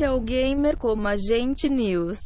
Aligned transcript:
Este 0.00 0.06
é 0.06 0.10
o 0.12 0.20
Gamer 0.22 0.78
como 0.78 1.06
Agente 1.06 1.68
News. 1.68 2.20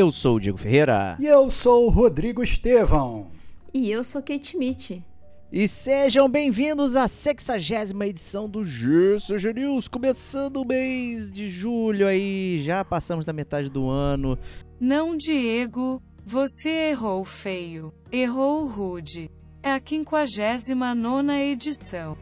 Eu 0.00 0.10
sou 0.10 0.36
o 0.36 0.40
Diego 0.40 0.56
Ferreira. 0.56 1.14
E 1.20 1.26
eu 1.26 1.50
sou 1.50 1.84
o 1.84 1.90
Rodrigo 1.90 2.42
Estevão. 2.42 3.26
E 3.74 3.90
eu 3.90 4.02
sou 4.02 4.22
Kate 4.22 4.56
Mitch. 4.56 4.92
E 5.52 5.68
sejam 5.68 6.26
bem-vindos 6.26 6.96
à 6.96 7.06
60 7.06 7.58
edição 8.06 8.48
do 8.48 8.64
GCG 8.64 9.52
News, 9.52 9.88
começando 9.88 10.56
o 10.56 10.64
mês 10.64 11.30
de 11.30 11.50
julho 11.50 12.06
aí, 12.06 12.62
já 12.64 12.82
passamos 12.82 13.26
da 13.26 13.34
metade 13.34 13.68
do 13.68 13.90
ano. 13.90 14.38
Não, 14.80 15.14
Diego, 15.14 16.02
você 16.24 16.70
errou 16.92 17.22
feio, 17.22 17.92
errou 18.10 18.66
rude. 18.66 19.30
É 19.62 19.70
a 19.70 19.82
59 19.86 21.30
edição. 21.52 22.16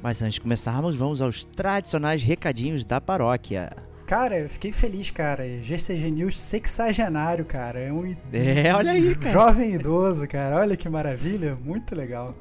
Mas 0.00 0.22
antes 0.22 0.34
de 0.34 0.40
começarmos, 0.40 0.94
vamos 0.94 1.20
aos 1.20 1.44
tradicionais 1.44 2.22
recadinhos 2.22 2.84
da 2.84 3.00
paróquia. 3.00 3.72
Cara, 4.14 4.38
eu 4.38 4.48
fiquei 4.48 4.70
feliz, 4.70 5.10
cara. 5.10 5.42
GCG 5.60 6.08
News 6.08 6.40
sexagenário, 6.40 7.44
cara. 7.44 7.80
É 7.80 7.92
um 7.92 8.14
é, 8.32 8.72
olha 8.72 8.92
aí, 8.92 9.12
cara. 9.16 9.32
jovem 9.32 9.74
idoso, 9.74 10.28
cara. 10.28 10.58
Olha 10.58 10.76
que 10.76 10.88
maravilha. 10.88 11.56
Muito 11.56 11.96
legal. 11.96 12.32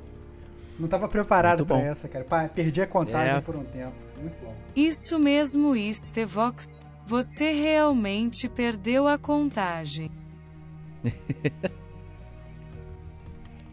Não 0.78 0.86
estava 0.86 1.08
preparado 1.08 1.66
para 1.66 1.82
essa, 1.82 2.08
cara. 2.08 2.24
Perdi 2.50 2.80
a 2.80 2.86
contagem 2.86 3.38
é. 3.38 3.42
por 3.42 3.56
um 3.56 3.64
tempo. 3.64 3.96
Muito 4.22 4.36
bom. 4.44 4.54
Isso 4.76 5.18
mesmo, 5.18 5.76
Estevox. 5.76 6.86
Você 7.08 7.52
realmente 7.52 8.48
perdeu 8.48 9.08
a 9.08 9.18
contagem. 9.18 10.12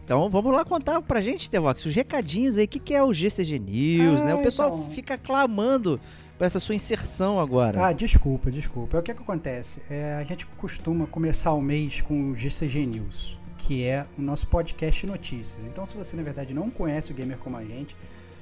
Então 0.03 0.29
vamos 0.29 0.51
lá 0.51 0.65
contar 0.65 1.01
pra 1.01 1.21
gente, 1.21 1.49
Tevox, 1.49 1.85
os 1.85 1.95
recadinhos 1.95 2.57
aí, 2.57 2.65
o 2.65 2.67
que, 2.67 2.79
que 2.79 2.93
é 2.93 3.01
o 3.01 3.13
GCG 3.13 3.59
News, 3.59 4.19
ah, 4.19 4.25
né? 4.25 4.35
O 4.35 4.43
pessoal 4.43 4.75
então... 4.77 4.91
fica 4.91 5.17
clamando 5.17 6.01
para 6.41 6.47
essa 6.47 6.59
sua 6.59 6.73
inserção 6.73 7.39
agora. 7.39 7.85
Ah, 7.85 7.93
desculpa, 7.93 8.49
desculpa. 8.49 8.97
É 8.97 8.99
o 8.99 9.03
que, 9.03 9.11
é 9.11 9.13
que 9.13 9.21
acontece? 9.21 9.79
É, 9.87 10.15
a 10.15 10.23
gente 10.23 10.47
costuma 10.57 11.05
começar 11.05 11.53
o 11.53 11.61
mês 11.61 12.01
com 12.01 12.31
o 12.31 12.35
GCG 12.35 12.83
News, 12.83 13.37
que 13.59 13.85
é 13.85 14.07
o 14.17 14.23
nosso 14.23 14.47
podcast 14.47 15.01
de 15.01 15.05
notícias. 15.05 15.63
Então, 15.67 15.85
se 15.85 15.95
você 15.95 16.15
na 16.15 16.23
verdade 16.23 16.51
não 16.51 16.71
conhece 16.71 17.11
o 17.11 17.13
gamer 17.13 17.37
como 17.37 17.57
a 17.57 17.63
gente, 17.63 17.95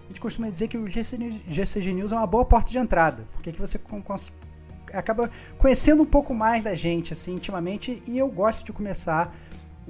a 0.05 0.07
gente 0.07 0.21
costuma 0.21 0.49
dizer 0.49 0.69
que 0.69 0.77
o 0.77 0.87
GCG 0.87 1.93
News 1.93 2.13
é 2.13 2.15
uma 2.15 2.25
boa 2.25 2.45
porta 2.45 2.71
de 2.71 2.77
entrada, 2.77 3.27
porque 3.33 3.51
que 3.51 3.59
você 3.59 3.77
acaba 4.93 5.29
conhecendo 5.57 6.01
um 6.01 6.05
pouco 6.05 6.33
mais 6.33 6.63
da 6.63 6.75
gente, 6.75 7.11
assim, 7.11 7.35
intimamente, 7.35 8.01
e 8.07 8.17
eu 8.17 8.29
gosto 8.29 8.63
de 8.63 8.71
começar 8.71 9.35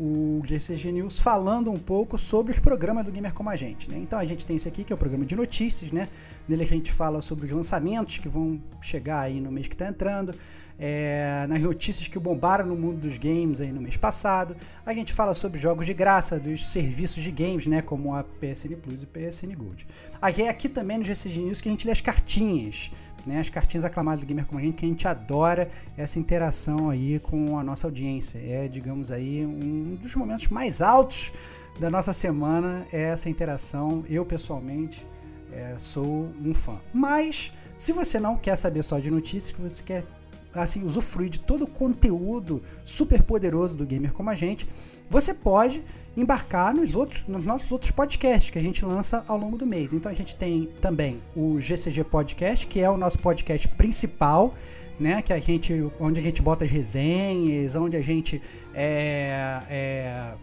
o 0.02 0.42
GCG 0.46 0.94
News 0.94 1.20
falando 1.20 1.70
um 1.70 1.78
pouco 1.78 2.18
sobre 2.18 2.54
os 2.54 2.60
programas 2.60 3.04
do 3.04 3.12
Gamer 3.12 3.34
Como 3.34 3.50
a 3.50 3.56
Gente. 3.58 3.90
Né? 3.90 3.98
Então 3.98 4.18
a 4.18 4.24
gente 4.24 4.46
tem 4.46 4.56
esse 4.56 4.66
aqui, 4.66 4.86
que 4.86 4.94
é 4.94 4.96
o 4.96 4.98
programa 4.98 5.26
de 5.26 5.36
notícias, 5.36 5.92
né? 5.92 6.08
Nele 6.48 6.64
a 6.64 6.66
gente 6.66 6.90
fala 6.90 7.22
sobre 7.22 7.46
os 7.46 7.52
lançamentos 7.52 8.18
que 8.18 8.30
vão 8.30 8.62
chegar 8.80 9.20
aí 9.20 9.42
no 9.42 9.52
mês 9.52 9.68
que 9.68 9.76
está 9.76 9.90
entrando, 9.90 10.34
é, 10.80 11.46
nas 11.50 11.62
notícias 11.62 12.08
que 12.08 12.18
bombaram 12.18 12.66
no 12.66 12.78
mundo 12.78 13.02
dos 13.02 13.18
games 13.18 13.60
aí 13.60 13.74
no 13.74 13.82
mês 13.82 13.98
passado. 13.98 14.56
A 14.86 14.94
gente 14.94 15.12
fala 15.12 15.34
sobre 15.34 15.60
jogos 15.60 15.86
de 15.86 15.94
graça, 15.94 16.40
dos 16.40 16.72
serviços 16.72 17.22
de 17.22 17.32
games, 17.32 17.68
né? 17.68 17.82
Como 17.82 18.16
a 18.16 18.24
PSN 18.24 18.78
Plus 18.82 19.04
e 19.04 19.06
PSN 19.06 19.54
Gold. 19.54 19.86
Aí 20.22 20.44
é 20.44 20.48
aqui 20.50 20.70
também 20.70 20.98
no 20.98 21.04
GCG 21.04 21.42
News 21.42 21.60
que 21.60 21.68
a 21.68 21.72
gente 21.72 21.86
lê 21.86 21.92
as 21.92 22.00
cartinhas 22.00 22.90
né, 23.30 23.40
as 23.40 23.50
cartinhas 23.50 23.86
aclamadas 23.86 24.22
do 24.22 24.26
Gamer 24.26 24.46
Como 24.46 24.60
a 24.60 24.64
Gente, 24.64 24.76
que 24.76 24.86
a 24.86 24.90
gente 24.90 25.08
adora 25.08 25.70
essa 25.96 26.18
interação 26.18 26.90
aí 26.90 27.20
com 27.20 27.60
a 27.60 27.64
nossa 27.64 27.86
audiência. 27.86 28.40
É, 28.40 28.68
digamos 28.68 29.12
aí, 29.12 29.46
um 29.46 29.96
dos 29.96 30.16
momentos 30.16 30.48
mais 30.48 30.82
altos 30.82 31.32
da 31.80 31.92
nossa 31.92 32.12
semana 32.12 32.88
é 32.92 33.04
essa 33.04 33.30
interação. 33.30 34.04
Eu, 34.10 34.26
pessoalmente, 34.26 35.06
é, 35.54 35.76
sou 35.78 36.32
um 36.44 36.56
fã. 36.56 36.80
Mas, 36.92 37.54
se 37.78 37.92
você 37.92 38.20
não 38.20 38.36
quer 38.36 38.56
saber 38.56 38.82
só 38.82 38.98
de 38.98 39.12
notícias, 39.12 39.52
que 39.52 39.62
você 39.62 39.84
quer 39.84 40.06
assim, 40.54 40.84
usufruir 40.84 41.30
de 41.30 41.40
todo 41.40 41.64
o 41.64 41.68
conteúdo 41.68 42.62
super 42.84 43.22
poderoso 43.22 43.78
do 43.78 43.86
Gamer 43.86 44.12
Como 44.12 44.30
a 44.30 44.36
Gente, 44.36 44.68
você 45.10 45.34
pode 45.34 45.84
embarcar 46.16 46.74
nos, 46.74 46.96
outros, 46.96 47.24
nos 47.28 47.46
nossos 47.46 47.72
outros 47.72 47.92
podcasts 47.92 48.50
que 48.50 48.60
a 48.60 48.62
gente 48.62 48.84
lança 48.84 49.24
ao 49.28 49.38
longo 49.38 49.58
do 49.58 49.66
mês. 49.66 49.94
Então 49.94 50.12
a 50.12 50.16
gente 50.16 50.36
tem 50.36 50.70
também 50.82 51.22
o 51.36 51.60
GCG 51.60 52.04
Podcast, 52.04 52.68
que 52.68 52.80
é 52.80 52.90
o 52.90 52.98
nosso 52.98 53.20
podcast 53.20 53.68
principal, 53.70 54.54
né? 55.00 55.22
Que 55.22 55.32
a 55.32 55.40
gente, 55.40 55.90
onde 56.00 56.20
a 56.20 56.24
gente 56.24 56.42
bota 56.42 56.66
as 56.66 56.72
resenhas, 56.72 57.76
onde 57.76 57.96
a 57.96 58.02
gente 58.02 58.42
é, 58.74 59.62
é, 59.70 60.34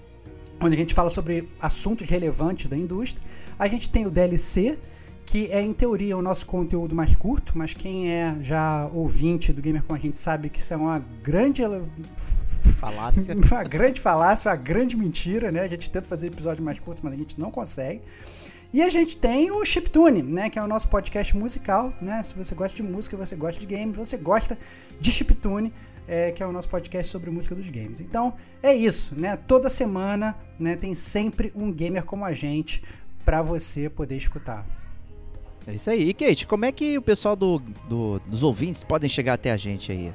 onde 0.61 0.75
a 0.75 0.77
gente 0.77 0.95
fala 0.95 1.11
sobre 1.11 1.49
assuntos 1.61 2.09
relevantes 2.09 2.69
da 2.69 2.77
indústria. 2.77 3.23
A 3.59 3.69
gente 3.69 3.91
tem 3.91 4.07
o 4.07 4.11
DLC, 4.11 4.79
que 5.27 5.51
é 5.51 5.61
em 5.61 5.73
teoria 5.73 6.17
o 6.17 6.23
nosso 6.23 6.47
conteúdo 6.47 6.95
mais 6.95 7.15
curto, 7.17 7.59
mas 7.59 7.75
quem 7.75 8.13
é 8.13 8.37
já 8.41 8.89
ouvinte 8.93 9.53
do 9.53 9.61
Gamer 9.61 9.83
com 9.83 9.93
a 9.93 9.99
gente 9.99 10.21
sabe 10.21 10.49
que 10.49 10.61
isso 10.61 10.73
é 10.73 10.77
uma 10.77 11.01
grande 11.21 11.63
falácia. 12.79 13.35
uma 13.51 13.65
grande 13.65 14.01
falácia, 14.01 14.49
uma 14.49 14.57
grande 14.57 14.97
mentira, 14.97 15.51
né? 15.51 15.63
A 15.63 15.69
gente 15.69 15.91
tenta 15.91 16.09
fazer 16.09 16.29
episódio 16.29 16.63
mais 16.63 16.79
curto, 16.79 17.01
mas 17.03 17.13
a 17.13 17.17
gente 17.17 17.41
não 17.41 17.51
consegue. 17.51 18.03
E 18.73 18.83
a 18.83 18.89
gente 18.89 19.17
tem 19.17 19.51
o 19.51 19.65
Chiptune, 19.65 20.23
né, 20.23 20.51
que 20.51 20.59
é 20.59 20.63
o 20.63 20.69
nosso 20.69 20.89
podcast 20.89 21.37
musical, 21.37 21.93
né? 22.01 22.23
Se 22.23 22.35
você 22.35 22.55
gosta 22.55 22.77
de 22.77 22.83
música, 22.83 23.17
você 23.17 23.35
gosta 23.35 23.61
de 23.61 23.67
games, 23.67 23.97
você 23.97 24.17
gosta 24.17 24.57
de 25.01 25.11
Chiptune, 25.11 25.73
é, 26.07 26.31
que 26.31 26.43
é 26.43 26.47
o 26.47 26.53
nosso 26.53 26.69
podcast 26.69 27.11
sobre 27.11 27.31
música 27.31 27.55
dos 27.55 27.69
games. 27.69 28.01
Então, 28.01 28.35
é 28.63 28.75
isso, 28.75 29.15
né? 29.17 29.37
Toda 29.37 29.69
semana, 29.69 30.37
né, 30.59 30.77
tem 30.77 30.95
sempre 30.95 31.53
um 31.55 31.73
gamer 31.73 32.05
como 32.05 32.25
a 32.25 32.33
gente 32.33 32.83
para 33.25 33.43
você 33.43 33.89
poder 33.89 34.17
escutar. 34.17 34.65
É 35.67 35.75
isso 35.75 35.91
aí. 35.91 36.09
E 36.09 36.15
Kate, 36.15 36.47
como 36.47 36.65
é 36.65 36.73
que 36.73 36.97
o 36.97 37.03
pessoal 37.03 37.35
do, 37.35 37.59
do, 37.89 38.21
dos 38.27 38.43
ouvintes 38.43 38.85
podem 38.85 39.09
chegar 39.11 39.35
até 39.35 39.51
a 39.51 39.57
gente 39.57 39.91
aí? 39.91 40.13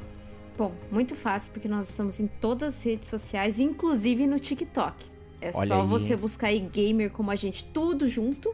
Bom, 0.57 0.73
muito 0.91 1.15
fácil, 1.15 1.51
porque 1.51 1.67
nós 1.67 1.89
estamos 1.89 2.19
em 2.19 2.27
todas 2.27 2.75
as 2.75 2.83
redes 2.83 3.09
sociais, 3.09 3.59
inclusive 3.59 4.27
no 4.27 4.39
TikTok. 4.39 5.11
É 5.41 5.51
Olha 5.53 5.67
só 5.67 5.81
aí. 5.81 5.87
você 5.87 6.15
buscar 6.15 6.47
aí 6.47 6.59
gamer 6.59 7.09
como 7.11 7.31
a 7.31 7.35
gente, 7.35 7.65
tudo 7.65 8.07
junto. 8.07 8.53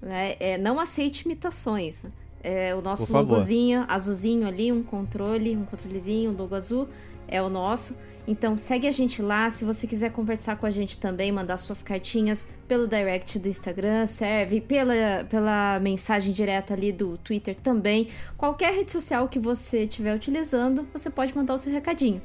Né? 0.00 0.34
É, 0.40 0.58
não 0.58 0.80
aceite 0.80 1.24
imitações. 1.24 2.06
É, 2.42 2.74
o 2.74 2.82
nosso 2.82 3.12
logozinho 3.12 3.84
azulzinho 3.86 4.48
ali, 4.48 4.72
um 4.72 4.82
controle, 4.82 5.56
um 5.56 5.64
controlezinho, 5.64 6.32
um 6.32 6.36
logo 6.36 6.54
azul, 6.54 6.88
é 7.28 7.40
o 7.40 7.48
nosso. 7.48 7.96
Então 8.26 8.56
segue 8.56 8.86
a 8.86 8.90
gente 8.92 9.20
lá, 9.20 9.50
se 9.50 9.64
você 9.64 9.86
quiser 9.86 10.12
conversar 10.12 10.56
com 10.56 10.64
a 10.64 10.70
gente 10.70 10.96
também, 10.98 11.32
mandar 11.32 11.56
suas 11.56 11.82
cartinhas 11.82 12.46
pelo 12.68 12.86
direct 12.86 13.38
do 13.38 13.48
Instagram, 13.48 14.06
serve 14.06 14.60
pela, 14.60 15.24
pela 15.28 15.80
mensagem 15.80 16.32
direta 16.32 16.72
ali 16.74 16.92
do 16.92 17.18
Twitter 17.18 17.56
também. 17.56 18.08
Qualquer 18.36 18.74
rede 18.74 18.92
social 18.92 19.28
que 19.28 19.40
você 19.40 19.84
estiver 19.84 20.14
utilizando, 20.14 20.86
você 20.92 21.10
pode 21.10 21.34
mandar 21.34 21.54
o 21.54 21.58
seu 21.58 21.72
recadinho. 21.72 22.22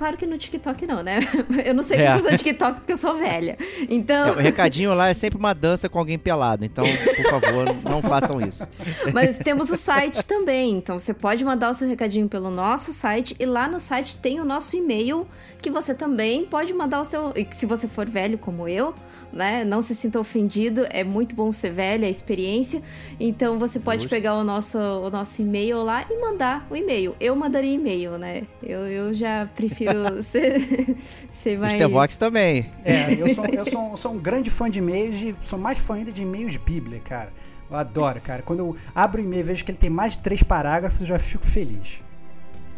Claro 0.00 0.16
que 0.16 0.24
no 0.24 0.38
TikTok 0.38 0.86
não, 0.86 1.02
né? 1.02 1.20
Eu 1.62 1.74
não 1.74 1.82
sei 1.82 1.98
é. 1.98 2.06
como 2.06 2.20
usar 2.20 2.38
TikTok 2.38 2.80
porque 2.80 2.92
eu 2.92 2.96
sou 2.96 3.18
velha. 3.18 3.58
Então. 3.86 4.28
É, 4.28 4.30
o 4.30 4.36
recadinho 4.36 4.94
lá 4.94 5.10
é 5.10 5.12
sempre 5.12 5.38
uma 5.38 5.52
dança 5.52 5.90
com 5.90 5.98
alguém 5.98 6.18
pelado. 6.18 6.64
Então, 6.64 6.82
por 7.16 7.30
favor, 7.30 7.66
não 7.84 8.00
façam 8.00 8.40
isso. 8.40 8.66
Mas 9.12 9.36
temos 9.36 9.68
o 9.68 9.76
site 9.76 10.24
também. 10.24 10.70
Então, 10.78 10.98
você 10.98 11.12
pode 11.12 11.44
mandar 11.44 11.68
o 11.68 11.74
seu 11.74 11.86
recadinho 11.86 12.30
pelo 12.30 12.48
nosso 12.48 12.94
site. 12.94 13.36
E 13.38 13.44
lá 13.44 13.68
no 13.68 13.78
site 13.78 14.16
tem 14.16 14.40
o 14.40 14.44
nosso 14.44 14.74
e-mail 14.74 15.28
que 15.60 15.70
você 15.70 15.94
também 15.94 16.46
pode 16.46 16.72
mandar 16.72 17.02
o 17.02 17.04
seu. 17.04 17.34
Se 17.50 17.66
você 17.66 17.86
for 17.86 18.08
velho 18.08 18.38
como 18.38 18.66
eu, 18.66 18.94
né? 19.32 19.64
Não 19.64 19.82
se 19.82 19.94
sinta 19.94 20.18
ofendido, 20.18 20.86
é 20.90 21.04
muito 21.04 21.34
bom 21.34 21.52
ser 21.52 21.70
velha, 21.70 22.06
a 22.06 22.10
experiência. 22.10 22.82
Então 23.18 23.58
você 23.58 23.78
pode 23.78 24.08
pegar 24.08 24.34
o 24.34 24.44
nosso, 24.44 24.78
o 24.78 25.10
nosso 25.10 25.40
e-mail 25.42 25.82
lá 25.82 26.04
e 26.10 26.20
mandar 26.20 26.66
o 26.70 26.76
e-mail. 26.76 27.14
Eu 27.20 27.34
mandaria 27.36 27.74
e-mail, 27.74 28.18
né? 28.18 28.42
Eu, 28.62 28.80
eu 28.86 29.14
já 29.14 29.48
prefiro 29.54 30.22
ser, 30.22 30.96
ser 31.30 31.58
mais. 31.58 31.74
Stevox 31.74 32.16
também. 32.16 32.70
É, 32.84 33.12
eu 33.14 33.34
sou, 33.34 33.44
eu 33.46 33.64
sou, 33.64 33.96
sou 33.96 34.12
um 34.12 34.18
grande 34.18 34.50
fã 34.50 34.68
de 34.68 34.78
e-mails, 34.78 35.36
sou 35.42 35.58
mais 35.58 35.78
fã 35.78 35.94
ainda 35.94 36.12
de 36.12 36.22
e-mails 36.22 36.56
Bíblia, 36.56 37.00
cara. 37.00 37.32
Eu 37.70 37.76
adoro, 37.76 38.20
cara. 38.20 38.42
Quando 38.42 38.58
eu 38.60 38.76
abro 38.94 39.22
o 39.22 39.24
e-mail 39.24 39.40
e 39.40 39.44
vejo 39.44 39.64
que 39.64 39.70
ele 39.70 39.78
tem 39.78 39.90
mais 39.90 40.14
de 40.14 40.20
três 40.20 40.42
parágrafos, 40.42 41.00
eu 41.00 41.06
já 41.06 41.18
fico 41.18 41.46
feliz. 41.46 42.02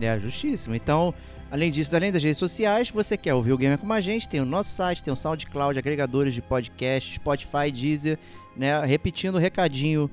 É, 0.00 0.18
justíssimo. 0.18 0.74
Então, 0.74 1.14
Além 1.52 1.70
disso, 1.70 1.94
além 1.94 2.10
das 2.10 2.24
redes 2.24 2.38
sociais, 2.38 2.88
você 2.88 3.14
quer 3.14 3.34
ouvir 3.34 3.52
o 3.52 3.58
Gamer 3.58 3.76
com 3.76 3.92
a 3.92 4.00
gente, 4.00 4.26
tem 4.26 4.40
o 4.40 4.44
nosso 4.46 4.70
site, 4.70 5.04
tem 5.04 5.12
o 5.12 5.16
SoundCloud, 5.16 5.78
agregadores 5.78 6.32
de 6.32 6.40
podcast, 6.40 7.16
Spotify, 7.16 7.70
Deezer, 7.70 8.18
né? 8.56 8.82
Repetindo 8.86 9.34
o 9.34 9.38
recadinho 9.38 10.10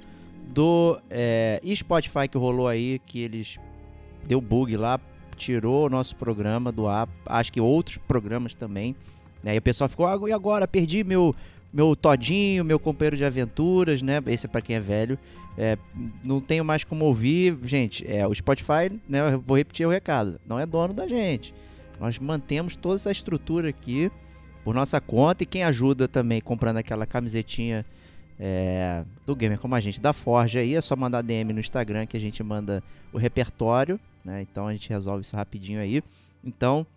do 0.49 0.99
é, 1.09 1.61
Spotify 1.73 2.27
que 2.29 2.37
rolou 2.37 2.67
aí, 2.67 2.99
que 3.05 3.19
eles 3.19 3.57
deu 4.27 4.41
bug 4.41 4.75
lá, 4.75 4.99
tirou 5.37 5.85
o 5.85 5.89
nosso 5.89 6.13
programa 6.17 6.73
do 6.73 6.87
ar, 6.87 7.07
acho 7.25 7.53
que 7.53 7.61
outros 7.61 7.97
programas 7.99 8.53
também. 8.53 8.93
Né? 9.41 9.55
E 9.55 9.59
o 9.59 9.61
pessoal 9.61 9.87
ficou, 9.87 10.07
ah, 10.07 10.19
e 10.27 10.33
agora? 10.33 10.67
Perdi 10.67 11.05
meu, 11.05 11.33
meu 11.71 11.95
todinho, 11.95 12.65
meu 12.65 12.79
companheiro 12.79 13.15
de 13.15 13.23
aventuras, 13.23 14.01
né? 14.01 14.21
Esse 14.27 14.45
é 14.45 14.49
para 14.49 14.59
quem 14.59 14.75
é 14.75 14.79
velho. 14.81 15.17
É, 15.61 15.77
não 16.25 16.39
tenho 16.39 16.63
mais 16.63 16.85
como 16.85 17.03
ouvir. 17.03 17.57
Gente, 17.63 18.09
é, 18.09 18.25
o 18.25 18.33
Spotify, 18.33 18.89
né, 19.09 19.33
eu 19.33 19.41
vou 19.41 19.57
repetir 19.57 19.85
o 19.85 19.89
recado, 19.89 20.39
não 20.47 20.57
é 20.57 20.65
dono 20.65 20.93
da 20.93 21.05
gente. 21.05 21.53
Nós 21.99 22.17
mantemos 22.17 22.77
toda 22.77 22.95
essa 22.95 23.11
estrutura 23.11 23.67
aqui 23.67 24.09
por 24.63 24.73
nossa 24.73 25.01
conta 25.01 25.43
e 25.43 25.45
quem 25.45 25.65
ajuda 25.65 26.07
também 26.07 26.39
comprando 26.39 26.77
aquela 26.77 27.05
camisetinha 27.05 27.85
é, 28.39 29.03
do 29.25 29.35
Gamer 29.35 29.59
como 29.59 29.75
a 29.75 29.81
gente 29.81 29.99
da 29.99 30.13
Forja 30.13 30.61
aí, 30.61 30.75
é 30.75 30.79
só 30.79 30.95
mandar 30.95 31.21
DM 31.21 31.51
no 31.51 31.59
Instagram 31.59 32.05
que 32.05 32.15
a 32.15 32.21
gente 32.21 32.41
manda 32.41 32.81
o 33.11 33.17
repertório, 33.17 33.99
né? 34.23 34.41
Então 34.41 34.65
a 34.65 34.71
gente 34.71 34.87
resolve 34.87 35.23
isso 35.23 35.35
rapidinho 35.35 35.81
aí. 35.81 36.01
Então 36.41 36.87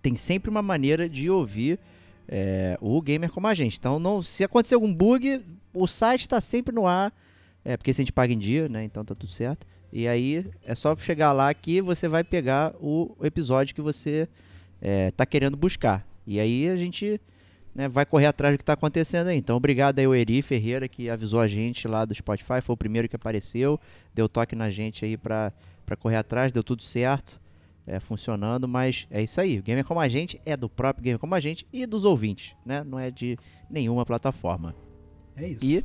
tem 0.00 0.14
sempre 0.14 0.48
uma 0.48 0.62
maneira 0.62 1.10
de 1.10 1.28
ouvir 1.28 1.78
é, 2.26 2.78
o 2.80 3.02
Gamer 3.02 3.30
como 3.30 3.48
a 3.48 3.52
gente. 3.52 3.76
Então 3.78 3.98
não, 3.98 4.22
se 4.22 4.42
acontecer 4.42 4.76
algum 4.76 4.94
bug, 4.94 5.42
o 5.74 5.86
site 5.86 6.22
está 6.22 6.40
sempre 6.40 6.74
no 6.74 6.86
ar 6.86 7.12
é, 7.64 7.76
porque 7.76 7.92
se 7.92 8.00
a 8.00 8.02
gente 8.02 8.12
paga 8.12 8.32
em 8.32 8.38
dia, 8.38 8.68
né? 8.68 8.84
Então 8.84 9.04
tá 9.04 9.14
tudo 9.14 9.30
certo. 9.30 9.66
E 9.92 10.08
aí 10.08 10.46
é 10.64 10.74
só 10.74 10.96
chegar 10.96 11.32
lá 11.32 11.52
que 11.52 11.80
você 11.82 12.08
vai 12.08 12.24
pegar 12.24 12.74
o 12.80 13.14
episódio 13.22 13.74
que 13.74 13.82
você 13.82 14.28
é, 14.80 15.10
tá 15.10 15.26
querendo 15.26 15.56
buscar. 15.56 16.06
E 16.26 16.40
aí 16.40 16.68
a 16.68 16.76
gente 16.76 17.20
né, 17.74 17.88
vai 17.88 18.04
correr 18.06 18.26
atrás 18.26 18.54
do 18.54 18.58
que 18.58 18.64
tá 18.64 18.72
acontecendo 18.72 19.28
aí. 19.28 19.36
Então 19.36 19.56
obrigado 19.56 19.98
aí 19.98 20.04
ao 20.04 20.14
Eri 20.14 20.42
Ferreira 20.42 20.88
que 20.88 21.10
avisou 21.10 21.40
a 21.40 21.46
gente 21.46 21.86
lá 21.86 22.04
do 22.04 22.14
Spotify, 22.14 22.60
foi 22.62 22.72
o 22.72 22.76
primeiro 22.76 23.08
que 23.08 23.16
apareceu, 23.16 23.78
deu 24.14 24.28
toque 24.28 24.56
na 24.56 24.70
gente 24.70 25.04
aí 25.04 25.16
pra, 25.16 25.52
pra 25.84 25.94
correr 25.94 26.16
atrás, 26.16 26.52
deu 26.52 26.64
tudo 26.64 26.82
certo. 26.82 27.40
É, 27.84 27.98
funcionando, 27.98 28.68
mas 28.68 29.08
é 29.10 29.20
isso 29.20 29.40
aí. 29.40 29.58
O 29.58 29.62
Gamer 29.62 29.84
Como 29.84 29.98
a 29.98 30.06
Gente 30.06 30.40
é 30.46 30.56
do 30.56 30.68
próprio 30.68 31.02
Gamer 31.02 31.18
Como 31.18 31.34
a 31.34 31.40
Gente 31.40 31.66
e 31.72 31.84
dos 31.84 32.04
ouvintes, 32.04 32.54
né? 32.64 32.84
Não 32.84 32.96
é 32.96 33.10
de 33.10 33.36
nenhuma 33.68 34.06
plataforma. 34.06 34.72
É 35.36 35.48
isso. 35.48 35.64
E 35.64 35.84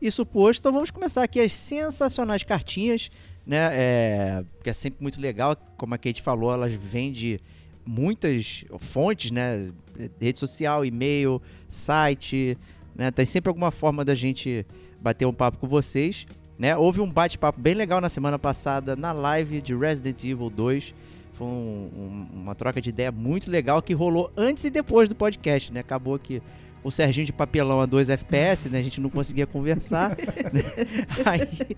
isso 0.00 0.24
posto, 0.24 0.60
então 0.60 0.72
vamos 0.72 0.90
começar 0.90 1.22
aqui 1.22 1.40
as 1.40 1.52
sensacionais 1.52 2.42
cartinhas, 2.42 3.10
né? 3.46 3.70
É, 3.72 4.44
que 4.62 4.70
é 4.70 4.72
sempre 4.72 5.02
muito 5.02 5.20
legal, 5.20 5.56
como 5.76 5.94
a 5.94 5.98
Kate 5.98 6.22
falou, 6.22 6.52
elas 6.52 6.72
vêm 6.72 7.12
de 7.12 7.40
muitas 7.84 8.64
fontes, 8.78 9.30
né? 9.30 9.70
Rede 10.20 10.38
social, 10.38 10.84
e-mail, 10.84 11.42
site, 11.68 12.56
né? 12.94 13.10
Tem 13.10 13.26
sempre 13.26 13.48
alguma 13.50 13.70
forma 13.70 14.04
da 14.04 14.14
gente 14.14 14.64
bater 15.00 15.26
um 15.26 15.32
papo 15.32 15.58
com 15.58 15.66
vocês, 15.66 16.26
né? 16.58 16.76
Houve 16.76 17.00
um 17.00 17.10
bate-papo 17.10 17.60
bem 17.60 17.74
legal 17.74 18.00
na 18.00 18.08
semana 18.08 18.38
passada 18.38 18.94
na 18.94 19.12
live 19.12 19.60
de 19.60 19.74
Resident 19.74 20.22
Evil 20.24 20.50
2. 20.50 20.94
Foi 21.32 21.46
um, 21.46 21.50
um, 21.50 22.40
uma 22.40 22.54
troca 22.54 22.80
de 22.80 22.90
ideia 22.90 23.10
muito 23.10 23.50
legal 23.50 23.80
que 23.80 23.94
rolou 23.94 24.30
antes 24.36 24.64
e 24.64 24.70
depois 24.70 25.08
do 25.08 25.14
podcast, 25.14 25.72
né? 25.72 25.80
Acabou 25.80 26.18
que 26.18 26.42
o 26.82 26.90
Serginho 26.90 27.26
de 27.26 27.32
papelão 27.32 27.80
a 27.80 27.86
2 27.86 28.08
FPS, 28.08 28.68
né? 28.68 28.78
A 28.78 28.82
gente 28.82 29.00
não 29.00 29.10
conseguia 29.10 29.46
conversar. 29.46 30.10
né? 30.10 30.62
aí, 31.24 31.76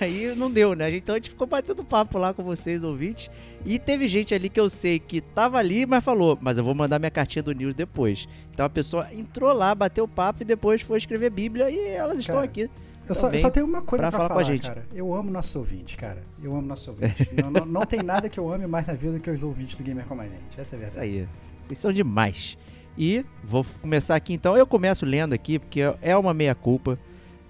aí 0.00 0.34
não 0.36 0.50
deu, 0.50 0.74
né? 0.74 0.94
Então 0.94 1.14
a 1.14 1.18
gente 1.18 1.30
ficou 1.30 1.46
batendo 1.46 1.84
papo 1.84 2.18
lá 2.18 2.34
com 2.34 2.42
vocês, 2.42 2.84
ouvintes. 2.84 3.30
E 3.64 3.78
teve 3.78 4.08
gente 4.08 4.34
ali 4.34 4.48
que 4.48 4.60
eu 4.60 4.68
sei 4.68 4.98
que 4.98 5.20
tava 5.20 5.58
ali, 5.58 5.86
mas 5.86 6.02
falou, 6.04 6.38
mas 6.40 6.58
eu 6.58 6.64
vou 6.64 6.74
mandar 6.74 6.98
minha 6.98 7.10
cartinha 7.10 7.42
do 7.42 7.52
News 7.52 7.74
depois. 7.74 8.28
Então 8.52 8.64
a 8.64 8.70
pessoa 8.70 9.08
entrou 9.12 9.52
lá, 9.52 9.74
bateu 9.74 10.06
papo 10.06 10.42
e 10.42 10.44
depois 10.44 10.82
foi 10.82 10.98
escrever 10.98 11.30
Bíblia 11.30 11.70
e 11.70 11.88
elas 11.88 12.12
cara, 12.12 12.20
estão 12.20 12.38
aqui. 12.40 12.70
Eu 13.08 13.14
só, 13.14 13.28
eu 13.30 13.38
só, 13.38 13.50
tenho 13.50 13.66
uma 13.66 13.82
coisa 13.82 14.04
pra, 14.04 14.10
pra 14.10 14.18
falar, 14.18 14.28
falar, 14.28 14.44
com 14.44 14.50
a 14.50 14.52
gente. 14.52 14.68
cara. 14.68 14.86
Eu 14.94 15.14
amo 15.14 15.30
nossos 15.30 15.56
ouvintes, 15.56 15.96
cara. 15.96 16.22
Eu 16.40 16.54
amo 16.54 16.66
nossos 16.66 16.86
ouvintes. 16.86 17.26
não, 17.42 17.50
não, 17.50 17.66
não, 17.66 17.86
tem 17.86 18.02
nada 18.02 18.28
que 18.28 18.38
eu 18.38 18.52
ame 18.52 18.66
mais 18.66 18.86
na 18.86 18.94
vida 18.94 19.14
do 19.14 19.20
que 19.20 19.28
os 19.30 19.42
ouvintes 19.42 19.74
do 19.74 19.82
Gamer 19.82 20.06
Como 20.06 20.20
a 20.20 20.24
Gente. 20.24 20.60
Essa 20.60 20.76
é 20.76 20.78
a 20.78 20.80
verdade. 20.80 21.06
Isso 21.08 21.18
aí. 21.18 21.28
Vocês 21.62 21.78
são 21.78 21.92
demais. 21.92 22.56
E 23.00 23.24
vou 23.42 23.64
começar 23.80 24.14
aqui 24.14 24.34
então. 24.34 24.54
Eu 24.58 24.66
começo 24.66 25.06
lendo 25.06 25.32
aqui, 25.32 25.58
porque 25.58 25.80
é 26.02 26.14
uma 26.14 26.34
meia-culpa. 26.34 26.98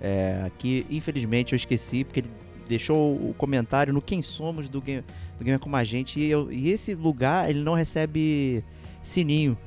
É, 0.01 0.49
que 0.57 0.87
infelizmente 0.89 1.53
eu 1.53 1.57
esqueci, 1.57 2.05
porque 2.05 2.21
ele 2.21 2.31
deixou 2.69 3.17
o 3.17 3.35
comentário 3.37 3.93
no 3.93 4.01
Quem 4.01 4.23
Somos 4.23 4.69
do 4.69 4.81
Game, 4.81 5.05
do 5.37 5.45
Gamer 5.45 5.59
Como 5.59 5.75
a 5.75 5.83
Gente. 5.83 6.21
E, 6.21 6.31
eu, 6.31 6.53
e 6.53 6.71
esse 6.71 6.95
lugar 6.95 7.51
ele 7.51 7.65
não 7.65 7.75
recebe 7.75 8.63
sininho. 9.03 9.59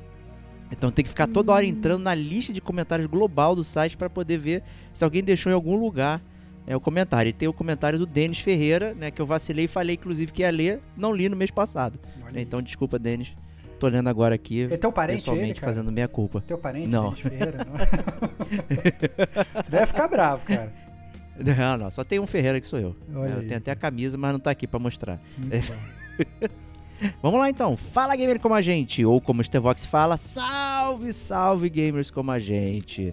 Então 0.72 0.90
tem 0.90 1.04
que 1.04 1.10
ficar 1.10 1.26
toda 1.26 1.52
hora 1.52 1.66
entrando 1.66 2.02
na 2.02 2.14
lista 2.14 2.50
de 2.50 2.62
comentários 2.62 3.06
global 3.06 3.54
do 3.54 3.62
site 3.62 3.94
para 3.94 4.08
poder 4.08 4.38
ver 4.38 4.62
se 4.90 5.04
alguém 5.04 5.22
deixou 5.22 5.52
em 5.52 5.54
algum 5.54 5.76
lugar 5.76 6.22
é, 6.66 6.74
o 6.74 6.80
comentário. 6.80 7.28
E 7.28 7.32
tem 7.34 7.46
o 7.46 7.52
comentário 7.52 7.98
do 7.98 8.06
Denis 8.06 8.38
Ferreira, 8.38 8.94
né? 8.94 9.10
Que 9.10 9.20
eu 9.20 9.26
vacilei 9.26 9.66
e 9.66 9.68
falei, 9.68 9.96
inclusive, 9.96 10.32
que 10.32 10.40
ia 10.40 10.50
ler, 10.50 10.80
não 10.96 11.12
li 11.12 11.28
no 11.28 11.36
mês 11.36 11.50
passado. 11.50 12.00
Então, 12.34 12.62
desculpa, 12.62 12.98
Denis 12.98 13.34
tô 13.84 13.86
olhando 13.86 14.08
agora 14.08 14.34
aqui. 14.34 14.62
É 14.62 14.76
teu 14.76 14.92
parente 14.92 15.20
pessoalmente 15.20 15.50
ele, 15.50 15.60
cara? 15.60 15.72
fazendo 15.72 15.92
minha 15.92 16.08
culpa. 16.08 16.42
Teu 16.46 16.58
parente, 16.58 16.88
não. 16.88 17.12
Ferreira? 17.12 17.58
Não. 17.64 17.74
Você 19.62 19.70
vai 19.70 19.86
ficar 19.86 20.08
bravo, 20.08 20.44
cara. 20.46 20.72
Não, 21.36 21.76
não, 21.76 21.90
só 21.90 22.04
tem 22.04 22.20
um 22.20 22.28
Ferreira 22.28 22.60
que 22.60 22.66
sou 22.68 22.78
eu. 22.78 22.94
Olha 23.12 23.32
eu 23.32 23.40
aí. 23.40 23.46
tenho 23.48 23.58
até 23.58 23.72
a 23.72 23.74
camisa, 23.74 24.16
mas 24.16 24.32
não 24.32 24.38
tá 24.38 24.52
aqui 24.52 24.68
para 24.68 24.78
mostrar. 24.78 25.20
Vamos 27.20 27.40
lá 27.40 27.50
então, 27.50 27.76
fala 27.76 28.14
gamer 28.14 28.38
como 28.38 28.54
a 28.54 28.62
gente, 28.62 29.04
ou 29.04 29.20
como 29.20 29.40
o 29.40 29.44
Stevox 29.44 29.84
fala, 29.84 30.16
salve, 30.16 31.12
salve 31.12 31.68
gamers 31.68 32.08
como 32.08 32.30
a 32.30 32.38
gente. 32.38 33.12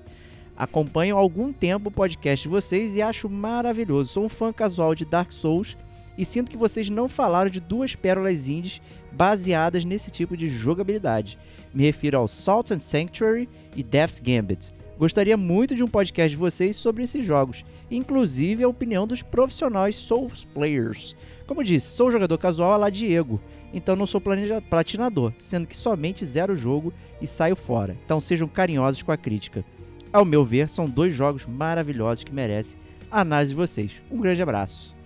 Acompanho 0.56 1.18
há 1.18 1.20
algum 1.20 1.52
tempo 1.52 1.90
o 1.90 1.92
podcast 1.92 2.44
de 2.44 2.50
vocês 2.50 2.96
e 2.96 3.02
acho 3.02 3.28
maravilhoso. 3.28 4.14
Sou 4.14 4.26
um 4.26 4.30
fã 4.30 4.54
casual 4.54 4.94
de 4.94 5.04
Dark 5.04 5.32
Souls 5.32 5.76
e 6.16 6.24
sinto 6.24 6.52
que 6.52 6.58
vocês 6.58 6.90
não 6.90 7.10
falaram 7.10 7.50
de 7.50 7.60
duas 7.60 7.96
pérolas 7.96 8.48
indies 8.48 8.80
baseadas 9.12 9.86
nesse 9.86 10.10
tipo 10.10 10.36
de 10.38 10.48
jogabilidade. 10.48 11.38
Me 11.74 11.84
refiro 11.84 12.18
ao 12.18 12.28
Salt 12.28 12.72
and 12.72 12.80
Sanctuary 12.80 13.48
e 13.76 13.84
Death's 13.84 14.20
Gambit. 14.20 14.74
Gostaria 14.98 15.36
muito 15.36 15.74
de 15.74 15.84
um 15.84 15.88
podcast 15.88 16.30
de 16.30 16.36
vocês 16.36 16.76
sobre 16.76 17.04
esses 17.04 17.26
jogos, 17.26 17.66
inclusive 17.90 18.64
a 18.64 18.68
opinião 18.68 19.08
dos 19.08 19.22
profissionais 19.24 19.96
Souls 19.96 20.46
Players. 20.54 21.16
Como 21.48 21.64
disse, 21.64 21.88
sou 21.88 22.12
jogador 22.12 22.38
casual 22.38 22.80
lá 22.80 22.90
Diego, 22.90 23.42
então 23.74 23.96
não 23.96 24.06
sou 24.06 24.22
platinador, 24.70 25.34
sendo 25.40 25.68
que 25.68 25.76
somente 25.76 26.26
zero 26.26 26.54
o 26.54 26.58
jogo 26.58 26.94
e 27.20 27.26
saio 27.26 27.56
fora. 27.56 27.98
Então 28.06 28.20
sejam 28.20 28.48
carinhosos 28.48 29.02
com 29.02 29.12
a 29.12 29.18
crítica. 29.18 29.66
Ao 30.14 30.24
meu 30.24 30.46
ver, 30.46 30.70
são 30.70 30.86
dois 30.86 31.16
jogos 31.16 31.46
maravilhosos 31.46 32.24
que 32.24 32.34
merecem 32.34 32.78
a 33.10 33.22
análise 33.22 33.52
de 33.52 33.56
vocês. 33.56 34.02
Um 34.12 34.20
grande 34.20 34.42
abraço. 34.42 35.01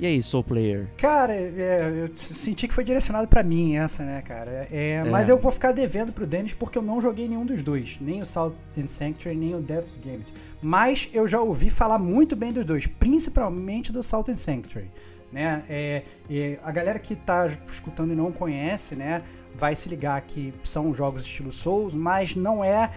E 0.00 0.06
aí, 0.06 0.22
Soul 0.22 0.42
Player? 0.42 0.88
Cara, 0.96 1.34
é, 1.34 2.06
eu 2.06 2.16
senti 2.16 2.66
que 2.66 2.72
foi 2.72 2.82
direcionado 2.82 3.28
para 3.28 3.42
mim 3.42 3.76
essa, 3.76 4.02
né, 4.02 4.22
cara? 4.22 4.66
É, 4.70 4.92
é. 4.92 5.04
Mas 5.04 5.28
eu 5.28 5.36
vou 5.36 5.52
ficar 5.52 5.72
devendo 5.72 6.10
pro 6.10 6.26
Dennis 6.26 6.54
porque 6.54 6.78
eu 6.78 6.82
não 6.82 7.02
joguei 7.02 7.28
nenhum 7.28 7.44
dos 7.44 7.60
dois. 7.60 7.98
Nem 8.00 8.22
o 8.22 8.24
Salt 8.24 8.54
and 8.78 8.88
Sanctuary, 8.88 9.36
nem 9.36 9.54
o 9.54 9.60
Death's 9.60 9.98
Gambit. 9.98 10.32
Mas 10.62 11.06
eu 11.12 11.28
já 11.28 11.38
ouvi 11.42 11.68
falar 11.68 11.98
muito 11.98 12.34
bem 12.34 12.50
dos 12.50 12.64
dois, 12.64 12.86
principalmente 12.86 13.92
do 13.92 14.02
Salt 14.02 14.30
and 14.30 14.38
Sanctuary. 14.38 14.90
Né? 15.30 15.62
É, 15.68 16.02
é, 16.30 16.58
a 16.64 16.72
galera 16.72 16.98
que 16.98 17.12
está 17.12 17.44
escutando 17.68 18.14
e 18.14 18.16
não 18.16 18.32
conhece, 18.32 18.96
né? 18.96 19.22
vai 19.54 19.76
se 19.76 19.88
ligar 19.88 20.20
que 20.22 20.54
são 20.62 20.94
jogos 20.94 21.22
estilo 21.22 21.52
Souls, 21.52 21.94
mas 21.94 22.34
não 22.34 22.64
é 22.64 22.90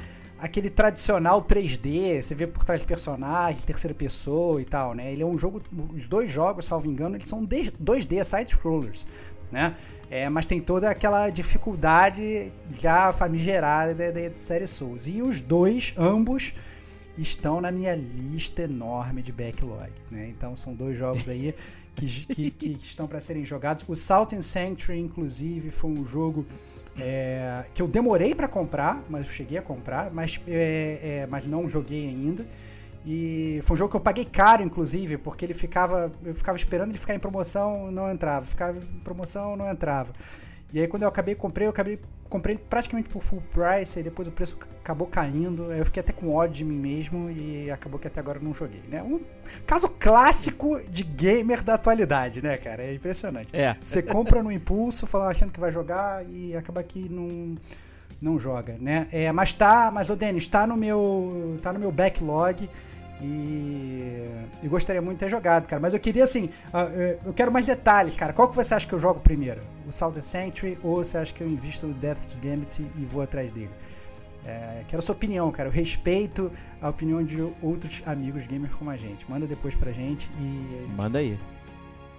aquele 0.44 0.70
tradicional 0.70 1.42
3D, 1.42 2.22
você 2.22 2.36
vê 2.36 2.46
por 2.46 2.66
trás 2.66 2.82
de 2.82 2.86
personagem, 2.86 3.62
terceira 3.62 3.96
pessoa 3.96 4.62
e 4.62 4.66
tal, 4.66 4.94
né? 4.94 5.10
Ele 5.10 5.24
é 5.24 5.26
um 5.26 5.38
jogo, 5.38 5.62
os 5.96 6.06
dois 6.06 6.30
jogos, 6.30 6.66
salvo 6.66 6.86
engano, 6.86 7.16
eles 7.16 7.30
são 7.30 7.48
2D, 7.48 8.22
side-scrollers, 8.26 9.08
né? 9.50 9.78
É, 10.10 10.28
mas 10.28 10.46
tem 10.46 10.60
toda 10.60 10.90
aquela 10.90 11.30
dificuldade 11.30 12.52
já 12.78 13.14
famigerada 13.14 14.12
da, 14.12 14.34
série 14.34 14.68
Souls. 14.68 15.08
E 15.08 15.22
os 15.22 15.40
dois, 15.40 15.94
ambos, 15.98 16.54
estão 17.18 17.62
na 17.62 17.72
minha 17.72 17.96
lista 17.96 18.64
enorme 18.64 19.22
de 19.22 19.32
backlog, 19.32 19.94
né? 20.12 20.28
Então 20.28 20.58
são 20.58 20.74
dois 20.74 20.98
jogos 20.98 21.30
aí 21.30 21.56
que, 21.96 22.26
que, 22.26 22.52
que 22.52 22.68
estão 22.86 23.08
para 23.08 23.22
serem 23.22 23.46
jogados. 23.46 23.86
O 23.88 23.96
Salt 23.96 24.34
and 24.34 24.42
Sanctuary, 24.42 25.00
inclusive, 25.00 25.72
foi 25.72 25.90
um 25.90 26.04
jogo 26.04 26.46
é, 26.98 27.66
que 27.74 27.82
eu 27.82 27.88
demorei 27.88 28.36
para 28.36 28.48
comprar, 28.48 29.04
mas 29.10 29.28
cheguei 29.28 29.58
a 29.58 29.62
comprar, 29.62 30.12
mas, 30.12 30.40
é, 30.48 31.00
é, 31.22 31.28
mas 31.28 31.46
não 31.46 31.68
joguei 31.68 32.08
ainda. 32.08 32.46
E 33.06 33.60
foi 33.64 33.76
um 33.76 33.78
jogo 33.78 33.92
que 33.92 33.98
eu 33.98 34.02
paguei 34.02 34.24
caro, 34.24 34.64
inclusive, 34.64 35.18
porque 35.18 35.44
ele 35.46 35.54
ficava. 35.54 36.12
Eu 36.24 36.34
ficava 36.34 36.58
esperando 36.58 36.90
ele 36.92 36.98
ficar 36.98 37.14
em 37.14 37.20
promoção, 37.20 37.92
não 37.92 38.10
entrava. 38.10 38.46
Ficava 38.46 38.78
em 38.78 39.00
promoção, 39.00 39.58
não 39.58 39.70
entrava. 39.70 40.14
E 40.72 40.80
aí 40.80 40.88
quando 40.88 41.04
eu 41.04 41.10
acabei, 41.10 41.36
comprei, 41.36 41.68
eu 41.68 41.72
acabei 41.72 42.00
comprei 42.34 42.58
praticamente 42.58 43.10
por 43.10 43.22
full 43.22 43.44
price, 43.52 44.00
e 44.00 44.02
depois 44.02 44.28
o 44.28 44.32
preço 44.32 44.58
acabou 44.82 45.06
caindo. 45.06 45.72
Eu 45.72 45.86
fiquei 45.86 46.02
até 46.02 46.12
com 46.12 46.34
ódio 46.34 46.56
de 46.56 46.66
mim 46.66 46.80
mesmo 46.80 47.30
e 47.30 47.70
acabou 47.70 48.00
que 48.00 48.08
até 48.08 48.20
agora 48.20 48.40
eu 48.40 48.44
não 48.44 48.56
joguei, 48.56 48.82
né? 48.90 49.04
Um 49.04 49.20
caso 49.68 49.88
clássico 49.88 50.82
de 50.90 51.04
gamer 51.04 51.62
da 51.62 51.76
atualidade, 51.76 52.44
né, 52.44 52.58
cara? 52.58 52.82
É 52.82 52.96
impressionante. 52.96 53.56
É. 53.56 53.78
Você 53.80 54.02
compra 54.02 54.42
no 54.42 54.52
impulso, 54.52 55.06
falando 55.06 55.30
achando 55.30 55.52
que 55.52 55.60
vai 55.60 55.72
jogar 55.72 56.26
e 56.28 56.56
acaba 56.56 56.82
que 56.82 57.08
não 57.08 57.56
não 58.20 58.40
joga, 58.40 58.78
né? 58.80 59.08
É, 59.12 59.32
mas 59.32 59.54
tá, 59.54 59.92
mas 59.94 60.10
o 60.10 60.16
Denis, 60.16 60.48
tá 60.48 60.66
no 60.66 60.76
meu 60.76 61.60
tá 61.62 61.72
no 61.72 61.80
meu 61.80 61.92
backlog. 61.92 62.68
E 63.22 64.28
eu 64.64 64.70
gostaria 64.72 65.02
muito 65.02 65.20
de 65.20 65.26
ter 65.26 65.30
jogado, 65.30 65.68
cara. 65.68 65.80
Mas 65.80 65.94
eu 65.94 66.00
queria, 66.00 66.24
assim, 66.24 66.50
eu 67.24 67.32
quero 67.32 67.52
mais 67.52 67.66
detalhes, 67.66 68.18
cara. 68.18 68.34
Qual 68.34 68.50
que 68.50 68.56
você 68.56 68.74
acha 68.74 68.88
que 68.88 68.94
eu 68.94 69.00
jogo 69.00 69.20
primeiro? 69.20 69.62
O 69.88 69.92
Salt 69.92 70.20
Century 70.22 70.78
ou 70.82 71.04
você 71.04 71.18
acha 71.18 71.34
que 71.34 71.42
eu 71.42 71.48
invisto 71.48 71.88
no 71.88 71.94
Death 71.94 72.38
Gambit 72.42 72.82
e 72.82 73.06
vou 73.06 73.22
atrás 73.22 73.52
dele? 73.52 73.70
É, 74.46 74.84
quero 74.88 75.00
a 75.00 75.02
sua 75.02 75.16
opinião, 75.16 75.52
cara. 75.52 75.70
Eu 75.70 75.74
respeito 75.74 76.52
a 76.82 76.90
opinião 76.90 77.24
de 77.24 77.42
outros 77.62 78.02
amigos 78.06 78.46
gamers 78.46 78.74
como 78.74 78.90
a 78.90 78.98
gente. 78.98 79.30
Manda 79.30 79.48
depois 79.48 79.76
pra 79.76 79.92
gente 79.92 80.30
e. 80.40 80.88
Manda 80.96 81.20
aí. 81.20 81.38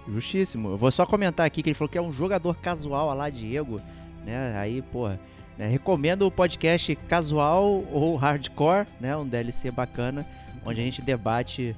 Justíssimo. 0.07 0.69
Eu 0.69 0.77
vou 0.77 0.91
só 0.91 1.05
comentar 1.05 1.45
aqui 1.45 1.61
que 1.61 1.69
ele 1.69 1.75
falou 1.75 1.89
que 1.89 1.97
é 1.97 2.01
um 2.01 2.11
jogador 2.11 2.55
casual 2.57 3.13
lá, 3.15 3.29
Diego. 3.29 3.81
Né? 4.25 4.57
Aí, 4.57 4.81
porra. 4.81 5.19
Né? 5.57 5.67
Recomendo 5.67 6.23
o 6.23 6.31
podcast 6.31 6.95
casual 7.07 7.83
ou 7.91 8.15
hardcore, 8.15 8.87
né? 8.99 9.15
Um 9.15 9.27
DLC 9.27 9.71
bacana 9.71 10.25
onde 10.65 10.81
a 10.81 10.83
gente 10.83 11.01
debate 11.01 11.75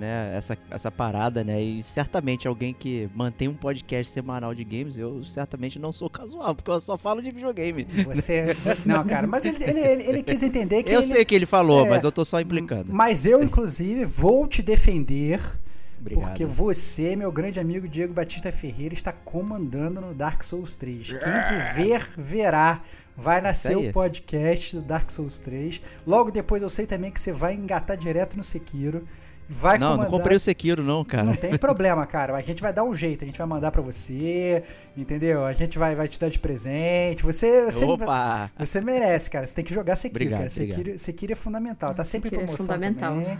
né, 0.00 0.34
essa, 0.34 0.58
essa 0.70 0.90
parada, 0.90 1.44
né? 1.44 1.62
E 1.62 1.82
certamente 1.84 2.48
alguém 2.48 2.72
que 2.74 3.08
mantém 3.14 3.46
um 3.46 3.54
podcast 3.54 4.10
semanal 4.10 4.54
de 4.54 4.64
games, 4.64 4.96
eu 4.96 5.22
certamente 5.24 5.78
não 5.78 5.92
sou 5.92 6.08
casual, 6.08 6.54
porque 6.54 6.70
eu 6.70 6.80
só 6.80 6.96
falo 6.96 7.22
de 7.22 7.30
videogame. 7.30 7.84
Você. 8.04 8.56
Não, 8.84 9.04
cara, 9.04 9.26
mas 9.26 9.44
ele, 9.44 9.62
ele, 9.62 9.80
ele, 9.80 10.02
ele 10.04 10.22
quis 10.22 10.42
entender 10.42 10.82
que. 10.82 10.92
Eu 10.92 11.00
ele, 11.00 11.12
sei 11.12 11.24
que 11.24 11.34
ele 11.34 11.46
falou, 11.46 11.86
é, 11.86 11.90
mas 11.90 12.02
eu 12.02 12.10
tô 12.10 12.24
só 12.24 12.40
implicando. 12.40 12.92
Mas 12.92 13.26
eu, 13.26 13.42
inclusive, 13.42 14.04
vou 14.04 14.46
te 14.46 14.62
defender. 14.62 15.40
Obrigado. 16.00 16.28
Porque 16.28 16.46
você, 16.46 17.14
meu 17.14 17.30
grande 17.30 17.60
amigo 17.60 17.86
Diego 17.86 18.14
Batista 18.14 18.50
Ferreira, 18.50 18.94
está 18.94 19.12
comandando 19.12 20.00
no 20.00 20.14
Dark 20.14 20.42
Souls 20.42 20.74
3. 20.74 21.08
Quem 21.12 21.74
viver, 21.76 22.08
verá. 22.16 22.80
Vai 23.14 23.42
nascer 23.42 23.76
o 23.76 23.92
podcast 23.92 24.76
do 24.76 24.82
Dark 24.82 25.10
Souls 25.10 25.36
3. 25.36 25.82
Logo 26.06 26.30
depois 26.30 26.62
eu 26.62 26.70
sei 26.70 26.86
também 26.86 27.10
que 27.10 27.20
você 27.20 27.32
vai 27.32 27.52
engatar 27.54 27.96
direto 27.98 28.34
no 28.34 28.42
Sekiro. 28.42 29.06
Vai 29.52 29.78
não, 29.78 29.88
comandar... 29.88 30.10
não 30.10 30.18
comprei 30.18 30.36
o 30.36 30.40
Sekiro 30.40 30.84
não, 30.84 31.04
cara. 31.04 31.24
Não 31.24 31.34
tem 31.34 31.58
problema, 31.58 32.06
cara. 32.06 32.36
A 32.36 32.40
gente 32.40 32.62
vai 32.62 32.72
dar 32.72 32.84
um 32.84 32.94
jeito, 32.94 33.24
a 33.24 33.26
gente 33.26 33.36
vai 33.36 33.46
mandar 33.48 33.72
para 33.72 33.82
você, 33.82 34.62
entendeu? 34.96 35.44
A 35.44 35.52
gente 35.52 35.76
vai, 35.76 35.96
vai 35.96 36.06
te 36.06 36.20
dar 36.20 36.28
de 36.28 36.38
presente. 36.38 37.24
Você, 37.24 37.64
você, 37.64 37.84
Opa! 37.84 38.48
você 38.56 38.80
merece, 38.80 39.28
cara. 39.28 39.44
Você 39.44 39.54
tem 39.54 39.64
que 39.64 39.74
jogar 39.74 39.96
Sekiro, 39.96 40.24
obrigado, 40.24 40.38
cara. 40.38 40.50
Sekiro, 40.50 40.98
Sekiro 40.98 41.32
é 41.32 41.36
fundamental. 41.36 41.92
Tá 41.92 42.04
sempre 42.04 42.30
em 42.30 42.34
é 42.34 42.44
promoção 42.44 42.64
é 42.64 42.68
fundamental. 42.68 43.14
também. 43.14 43.38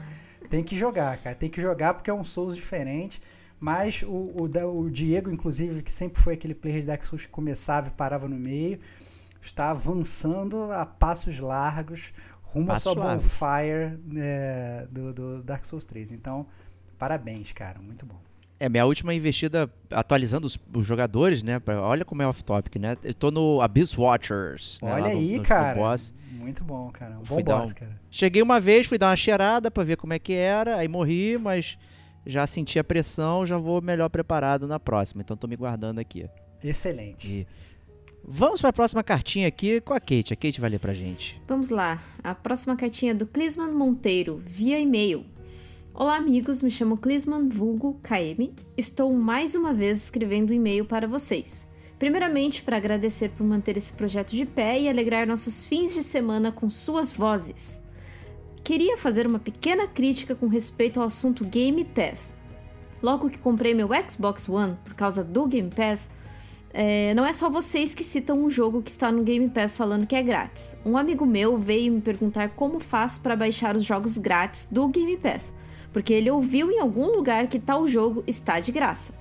Tem 0.50 0.64
que 0.64 0.76
jogar, 0.76 1.16
cara. 1.18 1.36
Tem 1.36 1.48
que 1.48 1.60
jogar 1.60 1.94
porque 1.94 2.10
é 2.10 2.14
um 2.14 2.24
Souls 2.24 2.56
diferente. 2.56 3.22
Mas 3.60 4.02
o, 4.02 4.08
o, 4.08 4.80
o 4.80 4.90
Diego, 4.90 5.30
inclusive, 5.30 5.80
que 5.82 5.92
sempre 5.92 6.20
foi 6.20 6.34
aquele 6.34 6.54
player 6.54 6.80
de 6.80 6.88
Dark 6.88 7.04
Souls 7.04 7.26
que 7.26 7.30
começava 7.30 7.86
e 7.86 7.90
parava 7.90 8.26
no 8.26 8.36
meio 8.36 8.80
está 9.42 9.70
avançando 9.70 10.70
a 10.70 10.84
passos 10.84 11.40
largos 11.40 12.12
rumo 12.52 12.72
à 12.72 12.78
sua 12.78 12.94
bonfire 12.94 13.98
é, 14.16 14.86
do, 14.90 15.12
do, 15.12 15.42
Dark 15.42 15.64
Souls 15.64 15.84
3. 15.84 16.12
Então, 16.12 16.46
parabéns, 16.98 17.52
cara. 17.52 17.80
Muito 17.80 18.04
bom. 18.04 18.16
É, 18.58 18.68
minha 18.68 18.84
última 18.84 19.14
investida 19.14 19.70
atualizando 19.90 20.46
os, 20.46 20.58
os 20.74 20.84
jogadores, 20.84 21.42
né? 21.42 21.62
Olha 21.66 22.04
como 22.04 22.22
é 22.22 22.26
off-topic, 22.26 22.76
né? 22.76 22.96
Eu 23.02 23.14
tô 23.14 23.30
no 23.30 23.60
Abyss 23.62 23.96
Watchers. 23.96 24.80
Né, 24.82 24.92
Olha 24.92 25.04
né, 25.04 25.10
aí, 25.12 25.30
no, 25.32 25.36
no, 25.38 25.42
cara. 25.42 25.80
No 25.80 25.98
muito 26.40 26.64
bom, 26.64 26.90
cara. 26.90 27.18
Um 27.18 27.22
bom 27.22 27.42
boss, 27.42 27.70
um... 27.70 27.74
cara. 27.74 27.94
Cheguei 28.10 28.42
uma 28.42 28.60
vez, 28.60 28.86
fui 28.86 28.98
dar 28.98 29.08
uma 29.08 29.16
cheirada 29.16 29.70
pra 29.70 29.84
ver 29.84 29.96
como 29.96 30.12
é 30.12 30.18
que 30.18 30.32
era, 30.32 30.76
aí 30.76 30.88
morri, 30.88 31.38
mas 31.38 31.78
já 32.26 32.46
senti 32.46 32.78
a 32.78 32.84
pressão, 32.84 33.46
já 33.46 33.56
vou 33.56 33.80
melhor 33.80 34.08
preparado 34.08 34.66
na 34.66 34.78
próxima. 34.78 35.22
Então 35.22 35.36
tô 35.36 35.46
me 35.46 35.56
guardando 35.56 35.98
aqui. 35.98 36.28
Excelente. 36.62 37.26
E 37.28 37.46
Vamos 38.22 38.60
para 38.60 38.70
a 38.70 38.72
próxima 38.72 39.02
cartinha 39.02 39.48
aqui 39.48 39.80
com 39.80 39.92
a 39.92 40.00
Kate. 40.00 40.32
A 40.32 40.36
Kate 40.36 40.60
vai 40.60 40.70
ler 40.70 40.78
pra 40.78 40.94
gente. 40.94 41.40
Vamos 41.48 41.70
lá. 41.70 42.02
A 42.22 42.34
próxima 42.34 42.76
cartinha 42.76 43.12
é 43.12 43.14
do 43.14 43.26
Clisman 43.26 43.72
Monteiro, 43.72 44.42
via 44.46 44.78
e-mail. 44.78 45.24
Olá, 45.92 46.16
amigos. 46.16 46.62
Me 46.62 46.70
chamo 46.70 46.96
Clisman 46.96 47.48
Vulgo 47.48 47.98
KM. 48.02 48.52
Estou 48.76 49.12
mais 49.12 49.54
uma 49.54 49.74
vez 49.74 50.04
escrevendo 50.04 50.50
um 50.50 50.54
e-mail 50.54 50.84
para 50.84 51.08
vocês. 51.08 51.70
Primeiramente, 51.98 52.62
para 52.62 52.76
agradecer 52.76 53.30
por 53.30 53.44
manter 53.44 53.76
esse 53.76 53.92
projeto 53.92 54.30
de 54.30 54.46
pé 54.46 54.80
e 54.80 54.88
alegrar 54.88 55.26
nossos 55.26 55.64
fins 55.64 55.92
de 55.92 56.02
semana 56.02 56.52
com 56.52 56.70
suas 56.70 57.12
vozes. 57.12 57.82
Queria 58.62 58.96
fazer 58.96 59.26
uma 59.26 59.38
pequena 59.38 59.86
crítica 59.86 60.34
com 60.34 60.46
respeito 60.46 61.00
ao 61.00 61.06
assunto 61.06 61.44
Game 61.44 61.84
Pass. 61.84 62.34
Logo 63.02 63.28
que 63.28 63.38
comprei 63.38 63.74
meu 63.74 63.88
Xbox 64.08 64.48
One 64.48 64.76
por 64.84 64.94
causa 64.94 65.24
do 65.24 65.46
Game 65.46 65.70
Pass, 65.70 66.10
é, 66.72 67.12
não 67.14 67.26
é 67.26 67.32
só 67.32 67.50
vocês 67.50 67.94
que 67.94 68.04
citam 68.04 68.44
um 68.44 68.48
jogo 68.50 68.80
que 68.80 68.90
está 68.90 69.10
no 69.10 69.24
Game 69.24 69.48
Pass 69.48 69.76
falando 69.76 70.06
que 70.06 70.14
é 70.14 70.22
grátis. 70.22 70.76
Um 70.84 70.96
amigo 70.96 71.26
meu 71.26 71.58
veio 71.58 71.92
me 71.92 72.00
perguntar 72.00 72.50
como 72.50 72.78
faz 72.78 73.18
para 73.18 73.34
baixar 73.34 73.74
os 73.74 73.82
jogos 73.82 74.16
grátis 74.16 74.68
do 74.70 74.86
Game 74.86 75.16
Pass, 75.16 75.52
porque 75.92 76.12
ele 76.12 76.30
ouviu 76.30 76.70
em 76.70 76.78
algum 76.78 77.06
lugar 77.06 77.48
que 77.48 77.58
tal 77.58 77.88
jogo 77.88 78.22
está 78.26 78.60
de 78.60 78.70
graça. 78.70 79.12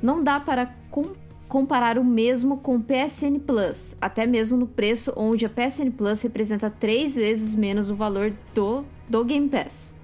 Não 0.00 0.22
dá 0.22 0.38
para 0.38 0.72
com 0.90 1.10
comparar 1.48 1.98
o 1.98 2.04
mesmo 2.04 2.56
com 2.56 2.80
PSN 2.80 3.38
Plus, 3.46 3.94
até 4.00 4.26
mesmo 4.26 4.56
no 4.56 4.66
preço 4.66 5.12
onde 5.16 5.44
a 5.44 5.50
PSN 5.50 5.90
Plus 5.90 6.22
representa 6.22 6.70
três 6.70 7.14
vezes 7.14 7.54
menos 7.54 7.90
o 7.90 7.96
valor 7.96 8.32
do, 8.54 8.84
do 9.06 9.22
Game 9.22 9.50
Pass. 9.50 9.94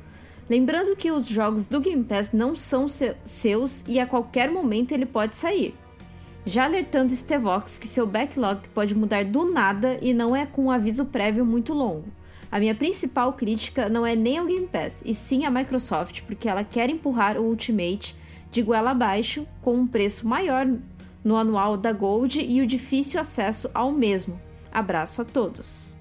Lembrando 0.51 0.95
que 0.95 1.11
os 1.11 1.27
jogos 1.27 1.65
do 1.65 1.81
Game 1.81 2.05
Pass 2.05 2.33
não 2.33 2.55
são 2.55 2.87
seus 2.89 3.85
e 3.87 3.99
a 3.99 4.07
qualquer 4.07 4.51
momento 4.51 4.93
ele 4.93 5.07
pode 5.07 5.37
sair 5.37 5.75
já 6.49 6.65
alertando 6.65 7.15
Stevox 7.15 7.79
que 7.79 7.87
seu 7.87 8.07
backlog 8.07 8.67
pode 8.75 8.95
mudar 8.95 9.25
do 9.25 9.45
nada 9.45 9.99
e 10.01 10.15
não 10.15 10.35
é 10.35 10.47
com 10.47 10.65
um 10.65 10.71
aviso 10.71 11.07
prévio 11.07 11.45
muito 11.45 11.75
longo. 11.75 12.07
A 12.51 12.59
minha 12.59 12.75
principal 12.75 13.35
crítica 13.35 13.89
não 13.89 14.07
é 14.07 14.17
nem 14.17 14.39
ao 14.39 14.47
Game 14.47 14.67
Pass, 14.67 15.03
e 15.05 15.15
sim 15.15 15.45
a 15.45 15.51
Microsoft, 15.51 16.23
porque 16.23 16.49
ela 16.49 16.65
quer 16.65 16.89
empurrar 16.89 17.37
o 17.37 17.45
Ultimate 17.45 18.17
de 18.51 18.63
goela 18.63 18.93
abaixo 18.93 19.47
com 19.61 19.75
um 19.75 19.87
preço 19.87 20.27
maior 20.27 20.67
no 21.23 21.37
anual 21.37 21.77
da 21.77 21.93
Gold 21.93 22.41
e 22.41 22.63
o 22.63 22.67
difícil 22.67 23.21
acesso 23.21 23.71
ao 23.75 23.93
mesmo. 23.93 24.41
Abraço 24.73 25.21
a 25.21 25.25
todos. 25.27 25.95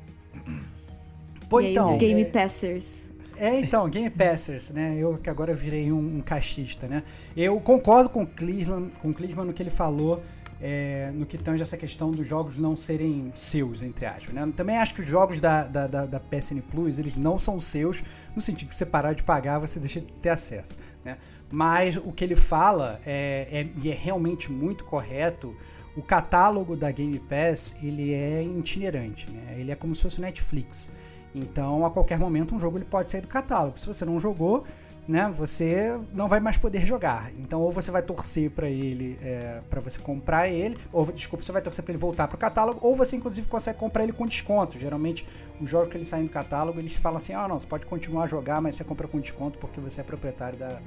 Pô, 1.49 1.59
então, 1.59 1.91
os 1.91 1.97
Game 1.97 2.21
é... 2.21 2.25
Passers. 2.25 3.07
É, 3.39 3.59
então, 3.59 3.87
Game 3.87 4.09
Passers, 4.09 4.71
né? 4.71 4.97
Eu 4.97 5.17
que 5.17 5.29
agora 5.29 5.53
virei 5.53 5.91
um, 5.91 6.17
um 6.17 6.21
cachista, 6.21 6.87
né? 6.87 7.03
Eu 7.35 7.59
concordo 7.61 8.09
com 8.09 8.23
o 8.23 8.27
Clisman, 8.27 8.89
com 8.99 9.09
o 9.09 9.13
Clisman 9.13 9.45
no 9.45 9.53
que 9.53 9.61
ele 9.61 9.69
falou 9.69 10.23
é, 10.61 11.11
no 11.13 11.25
que 11.25 11.37
tange 11.37 11.61
essa 11.61 11.77
questão 11.77 12.11
dos 12.11 12.27
jogos 12.27 12.57
não 12.57 12.75
serem 12.75 13.31
seus, 13.35 13.81
entre 13.81 14.05
aspas. 14.05 14.33
Né? 14.33 14.51
Também 14.55 14.77
acho 14.77 14.93
que 14.93 15.01
os 15.01 15.07
jogos 15.07 15.39
da, 15.39 15.67
da, 15.67 15.87
da, 15.87 16.05
da, 16.05 16.19
PSN 16.19 16.61
Plus, 16.61 16.99
eles 16.99 17.15
não 17.15 17.37
são 17.37 17.59
seus, 17.59 18.03
no 18.35 18.41
sentido 18.41 18.69
que 18.69 18.75
você 18.75 18.85
parar 18.85 19.13
de 19.13 19.23
pagar, 19.23 19.59
você 19.59 19.79
deixa 19.79 19.99
de 20.01 20.11
ter 20.13 20.29
acesso. 20.29 20.77
Né? 21.03 21.17
Mas 21.49 21.95
o 21.97 22.11
que 22.11 22.23
ele 22.23 22.35
fala, 22.35 22.99
é, 23.05 23.47
é, 23.51 23.69
e 23.81 23.91
é 23.91 23.95
realmente 23.95 24.51
muito 24.51 24.83
correto, 24.83 25.55
o 25.95 26.01
catálogo 26.01 26.75
da 26.75 26.91
Game 26.91 27.17
Pass, 27.19 27.75
ele 27.81 28.13
é 28.13 28.43
itinerante, 28.43 29.29
né? 29.31 29.55
ele 29.57 29.71
é 29.71 29.75
como 29.75 29.95
se 29.95 30.03
fosse 30.03 30.19
o 30.19 30.21
Netflix. 30.21 30.91
Então, 31.33 31.85
a 31.85 31.91
qualquer 31.91 32.17
momento, 32.17 32.55
um 32.55 32.59
jogo 32.59 32.77
ele 32.77 32.85
pode 32.85 33.11
sair 33.11 33.21
do 33.21 33.27
catálogo. 33.27 33.79
Se 33.79 33.85
você 33.85 34.05
não 34.05 34.19
jogou, 34.19 34.63
né, 35.07 35.31
você 35.33 35.97
não 36.13 36.27
vai 36.27 36.39
mais 36.39 36.57
poder 36.57 36.85
jogar. 36.85 37.31
Então, 37.37 37.61
ou 37.61 37.71
você 37.71 37.89
vai 37.89 38.01
torcer 38.01 38.51
para 38.51 38.67
ele, 38.69 39.17
é, 39.21 39.61
para 39.69 39.79
você 39.79 39.99
comprar 39.99 40.49
ele, 40.49 40.77
ou 40.91 41.05
desculpa, 41.05 41.43
você 41.43 41.51
vai 41.51 41.61
torcer 41.61 41.83
para 41.83 41.93
ele 41.93 41.99
voltar 41.99 42.27
para 42.27 42.35
o 42.35 42.39
catálogo, 42.39 42.79
ou 42.83 42.95
você 42.95 43.15
inclusive 43.15 43.47
consegue 43.47 43.79
comprar 43.79 44.03
ele 44.03 44.11
com 44.11 44.25
desconto. 44.25 44.77
Geralmente, 44.77 45.25
os 45.61 45.69
jogos 45.69 45.89
que 45.89 45.97
eles 45.97 46.07
saem 46.07 46.25
do 46.25 46.29
catálogo, 46.29 46.79
eles 46.79 46.95
falam 46.95 47.17
assim: 47.17 47.33
ah, 47.33 47.47
não, 47.47 47.59
você 47.59 47.67
pode 47.67 47.85
continuar 47.85 48.25
a 48.25 48.27
jogar, 48.27 48.61
mas 48.61 48.75
você 48.75 48.83
compra 48.83 49.07
com 49.07 49.19
desconto 49.19 49.57
porque 49.57 49.79
você 49.79 50.01
é 50.01 50.03
proprietário 50.03 50.59
da, 50.59 50.79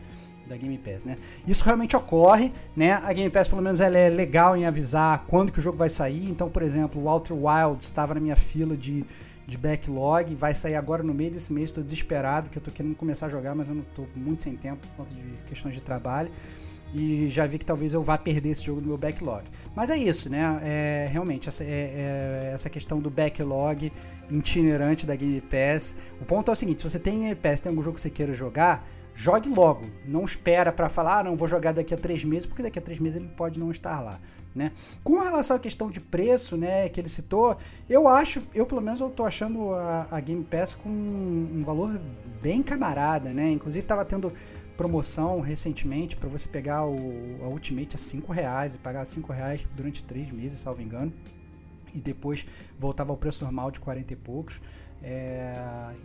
da 0.46 0.56
Game 0.56 0.76
Pass, 0.76 1.04
né? 1.04 1.16
Isso 1.46 1.64
realmente 1.64 1.96
ocorre, 1.96 2.52
né? 2.76 2.92
A 2.92 3.12
Game 3.12 3.30
Pass, 3.30 3.48
pelo 3.48 3.62
menos, 3.62 3.80
ela 3.80 3.96
é 3.96 4.08
legal 4.08 4.56
em 4.56 4.66
avisar 4.66 5.24
quando 5.26 5.50
que 5.50 5.58
o 5.58 5.62
jogo 5.62 5.78
vai 5.78 5.88
sair. 5.88 6.28
Então, 6.28 6.50
por 6.50 6.62
exemplo, 6.62 7.00
o 7.02 7.08
Outer 7.08 7.36
Wilds 7.36 7.86
estava 7.86 8.14
na 8.14 8.20
minha 8.20 8.36
fila 8.36 8.76
de 8.76 9.04
de 9.50 9.58
backlog, 9.58 10.34
vai 10.36 10.54
sair 10.54 10.76
agora 10.76 11.02
no 11.02 11.12
meio 11.12 11.32
desse 11.32 11.52
mês, 11.52 11.70
estou 11.70 11.82
desesperado, 11.82 12.48
que 12.48 12.56
eu 12.56 12.60
estou 12.60 12.72
querendo 12.72 12.94
começar 12.94 13.26
a 13.26 13.28
jogar, 13.28 13.54
mas 13.54 13.68
eu 13.68 13.74
não 13.74 13.82
estou 13.82 14.08
muito 14.14 14.42
sem 14.42 14.56
tempo 14.56 14.86
por 14.86 15.04
conta 15.04 15.12
de 15.12 15.22
questões 15.46 15.74
de 15.74 15.82
trabalho. 15.82 16.30
E 16.94 17.28
já 17.28 17.46
vi 17.46 17.58
que 17.58 17.64
talvez 17.64 17.92
eu 17.92 18.02
vá 18.02 18.18
perder 18.18 18.50
esse 18.50 18.64
jogo 18.64 18.80
no 18.80 18.88
meu 18.88 18.98
backlog. 18.98 19.44
Mas 19.76 19.90
é 19.90 19.96
isso, 19.96 20.28
né? 20.28 20.60
É, 20.62 21.08
realmente, 21.10 21.48
essa, 21.48 21.62
é, 21.62 21.66
é, 21.66 22.50
essa 22.52 22.68
questão 22.68 23.00
do 23.00 23.10
backlog 23.10 23.92
itinerante 24.28 25.06
da 25.06 25.14
Game 25.14 25.40
Pass. 25.40 25.94
O 26.20 26.24
ponto 26.24 26.50
é 26.50 26.52
o 26.52 26.56
seguinte: 26.56 26.82
se 26.82 26.88
você 26.88 26.98
tem 26.98 27.20
Game 27.20 27.34
Pass, 27.36 27.60
tem 27.60 27.70
algum 27.70 27.82
jogo 27.82 27.94
que 27.94 28.00
você 28.00 28.10
queira 28.10 28.34
jogar, 28.34 28.88
jogue 29.14 29.48
logo. 29.48 29.86
Não 30.04 30.24
espera 30.24 30.72
para 30.72 30.88
falar, 30.88 31.20
ah, 31.20 31.24
não, 31.24 31.36
vou 31.36 31.46
jogar 31.46 31.72
daqui 31.72 31.94
a 31.94 31.96
três 31.96 32.24
meses, 32.24 32.46
porque 32.46 32.62
daqui 32.62 32.78
a 32.80 32.82
três 32.82 32.98
meses 32.98 33.16
ele 33.16 33.28
pode 33.36 33.58
não 33.58 33.70
estar 33.70 34.00
lá. 34.00 34.20
Né? 34.54 34.72
Com 35.04 35.20
relação 35.20 35.56
à 35.56 35.60
questão 35.60 35.88
de 35.90 36.00
preço, 36.00 36.56
né, 36.56 36.88
que 36.88 37.00
ele 37.00 37.08
citou, 37.08 37.56
eu 37.88 38.08
acho, 38.08 38.42
eu 38.52 38.66
pelo 38.66 38.80
menos 38.80 39.00
eu 39.00 39.08
tô 39.08 39.24
achando 39.24 39.72
a, 39.72 40.08
a 40.10 40.20
Game 40.20 40.42
Pass 40.42 40.74
com 40.74 40.88
um, 40.88 41.48
um, 41.54 41.62
valor 41.62 42.00
bem 42.42 42.60
camarada, 42.60 43.32
né? 43.32 43.50
Inclusive 43.52 43.84
estava 43.84 44.04
tendo 44.04 44.32
promoção 44.76 45.40
recentemente 45.40 46.16
para 46.16 46.28
você 46.28 46.48
pegar 46.48 46.84
o 46.84 47.38
a 47.44 47.46
Ultimate 47.46 47.94
a 47.94 47.98
5 47.98 48.32
reais 48.32 48.74
e 48.74 48.78
pagar 48.78 49.04
5 49.04 49.32
reais 49.32 49.66
durante 49.76 50.02
3 50.02 50.32
meses, 50.32 50.58
salvo 50.58 50.82
engano. 50.82 51.12
E 51.94 52.00
depois 52.00 52.44
voltava 52.78 53.12
ao 53.12 53.16
preço 53.16 53.44
normal 53.44 53.70
de 53.70 53.78
40 53.78 54.12
e 54.12 54.16
poucos. 54.16 54.60
É, 55.02 55.54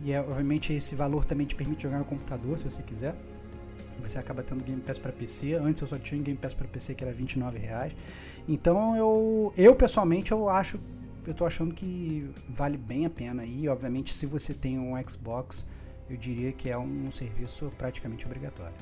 e 0.04 0.12
é, 0.12 0.20
obviamente 0.20 0.72
esse 0.72 0.94
valor 0.94 1.24
também 1.24 1.46
te 1.46 1.54
permite 1.54 1.82
jogar 1.82 1.98
no 1.98 2.04
computador, 2.04 2.58
se 2.58 2.64
você 2.64 2.82
quiser 2.82 3.14
você 4.06 4.18
acaba 4.18 4.42
tendo 4.42 4.62
Game 4.64 4.80
Pass 4.80 4.98
para 4.98 5.12
PC. 5.12 5.54
Antes 5.54 5.82
eu 5.82 5.88
só 5.88 5.98
tinha 5.98 6.20
Game 6.22 6.38
Pass 6.38 6.54
para 6.54 6.66
PC 6.66 6.94
que 6.94 7.04
era 7.04 7.12
29 7.12 7.58
reais. 7.58 7.92
Então 8.48 8.96
eu, 8.96 9.52
eu 9.56 9.74
pessoalmente 9.74 10.32
eu 10.32 10.48
acho, 10.48 10.78
eu 11.26 11.34
tô 11.34 11.44
achando 11.44 11.74
que 11.74 12.28
vale 12.48 12.76
bem 12.76 13.06
a 13.06 13.10
pena. 13.10 13.44
E 13.44 13.68
obviamente 13.68 14.14
se 14.14 14.26
você 14.26 14.54
tem 14.54 14.78
um 14.78 14.94
Xbox, 15.06 15.66
eu 16.08 16.16
diria 16.16 16.52
que 16.52 16.70
é 16.70 16.78
um 16.78 17.10
serviço 17.10 17.72
praticamente 17.76 18.24
obrigatório. 18.24 18.74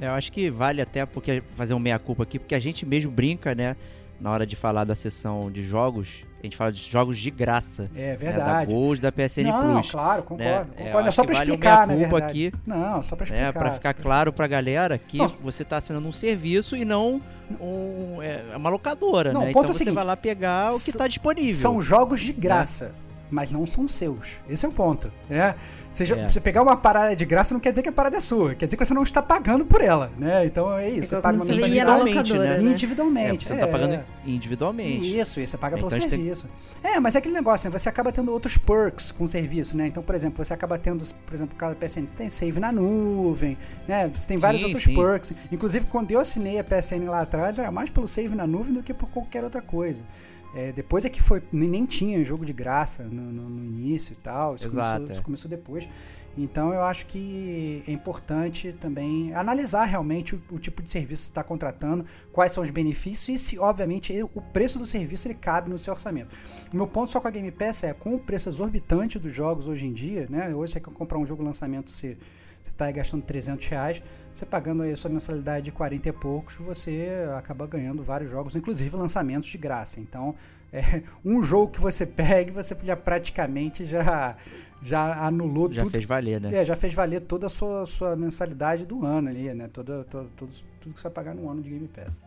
Eu 0.00 0.10
acho 0.10 0.30
que 0.30 0.50
vale 0.50 0.82
até 0.82 1.06
porque 1.06 1.42
fazer 1.46 1.72
um 1.72 1.78
meia 1.78 1.98
culpa 1.98 2.24
aqui, 2.24 2.38
porque 2.38 2.54
a 2.54 2.60
gente 2.60 2.84
mesmo 2.84 3.10
brinca, 3.10 3.54
né, 3.54 3.76
na 4.20 4.30
hora 4.30 4.46
de 4.46 4.54
falar 4.54 4.84
da 4.84 4.94
sessão 4.94 5.50
de 5.50 5.62
jogos 5.62 6.25
a 6.40 6.46
gente 6.46 6.56
fala 6.56 6.72
de 6.72 6.80
jogos 6.80 7.18
de 7.18 7.30
graça. 7.30 7.84
É 7.94 8.14
verdade. 8.14 8.66
Né, 8.66 8.66
da 8.66 8.72
Gold, 8.72 9.02
da 9.02 9.12
PSN 9.12 9.44
não, 9.44 9.72
Plus. 9.74 9.90
claro, 9.90 10.22
concordo. 10.22 10.44
Né? 10.44 10.66
concordo. 10.76 11.06
É, 11.06 11.08
é 11.08 11.12
só 11.12 11.24
pra 11.24 11.34
vale 11.34 11.50
explicar, 11.50 11.86
né? 11.86 12.10
aqui. 12.24 12.52
Não, 12.66 13.02
só 13.02 13.16
pra 13.16 13.24
explicar. 13.24 13.48
É, 13.48 13.52
pra 13.52 13.72
ficar 13.72 13.94
claro 13.94 14.32
pra 14.32 14.46
galera 14.46 14.98
que 14.98 15.18
não. 15.18 15.26
você 15.26 15.64
tá 15.64 15.78
assinando 15.78 16.06
um 16.06 16.12
serviço 16.12 16.76
e 16.76 16.84
não 16.84 17.20
um, 17.60 18.22
é, 18.22 18.56
uma 18.56 18.70
locadora, 18.70 19.32
não, 19.32 19.42
né? 19.42 19.50
Então 19.50 19.64
é 19.64 19.66
você 19.66 19.78
seguinte, 19.78 19.94
vai 19.94 20.04
lá 20.04 20.16
pegar 20.16 20.72
o 20.72 20.80
que 20.80 20.92
tá 20.92 21.08
disponível. 21.08 21.54
São 21.54 21.80
jogos 21.80 22.20
de 22.20 22.32
graça. 22.32 22.86
Né? 22.86 22.94
mas 23.30 23.50
não 23.50 23.66
são 23.66 23.88
seus. 23.88 24.38
Esse 24.48 24.64
é 24.66 24.68
o 24.68 24.72
ponto. 24.72 25.10
Né? 25.28 25.54
Seja, 25.96 26.14
é. 26.14 26.28
Você 26.28 26.38
pegar 26.42 26.62
uma 26.62 26.76
parada 26.76 27.16
de 27.16 27.24
graça 27.24 27.54
não 27.54 27.60
quer 27.60 27.70
dizer 27.70 27.82
que 27.82 27.88
a 27.88 27.92
parada 27.92 28.18
é 28.18 28.20
sua, 28.20 28.54
quer 28.54 28.66
dizer 28.66 28.76
que 28.76 28.84
você 28.84 28.92
não 28.92 29.02
está 29.02 29.22
pagando 29.22 29.64
por 29.64 29.80
ela, 29.80 30.12
né? 30.18 30.44
Então 30.44 30.76
é 30.76 30.90
isso. 30.90 31.14
É 31.14 31.16
você 31.16 31.22
paga 31.22 31.42
uma 31.42 31.50
individualmente, 31.50 32.32
né? 32.34 32.60
Individualmente. 32.60 33.44
É, 33.44 33.48
você 33.48 33.54
está 33.54 33.66
pagando 33.66 34.04
individualmente. 34.26 35.18
Isso, 35.18 35.40
e 35.40 35.46
você 35.46 35.56
paga 35.56 35.78
então, 35.78 35.88
pelo 35.88 36.02
serviço. 36.02 36.50
Tem... 36.82 36.92
É, 36.92 37.00
mas 37.00 37.14
é 37.14 37.18
aquele 37.18 37.32
negócio, 37.32 37.70
né? 37.70 37.78
Você 37.78 37.88
acaba 37.88 38.12
tendo 38.12 38.30
outros 38.30 38.58
perks 38.58 39.10
com 39.10 39.24
o 39.24 39.28
serviço, 39.28 39.74
né? 39.74 39.86
Então, 39.86 40.02
por 40.02 40.14
exemplo, 40.14 40.44
você 40.44 40.52
acaba 40.52 40.78
tendo, 40.78 41.02
por 41.24 41.34
exemplo, 41.34 41.56
cada 41.56 41.74
PSN, 41.74 42.06
você 42.06 42.14
tem 42.14 42.28
save 42.28 42.60
na 42.60 42.70
nuvem, 42.70 43.56
né? 43.88 44.06
Você 44.08 44.28
tem 44.28 44.36
vários 44.36 44.60
sim, 44.60 44.66
outros 44.66 44.84
sim. 44.84 44.94
perks. 44.94 45.32
Inclusive, 45.50 45.86
quando 45.86 46.10
eu 46.12 46.20
assinei 46.20 46.58
a 46.58 46.64
PSN 46.64 47.08
lá 47.08 47.22
atrás, 47.22 47.58
era 47.58 47.70
mais 47.70 47.88
pelo 47.88 48.06
save 48.06 48.34
na 48.34 48.46
nuvem 48.46 48.74
do 48.74 48.82
que 48.82 48.92
por 48.92 49.08
qualquer 49.08 49.44
outra 49.44 49.62
coisa. 49.62 50.02
É, 50.56 50.72
depois 50.72 51.04
é 51.04 51.10
que 51.10 51.20
foi. 51.20 51.42
Nem 51.52 51.84
tinha 51.84 52.24
jogo 52.24 52.46
de 52.46 52.52
graça 52.52 53.02
no, 53.02 53.20
no, 53.30 53.48
no 53.48 53.64
início 53.64 54.14
e 54.14 54.16
tal. 54.16 54.54
Isso, 54.54 54.66
Exato, 54.66 54.88
começou, 54.88 55.08
é. 55.08 55.12
isso 55.12 55.22
começou 55.22 55.50
depois. 55.50 55.86
Então 56.38 56.72
eu 56.72 56.82
acho 56.82 57.06
que 57.06 57.82
é 57.86 57.92
importante 57.92 58.74
também 58.80 59.34
analisar 59.34 59.84
realmente 59.84 60.34
o, 60.34 60.42
o 60.50 60.58
tipo 60.58 60.82
de 60.82 60.90
serviço 60.90 61.22
que 61.22 61.26
você 61.26 61.30
está 61.30 61.44
contratando, 61.44 62.06
quais 62.32 62.52
são 62.52 62.64
os 62.64 62.70
benefícios 62.70 63.28
e 63.28 63.42
se, 63.42 63.58
obviamente, 63.58 64.12
o 64.34 64.40
preço 64.40 64.78
do 64.78 64.86
serviço 64.86 65.28
ele 65.28 65.34
cabe 65.34 65.68
no 65.68 65.78
seu 65.78 65.92
orçamento. 65.92 66.34
O 66.72 66.76
meu 66.76 66.86
ponto 66.86 67.12
só 67.12 67.20
com 67.20 67.28
a 67.28 67.30
Game 67.30 67.50
Pass 67.50 67.84
é 67.84 67.92
com 67.92 68.14
o 68.14 68.18
preço 68.18 68.48
exorbitante 68.48 69.18
dos 69.18 69.34
jogos 69.34 69.68
hoje 69.68 69.86
em 69.86 69.92
dia, 69.92 70.26
né? 70.30 70.54
Hoje 70.54 70.72
você 70.72 70.80
quer 70.80 70.92
comprar 70.92 71.18
um 71.18 71.26
jogo 71.26 71.42
lançamento, 71.42 71.90
você 71.90 72.16
você 72.66 72.70
está 72.70 72.90
gastando 72.90 73.22
300 73.22 73.66
reais, 73.68 74.02
você 74.32 74.44
pagando 74.44 74.82
aí 74.82 74.92
a 74.92 74.96
sua 74.96 75.10
mensalidade 75.10 75.66
de 75.66 75.72
40 75.72 76.08
e 76.08 76.12
poucos, 76.12 76.56
você 76.56 77.08
acaba 77.36 77.66
ganhando 77.66 78.02
vários 78.02 78.30
jogos, 78.30 78.56
inclusive 78.56 78.94
lançamentos 78.96 79.48
de 79.48 79.56
graça. 79.56 80.00
Então, 80.00 80.34
é, 80.72 81.02
um 81.24 81.42
jogo 81.42 81.72
que 81.72 81.80
você 81.80 82.04
pegue, 82.04 82.50
você 82.50 82.76
já 82.82 82.96
praticamente 82.96 83.84
já 83.84 84.36
já 84.82 85.26
anulou 85.26 85.72
já 85.72 85.80
tudo. 85.80 85.92
Já 85.92 85.98
fez 85.98 86.04
valer, 86.04 86.40
né? 86.40 86.54
É, 86.54 86.64
já 86.64 86.76
fez 86.76 86.92
valer 86.92 87.20
toda 87.22 87.46
a 87.46 87.48
sua, 87.48 87.86
sua 87.86 88.14
mensalidade 88.14 88.84
do 88.84 89.04
ano 89.04 89.28
ali, 89.28 89.52
né? 89.54 89.68
Toda, 89.68 90.04
toda, 90.04 90.28
tudo, 90.36 90.52
tudo 90.80 90.94
que 90.94 91.00
você 91.00 91.04
vai 91.04 91.12
pagar 91.12 91.34
no 91.34 91.48
ano 91.48 91.62
de 91.62 91.70
Game 91.70 91.88
Pass. 91.88 92.22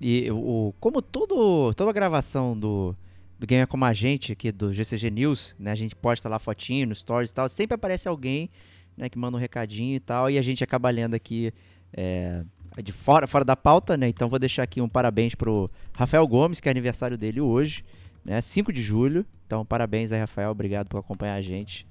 E 0.00 0.30
o, 0.30 0.72
como 0.78 1.02
todo, 1.02 1.74
toda 1.74 1.92
gravação 1.92 2.56
do, 2.56 2.94
do 3.38 3.46
Gamer 3.46 3.66
Como 3.66 3.84
a 3.84 3.92
Gente, 3.92 4.32
aqui 4.32 4.52
do 4.52 4.72
GCG 4.72 5.10
News, 5.10 5.56
né? 5.58 5.72
A 5.72 5.74
gente 5.74 5.96
posta 5.96 6.28
lá 6.28 6.38
fotinho 6.38 6.86
no 6.86 6.94
stories 6.94 7.30
e 7.30 7.34
tal, 7.34 7.48
sempre 7.48 7.74
aparece 7.74 8.08
alguém 8.08 8.48
né, 8.96 9.08
que 9.08 9.18
manda 9.18 9.36
um 9.36 9.40
recadinho 9.40 9.96
e 9.96 10.00
tal, 10.00 10.30
e 10.30 10.38
a 10.38 10.42
gente 10.42 10.62
acaba 10.62 10.90
lendo 10.90 11.14
aqui 11.14 11.52
é, 11.92 12.42
de 12.82 12.92
fora, 12.92 13.26
fora 13.26 13.44
da 13.44 13.56
pauta, 13.56 13.96
né? 13.96 14.08
Então 14.08 14.28
vou 14.28 14.38
deixar 14.38 14.62
aqui 14.62 14.80
um 14.80 14.88
parabéns 14.88 15.34
pro 15.34 15.70
Rafael 15.94 16.26
Gomes, 16.26 16.60
que 16.60 16.68
é 16.68 16.70
aniversário 16.70 17.16
dele 17.16 17.40
hoje, 17.40 17.84
né? 18.24 18.40
5 18.40 18.72
de 18.72 18.82
julho. 18.82 19.24
Então, 19.46 19.64
parabéns 19.64 20.10
aí, 20.10 20.18
Rafael. 20.18 20.50
Obrigado 20.50 20.88
por 20.88 20.98
acompanhar 20.98 21.34
a 21.34 21.42
gente. 21.42 21.86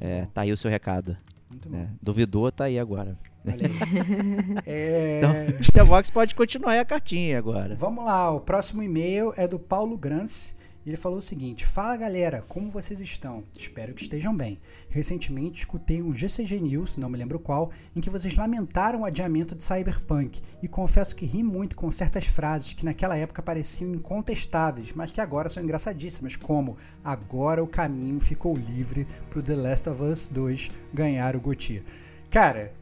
É, 0.00 0.26
tá 0.34 0.42
aí 0.42 0.52
o 0.52 0.56
seu 0.56 0.70
recado. 0.70 1.16
Muito 1.48 1.68
bom. 1.68 1.76
É, 1.76 1.88
duvidou, 2.02 2.50
tá 2.50 2.64
aí 2.64 2.78
agora. 2.78 3.16
é... 4.66 5.18
Então, 5.18 5.60
o 5.60 5.64
Stevox 5.64 6.10
pode 6.10 6.34
continuar 6.34 6.72
aí 6.72 6.78
a 6.80 6.84
cartinha 6.84 7.38
agora. 7.38 7.76
Vamos 7.76 8.04
lá, 8.04 8.32
o 8.32 8.40
próximo 8.40 8.82
e-mail 8.82 9.32
é 9.36 9.46
do 9.46 9.58
Paulo 9.58 9.96
Grance 9.96 10.55
ele 10.86 10.96
falou 10.96 11.18
o 11.18 11.22
seguinte: 11.22 11.66
Fala 11.66 11.96
galera, 11.96 12.44
como 12.48 12.70
vocês 12.70 13.00
estão? 13.00 13.42
Espero 13.58 13.92
que 13.92 14.02
estejam 14.02 14.36
bem. 14.36 14.58
Recentemente 14.88 15.58
escutei 15.58 16.00
um 16.00 16.12
GCG 16.12 16.60
News, 16.60 16.96
não 16.96 17.08
me 17.08 17.18
lembro 17.18 17.40
qual, 17.40 17.70
em 17.94 18.00
que 18.00 18.08
vocês 18.08 18.36
lamentaram 18.36 19.00
o 19.00 19.04
adiamento 19.04 19.54
de 19.54 19.64
Cyberpunk 19.64 20.40
e 20.62 20.68
confesso 20.68 21.16
que 21.16 21.26
ri 21.26 21.42
muito 21.42 21.76
com 21.76 21.90
certas 21.90 22.26
frases 22.26 22.72
que 22.72 22.84
naquela 22.84 23.16
época 23.16 23.42
pareciam 23.42 23.94
incontestáveis, 23.94 24.92
mas 24.92 25.10
que 25.10 25.20
agora 25.20 25.48
são 25.48 25.62
engraçadíssimas, 25.62 26.36
como 26.36 26.76
agora 27.02 27.62
o 27.62 27.68
caminho 27.68 28.20
ficou 28.20 28.56
livre 28.56 29.06
para 29.28 29.40
o 29.40 29.42
The 29.42 29.56
Last 29.56 29.88
of 29.88 30.02
Us 30.02 30.28
2 30.28 30.70
ganhar 30.94 31.34
o 31.34 31.40
GOTY. 31.40 31.82
Cara, 32.30 32.72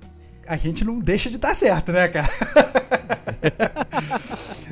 a 0.47 0.57
gente 0.57 0.85
não 0.85 0.99
deixa 0.99 1.29
de 1.29 1.37
estar 1.37 1.55
certo, 1.55 1.93
né, 1.93 2.09
cara? 2.09 2.31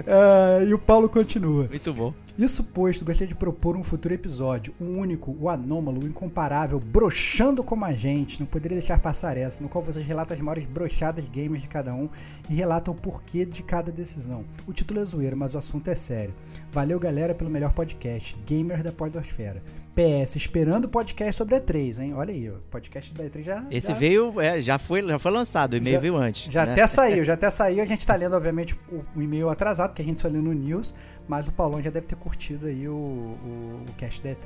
uh, 0.06 0.64
e 0.68 0.74
o 0.74 0.78
Paulo 0.78 1.08
continua. 1.08 1.68
Muito 1.68 1.92
bom. 1.92 2.14
Isso 2.38 2.64
posto, 2.64 3.04
gostaria 3.04 3.28
de 3.28 3.34
propor 3.34 3.76
um 3.76 3.82
futuro 3.82 4.14
episódio, 4.14 4.72
um 4.80 4.98
único, 4.98 5.36
o 5.38 5.50
anômalo, 5.50 6.00
o 6.00 6.08
incomparável, 6.08 6.80
brochando 6.80 7.62
como 7.62 7.84
a 7.84 7.92
gente, 7.92 8.40
não 8.40 8.46
poderia 8.46 8.78
deixar 8.78 8.98
passar 9.00 9.36
essa, 9.36 9.62
no 9.62 9.68
qual 9.68 9.84
vocês 9.84 10.04
relatam 10.06 10.34
as 10.34 10.40
maiores 10.40 10.64
brochadas 10.64 11.28
gamers 11.28 11.60
de 11.60 11.68
cada 11.68 11.92
um 11.94 12.08
e 12.48 12.54
relatam 12.54 12.94
o 12.94 12.96
porquê 12.96 13.44
de 13.44 13.62
cada 13.62 13.92
decisão. 13.92 14.46
O 14.66 14.72
título 14.72 15.00
é 15.00 15.04
zoeiro, 15.04 15.36
mas 15.36 15.54
o 15.54 15.58
assunto 15.58 15.88
é 15.88 15.94
sério. 15.94 16.34
Valeu, 16.72 16.98
galera, 16.98 17.34
pelo 17.34 17.50
melhor 17.50 17.74
podcast, 17.74 18.34
Gamer 18.46 18.82
da 18.82 18.92
Podosfera. 18.92 19.62
PS, 19.94 20.36
esperando 20.36 20.86
o 20.86 20.88
podcast 20.88 21.36
sobre 21.36 21.54
a 21.54 21.60
E3, 21.60 22.02
hein? 22.02 22.14
Olha 22.14 22.32
aí, 22.32 22.48
o 22.48 22.54
podcast 22.70 23.12
da 23.12 23.24
E3 23.24 23.42
já. 23.42 23.66
Esse 23.70 23.88
já... 23.88 23.94
veio, 23.94 24.40
é, 24.40 24.60
já, 24.60 24.78
foi, 24.78 25.06
já 25.06 25.18
foi 25.18 25.30
lançado, 25.30 25.74
o 25.74 25.76
e-mail 25.76 26.00
veio 26.00 26.16
antes. 26.16 26.50
Já 26.50 26.64
né? 26.64 26.72
até 26.72 26.86
saiu, 26.86 27.24
já 27.26 27.34
até 27.34 27.50
saiu. 27.50 27.82
A 27.82 27.86
gente 27.86 28.06
tá 28.06 28.14
lendo, 28.14 28.34
obviamente, 28.34 28.74
o, 28.90 29.04
o 29.14 29.22
e-mail 29.22 29.50
atrasado, 29.50 29.92
que 29.92 30.00
a 30.00 30.04
gente 30.04 30.18
só 30.20 30.28
leu 30.28 30.40
no 30.40 30.52
News, 30.52 30.94
mas 31.28 31.46
o 31.46 31.52
Paulão 31.52 31.80
já 31.82 31.90
deve 31.90 32.06
ter 32.06 32.16
curtido 32.16 32.66
aí 32.66 32.88
o, 32.88 32.94
o, 32.94 33.84
o 33.86 33.92
cast 33.98 34.22
da 34.22 34.30
E3. 34.30 34.36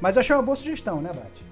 Mas 0.00 0.16
eu 0.16 0.20
achei 0.20 0.34
uma 0.34 0.42
boa 0.42 0.56
sugestão, 0.56 1.02
né, 1.02 1.12
Bate? 1.12 1.44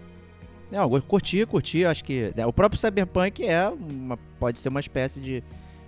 Não, 0.71 0.89
curti, 1.03 1.45
curti. 1.45 1.85
Acho 1.85 2.03
que 2.03 2.33
né, 2.35 2.47
o 2.47 2.53
próprio 2.53 2.81
Cyberpunk 2.81 3.45
é 3.47 3.69
uma, 3.69 4.17
pode 4.39 4.59
ser 4.59 4.71
uma 4.71 4.81
espécie 4.81 5.21
de 5.21 5.45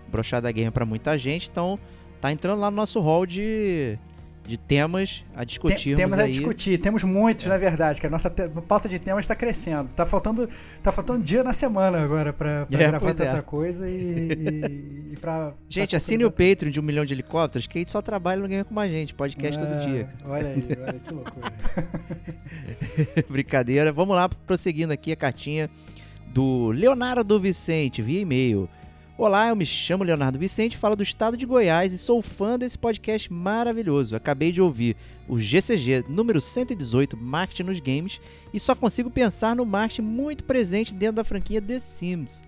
brochada 0.08 0.52
game 0.52 0.70
para 0.70 0.84
muita 0.84 1.16
gente, 1.16 1.48
então 1.50 1.78
tá 2.20 2.30
entrando 2.30 2.60
lá 2.60 2.70
no 2.70 2.76
nosso 2.76 3.00
hall 3.00 3.24
de 3.24 3.98
de 4.46 4.58
temas 4.58 5.24
a 5.34 5.42
discutir. 5.42 5.96
Temos 5.96 6.18
aí. 6.18 6.28
a 6.28 6.30
discutir, 6.30 6.78
temos 6.78 7.02
muitos, 7.02 7.46
é. 7.46 7.48
na 7.48 7.56
verdade, 7.56 8.00
que 8.00 8.06
a 8.06 8.10
nossa 8.10 8.28
te... 8.28 8.48
pauta 8.68 8.88
de 8.88 8.98
temas 8.98 9.24
está 9.24 9.34
crescendo. 9.34 9.88
Tá 9.96 10.04
faltando, 10.04 10.48
tá 10.82 10.92
faltando 10.92 11.24
dia 11.24 11.42
na 11.42 11.52
semana 11.52 12.02
agora 12.02 12.32
para 12.32 12.66
é, 12.70 12.76
gravar 12.76 13.14
tanta 13.14 13.38
é. 13.38 13.42
coisa 13.42 13.88
e, 13.88 13.94
e, 13.94 15.12
e 15.12 15.16
pra. 15.16 15.54
Gente, 15.68 15.90
pra 15.90 15.96
assine 15.96 16.24
o 16.24 16.30
Patreon 16.30 16.70
de 16.70 16.78
um 16.78 16.82
milhão 16.82 17.04
de 17.04 17.14
helicópteros, 17.14 17.66
que 17.66 17.78
a 17.78 17.80
gente 17.80 17.90
só 17.90 18.02
trabalha 18.02 18.42
no 18.42 18.48
Game 18.48 18.64
com 18.64 18.78
a 18.78 18.88
gente, 18.88 19.14
podcast 19.14 19.58
todo 19.58 19.72
é, 19.72 19.86
dia. 19.86 20.08
Olha 20.24 20.48
aí, 20.48 20.68
olha 20.80 20.98
que 21.00 21.12
loucura. 21.12 21.52
Brincadeira. 23.28 23.92
Vamos 23.92 24.14
lá, 24.14 24.28
prosseguindo 24.28 24.92
aqui 24.92 25.10
a 25.12 25.16
cartinha 25.16 25.70
do 26.26 26.70
Leonardo 26.70 27.40
Vicente 27.40 28.02
via 28.02 28.20
e-mail. 28.20 28.68
Olá, 29.16 29.48
eu 29.48 29.54
me 29.54 29.64
chamo 29.64 30.02
Leonardo 30.02 30.40
Vicente, 30.40 30.76
falo 30.76 30.96
do 30.96 31.02
estado 31.04 31.36
de 31.36 31.46
Goiás 31.46 31.92
e 31.92 31.98
sou 31.98 32.20
fã 32.20 32.58
desse 32.58 32.76
podcast 32.76 33.32
maravilhoso. 33.32 34.16
Acabei 34.16 34.50
de 34.50 34.60
ouvir 34.60 34.96
o 35.28 35.38
GCG 35.38 36.06
número 36.08 36.40
118, 36.40 37.16
Marketing 37.16 37.62
nos 37.62 37.78
Games, 37.78 38.20
e 38.52 38.58
só 38.58 38.74
consigo 38.74 39.08
pensar 39.08 39.54
no 39.54 39.64
marketing 39.64 40.02
muito 40.02 40.42
presente 40.42 40.92
dentro 40.92 41.14
da 41.14 41.22
franquia 41.22 41.62
The 41.62 41.78
Sims. 41.78 42.42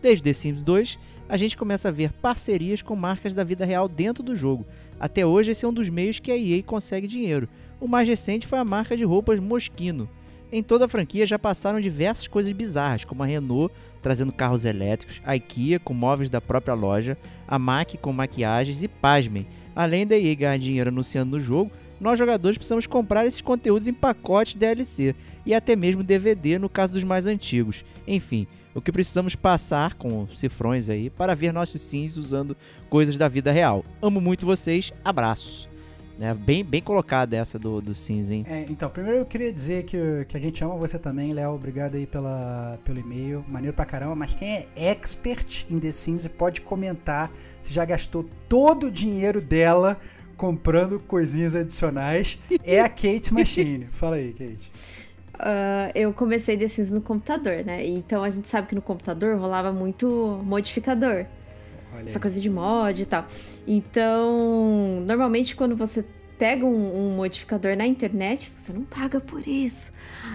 Desde 0.00 0.22
The 0.22 0.32
Sims 0.32 0.62
2, 0.62 0.96
a 1.28 1.36
gente 1.36 1.56
começa 1.56 1.88
a 1.88 1.92
ver 1.92 2.12
parcerias 2.12 2.82
com 2.82 2.94
marcas 2.94 3.34
da 3.34 3.42
vida 3.42 3.64
real 3.64 3.88
dentro 3.88 4.22
do 4.22 4.36
jogo. 4.36 4.64
Até 5.00 5.26
hoje, 5.26 5.50
esse 5.50 5.64
é 5.64 5.68
um 5.68 5.74
dos 5.74 5.88
meios 5.88 6.20
que 6.20 6.30
a 6.30 6.36
EA 6.36 6.62
consegue 6.62 7.08
dinheiro. 7.08 7.48
O 7.80 7.88
mais 7.88 8.06
recente 8.06 8.46
foi 8.46 8.60
a 8.60 8.64
marca 8.64 8.96
de 8.96 9.02
roupas 9.02 9.40
Moschino. 9.40 10.08
Em 10.52 10.62
toda 10.62 10.84
a 10.84 10.88
franquia 10.88 11.24
já 11.24 11.38
passaram 11.38 11.80
diversas 11.80 12.28
coisas 12.28 12.52
bizarras, 12.52 13.06
como 13.06 13.22
a 13.22 13.26
Renault 13.26 13.72
trazendo 14.02 14.32
carros 14.32 14.66
elétricos, 14.66 15.22
a 15.24 15.34
IKEA 15.34 15.80
com 15.80 15.94
móveis 15.94 16.28
da 16.28 16.42
própria 16.42 16.74
loja, 16.74 17.16
a 17.48 17.58
MAC 17.58 17.96
com 17.96 18.12
maquiagens 18.12 18.82
e 18.82 18.88
pasmem. 18.88 19.46
Além 19.74 20.06
da 20.06 20.18
EA 20.18 20.34
ganhar 20.34 20.58
dinheiro 20.58 20.90
anunciando 20.90 21.38
no 21.38 21.42
jogo, 21.42 21.70
nós 21.98 22.18
jogadores 22.18 22.58
precisamos 22.58 22.86
comprar 22.86 23.24
esses 23.24 23.40
conteúdos 23.40 23.88
em 23.88 23.94
pacotes 23.94 24.56
DLC 24.56 25.14
e 25.46 25.54
até 25.54 25.74
mesmo 25.74 26.02
DVD 26.02 26.58
no 26.58 26.68
caso 26.68 26.92
dos 26.92 27.04
mais 27.04 27.26
antigos. 27.26 27.82
Enfim, 28.06 28.46
o 28.74 28.82
que 28.82 28.92
precisamos 28.92 29.34
passar 29.34 29.94
com 29.94 30.26
cifrões 30.34 30.90
aí 30.90 31.08
para 31.08 31.34
ver 31.34 31.52
nossos 31.52 31.80
sims 31.80 32.18
usando 32.18 32.54
coisas 32.90 33.16
da 33.16 33.28
vida 33.28 33.50
real. 33.52 33.84
Amo 34.02 34.20
muito 34.20 34.44
vocês, 34.44 34.92
abraços. 35.02 35.71
Né? 36.18 36.34
Bem, 36.34 36.64
bem 36.64 36.82
colocada 36.82 37.36
essa 37.36 37.58
do, 37.58 37.80
do 37.80 37.94
cinza, 37.94 38.34
hein? 38.34 38.44
É, 38.46 38.66
então, 38.68 38.88
primeiro 38.90 39.18
eu 39.20 39.26
queria 39.26 39.52
dizer 39.52 39.84
que, 39.84 40.24
que 40.28 40.36
a 40.36 40.40
gente 40.40 40.62
ama 40.62 40.76
você 40.76 40.98
também, 40.98 41.32
Léo. 41.32 41.54
Obrigado 41.54 41.96
aí 41.96 42.06
pela, 42.06 42.78
pelo 42.84 43.00
e-mail. 43.00 43.44
Maneiro 43.48 43.74
pra 43.74 43.84
caramba. 43.84 44.14
Mas 44.14 44.34
quem 44.34 44.56
é 44.56 44.68
expert 44.76 45.66
em 45.70 45.78
The 45.78 45.92
Sims 45.92 46.26
pode 46.28 46.60
comentar 46.60 47.30
se 47.60 47.72
já 47.72 47.84
gastou 47.84 48.26
todo 48.48 48.86
o 48.86 48.90
dinheiro 48.90 49.40
dela 49.40 49.98
comprando 50.36 50.98
coisinhas 51.00 51.54
adicionais. 51.54 52.38
é 52.64 52.80
a 52.80 52.88
Kate 52.88 53.32
Machine. 53.34 53.86
Fala 53.86 54.16
aí, 54.16 54.32
Kate. 54.32 54.70
Uh, 55.34 55.90
eu 55.94 56.12
comecei 56.12 56.56
The 56.56 56.68
Sims 56.68 56.90
no 56.90 57.00
computador, 57.00 57.64
né? 57.64 57.84
Então 57.86 58.22
a 58.22 58.30
gente 58.30 58.48
sabe 58.48 58.68
que 58.68 58.74
no 58.74 58.82
computador 58.82 59.36
rolava 59.36 59.72
muito 59.72 60.40
modificador. 60.44 61.26
Olha 61.94 62.04
essa 62.06 62.18
aí. 62.18 62.22
coisa 62.22 62.40
de 62.40 62.50
mod 62.50 63.02
e 63.02 63.06
tal. 63.06 63.26
Então, 63.66 65.02
normalmente 65.06 65.54
quando 65.54 65.76
você 65.76 66.04
pega 66.42 66.66
um, 66.66 66.96
um, 66.96 67.16
modificador 67.16 67.76
na 67.76 67.86
internet, 67.86 68.50
você 68.56 68.72
não 68.72 68.82
paga 68.82 69.20
por 69.20 69.46
isso. 69.46 69.92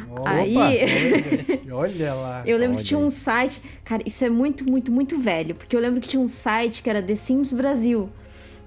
Opa, 0.10 0.30
aí. 0.30 0.56
Olha, 0.56 1.76
olha 1.76 2.14
lá. 2.14 2.44
Eu 2.46 2.58
lembro 2.58 2.76
olha. 2.76 2.84
que 2.84 2.88
tinha 2.88 3.00
um 3.00 3.10
site. 3.10 3.62
Cara, 3.84 4.02
isso 4.06 4.24
é 4.24 4.30
muito, 4.30 4.64
muito, 4.64 4.90
muito 4.90 5.20
velho. 5.20 5.54
Porque 5.54 5.76
eu 5.76 5.82
lembro 5.82 6.00
que 6.00 6.08
tinha 6.08 6.22
um 6.22 6.28
site 6.28 6.82
que 6.82 6.90
era 6.90 7.02
The 7.02 7.16
Sims 7.16 7.52
Brasil. 7.52 8.10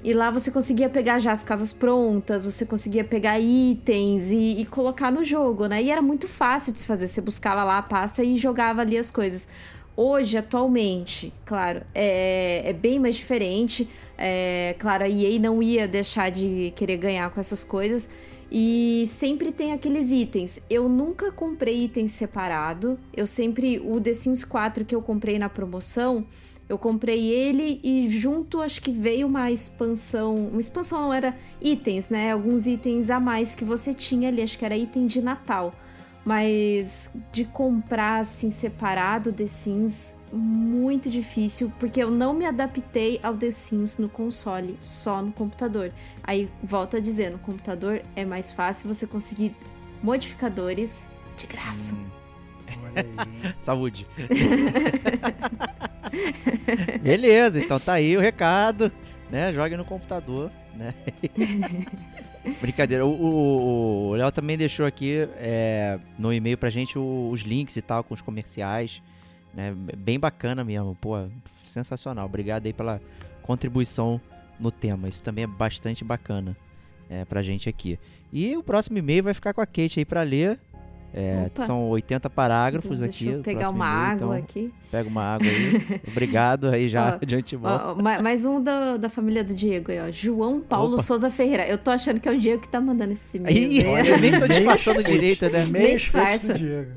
E 0.03 0.13
lá 0.13 0.31
você 0.31 0.51
conseguia 0.51 0.89
pegar 0.89 1.19
já 1.19 1.33
as 1.33 1.45
casas 1.45 1.73
prontas, 1.73 2.45
você 2.45 2.65
conseguia 2.65 3.05
pegar 3.05 3.39
itens 3.39 4.31
e, 4.31 4.61
e, 4.61 4.65
colocar 4.67 5.11
no 5.11 5.23
jogo, 5.23 5.67
né? 5.67 5.83
E 5.83 5.91
era 5.91 6.01
muito 6.01 6.27
fácil 6.27 6.73
de 6.73 6.81
se 6.81 6.87
fazer. 6.87 7.07
Você 7.07 7.21
buscava 7.21 7.65
lá 7.65 7.79
a 7.79 7.83
pasta 7.83 8.25
e 8.25 8.37
jogava 8.37 8.81
ali 8.81 8.97
as 8.97 9.11
coisas. 9.11 9.47
Hoje, 9.97 10.39
atualmente, 10.39 11.33
claro, 11.45 11.83
é, 11.95 12.63
é 12.65 12.73
bem 12.73 12.99
mais 12.99 13.17
diferente. 13.17 13.89
É, 14.17 14.75
claro, 14.79 15.05
a 15.05 15.09
EA 15.09 15.39
não 15.39 15.63
ia 15.63 15.87
deixar 15.89 16.31
de 16.31 16.73
querer 16.77 16.97
ganhar 16.97 17.31
com 17.31 17.41
essas 17.41 17.65
coisas. 17.65 18.09
E 18.51 19.05
sempre 19.07 19.53
tem 19.53 19.73
aqueles 19.73 20.11
itens. 20.11 20.61
Eu 20.69 20.89
nunca 20.89 21.31
comprei 21.31 21.85
itens 21.85 22.13
separado. 22.13 22.99
Eu 23.17 23.27
sempre. 23.27 23.79
O 23.79 24.01
The 24.01 24.15
Sims 24.15 24.45
4 24.45 24.85
que 24.85 24.95
eu 24.95 25.01
comprei 25.01 25.39
na 25.39 25.49
promoção, 25.49 26.27
eu 26.69 26.77
comprei 26.77 27.29
ele 27.29 27.81
e 27.85 28.09
junto 28.09 28.61
acho 28.61 28.83
que 28.83 28.91
veio 28.91 29.29
uma 29.29 29.51
expansão. 29.53 30.49
Uma 30.49 30.61
expansão 30.61 31.03
não 31.03 31.13
era 31.13 31.37
itens, 31.61 32.09
né? 32.09 32.33
Alguns 32.33 32.67
itens 32.67 33.09
a 33.11 33.21
mais 33.21 33.55
que 33.55 33.65
você 33.65 33.95
tinha 33.95 34.29
ali. 34.29 34.43
Acho 34.43 34.59
que 34.59 34.65
era 34.65 34.77
item 34.77 35.07
de 35.07 35.23
Natal. 35.23 35.73
Mas 36.25 37.11
de 37.33 37.45
comprar 37.45 38.21
assim 38.21 38.51
separado 38.51 39.33
The 39.33 39.47
Sims, 39.47 40.17
muito 40.33 41.09
difícil, 41.09 41.73
porque 41.79 42.03
eu 42.03 42.11
não 42.11 42.35
me 42.35 42.45
adaptei 42.45 43.19
ao 43.23 43.35
The 43.35 43.51
Sims 43.51 43.97
no 43.99 44.09
console, 44.09 44.77
só 44.81 45.23
no 45.23 45.33
computador. 45.33 45.93
Aí 46.23 46.49
volto 46.63 46.97
a 46.97 47.01
dizer, 47.01 47.31
no 47.31 47.39
computador 47.39 48.03
é 48.15 48.25
mais 48.25 48.53
fácil 48.53 48.93
você 48.93 49.07
conseguir 49.07 49.57
modificadores 50.03 51.09
de 51.37 51.47
graça. 51.47 51.95
Hum. 51.95 52.21
Saúde. 53.59 54.07
Beleza, 57.03 57.61
então 57.61 57.79
tá 57.79 57.95
aí 57.95 58.17
o 58.17 58.21
recado, 58.21 58.93
né? 59.31 59.53
Jogue 59.53 59.77
no 59.77 59.85
computador, 59.85 60.51
né? 60.75 60.95
Brincadeira. 62.61 63.05
O 63.05 64.15
Léo 64.17 64.33
também 64.33 64.57
deixou 64.57 64.87
aqui 64.87 65.29
é, 65.37 65.99
no 66.19 66.33
e-mail 66.33 66.57
pra 66.57 66.71
gente 66.71 66.99
os 66.99 67.41
links 67.41 67.77
e 67.77 67.83
tal, 67.83 68.03
com 68.03 68.15
os 68.15 68.21
comerciais. 68.21 69.03
Né? 69.53 69.75
Bem 69.97 70.19
bacana 70.19 70.65
mesmo. 70.65 70.97
Pô, 71.01 71.17
sensacional. 71.67 72.27
Obrigado 72.27 72.67
aí 72.67 72.73
pela 72.73 73.01
contribuição 73.43 74.21
no 74.59 74.71
tema. 74.71 75.09
Isso 75.09 75.23
também 75.23 75.45
é 75.45 75.47
bastante 75.47 76.05
bacana 76.05 76.57
é, 77.09 77.25
pra 77.25 77.43
gente 77.43 77.69
aqui. 77.69 77.99
E 78.33 78.57
o 78.57 78.63
próximo 78.63 78.99
e-mail 78.99 79.25
vai 79.25 79.35
ficar 79.35 79.53
com 79.53 79.61
a 79.61 79.67
Kate 79.67 79.99
aí 79.99 80.05
pra 80.05 80.23
ler. 80.23 80.59
É, 81.13 81.51
são 81.67 81.89
80 81.89 82.31
parágrafos 82.31 82.99
então, 82.99 83.09
aqui. 83.09 83.25
Deixa 83.25 83.39
eu 83.39 83.43
pegar 83.43 83.69
uma 83.69 83.87
água 83.87 84.15
então, 84.15 84.33
aqui. 84.33 84.73
Pega 84.91 85.09
uma 85.09 85.23
água 85.23 85.47
aí. 85.49 86.01
Obrigado 86.07 86.69
aí 86.69 86.89
já 86.89 87.19
ó, 87.21 87.25
de 87.25 87.35
antemão. 87.35 87.97
Ó, 87.99 88.03
mais 88.23 88.45
um 88.45 88.63
da, 88.63 88.97
da 88.97 89.09
família 89.09 89.43
do 89.43 89.53
Diego 89.53 89.91
aí, 89.91 89.99
ó. 90.01 90.11
João 90.11 90.61
Paulo 90.61 90.95
Opa. 90.95 91.03
Souza 91.03 91.31
Ferreira. 91.31 91.67
Eu 91.67 91.79
tô 91.79 91.91
achando 91.91 92.21
que 92.21 92.29
é 92.29 92.33
o 92.33 92.39
Diego 92.39 92.63
que 92.63 92.69
tá 92.69 92.81
mandando 92.81 93.13
esse 93.13 93.39
e-mail. 93.39 93.57
Ih, 93.57 93.83
né? 93.83 94.09
eu 94.09 94.21
nem 94.21 94.39
tô 94.39 94.47
disfarçando 94.47 95.03
direito, 95.03 95.49
né? 95.49 95.67
Nem 95.67 95.97
disfarça. 95.97 96.55
Diego. 96.55 96.93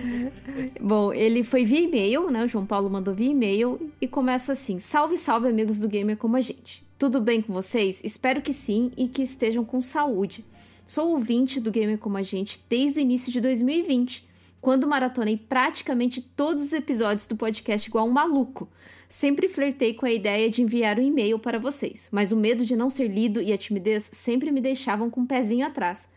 Bom, 0.80 1.12
ele 1.12 1.44
foi 1.44 1.64
via 1.64 1.80
e-mail, 1.80 2.30
né? 2.30 2.44
O 2.44 2.48
João 2.48 2.64
Paulo 2.64 2.88
mandou 2.88 3.14
via 3.14 3.30
e-mail 3.30 3.92
e 4.00 4.08
começa 4.08 4.52
assim: 4.52 4.78
Salve, 4.78 5.18
salve, 5.18 5.48
amigos 5.48 5.78
do 5.78 5.88
Gamer 5.88 6.16
como 6.16 6.36
a 6.36 6.40
gente. 6.40 6.84
Tudo 6.98 7.20
bem 7.20 7.42
com 7.42 7.52
vocês? 7.52 8.02
Espero 8.02 8.40
que 8.40 8.52
sim 8.52 8.90
e 8.96 9.08
que 9.08 9.22
estejam 9.22 9.64
com 9.64 9.80
saúde. 9.80 10.44
Sou 10.86 11.12
ouvinte 11.12 11.60
do 11.60 11.70
Gamer 11.70 11.96
Como 11.96 12.18
a 12.18 12.22
Gente 12.22 12.60
desde 12.68 13.00
o 13.00 13.02
início 13.02 13.32
de 13.32 13.40
2020, 13.40 14.28
quando 14.60 14.86
maratonei 14.86 15.34
praticamente 15.34 16.20
todos 16.20 16.62
os 16.62 16.74
episódios 16.74 17.26
do 17.26 17.36
podcast 17.36 17.88
igual 17.88 18.06
um 18.06 18.10
maluco. 18.10 18.68
Sempre 19.08 19.48
flertei 19.48 19.94
com 19.94 20.04
a 20.04 20.12
ideia 20.12 20.50
de 20.50 20.60
enviar 20.60 20.98
um 20.98 21.02
e-mail 21.02 21.38
para 21.38 21.58
vocês, 21.58 22.10
mas 22.12 22.32
o 22.32 22.36
medo 22.36 22.66
de 22.66 22.76
não 22.76 22.90
ser 22.90 23.08
lido 23.08 23.40
e 23.40 23.50
a 23.50 23.56
timidez 23.56 24.10
sempre 24.12 24.52
me 24.52 24.60
deixavam 24.60 25.08
com 25.08 25.22
um 25.22 25.26
pezinho 25.26 25.66
atrás. 25.66 26.10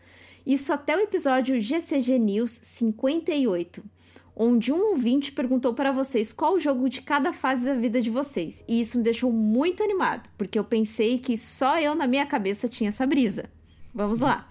Isso 0.44 0.70
até 0.70 0.94
o 0.94 1.00
episódio 1.00 1.58
GCG 1.58 2.18
News 2.18 2.60
58, 2.62 3.82
onde 4.36 4.70
um 4.70 4.90
ouvinte 4.90 5.32
perguntou 5.32 5.72
para 5.72 5.92
vocês 5.92 6.30
qual 6.30 6.54
o 6.54 6.60
jogo 6.60 6.90
de 6.90 7.00
cada 7.00 7.32
fase 7.32 7.64
da 7.64 7.74
vida 7.74 8.02
de 8.02 8.10
vocês. 8.10 8.62
E 8.68 8.82
isso 8.82 8.98
me 8.98 9.04
deixou 9.04 9.32
muito 9.32 9.82
animado, 9.82 10.28
porque 10.36 10.58
eu 10.58 10.64
pensei 10.64 11.18
que 11.18 11.38
só 11.38 11.80
eu 11.80 11.94
na 11.94 12.06
minha 12.06 12.26
cabeça 12.26 12.68
tinha 12.68 12.90
essa 12.90 13.06
brisa. 13.06 13.48
Vamos 13.94 14.20
lá. 14.20 14.46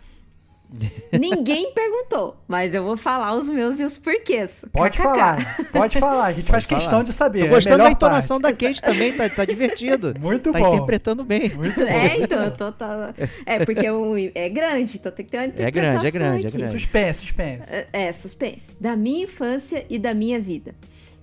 Ninguém 1.18 1.72
perguntou, 1.74 2.36
mas 2.48 2.74
eu 2.74 2.84
vou 2.84 2.98
falar 2.98 3.36
os 3.36 3.50
meus 3.50 3.80
e 3.80 3.84
os 3.84 3.98
porquês. 3.98 4.66
Pode 4.72 4.98
falar, 4.98 5.58
pode 5.72 5.98
falar. 5.98 6.26
A 6.26 6.32
gente 6.34 6.46
pode 6.46 6.52
faz 6.52 6.66
falar. 6.66 6.80
questão 6.80 7.04
de 7.04 7.14
saber. 7.14 7.40
Tô 7.40 7.46
é 7.46 7.50
gostando 7.50 7.82
é 7.82 7.86
da 7.86 7.92
entonação 7.92 8.42
parte. 8.42 8.58
da 8.58 8.68
Kate 8.68 8.82
também, 8.82 9.14
tá, 9.14 9.30
tá 9.30 9.46
divertido. 9.46 10.14
Muito 10.20 10.52
tá 10.52 10.60
bom. 10.60 10.70
Tá 10.70 10.76
interpretando 10.76 11.24
bem. 11.24 11.50
Muito 11.56 11.80
bom. 11.80 11.88
É, 11.88 12.18
então, 12.18 12.44
eu 12.44 12.52
tô. 12.52 12.72
Tá... 12.72 13.14
É, 13.46 13.66
porque 13.66 13.88
é 14.36 14.50
grande, 14.50 14.98
então 14.98 15.12
tem 15.12 15.26
que 15.26 15.32
ter 15.32 15.38
uma 15.38 15.46
interpretação. 15.46 15.68
É 15.68 15.72
grande, 15.72 16.08
é 16.08 16.12
grande, 16.12 16.48
aqui. 16.48 16.56
é 16.56 16.60
grande. 16.60 16.72
Suspense, 16.72 17.20
suspense. 17.22 17.76
É, 17.76 17.88
é, 17.94 18.14
suspense. 18.14 18.76
Da 18.80 18.96
minha 18.96 19.24
infância 19.24 19.86
e 19.90 19.98
da 19.98 20.14
minha 20.14 20.40
vida. 20.40 20.76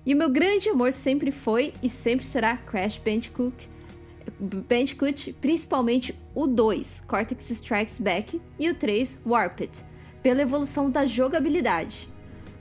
E 0.05 0.13
o 0.13 0.17
meu 0.17 0.29
grande 0.29 0.69
amor 0.69 0.91
sempre 0.91 1.31
foi 1.31 1.73
e 1.81 1.89
sempre 1.89 2.25
será 2.25 2.57
Crash 2.57 2.97
Bandicoot 2.97 3.69
Bandicoot, 4.39 5.33
principalmente 5.33 6.15
o 6.33 6.47
2, 6.47 7.01
Cortex 7.07 7.49
Strikes 7.51 7.99
Back, 7.99 8.41
e 8.59 8.69
o 8.69 8.75
3, 8.75 9.21
Warped, 9.25 9.83
pela 10.21 10.41
evolução 10.41 10.89
da 10.89 11.05
jogabilidade. 11.05 12.09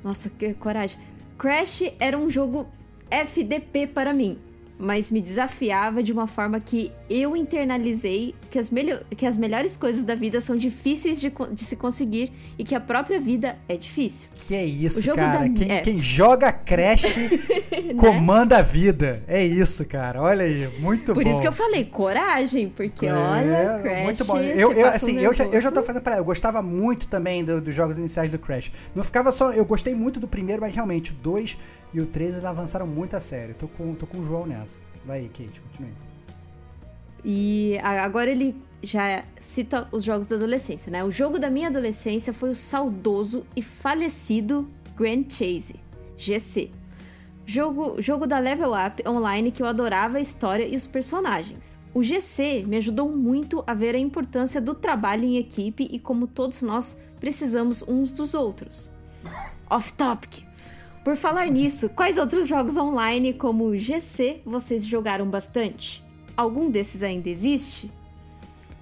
Nossa, 0.02 0.28
que 0.30 0.54
coragem. 0.54 1.00
Crash 1.38 1.82
era 1.98 2.18
um 2.18 2.30
jogo 2.30 2.66
FDP 3.10 3.86
para 3.86 4.12
mim. 4.12 4.38
Mas 4.78 5.10
me 5.10 5.20
desafiava 5.20 6.02
de 6.02 6.12
uma 6.12 6.26
forma 6.26 6.58
que 6.58 6.90
eu 7.08 7.36
internalizei 7.36 8.34
que 8.50 8.58
as, 8.58 8.70
que 9.16 9.26
as 9.26 9.38
melhores 9.38 9.76
coisas 9.76 10.02
da 10.02 10.14
vida 10.14 10.40
são 10.40 10.56
difíceis 10.56 11.20
de, 11.20 11.32
de, 11.52 11.60
se 11.62 11.76
conseguir 11.76 12.32
e 12.58 12.64
que 12.64 12.74
a 12.74 12.80
própria 12.80 13.20
vida 13.20 13.56
é 13.68 13.76
difícil. 13.76 14.28
Que 14.34 14.54
é 14.54 14.64
isso, 14.64 15.12
cara. 15.14 15.48
Da... 15.48 15.48
Quem, 15.48 15.70
é. 15.70 15.80
quem, 15.80 16.00
joga 16.00 16.52
Crash 16.52 17.16
né? 17.16 17.94
comanda 17.98 18.58
a 18.58 18.62
vida. 18.62 19.22
É 19.26 19.44
isso, 19.44 19.84
cara. 19.86 20.20
Olha 20.20 20.44
aí, 20.44 20.68
muito 20.78 21.14
Por 21.14 21.22
bom. 21.22 21.22
Por 21.22 21.30
isso 21.30 21.40
que 21.40 21.48
eu 21.48 21.52
falei 21.52 21.84
coragem, 21.84 22.68
porque 22.68 23.06
é, 23.06 23.14
olha, 23.14 23.80
Crash. 23.80 24.04
Muito 24.04 24.24
bom. 24.24 24.38
Eu, 24.38 24.72
eu 24.72 24.86
assim, 24.86 25.18
eu, 25.20 25.32
já, 25.32 25.44
eu 25.44 25.60
já 25.60 25.70
tô 25.70 25.82
fazendo 25.82 26.02
pra. 26.02 26.16
Eu 26.16 26.24
gostava 26.24 26.62
muito 26.62 27.06
também 27.08 27.44
do, 27.44 27.60
dos 27.60 27.74
jogos 27.74 27.96
iniciais 27.98 28.30
do 28.30 28.38
Crash. 28.38 28.70
Não 28.94 29.04
ficava 29.04 29.30
só. 29.30 29.52
Eu 29.52 29.64
gostei 29.64 29.94
muito 29.94 30.18
do 30.18 30.26
primeiro, 30.26 30.62
mas 30.62 30.74
realmente 30.74 31.12
o 31.12 31.14
2 31.14 31.56
e 31.94 32.00
o 32.00 32.06
3 32.06 32.32
eles 32.32 32.44
avançaram 32.44 32.86
muito 32.86 33.14
a 33.14 33.20
sério. 33.20 33.54
Tô 33.54 33.68
com, 33.68 33.94
tô 33.94 34.04
com 34.04 34.18
o 34.18 34.24
João 34.24 34.44
nessa. 34.44 34.78
Vai 35.06 35.22
Kate, 35.28 35.60
continue. 35.60 35.92
E 37.24 37.78
agora 37.78 38.28
ele 38.28 38.54
já 38.82 39.24
cita 39.40 39.88
os 39.92 40.02
jogos 40.04 40.26
da 40.26 40.36
adolescência, 40.36 40.90
né? 40.90 41.02
O 41.04 41.10
jogo 41.10 41.38
da 41.38 41.48
minha 41.48 41.68
adolescência 41.68 42.34
foi 42.34 42.50
o 42.50 42.54
saudoso 42.54 43.46
e 43.56 43.62
falecido 43.62 44.68
Grand 44.96 45.24
Chase, 45.28 45.76
GC. 46.18 46.70
Jogo, 47.46 48.00
jogo 48.00 48.26
da 48.26 48.38
Level 48.38 48.72
Up 48.72 49.06
online 49.08 49.50
que 49.50 49.62
eu 49.62 49.66
adorava 49.66 50.18
a 50.18 50.20
história 50.20 50.66
e 50.66 50.74
os 50.74 50.86
personagens. 50.86 51.78
O 51.94 52.02
GC 52.02 52.64
me 52.66 52.76
ajudou 52.76 53.08
muito 53.08 53.62
a 53.66 53.74
ver 53.74 53.94
a 53.94 53.98
importância 53.98 54.60
do 54.60 54.74
trabalho 54.74 55.24
em 55.24 55.36
equipe 55.36 55.88
e 55.90 55.98
como 55.98 56.26
todos 56.26 56.60
nós 56.60 56.98
precisamos 57.20 57.86
uns 57.86 58.12
dos 58.12 58.34
outros. 58.34 58.90
Off 59.70 59.92
topic. 59.92 60.43
Por 61.04 61.16
falar 61.16 61.46
nisso, 61.48 61.90
quais 61.90 62.16
outros 62.16 62.48
jogos 62.48 62.78
online 62.78 63.34
como 63.34 63.64
o 63.64 63.76
GC 63.76 64.40
vocês 64.44 64.86
jogaram 64.86 65.28
bastante? 65.28 66.02
Algum 66.34 66.70
desses 66.70 67.02
ainda 67.02 67.28
existe? 67.28 67.90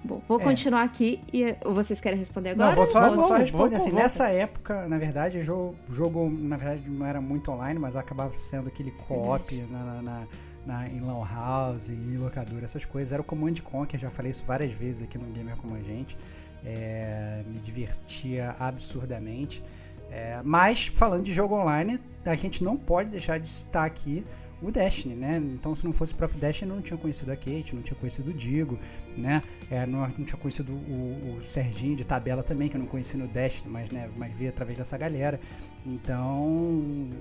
Bom, 0.01 0.21
vou 0.27 0.39
é. 0.39 0.43
continuar 0.43 0.83
aqui 0.83 1.21
e 1.31 1.55
vocês 1.65 1.99
querem 1.99 2.17
responder 2.17 2.51
agora? 2.51 2.69
Não, 2.69 2.75
vou 2.75 2.91
só, 2.91 3.15
vou 3.15 3.27
só 3.27 3.35
responder 3.35 3.75
assim. 3.75 3.91
Nessa 3.91 4.29
época, 4.29 4.87
na 4.87 4.97
verdade, 4.97 5.37
o 5.37 5.43
jogo, 5.43 5.75
jogo, 5.89 6.29
na 6.29 6.55
verdade, 6.55 6.89
não 6.89 7.05
era 7.05 7.19
muito 7.19 7.51
online, 7.51 7.77
mas 7.77 7.95
acabava 7.95 8.33
sendo 8.33 8.69
aquele 8.69 8.91
co-op 8.91 9.55
na, 9.69 10.01
na, 10.01 10.27
na, 10.65 10.89
em 10.89 11.01
Lan 11.01 11.25
House, 11.25 11.89
em 11.89 12.17
locadora, 12.17 12.63
essas 12.63 12.85
coisas. 12.85 13.11
Era 13.11 13.21
o 13.21 13.25
Command 13.25 13.55
Conquer, 13.63 13.99
já 13.99 14.09
falei 14.09 14.31
isso 14.31 14.43
várias 14.45 14.71
vezes 14.71 15.03
aqui 15.03 15.17
no 15.17 15.25
Gamer 15.25 15.57
Como 15.57 15.75
a 15.75 15.81
Gente. 15.81 16.17
É, 16.65 17.43
me 17.47 17.59
divertia 17.59 18.55
absurdamente. 18.59 19.61
É, 20.09 20.41
mas, 20.43 20.87
falando 20.87 21.23
de 21.23 21.33
jogo 21.33 21.55
online, 21.55 21.99
a 22.25 22.35
gente 22.35 22.63
não 22.63 22.77
pode 22.77 23.09
deixar 23.09 23.39
de 23.39 23.47
citar 23.47 23.85
aqui 23.85 24.23
o 24.63 24.71
Destiny, 24.71 25.13
né? 25.13 25.37
Então, 25.53 25.75
se 25.75 25.83
não 25.83 25.91
fosse 25.91 26.13
o 26.13 26.15
próprio 26.15 26.39
Destiny, 26.39 26.71
eu 26.71 26.75
não 26.75 26.81
tinha 26.81 26.97
conhecido 26.97 27.29
a 27.31 27.35
Kate, 27.35 27.75
não 27.75 27.81
tinha 27.81 27.97
conhecido 27.97 28.31
o 28.31 28.33
Digo, 28.33 28.79
né? 29.17 29.43
É, 29.69 29.85
não, 29.85 30.07
não, 30.07 30.25
tinha 30.25 30.37
conhecido 30.37 30.71
o, 30.71 31.37
o, 31.37 31.41
Serginho 31.43 31.97
de 31.97 32.05
tabela 32.05 32.41
também, 32.41 32.69
que 32.69 32.77
eu 32.77 32.79
não 32.79 32.87
conheci 32.87 33.17
no 33.17 33.27
Destiny, 33.27 33.69
mas, 33.69 33.91
né, 33.91 34.09
mas 34.15 34.31
vi 34.31 34.47
através 34.47 34.77
dessa 34.77 34.97
galera. 34.97 35.37
Então, 35.85 36.41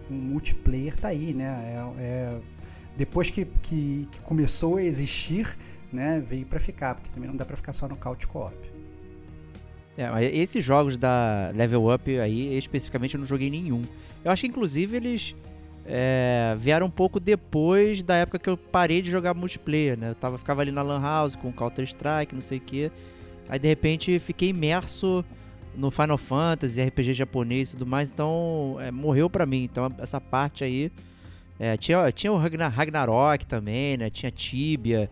o 0.08 0.12
multiplayer 0.12 0.96
tá 0.96 1.08
aí, 1.08 1.34
né? 1.34 1.74
É, 1.98 2.02
é, 2.02 2.40
depois 2.96 3.28
que, 3.28 3.44
que, 3.44 4.08
que, 4.12 4.20
começou 4.20 4.76
a 4.76 4.82
existir, 4.82 5.58
né, 5.92 6.22
veio 6.24 6.46
para 6.46 6.60
ficar, 6.60 6.94
porque 6.94 7.10
também 7.10 7.28
não 7.28 7.36
dá 7.36 7.44
para 7.44 7.56
ficar 7.56 7.72
só 7.72 7.88
no 7.88 7.96
couch 7.96 8.28
co-op. 8.28 8.56
É, 9.96 10.24
esses 10.24 10.64
jogos 10.64 10.96
da 10.96 11.50
Level 11.54 11.92
Up 11.92 12.18
aí, 12.18 12.56
especificamente, 12.56 13.14
eu 13.14 13.18
não 13.18 13.26
joguei 13.26 13.50
nenhum. 13.50 13.82
Eu 14.24 14.30
acho 14.30 14.42
que, 14.42 14.48
inclusive, 14.48 14.96
eles 14.96 15.34
é, 15.84 16.56
vieram 16.58 16.86
um 16.86 16.90
pouco 16.90 17.18
depois 17.18 18.02
da 18.02 18.16
época 18.16 18.38
que 18.38 18.48
eu 18.48 18.56
parei 18.56 19.02
de 19.02 19.10
jogar 19.10 19.34
multiplayer, 19.34 19.98
né? 19.98 20.10
Eu 20.10 20.14
tava, 20.14 20.38
ficava 20.38 20.62
ali 20.62 20.70
na 20.70 20.82
Lan 20.82 21.00
House 21.00 21.34
com 21.34 21.52
Counter-Strike, 21.52 22.34
não 22.34 22.42
sei 22.42 22.58
o 22.58 22.60
que. 22.60 22.90
Aí, 23.48 23.58
de 23.58 23.68
repente, 23.68 24.18
fiquei 24.18 24.50
imerso 24.50 25.24
no 25.74 25.90
Final 25.90 26.18
Fantasy, 26.18 26.82
RPG 26.82 27.14
japonês 27.14 27.68
e 27.68 27.72
tudo 27.72 27.86
mais, 27.86 28.10
então 28.10 28.76
é, 28.80 28.90
morreu 28.90 29.28
pra 29.28 29.44
mim. 29.46 29.64
Então, 29.64 29.88
essa 29.98 30.20
parte 30.20 30.64
aí... 30.64 30.90
É, 31.58 31.76
tinha, 31.76 32.10
tinha 32.10 32.32
o 32.32 32.36
Ragnarok 32.36 33.46
também, 33.46 33.96
né? 33.96 34.10
Tinha 34.10 34.32
Tibia, 34.32 35.08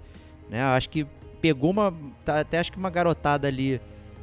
né? 0.48 0.60
Acho 0.62 0.88
que 0.88 1.06
pegou 1.40 1.70
uma... 1.70 1.94
Tá, 2.24 2.40
até 2.40 2.58
acho 2.58 2.72
que 2.72 2.78
uma 2.78 2.90
garotada 2.90 3.46
ali 3.46 3.80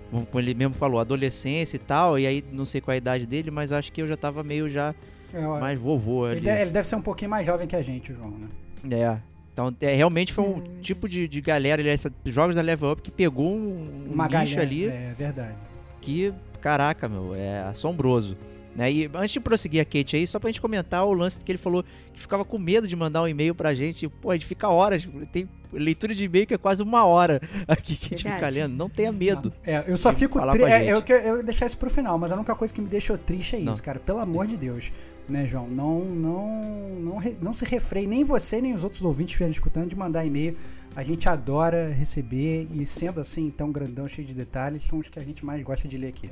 como 0.10 0.28
ele 0.36 0.54
mesmo 0.54 0.74
falou, 0.74 1.00
adolescência 1.00 1.76
e 1.76 1.80
tal, 1.80 2.18
e 2.18 2.26
aí 2.26 2.44
não 2.52 2.66
sei 2.66 2.82
qual 2.82 2.94
é 2.94 2.96
a 2.96 2.98
idade 2.98 3.26
dele, 3.26 3.52
mas 3.52 3.72
acho 3.72 3.92
que 3.92 4.02
eu 4.02 4.08
já 4.08 4.18
tava 4.18 4.44
meio 4.44 4.70
já 4.70 4.94
é, 5.34 5.42
mais 5.42 5.80
vovô 5.80 6.26
ali. 6.26 6.36
Ele 6.36 6.46
deve, 6.46 6.62
ele 6.62 6.72
deve, 6.72 6.88
ser 6.88 6.96
um 6.96 7.02
pouquinho 7.02 7.32
mais 7.32 7.46
jovem 7.46 7.68
que 7.68 7.76
a 7.76 7.82
gente, 7.82 8.14
João, 8.14 8.32
né? 8.32 8.48
É. 8.92 9.18
Então, 9.52 9.76
é, 9.82 9.94
realmente 9.94 10.34
foi 10.34 10.44
um 10.44 10.58
hum. 10.58 10.64
tipo 10.82 11.10
de, 11.10 11.28
de 11.28 11.42
galera, 11.42 11.82
ele, 11.82 11.90
essa, 11.90 12.14
jogos 12.26 12.56
da 12.56 12.62
Level 12.62 12.92
Up 12.92 13.02
que 13.02 13.10
pegou 13.10 13.56
um, 13.56 13.90
um 14.08 14.14
Uma 14.14 14.28
nicho 14.28 14.56
galera, 14.56 14.62
ali. 14.62 14.86
É 14.86 15.14
verdade. 15.18 15.56
Que, 16.00 16.34
caraca, 16.62 17.10
meu, 17.10 17.34
é 17.36 17.64
assombroso. 17.64 18.38
Né? 18.78 18.92
E 18.92 19.10
antes 19.16 19.32
de 19.32 19.40
prosseguir 19.40 19.82
a 19.82 19.86
Kate 19.86 20.16
aí, 20.16 20.28
só 20.28 20.40
pra 20.40 20.52
gente 20.52 20.62
comentar 20.62 21.04
o 21.04 21.12
lance 21.12 21.40
que 21.40 21.52
ele 21.52 21.58
falou 21.58 21.84
que 22.14 22.22
ficava 22.22 22.46
com 22.46 22.60
medo 22.60 22.88
de 22.88 22.96
mandar 22.96 23.24
um 23.24 23.28
e-mail 23.28 23.56
pra 23.56 23.74
gente. 23.74 24.08
Pô, 24.08 24.30
a 24.30 24.36
gente 24.36 24.46
fica 24.46 24.70
horas, 24.70 25.10
tem 25.32 25.50
leitura 25.74 26.14
de 26.14 26.26
e-mail 26.26 26.46
que 26.46 26.54
é 26.54 26.60
quase 26.60 26.84
uma 26.84 27.04
hora 27.04 27.42
aqui 27.68 27.96
que 27.96 28.14
a 28.14 28.18
gente 28.18 28.32
fica 28.32 28.48
lendo. 28.48 28.76
Não 28.76 28.88
tenha 28.88 29.12
medo. 29.12 29.52
Não. 29.66 29.74
É, 29.74 29.84
eu 29.88 29.98
só 29.98 30.14
fico 30.14 30.40
triste. 30.52 30.72
É, 30.72 30.94
eu, 30.94 31.02
eu 31.02 31.44
deixar 31.44 31.66
isso 31.66 31.78
pro 31.78 31.90
final, 31.90 32.20
mas 32.20 32.32
a 32.32 32.36
única 32.36 32.54
coisa 32.54 32.72
que 32.72 32.80
me 32.80 32.88
deixou 32.88 33.18
triste 33.18 33.56
é 33.56 33.60
isso, 33.60 33.66
não. 33.66 33.78
cara. 33.80 34.00
Pelo 34.00 34.20
amor 34.20 34.46
de 34.46 34.56
Deus. 34.56 34.92
Né, 35.28 35.48
João? 35.48 35.68
Não, 35.68 36.06
não, 36.06 37.00
não, 37.00 37.22
não 37.42 37.54
se 37.54 37.66
refreie, 37.66 38.06
nem 38.06 38.24
você, 38.24 38.62
nem 38.62 38.76
os 38.76 38.84
outros 38.84 39.02
ouvintes 39.02 39.36
que 39.36 39.44
estão 39.44 39.52
escutando, 39.52 39.90
de 39.90 39.96
mandar 39.96 40.24
e-mail. 40.24 40.56
A 40.96 41.04
gente 41.04 41.28
adora 41.28 41.90
receber 41.90 42.68
e 42.72 42.86
sendo 42.86 43.20
assim, 43.20 43.50
tão 43.50 43.72
grandão, 43.72 44.08
cheio 44.08 44.26
de 44.26 44.34
detalhes, 44.34 44.84
são 44.84 45.00
os 45.00 45.10
que 45.10 45.20
a 45.20 45.24
gente 45.24 45.44
mais 45.44 45.62
gosta 45.64 45.88
de 45.88 45.98
ler 45.98 46.10
aqui. 46.10 46.30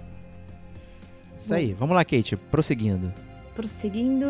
Isso 1.46 1.54
aí. 1.54 1.74
Vamos 1.74 1.96
lá, 1.96 2.04
Kate. 2.04 2.36
Prosseguindo. 2.36 3.14
Prosseguindo. 3.54 4.26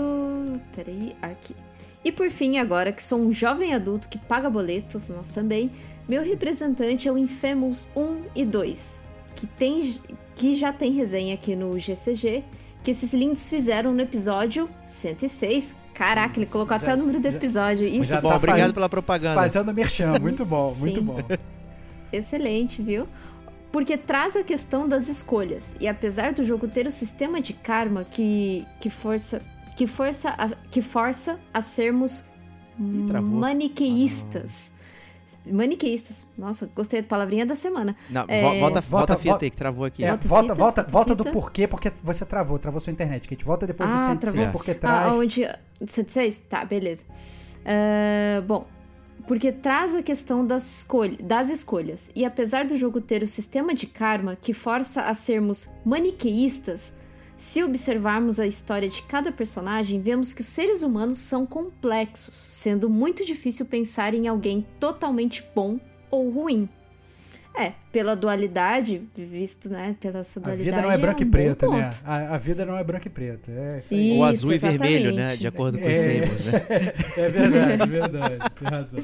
Peraí, 0.76 1.16
aqui. 1.22 1.56
E 2.04 2.12
por 2.12 2.30
fim, 2.30 2.58
agora 2.58 2.92
que 2.92 3.02
sou 3.02 3.20
um 3.20 3.32
jovem 3.32 3.74
adulto 3.74 4.10
que 4.10 4.18
paga 4.18 4.50
boletos, 4.50 5.08
nós 5.08 5.30
também, 5.30 5.72
meu 6.10 6.22
representante 6.22 7.08
é 7.08 7.12
o 7.12 7.18
Infamous 7.18 7.90
1 7.96 8.22
e 8.36 8.44
2, 8.46 9.02
que, 9.34 9.48
tem, 9.48 9.96
que 10.36 10.56
já 10.56 10.74
tem 10.74 10.92
resenha 10.92 11.34
aqui 11.34 11.56
no 11.56 11.80
GCG, 11.80 12.44
que 12.84 12.92
esses 12.92 13.14
lindos 13.14 13.48
fizeram 13.48 13.94
no 13.94 14.02
episódio 14.02 14.70
106. 14.86 15.74
Caraca, 15.94 16.38
ele 16.38 16.48
colocou 16.48 16.78
já, 16.78 16.84
até 16.84 16.94
o 16.94 16.98
número 16.98 17.22
do 17.22 17.28
episódio. 17.30 17.88
Isso. 17.88 18.10
Já 18.10 18.22
tá 18.22 18.28
bom, 18.28 18.36
obrigado 18.36 18.74
pela 18.74 18.90
propaganda. 18.90 19.36
Fazendo 19.36 19.74
merchan, 19.74 20.20
muito 20.20 20.46
bom, 20.46 20.76
muito 20.78 21.02
bom. 21.02 21.20
Excelente, 22.12 22.82
viu? 22.82 23.08
Porque 23.76 23.98
traz 23.98 24.38
a 24.38 24.42
questão 24.42 24.88
das 24.88 25.10
escolhas. 25.10 25.76
E 25.82 25.88
apesar 25.90 26.32
do 26.32 26.46
jogo 26.46 26.66
ter 26.66 26.88
o 26.88 26.92
sistema 26.92 27.42
de 27.42 27.52
karma 27.52 28.06
que, 28.06 28.66
que 28.80 28.90
força 28.90 29.42
que 29.76 29.86
força 29.86 30.30
a, 30.30 30.48
que 30.72 30.82
força 30.82 31.38
a 31.54 31.62
sermos 31.62 32.24
maniqueístas. 32.78 34.72
Ah. 34.72 35.52
Maniqueístas. 35.52 36.26
Nossa, 36.38 36.72
gostei 36.74 37.02
da 37.02 37.08
palavrinha 37.10 37.46
da 37.46 37.58
semana. 37.58 37.98
Não, 38.10 38.24
é... 38.30 38.44
volta, 38.44 38.60
volta, 38.60 38.82
volta 38.82 39.14
a 39.14 39.18
fita 39.18 39.44
aí 39.44 39.52
que 39.52 39.58
travou 39.58 39.84
aqui. 39.84 40.06
É, 40.06 40.16
volta, 40.16 40.26
volta, 40.26 40.54
fita, 40.54 40.56
volta, 40.56 40.84
volta 40.90 41.14
do 41.14 41.26
porquê, 41.26 41.68
porque 41.68 41.92
você 42.02 42.26
travou, 42.26 42.58
travou 42.58 42.80
sua 42.80 42.94
internet. 42.94 43.28
Que 43.28 43.34
a 43.34 43.36
gente 43.36 43.46
volta 43.46 43.68
depois 43.68 43.90
ah, 43.90 43.94
do 43.94 44.00
106, 44.00 44.34
travou. 44.34 44.52
porque 44.54 44.74
traz. 44.74 45.08
Ah, 45.08 45.16
onde. 45.18 45.46
106? 45.86 46.40
Tá, 46.48 46.64
beleza. 46.64 47.04
Uh, 47.66 48.42
bom, 48.44 48.66
porque 49.28 49.52
traz 49.52 49.96
a 49.96 50.04
questão 50.04 50.46
das, 50.46 50.88
das 51.20 51.50
escolhas. 51.50 52.12
E 52.16 52.26
apesar 52.26 52.66
do 52.66 52.76
jogo 52.76 53.02
ter 53.02 53.24
o 53.24 53.28
sistema 53.28 53.74
de 53.74 53.88
karma 53.88 54.36
que 54.36 54.54
força 54.54 55.02
a 55.02 55.14
sermos 55.14 55.70
maniqueístas, 55.84 56.94
se 57.38 57.64
observarmos 57.64 58.40
a 58.40 58.48
história 58.48 58.88
de 58.88 59.04
cada 59.04 59.32
personagem, 59.32 60.00
vemos 60.00 60.34
que 60.34 60.42
os 60.42 60.48
seres 60.48 60.84
humanos 60.84 61.18
são 61.18 61.46
complexos, 61.46 62.36
sendo 62.36 62.90
muito 62.90 63.26
difícil 63.26 63.66
pensar 63.66 64.14
em 64.14 64.28
alguém 64.28 64.66
totalmente 64.80 65.44
bom 65.54 65.80
ou 66.10 66.30
ruim. 66.30 66.70
É, 67.58 67.74
pela 67.92 68.16
dualidade, 68.16 69.02
visto, 69.16 69.70
né, 69.70 69.96
pela 70.00 70.20
essa 70.20 70.40
dualidade. 70.40 70.70
A 70.70 70.72
vida 70.74 70.82
não 70.82 70.92
é 70.92 70.98
branco 70.98 71.22
é 71.22 71.26
um 71.26 71.28
e 71.28 71.32
preto, 71.32 71.70
né? 71.70 71.90
A, 72.04 72.36
a, 72.36 72.38
vida 72.38 72.66
não 72.66 72.78
é 72.78 72.84
branco 72.84 73.08
e 73.08 73.10
preto. 73.10 73.50
É 73.52 73.80
isso 73.80 73.94
aí. 73.94 74.18
Ou 74.18 74.26
azul 74.26 74.52
exatamente. 74.52 74.84
e 74.84 74.88
vermelho, 74.94 75.16
né? 75.16 75.36
De 75.36 75.48
acordo 75.48 75.78
com 75.78 75.86
é, 75.86 75.90
o 75.90 76.28
Famous, 76.28 76.46
né? 76.46 76.62
É 77.18 77.30
verdade, 77.30 77.82
é 77.82 77.86
verdade. 77.86 78.38
Tem 78.60 78.68
razão. 78.68 79.00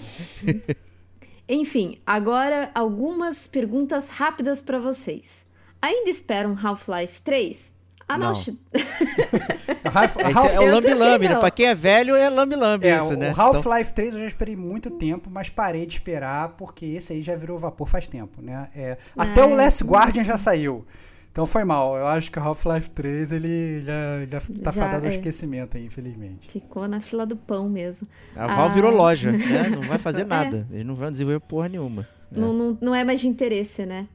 Enfim, 1.47 1.97
agora 2.05 2.71
algumas 2.75 3.47
perguntas 3.47 4.09
rápidas 4.09 4.61
para 4.61 4.79
vocês. 4.79 5.45
Ainda 5.81 6.09
esperam 6.09 6.57
Half-Life 6.61 7.21
3? 7.21 7.73
Ah, 8.07 8.17
não. 8.17 8.33
não. 8.33 8.43
Half, 9.93 10.17
Half, 10.17 10.53
é 10.53 10.59
o 10.59 10.71
lambi-lambi, 10.71 11.29
né? 11.29 11.35
Pra 11.35 11.51
quem 11.51 11.67
é 11.67 11.75
velho, 11.75 12.15
é 12.15 12.29
lambi-lambi 12.29 12.87
é, 12.87 12.97
isso, 12.97 13.15
né? 13.15 13.31
O 13.31 13.39
Half-Life 13.41 13.91
então... 13.91 14.05
3 14.05 14.13
eu 14.13 14.19
já 14.21 14.27
esperei 14.27 14.55
muito 14.55 14.89
tempo, 14.91 15.29
mas 15.29 15.49
parei 15.49 15.85
de 15.85 15.93
esperar 15.93 16.49
porque 16.49 16.85
esse 16.85 17.13
aí 17.13 17.21
já 17.21 17.35
virou 17.35 17.57
vapor 17.57 17.87
faz 17.87 18.07
tempo, 18.07 18.41
né? 18.41 18.69
É, 18.75 18.97
até 19.17 19.43
o 19.43 19.53
Last 19.53 19.83
Guardian 19.83 20.23
já 20.23 20.37
saiu. 20.37 20.85
Então 21.31 21.45
foi 21.45 21.63
mal. 21.63 21.95
Eu 21.95 22.07
acho 22.07 22.29
que 22.29 22.37
o 22.37 22.41
Half-Life 22.41 22.89
3 22.89 23.31
ele 23.31 23.81
já, 23.85 24.25
já 24.25 24.41
tá 24.41 24.47
já, 24.65 24.71
fadado 24.73 25.05
ao 25.05 25.11
é. 25.11 25.15
esquecimento 25.15 25.77
aí, 25.77 25.85
infelizmente. 25.85 26.49
Ficou 26.49 26.87
na 26.87 26.99
fila 26.99 27.25
do 27.25 27.37
pão 27.37 27.69
mesmo. 27.69 28.07
A 28.35 28.47
Val 28.47 28.65
ah. 28.65 28.67
virou 28.67 28.91
loja, 28.91 29.31
né? 29.31 29.69
Não 29.71 29.81
vai 29.81 29.97
fazer 29.97 30.21
é. 30.21 30.25
nada. 30.25 30.67
É. 30.69 30.75
Eles 30.75 30.85
não 30.85 30.93
vão 30.93 31.09
desenvolver 31.09 31.39
porra 31.39 31.69
nenhuma. 31.69 32.05
Não, 32.29 32.53
não, 32.53 32.77
não 32.81 32.95
é 32.95 33.03
mais 33.03 33.19
de 33.19 33.27
interesse, 33.27 33.85
né? 33.85 34.07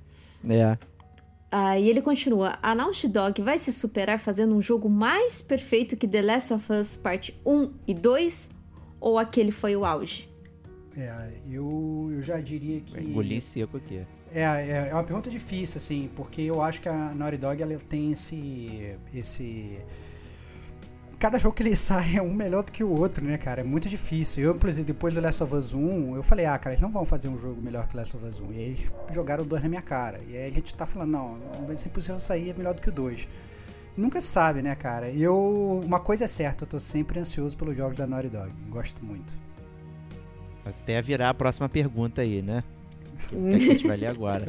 É. 0.49 0.77
Ah, 1.51 1.79
e 1.79 1.89
ele 1.89 2.03
continua: 2.03 2.59
A 2.63 2.75
Naughty 2.75 3.09
Dog 3.09 3.41
vai 3.43 3.59
se 3.59 3.73
superar 3.73 4.19
fazendo 4.19 4.55
um 4.55 4.61
jogo 4.61 4.89
mais 4.89 5.41
perfeito 5.41 5.97
que 5.97 6.09
The 6.09 6.23
Last 6.23 6.53
of 6.53 6.73
Us 6.73 6.97
Parte 6.97 7.39
1 7.45 7.73
e 7.87 7.95
2? 7.95 8.51
Ou 9.01 9.19
aquele 9.19 9.53
foi 9.53 9.77
o 9.77 9.85
auge? 9.85 10.29
É, 10.97 11.31
eu, 11.51 12.09
eu 12.11 12.23
já 12.23 12.41
diria 12.41 12.81
que. 12.81 12.99
Engolir 12.99 13.41
seco 13.43 13.77
aqui. 13.77 14.01
É, 14.33 14.41
é, 14.43 14.89
é 14.91 14.95
uma 14.95 15.05
pergunta 15.05 15.31
difícil, 15.31 15.77
assim, 15.77 16.11
porque 16.17 16.43
eu 16.43 16.61
acho 16.61 16.81
que 16.81 16.89
a 16.89 17.15
Naughty 17.15 17.37
Dog 17.37 17.63
ela 17.63 17.79
tem 17.89 18.13
esse. 18.13 18.97
esse 19.15 19.79
cada 21.19 21.39
jogo 21.39 21.55
que 21.55 21.63
ele 21.63 21.75
sai 21.77 22.17
é 22.17 22.23
um 22.23 22.33
melhor 22.33 22.63
do 22.63 22.73
que 22.73 22.85
o 22.85 22.91
outro, 22.91 23.25
né, 23.25 23.37
cara? 23.39 23.61
É 23.61 23.65
muito 23.65 23.89
difícil. 23.89 24.45
Eu, 24.45 24.55
inclusive, 24.55 24.87
depois 24.87 25.15
do 25.15 25.21
Last 25.21 25.43
of 25.43 25.55
Us 25.55 25.73
1, 25.73 26.17
eu 26.17 26.23
falei, 26.23 26.47
ah, 26.47 26.59
cara, 26.59 26.75
eles 26.75 26.83
não 26.83 26.91
vão 26.91 27.05
fazer 27.05 27.29
um 27.29 27.39
jogo 27.39 27.61
melhor 27.61 27.87
que 27.87 27.95
o 27.95 27.99
Last 27.99 28.17
of 28.17 28.25
Us 28.25 28.41
1. 28.41 28.53
E 28.53 28.57
aí 28.57 28.65
eles 28.65 28.91
jogaram 29.13 29.45
dois 29.45 29.63
na 29.63 29.69
minha 29.69 29.83
cara. 29.83 30.21
E 30.29 30.37
aí 30.37 30.47
a 30.47 30.51
gente 30.51 30.75
tá 30.75 30.87
falando, 30.87 31.11
não, 31.11 31.39
se 31.77 31.89
possível 31.89 32.19
sair 32.19 32.51
é 32.51 32.55
melhor 32.55 32.75
do 32.75 32.81
que 32.81 32.89
o 32.89 32.93
2. 32.93 33.29
Nunca 33.97 34.21
sabe, 34.21 34.61
né, 34.61 34.75
cara? 34.75 35.11
Eu. 35.11 35.83
Uma 35.85 35.99
coisa 35.99 36.25
é 36.25 36.27
certa, 36.27 36.65
eu 36.65 36.69
tô 36.69 36.79
sempre 36.79 37.19
ansioso 37.19 37.57
pelos 37.57 37.75
jogos 37.75 37.97
da 37.97 38.07
Naughty 38.07 38.29
Dog. 38.29 38.53
Gosto 38.69 39.03
muito. 39.03 39.33
Até 40.67 41.01
virar 41.01 41.31
a 41.31 41.35
próxima 41.35 41.69
pergunta 41.69 42.21
aí, 42.21 42.43
né? 42.43 42.63
Que 43.29 43.37
a 43.37 43.59
gente 43.59 43.87
vai 43.87 43.97
ler 43.97 44.07
agora. 44.07 44.47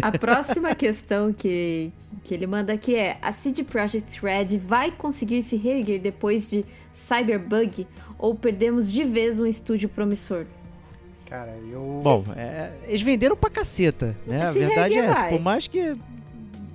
A 0.00 0.16
próxima 0.16 0.74
questão 0.74 1.32
que, 1.32 1.92
que 2.24 2.34
ele 2.34 2.46
manda 2.46 2.72
aqui 2.72 2.94
é: 2.94 3.18
a 3.22 3.32
CD 3.32 3.62
Projekt 3.62 4.20
Red 4.20 4.58
vai 4.58 4.90
conseguir 4.90 5.42
se 5.42 5.56
reerguer 5.56 6.00
depois 6.00 6.50
de 6.50 6.64
Cyberbug 6.92 7.86
ou 8.18 8.34
perdemos 8.34 8.90
de 8.90 9.04
vez 9.04 9.40
um 9.40 9.46
estúdio 9.46 9.88
promissor? 9.88 10.46
Cara, 11.28 11.56
eu. 11.70 12.00
Bom, 12.02 12.24
é, 12.36 12.70
eles 12.86 13.02
venderam 13.02 13.36
pra 13.36 13.50
caceta, 13.50 14.16
né? 14.26 14.46
Se 14.52 14.62
a 14.62 14.66
verdade 14.66 14.94
é 14.94 14.98
essa. 14.98 15.20
Vai. 15.20 15.30
Por 15.30 15.40
mais 15.40 15.66
que. 15.66 15.92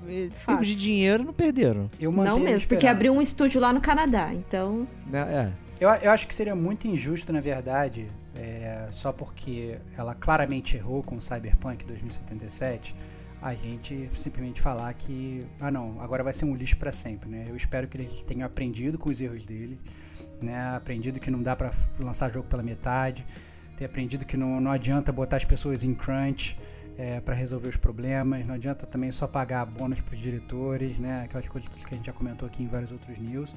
Em 0.07 0.29
termos 0.29 0.67
de 0.67 0.75
dinheiro, 0.75 1.23
não 1.23 1.31
perderam. 1.31 1.87
Eu 1.99 2.11
não 2.11 2.37
mesmo, 2.37 2.67
porque 2.67 2.85
abriu 2.85 3.13
um 3.13 3.21
estúdio 3.21 3.61
lá 3.61 3.71
no 3.71 3.79
Canadá, 3.79 4.33
então. 4.33 4.85
É. 5.11 5.17
é. 5.17 5.51
Eu, 5.79 5.89
eu 5.89 6.11
acho 6.11 6.27
que 6.27 6.35
seria 6.35 6.53
muito 6.53 6.85
injusto, 6.85 7.31
na 7.31 7.39
verdade, 7.39 8.07
é, 8.41 8.87
só 8.89 9.13
porque 9.13 9.77
ela 9.95 10.15
claramente 10.15 10.75
errou 10.75 11.03
com 11.03 11.19
Cyberpunk 11.19 11.85
2077, 11.85 12.95
a 13.39 13.53
gente 13.53 14.09
simplesmente 14.13 14.59
falar 14.59 14.91
que, 14.95 15.45
ah 15.59 15.69
não, 15.69 16.01
agora 16.01 16.23
vai 16.23 16.33
ser 16.33 16.45
um 16.45 16.55
lixo 16.55 16.77
para 16.77 16.91
sempre, 16.91 17.29
né? 17.29 17.45
Eu 17.47 17.55
espero 17.55 17.87
que 17.87 17.97
eles 17.97 18.21
tenham 18.23 18.45
aprendido 18.45 18.97
com 18.97 19.09
os 19.09 19.21
erros 19.21 19.45
dele, 19.45 19.79
né? 20.41 20.75
Aprendido 20.75 21.19
que 21.19 21.29
não 21.29 21.41
dá 21.41 21.55
para 21.55 21.71
lançar 21.99 22.31
jogo 22.31 22.47
pela 22.47 22.63
metade, 22.63 23.25
ter 23.77 23.85
aprendido 23.85 24.25
que 24.25 24.35
não, 24.35 24.59
não 24.59 24.71
adianta 24.71 25.11
botar 25.11 25.37
as 25.37 25.45
pessoas 25.45 25.83
em 25.83 25.93
crunch 25.93 26.57
é, 26.97 27.19
para 27.19 27.35
resolver 27.35 27.69
os 27.69 27.77
problemas, 27.77 28.45
não 28.45 28.55
adianta 28.55 28.85
também 28.85 29.11
só 29.11 29.27
pagar 29.27 29.65
bônus 29.65 30.01
para 30.01 30.15
os 30.15 30.19
diretores, 30.19 30.97
né? 30.99 31.23
Aquelas 31.25 31.47
coisas 31.47 31.69
que 31.69 31.93
a 31.93 31.97
gente 31.97 32.05
já 32.07 32.13
comentou 32.13 32.47
aqui 32.47 32.63
em 32.63 32.67
vários 32.67 32.91
outros 32.91 33.19
news. 33.19 33.55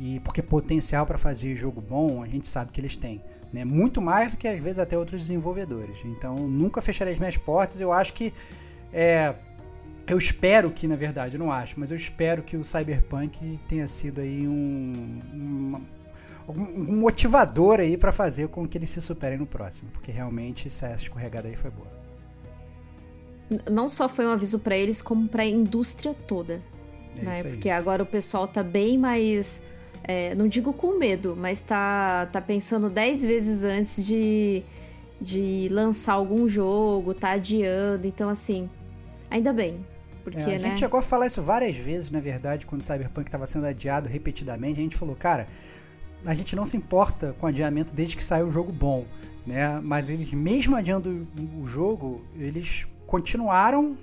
E 0.00 0.20
porque 0.20 0.42
potencial 0.42 1.04
para 1.04 1.18
fazer 1.18 1.54
jogo 1.56 1.80
bom, 1.80 2.22
a 2.22 2.28
gente 2.28 2.46
sabe 2.46 2.70
que 2.70 2.80
eles 2.80 2.96
têm. 2.96 3.20
Né? 3.52 3.64
Muito 3.64 4.00
mais 4.00 4.32
do 4.32 4.36
que 4.36 4.46
às 4.46 4.62
vezes 4.62 4.78
até 4.78 4.96
outros 4.96 5.22
desenvolvedores. 5.22 5.98
Então 6.04 6.36
nunca 6.36 6.80
fecharei 6.80 7.14
as 7.14 7.18
minhas 7.18 7.36
portas. 7.36 7.80
Eu 7.80 7.92
acho 7.92 8.12
que. 8.12 8.32
É, 8.92 9.34
eu 10.06 10.16
espero 10.16 10.70
que, 10.70 10.88
na 10.88 10.96
verdade, 10.96 11.34
eu 11.34 11.38
não 11.38 11.52
acho, 11.52 11.78
mas 11.78 11.90
eu 11.90 11.96
espero 11.96 12.42
que 12.42 12.56
o 12.56 12.64
Cyberpunk 12.64 13.60
tenha 13.68 13.86
sido 13.86 14.22
aí 14.22 14.48
um, 14.48 15.20
um, 15.34 15.82
um 16.48 16.96
motivador 16.96 17.78
aí 17.78 17.94
para 17.98 18.10
fazer 18.10 18.48
com 18.48 18.66
que 18.66 18.78
eles 18.78 18.88
se 18.88 19.02
superem 19.02 19.36
no 19.36 19.46
próximo, 19.46 19.90
porque 19.90 20.10
realmente 20.10 20.68
essa 20.68 20.94
escorregada 20.94 21.46
aí 21.46 21.56
foi 21.56 21.70
boa. 21.70 21.98
Não 23.70 23.88
só 23.88 24.08
foi 24.08 24.26
um 24.26 24.30
aviso 24.30 24.58
para 24.60 24.76
eles, 24.76 25.02
como 25.02 25.28
para 25.28 25.42
a 25.42 25.46
indústria 25.46 26.14
toda. 26.14 26.62
É 27.18 27.22
né? 27.22 27.42
Porque 27.42 27.68
agora 27.68 28.02
o 28.02 28.06
pessoal 28.06 28.48
tá 28.48 28.62
bem 28.62 28.96
mais 28.96 29.62
é, 30.02 30.34
não 30.34 30.48
digo 30.48 30.72
com 30.72 30.98
medo, 30.98 31.36
mas 31.36 31.60
tá, 31.60 32.26
tá 32.26 32.40
pensando 32.40 32.88
dez 32.88 33.22
vezes 33.24 33.64
antes 33.64 34.04
de, 34.04 34.62
de 35.20 35.68
lançar 35.70 36.14
algum 36.14 36.48
jogo, 36.48 37.14
tá 37.14 37.32
adiando. 37.32 38.06
Então, 38.06 38.28
assim, 38.28 38.68
ainda 39.30 39.52
bem. 39.52 39.84
Porque, 40.24 40.40
é, 40.40 40.44
a 40.44 40.46
né? 40.46 40.58
gente 40.58 40.80
chegou 40.80 40.98
a 40.98 41.02
falar 41.02 41.26
isso 41.26 41.40
várias 41.40 41.76
vezes, 41.76 42.10
na 42.10 42.20
verdade, 42.20 42.66
quando 42.66 42.82
o 42.82 42.84
Cyberpunk 42.84 43.28
estava 43.28 43.46
sendo 43.46 43.66
adiado 43.66 44.08
repetidamente. 44.08 44.78
A 44.78 44.82
gente 44.82 44.96
falou, 44.96 45.16
cara, 45.16 45.46
a 46.24 46.34
gente 46.34 46.54
não 46.56 46.66
se 46.66 46.76
importa 46.76 47.34
com 47.38 47.46
adiamento 47.46 47.94
desde 47.94 48.16
que 48.16 48.22
saia 48.22 48.44
um 48.44 48.50
jogo 48.50 48.72
bom, 48.72 49.06
né? 49.46 49.80
Mas 49.82 50.08
eles, 50.10 50.32
mesmo 50.32 50.76
adiando 50.76 51.26
o 51.60 51.66
jogo, 51.66 52.22
eles 52.36 52.86
continuaram 53.06 53.96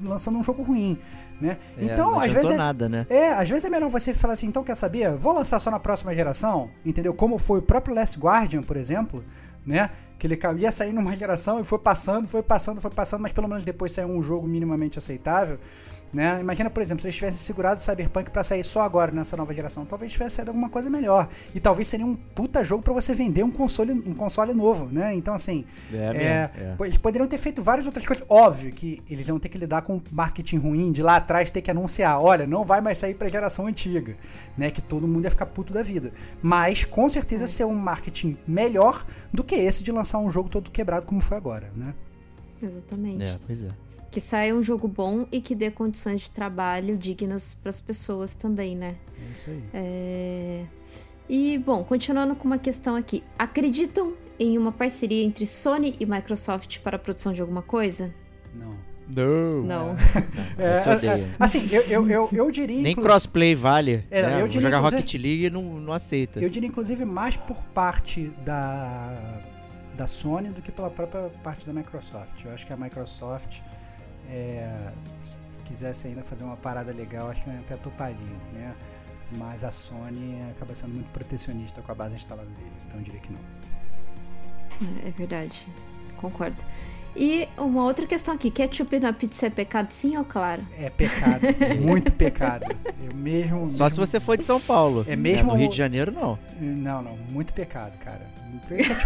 lançando 0.00 0.38
um 0.38 0.42
jogo 0.42 0.62
ruim. 0.62 0.98
Né? 1.40 1.56
É, 1.78 1.84
então, 1.84 2.18
às 2.18 2.32
vezes. 2.32 2.50
É, 2.50 2.56
nada, 2.56 2.88
né? 2.88 3.06
é, 3.08 3.32
às 3.32 3.48
vezes 3.48 3.64
é 3.64 3.70
melhor 3.70 3.88
você 3.90 4.12
falar 4.12 4.34
assim, 4.34 4.46
então 4.46 4.64
quer 4.64 4.74
saber? 4.74 5.14
Vou 5.14 5.32
lançar 5.32 5.58
só 5.58 5.70
na 5.70 5.78
próxima 5.78 6.14
geração, 6.14 6.70
entendeu? 6.84 7.14
Como 7.14 7.38
foi 7.38 7.60
o 7.60 7.62
próprio 7.62 7.94
Last 7.94 8.18
Guardian, 8.18 8.62
por 8.62 8.76
exemplo, 8.76 9.24
né? 9.64 9.90
Que 10.18 10.26
ele 10.26 10.38
ia 10.58 10.72
sair 10.72 10.92
numa 10.92 11.14
geração 11.16 11.60
e 11.60 11.64
foi 11.64 11.78
passando, 11.78 12.26
foi 12.26 12.42
passando, 12.42 12.80
foi 12.80 12.90
passando, 12.90 13.20
mas 13.20 13.32
pelo 13.32 13.46
menos 13.46 13.64
depois 13.64 13.92
saiu 13.92 14.08
um 14.08 14.22
jogo 14.22 14.48
minimamente 14.48 14.98
aceitável. 14.98 15.58
Né? 16.12 16.40
Imagina, 16.40 16.70
por 16.70 16.82
exemplo, 16.82 17.02
se 17.02 17.06
eles 17.06 17.16
tivessem 17.16 17.38
segurado 17.38 17.80
o 17.80 17.84
Cyberpunk 17.84 18.30
para 18.30 18.42
sair 18.42 18.64
só 18.64 18.80
agora 18.80 19.12
nessa 19.12 19.36
nova 19.36 19.52
geração, 19.52 19.84
talvez 19.84 20.10
tivesse 20.10 20.36
saído 20.36 20.50
alguma 20.50 20.70
coisa 20.70 20.88
melhor. 20.88 21.28
E 21.54 21.60
talvez 21.60 21.86
seria 21.86 22.06
um 22.06 22.14
puta 22.14 22.64
jogo 22.64 22.82
para 22.82 22.94
você 22.94 23.14
vender 23.14 23.42
um 23.42 23.50
console, 23.50 23.92
um 23.92 24.14
console 24.14 24.54
novo, 24.54 24.86
né? 24.86 25.14
Então, 25.14 25.34
assim, 25.34 25.66
é, 25.92 25.96
é, 25.96 26.50
é. 26.56 26.76
eles 26.80 26.96
poderiam 26.96 27.28
ter 27.28 27.36
feito 27.36 27.62
várias 27.62 27.86
outras 27.86 28.06
coisas. 28.06 28.24
Óbvio 28.28 28.72
que 28.72 29.02
eles 29.08 29.26
vão 29.26 29.38
ter 29.38 29.50
que 29.50 29.58
lidar 29.58 29.82
com 29.82 30.00
marketing 30.10 30.56
ruim 30.56 30.92
de 30.92 31.02
lá 31.02 31.16
atrás, 31.16 31.50
ter 31.50 31.60
que 31.60 31.70
anunciar, 31.70 32.20
olha, 32.20 32.46
não 32.46 32.64
vai 32.64 32.80
mais 32.80 32.96
sair 32.96 33.14
pra 33.14 33.28
geração 33.28 33.66
antiga, 33.66 34.16
né? 34.56 34.70
Que 34.70 34.80
todo 34.80 35.06
mundo 35.06 35.24
ia 35.24 35.30
ficar 35.30 35.46
puto 35.46 35.74
da 35.74 35.82
vida. 35.82 36.12
Mas, 36.40 36.86
com 36.86 37.08
certeza, 37.08 37.46
ser 37.46 37.64
um 37.64 37.74
marketing 37.74 38.36
melhor 38.46 39.06
do 39.32 39.44
que 39.44 39.54
esse 39.54 39.84
de 39.84 39.92
lançar 39.92 40.18
um 40.18 40.30
jogo 40.30 40.48
todo 40.48 40.70
quebrado 40.70 41.06
como 41.06 41.20
foi 41.20 41.36
agora, 41.36 41.70
né? 41.76 41.94
Exatamente. 42.62 43.22
É, 43.22 43.38
pois 43.46 43.62
é. 43.62 43.87
Que 44.10 44.20
saia 44.20 44.54
um 44.54 44.62
jogo 44.62 44.88
bom 44.88 45.26
e 45.30 45.40
que 45.40 45.54
dê 45.54 45.70
condições 45.70 46.22
de 46.22 46.30
trabalho 46.30 46.96
dignas 46.96 47.54
para 47.54 47.70
as 47.70 47.80
pessoas 47.80 48.32
também, 48.32 48.76
né? 48.76 48.96
É 49.28 49.32
isso 49.32 49.50
aí. 49.50 49.62
É... 49.74 50.64
E, 51.28 51.58
bom, 51.58 51.84
continuando 51.84 52.34
com 52.34 52.46
uma 52.46 52.58
questão 52.58 52.96
aqui. 52.96 53.22
Acreditam 53.38 54.14
em 54.40 54.56
uma 54.56 54.72
parceria 54.72 55.22
entre 55.22 55.46
Sony 55.46 55.94
e 56.00 56.06
Microsoft 56.06 56.78
para 56.78 56.96
a 56.96 56.98
produção 56.98 57.32
de 57.32 57.40
alguma 57.42 57.60
coisa? 57.60 58.14
Não. 58.54 58.88
Não. 59.08 59.62
Não. 59.62 59.96
É, 60.58 61.06
é, 61.06 61.30
assim, 61.38 61.66
eu, 61.72 61.82
eu, 61.82 62.10
eu, 62.10 62.28
eu 62.30 62.50
diria. 62.50 62.82
Nem 62.82 62.94
crossplay 62.94 63.54
vale. 63.54 64.04
É, 64.10 64.22
né? 64.22 64.42
eu 64.42 64.48
diria, 64.48 64.68
jogar 64.68 64.80
Rocket 64.80 65.14
League 65.14 65.46
e 65.46 65.50
não, 65.50 65.62
não 65.62 65.92
aceita. 65.92 66.40
Eu 66.40 66.50
diria, 66.50 66.68
inclusive, 66.68 67.04
mais 67.04 67.36
por 67.36 67.62
parte 67.74 68.30
da, 68.44 69.40
da 69.96 70.06
Sony 70.06 70.50
do 70.50 70.60
que 70.60 70.70
pela 70.70 70.90
própria 70.90 71.30
parte 71.42 71.66
da 71.66 71.72
Microsoft. 71.72 72.44
Eu 72.44 72.52
acho 72.52 72.66
que 72.66 72.72
a 72.72 72.76
Microsoft 72.76 73.60
é, 74.28 74.92
se 75.22 75.36
quisesse 75.64 76.08
ainda 76.08 76.22
fazer 76.22 76.44
uma 76.44 76.56
parada 76.56 76.92
legal, 76.92 77.30
acho 77.30 77.44
que 77.44 77.50
até 77.50 77.76
toparia, 77.76 78.16
né? 78.52 78.74
Mas 79.32 79.62
a 79.62 79.70
Sony 79.70 80.38
acaba 80.50 80.74
sendo 80.74 80.94
muito 80.94 81.10
protecionista 81.10 81.82
com 81.82 81.92
a 81.92 81.94
base 81.94 82.14
instalada 82.14 82.48
deles, 82.48 82.84
então 82.86 82.98
eu 82.98 83.04
diria 83.04 83.20
que 83.20 83.32
não. 83.32 83.40
É 85.04 85.10
verdade, 85.10 85.66
concordo. 86.16 86.62
E 87.16 87.48
uma 87.56 87.84
outra 87.84 88.06
questão 88.06 88.34
aqui, 88.34 88.50
ketchup 88.50 89.00
na 89.00 89.12
pizza 89.12 89.46
é 89.46 89.50
pecado 89.50 89.90
sim 89.90 90.16
ou 90.16 90.24
claro? 90.24 90.64
É 90.78 90.88
pecado, 90.88 91.42
muito 91.80 92.12
pecado. 92.12 92.64
Eu 93.02 93.14
mesmo, 93.14 93.66
Só 93.66 93.84
mesmo... 93.84 93.90
se 93.90 93.96
você 94.12 94.20
for 94.20 94.36
de 94.36 94.44
São 94.44 94.60
Paulo. 94.60 95.04
É 95.08 95.16
mesmo 95.16 95.50
é, 95.50 95.52
no 95.52 95.58
Rio 95.58 95.70
de 95.70 95.76
Janeiro 95.76 96.12
não. 96.12 96.38
Não, 96.60 97.02
não, 97.02 97.16
muito 97.16 97.52
pecado, 97.52 97.98
cara. 97.98 98.37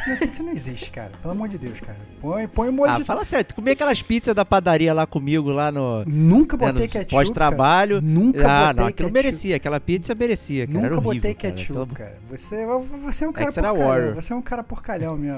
Na 0.08 0.16
pizza 0.16 0.42
não 0.42 0.52
existe, 0.52 0.90
cara. 0.90 1.12
Pelo 1.20 1.32
amor 1.32 1.48
de 1.48 1.58
Deus, 1.58 1.80
cara. 1.80 1.98
Põe, 2.20 2.48
põe 2.48 2.70
molho 2.70 2.92
ah, 2.92 2.98
de... 2.98 3.04
fala 3.04 3.24
sério, 3.24 3.44
tu 3.44 3.54
comia 3.54 3.72
aquelas 3.72 4.02
pizzas 4.02 4.34
da 4.34 4.44
padaria 4.44 4.92
lá 4.92 5.06
comigo, 5.06 5.50
lá 5.50 5.70
no... 5.70 6.04
Nunca 6.04 6.56
né, 6.56 6.72
botei 6.72 6.88
ketchup, 6.88 7.10
Pós-trabalho. 7.10 8.00
Nunca 8.00 8.46
ah, 8.46 8.66
botei 8.68 8.82
não, 8.82 8.88
aquilo 8.88 9.08
ketchup. 9.08 9.12
merecia. 9.12 9.56
Aquela 9.56 9.80
pizza 9.80 10.14
merecia, 10.14 10.66
cara. 10.66 10.78
Nunca 10.78 10.94
horrível, 10.96 11.14
botei 11.14 11.34
ketchup, 11.34 11.94
cara. 11.94 12.10
cara. 12.10 12.20
Você, 12.28 12.66
você 13.02 13.24
é 13.24 13.28
um 13.28 13.32
cara 13.32 13.48
Extra 13.48 13.68
porcalhão. 13.68 13.88
War. 13.88 14.14
Você 14.14 14.32
é 14.32 14.36
um 14.36 14.42
cara 14.42 14.64
porcalhão, 14.64 15.16
meu. 15.16 15.36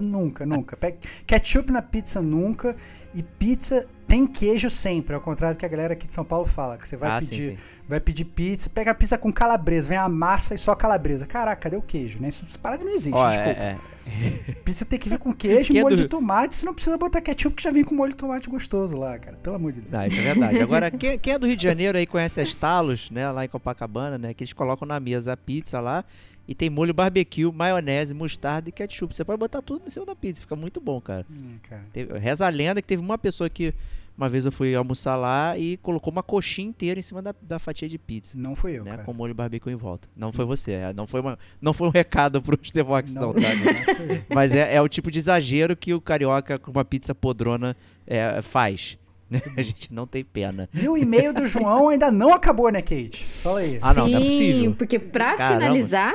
Nunca, 0.00 0.46
nunca. 0.46 0.78
Ketchup 1.26 1.72
na 1.72 1.82
pizza, 1.82 2.20
nunca. 2.20 2.76
E 3.14 3.22
pizza 3.22 3.86
tem 4.06 4.26
queijo 4.26 4.70
sempre, 4.70 5.14
ao 5.14 5.20
contrário 5.20 5.56
do 5.56 5.58
que 5.58 5.66
a 5.66 5.68
galera 5.68 5.94
aqui 5.94 6.06
de 6.06 6.12
São 6.12 6.24
Paulo 6.24 6.46
fala, 6.46 6.76
que 6.76 6.88
você 6.88 6.96
vai 6.96 7.10
ah, 7.10 7.20
pedir, 7.20 7.50
sim, 7.50 7.56
sim. 7.56 7.62
vai 7.88 8.00
pedir 8.00 8.24
pizza, 8.24 8.70
pega 8.70 8.92
a 8.92 8.94
pizza 8.94 9.18
com 9.18 9.32
calabresa, 9.32 9.88
vem 9.88 9.98
a 9.98 10.08
massa 10.08 10.54
e 10.54 10.58
só 10.58 10.74
calabresa. 10.74 11.26
Caraca, 11.26 11.62
cadê 11.62 11.76
o 11.76 11.82
queijo, 11.82 12.18
né? 12.20 12.28
Essa 12.28 12.46
parada 12.58 12.84
não 12.84 12.92
existe, 12.92 13.16
oh, 13.16 13.28
desculpa. 13.28 13.60
É, 13.60 13.76
é. 14.08 14.52
Pizza 14.64 14.84
tem 14.84 14.98
que 14.98 15.08
vir 15.08 15.18
com 15.18 15.32
queijo 15.32 15.72
e 15.72 15.78
é 15.78 15.82
molho 15.82 15.96
do... 15.96 16.02
de 16.02 16.08
tomate, 16.08 16.54
você 16.54 16.64
não 16.64 16.72
precisa 16.72 16.96
botar 16.96 17.20
ketchup 17.20 17.56
que 17.56 17.62
já 17.62 17.72
vem 17.72 17.82
com 17.82 17.94
molho 17.94 18.10
de 18.10 18.16
tomate 18.16 18.48
gostoso 18.48 18.96
lá, 18.96 19.18
cara. 19.18 19.36
Pelo 19.36 19.56
amor 19.56 19.72
de 19.72 19.80
Deus. 19.80 19.92
Não, 19.92 20.06
isso 20.06 20.20
é 20.20 20.22
verdade. 20.22 20.60
Agora, 20.60 20.90
quem, 20.90 21.18
quem 21.18 21.32
é 21.32 21.38
do 21.38 21.46
Rio 21.46 21.56
de 21.56 21.62
Janeiro 21.62 21.98
aí 21.98 22.06
conhece 22.06 22.40
as 22.40 22.54
talos, 22.54 23.10
né, 23.10 23.28
lá 23.30 23.44
em 23.44 23.48
Copacabana, 23.48 24.16
né, 24.16 24.32
que 24.32 24.44
eles 24.44 24.52
colocam 24.52 24.86
na 24.86 25.00
mesa 25.00 25.32
a 25.32 25.36
pizza 25.36 25.80
lá 25.80 26.04
e 26.48 26.54
tem 26.54 26.70
molho 26.70 26.94
barbecue, 26.94 27.50
maionese, 27.50 28.14
mostarda 28.14 28.68
e 28.68 28.72
ketchup. 28.72 29.14
Você 29.14 29.24
pode 29.24 29.38
botar 29.38 29.60
tudo 29.62 29.82
em 29.86 29.90
cima 29.90 30.06
da 30.06 30.14
pizza, 30.14 30.40
fica 30.40 30.54
muito 30.54 30.80
bom, 30.80 31.00
cara. 31.00 31.26
Hum, 31.30 31.56
cara. 31.68 31.82
Teve, 31.92 32.16
reza 32.18 32.46
a 32.46 32.48
lenda 32.48 32.80
que 32.80 32.86
teve 32.86 33.02
uma 33.02 33.18
pessoa 33.18 33.50
que 33.50 33.74
uma 34.16 34.28
vez 34.28 34.46
eu 34.46 34.52
fui 34.52 34.74
almoçar 34.74 35.14
lá 35.16 35.58
e 35.58 35.76
colocou 35.78 36.10
uma 36.10 36.22
coxinha 36.22 36.68
inteira 36.68 36.98
em 36.98 37.02
cima 37.02 37.20
da, 37.20 37.34
da 37.42 37.58
fatia 37.58 37.88
de 37.88 37.98
pizza. 37.98 38.36
Não 38.36 38.56
fui 38.56 38.78
eu, 38.78 38.84
né? 38.84 38.92
cara. 38.92 39.02
Com 39.02 39.12
molho 39.12 39.34
barbecue 39.34 39.70
em 39.70 39.76
volta. 39.76 40.08
Não 40.16 40.32
foi 40.32 40.44
você. 40.44 40.72
É, 40.72 40.92
não, 40.92 41.06
foi 41.06 41.20
uma, 41.20 41.38
não 41.60 41.72
foi 41.72 41.86
um 41.86 41.90
recado 41.90 42.40
pro 42.40 42.58
Stevox, 42.64 43.12
não, 43.12 43.32
não, 43.32 43.34
tá? 43.34 43.40
Não 43.40 44.22
Mas 44.34 44.54
é, 44.54 44.74
é, 44.74 44.80
o 44.80 44.88
tipo 44.88 45.10
de 45.10 45.18
exagero 45.18 45.76
que 45.76 45.92
o 45.92 46.00
carioca 46.00 46.58
com 46.58 46.70
uma 46.70 46.84
pizza 46.84 47.14
podrona 47.14 47.76
é, 48.06 48.40
faz. 48.40 48.98
A 49.56 49.62
gente 49.62 49.92
não 49.92 50.06
tem 50.06 50.24
pena. 50.24 50.68
E 50.72 50.88
o 50.88 50.96
e-mail 50.96 51.34
do 51.34 51.46
João 51.46 51.88
ainda 51.88 52.10
não 52.10 52.32
acabou, 52.32 52.70
né, 52.70 52.80
Kate? 52.80 53.24
Fala 53.24 53.60
aí. 53.60 53.78
Ah, 53.82 53.92
não, 53.92 54.06
Sim, 54.06 54.12
não 54.12 54.18
é 54.18 54.22
possível. 54.22 54.74
porque 54.76 54.98
pra 54.98 55.34
Caramba. 55.34 55.60
finalizar, 55.60 56.14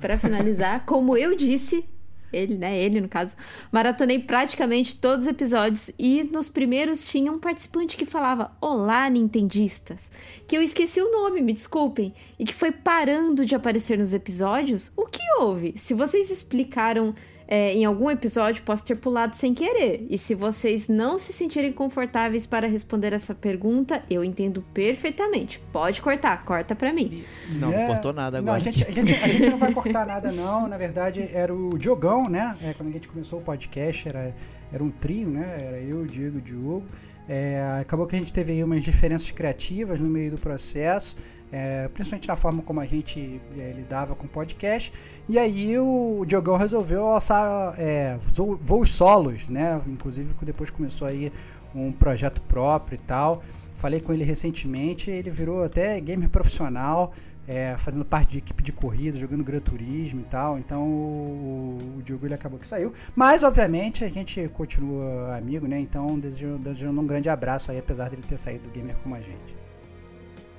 para 0.00 0.16
finalizar, 0.16 0.84
como 0.86 1.16
eu 1.16 1.36
disse, 1.36 1.84
ele, 2.32 2.56
né? 2.56 2.78
Ele, 2.78 3.00
no 3.00 3.08
caso. 3.08 3.36
Maratonei 3.70 4.18
praticamente 4.18 4.96
todos 4.96 5.26
os 5.26 5.30
episódios 5.30 5.92
e 5.98 6.24
nos 6.24 6.48
primeiros 6.48 7.06
tinha 7.06 7.30
um 7.30 7.38
participante 7.38 7.96
que 7.96 8.04
falava 8.04 8.52
Olá, 8.60 9.08
Nintendistas. 9.10 10.10
Que 10.46 10.56
eu 10.56 10.62
esqueci 10.62 11.00
o 11.00 11.12
nome, 11.12 11.42
me 11.42 11.52
desculpem. 11.52 12.14
E 12.38 12.44
que 12.44 12.54
foi 12.54 12.72
parando 12.72 13.44
de 13.44 13.54
aparecer 13.54 13.98
nos 13.98 14.14
episódios. 14.14 14.92
O 14.96 15.06
que 15.06 15.22
houve? 15.38 15.74
Se 15.76 15.94
vocês 15.94 16.30
explicaram 16.30 17.14
é, 17.52 17.74
em 17.74 17.84
algum 17.84 18.10
episódio 18.10 18.62
posso 18.62 18.82
ter 18.82 18.94
pulado 18.94 19.36
sem 19.36 19.52
querer. 19.52 20.06
E 20.08 20.16
se 20.16 20.34
vocês 20.34 20.88
não 20.88 21.18
se 21.18 21.34
sentirem 21.34 21.70
confortáveis 21.70 22.46
para 22.46 22.66
responder 22.66 23.12
essa 23.12 23.34
pergunta, 23.34 24.02
eu 24.08 24.24
entendo 24.24 24.64
perfeitamente. 24.72 25.62
Pode 25.70 26.00
cortar, 26.00 26.46
corta 26.46 26.74
para 26.74 26.90
mim. 26.94 27.22
Não, 27.50 27.70
é, 27.70 27.88
cortou 27.88 28.14
nada 28.14 28.38
agora. 28.38 28.52
Não, 28.52 28.56
a 28.56 28.58
gente, 28.58 28.82
a, 28.82 28.90
gente, 28.90 29.12
a 29.12 29.28
gente 29.28 29.50
não 29.50 29.58
vai 29.58 29.70
cortar 29.70 30.06
nada, 30.06 30.32
não. 30.32 30.66
Na 30.66 30.78
verdade, 30.78 31.28
era 31.30 31.54
o 31.54 31.76
Diogão, 31.76 32.26
né? 32.26 32.56
É, 32.62 32.72
quando 32.72 32.88
a 32.88 32.92
gente 32.92 33.06
começou 33.06 33.38
o 33.38 33.42
podcast, 33.42 34.08
era, 34.08 34.34
era 34.72 34.82
um 34.82 34.90
trio, 34.90 35.28
né? 35.28 35.66
Era 35.68 35.78
eu, 35.78 36.00
o 36.00 36.06
Diego 36.06 36.38
e 36.38 36.38
o 36.38 36.42
Diogo. 36.42 36.86
É, 37.28 37.80
acabou 37.82 38.06
que 38.06 38.16
a 38.16 38.18
gente 38.18 38.32
teve 38.32 38.52
aí 38.52 38.64
umas 38.64 38.82
diferenças 38.82 39.30
criativas 39.30 40.00
no 40.00 40.08
meio 40.08 40.30
do 40.30 40.38
processo 40.38 41.18
é, 41.52 41.86
principalmente 41.88 42.26
na 42.26 42.34
forma 42.34 42.62
como 42.62 42.80
a 42.80 42.86
gente 42.86 43.40
é, 43.58 43.72
lidava 43.76 44.14
com 44.14 44.26
podcast. 44.26 44.90
E 45.28 45.38
aí 45.38 45.78
o 45.78 46.24
Diogão 46.26 46.56
resolveu 46.56 47.04
alçar 47.04 47.74
é, 47.78 48.16
voos 48.60 48.90
solos, 48.90 49.46
né? 49.48 49.80
Inclusive 49.86 50.32
depois 50.42 50.70
começou 50.70 51.06
aí 51.06 51.30
um 51.74 51.92
projeto 51.92 52.40
próprio 52.42 52.96
e 52.96 52.98
tal. 52.98 53.42
Falei 53.74 54.00
com 54.00 54.12
ele 54.12 54.24
recentemente, 54.24 55.10
ele 55.10 55.28
virou 55.28 55.64
até 55.64 56.00
gamer 56.00 56.30
profissional, 56.30 57.12
é, 57.46 57.74
fazendo 57.76 58.04
parte 58.04 58.30
de 58.30 58.38
equipe 58.38 58.62
de 58.62 58.72
corrida, 58.72 59.18
jogando 59.18 59.42
Gran 59.44 59.60
Turismo 59.60 60.20
e 60.20 60.24
tal. 60.24 60.58
Então 60.58 60.82
o, 60.82 61.96
o 61.98 62.02
Diogo 62.02 62.26
ele 62.26 62.34
acabou 62.34 62.58
que 62.58 62.68
saiu. 62.68 62.94
Mas, 63.14 63.42
obviamente, 63.42 64.04
a 64.04 64.08
gente 64.08 64.48
continua 64.54 65.36
amigo, 65.36 65.66
né? 65.66 65.78
Então, 65.78 66.18
desejando, 66.18 66.58
desejando 66.58 66.98
um 66.98 67.06
grande 67.06 67.28
abraço 67.28 67.70
aí, 67.70 67.78
apesar 67.78 68.08
dele 68.08 68.22
ter 68.26 68.38
saído 68.38 68.68
do 68.68 68.70
gamer 68.70 68.96
como 69.02 69.14
a 69.14 69.20
gente. 69.20 69.61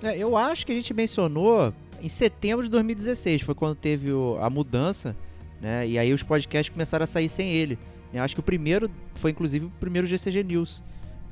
É, 0.03 0.17
eu 0.17 0.35
acho 0.35 0.65
que 0.65 0.71
a 0.71 0.75
gente 0.75 0.93
mencionou 0.93 1.73
em 2.01 2.09
setembro 2.09 2.65
de 2.65 2.69
2016, 2.69 3.41
foi 3.41 3.55
quando 3.55 3.75
teve 3.75 4.11
o, 4.11 4.37
a 4.41 4.49
mudança, 4.49 5.15
né? 5.61 5.87
E 5.87 5.97
aí 5.97 6.11
os 6.13 6.21
podcasts 6.21 6.71
começaram 6.71 7.03
a 7.03 7.07
sair 7.07 7.29
sem 7.29 7.49
ele. 7.53 7.79
Eu 8.13 8.21
acho 8.21 8.35
que 8.35 8.41
o 8.41 8.43
primeiro 8.43 8.91
foi 9.15 9.31
inclusive 9.31 9.65
o 9.65 9.71
primeiro 9.79 10.05
GCG 10.05 10.43
News, 10.43 10.83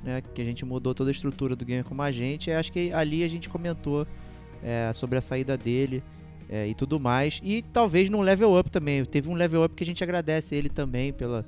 né? 0.01 0.24
Que 0.34 0.41
a 0.41 0.45
gente 0.45 0.63
mudou 0.63 0.95
toda 0.95 1.09
a 1.09 1.11
estrutura 1.11 1.55
do 1.55 1.65
Gamer 1.65 1.84
como 1.84 2.01
a 2.01 2.11
gente. 2.11 2.49
E 2.49 2.53
acho 2.53 2.72
que 2.72 2.93
ali 2.93 3.24
a 3.24 3.28
gente 3.28 3.49
comentou 3.49 4.07
é, 4.63 4.91
sobre 4.93 5.17
a 5.17 5.22
saída 5.22 5.57
dele 5.57 6.01
é, 6.49 6.67
e 6.67 6.74
tudo 6.74 6.97
mais. 6.97 7.41
E 7.43 7.61
talvez 7.61 8.09
num 8.09 8.22
level 8.22 8.57
up 8.57 8.72
também. 8.72 9.03
Teve 9.03 9.30
um 9.30 9.34
level 9.34 9.65
up 9.65 9.76
que 9.76 9.84
a 9.84 9.86
gente 9.86 10.01
agradece 10.01 10.55
ele 10.55 10.69
também 10.69 11.11
pela 11.11 11.45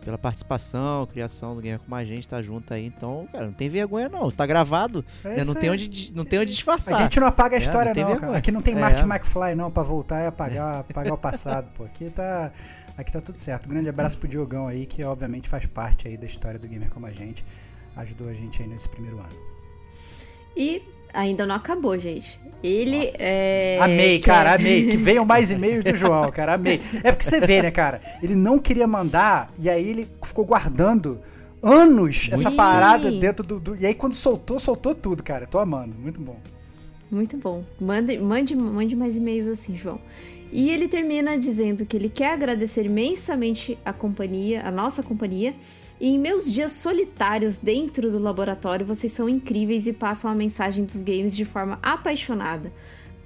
pela 0.00 0.18
participação, 0.18 1.06
criação 1.06 1.54
do 1.54 1.60
Gamer 1.60 1.80
com 1.80 1.94
a 1.94 2.04
gente, 2.04 2.28
tá 2.28 2.40
junto 2.40 2.72
aí. 2.72 2.86
Então, 2.86 3.28
cara, 3.30 3.46
não 3.46 3.52
tem 3.52 3.68
vergonha 3.68 4.08
não. 4.08 4.30
Tá 4.30 4.46
gravado, 4.46 5.04
é 5.24 5.36
né? 5.36 5.44
não, 5.44 5.54
tem 5.54 5.70
onde, 5.70 6.12
não 6.14 6.24
tem 6.24 6.38
onde 6.38 6.52
disfarçar. 6.52 6.98
A 6.98 7.02
gente 7.02 7.20
não 7.20 7.26
apaga 7.26 7.56
a 7.56 7.58
é, 7.58 7.62
história 7.62 7.92
não, 7.94 8.18
não 8.18 8.34
Aqui 8.34 8.50
não 8.50 8.62
tem 8.62 8.74
é. 8.74 8.80
Martin 8.80 9.04
McFly 9.04 9.54
não 9.54 9.70
pra 9.70 9.82
voltar 9.82 10.22
e 10.22 10.26
apagar, 10.26 10.80
apagar 10.80 11.12
o 11.12 11.18
passado, 11.18 11.70
pô. 11.74 11.84
Aqui 11.84 12.10
tá, 12.10 12.52
aqui 12.96 13.12
tá 13.12 13.20
tudo 13.20 13.38
certo. 13.38 13.66
Um 13.66 13.70
grande 13.70 13.88
abraço 13.88 14.18
pro 14.18 14.28
Diogão 14.28 14.66
aí, 14.66 14.86
que 14.86 15.04
obviamente 15.04 15.48
faz 15.48 15.66
parte 15.66 16.08
aí 16.08 16.16
da 16.16 16.26
história 16.26 16.58
do 16.58 16.66
Gamer 16.66 16.90
como 16.90 17.06
a 17.06 17.12
gente. 17.12 17.44
Ajudou 17.96 18.28
a 18.28 18.32
gente 18.32 18.62
aí 18.62 18.68
nesse 18.68 18.88
primeiro 18.88 19.18
ano. 19.18 19.36
E 20.56 20.82
ainda 21.12 21.46
não 21.46 21.54
acabou, 21.54 21.98
gente. 21.98 22.40
Ele 22.62 23.10
é. 23.18 23.78
Amei, 23.80 24.18
cara, 24.18 24.54
amei. 24.54 24.86
Que 24.86 24.96
venham 24.98 25.24
mais 25.24 25.50
e-mails 25.50 25.84
do 25.84 25.94
João, 25.94 26.30
cara, 26.30 26.54
amei. 26.54 26.80
É 27.02 27.10
porque 27.10 27.24
você 27.24 27.40
vê, 27.40 27.62
né, 27.62 27.70
cara? 27.70 28.00
Ele 28.22 28.34
não 28.34 28.58
queria 28.58 28.86
mandar 28.86 29.50
e 29.58 29.68
aí 29.68 29.88
ele 29.88 30.08
ficou 30.22 30.44
guardando 30.44 31.20
anos 31.62 32.24
Sim. 32.24 32.34
essa 32.34 32.50
parada 32.50 33.10
dentro 33.10 33.44
do, 33.44 33.60
do, 33.60 33.76
E 33.76 33.86
aí 33.86 33.94
quando 33.94 34.14
soltou, 34.14 34.58
soltou 34.58 34.94
tudo, 34.94 35.22
cara. 35.22 35.46
Tô 35.46 35.58
amando. 35.58 35.94
Muito 35.98 36.20
bom. 36.20 36.36
Muito 37.10 37.36
bom. 37.36 37.64
Mande, 37.80 38.18
mande, 38.18 38.54
mande 38.54 38.94
mais 38.94 39.16
e-mails 39.16 39.48
assim, 39.48 39.76
João. 39.76 40.00
E 40.52 40.70
ele 40.70 40.88
termina 40.88 41.38
dizendo 41.38 41.86
que 41.86 41.96
ele 41.96 42.08
quer 42.08 42.32
agradecer 42.32 42.84
imensamente 42.84 43.78
a 43.84 43.92
companhia, 43.92 44.62
a 44.64 44.70
nossa 44.70 45.02
companhia 45.02 45.54
e 46.00 46.08
em 46.08 46.18
meus 46.18 46.50
dias 46.50 46.72
solitários 46.72 47.58
dentro 47.58 48.10
do 48.10 48.18
laboratório, 48.18 48.86
vocês 48.86 49.12
são 49.12 49.28
incríveis 49.28 49.86
e 49.86 49.92
passam 49.92 50.30
a 50.30 50.34
mensagem 50.34 50.82
dos 50.82 51.02
games 51.02 51.36
de 51.36 51.44
forma 51.44 51.78
apaixonada, 51.82 52.72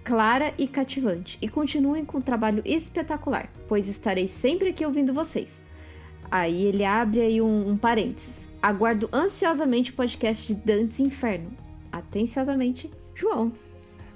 clara 0.03 0.53
e 0.59 0.67
cativante. 0.67 1.39
E 1.41 1.49
continuem 1.49 2.05
com 2.05 2.19
um 2.19 2.21
trabalho 2.21 2.63
espetacular, 2.65 3.49
pois 3.69 3.87
estarei 3.87 4.27
sempre 4.27 4.71
aqui 4.71 4.85
ouvindo 4.85 5.15
vocês. 5.15 5.63
Aí 6.29 6.65
ele 6.65 6.85
abre 6.85 7.21
aí 7.21 7.41
um, 7.41 7.71
um 7.71 7.77
parênteses. 7.77 8.49
Aguardo 8.61 9.09
ansiosamente 9.13 9.93
o 9.93 9.95
podcast 9.95 10.53
de 10.53 10.55
Dantes 10.61 10.99
Inferno. 10.99 11.53
Atenciosamente, 11.93 12.91
João. 13.15 13.53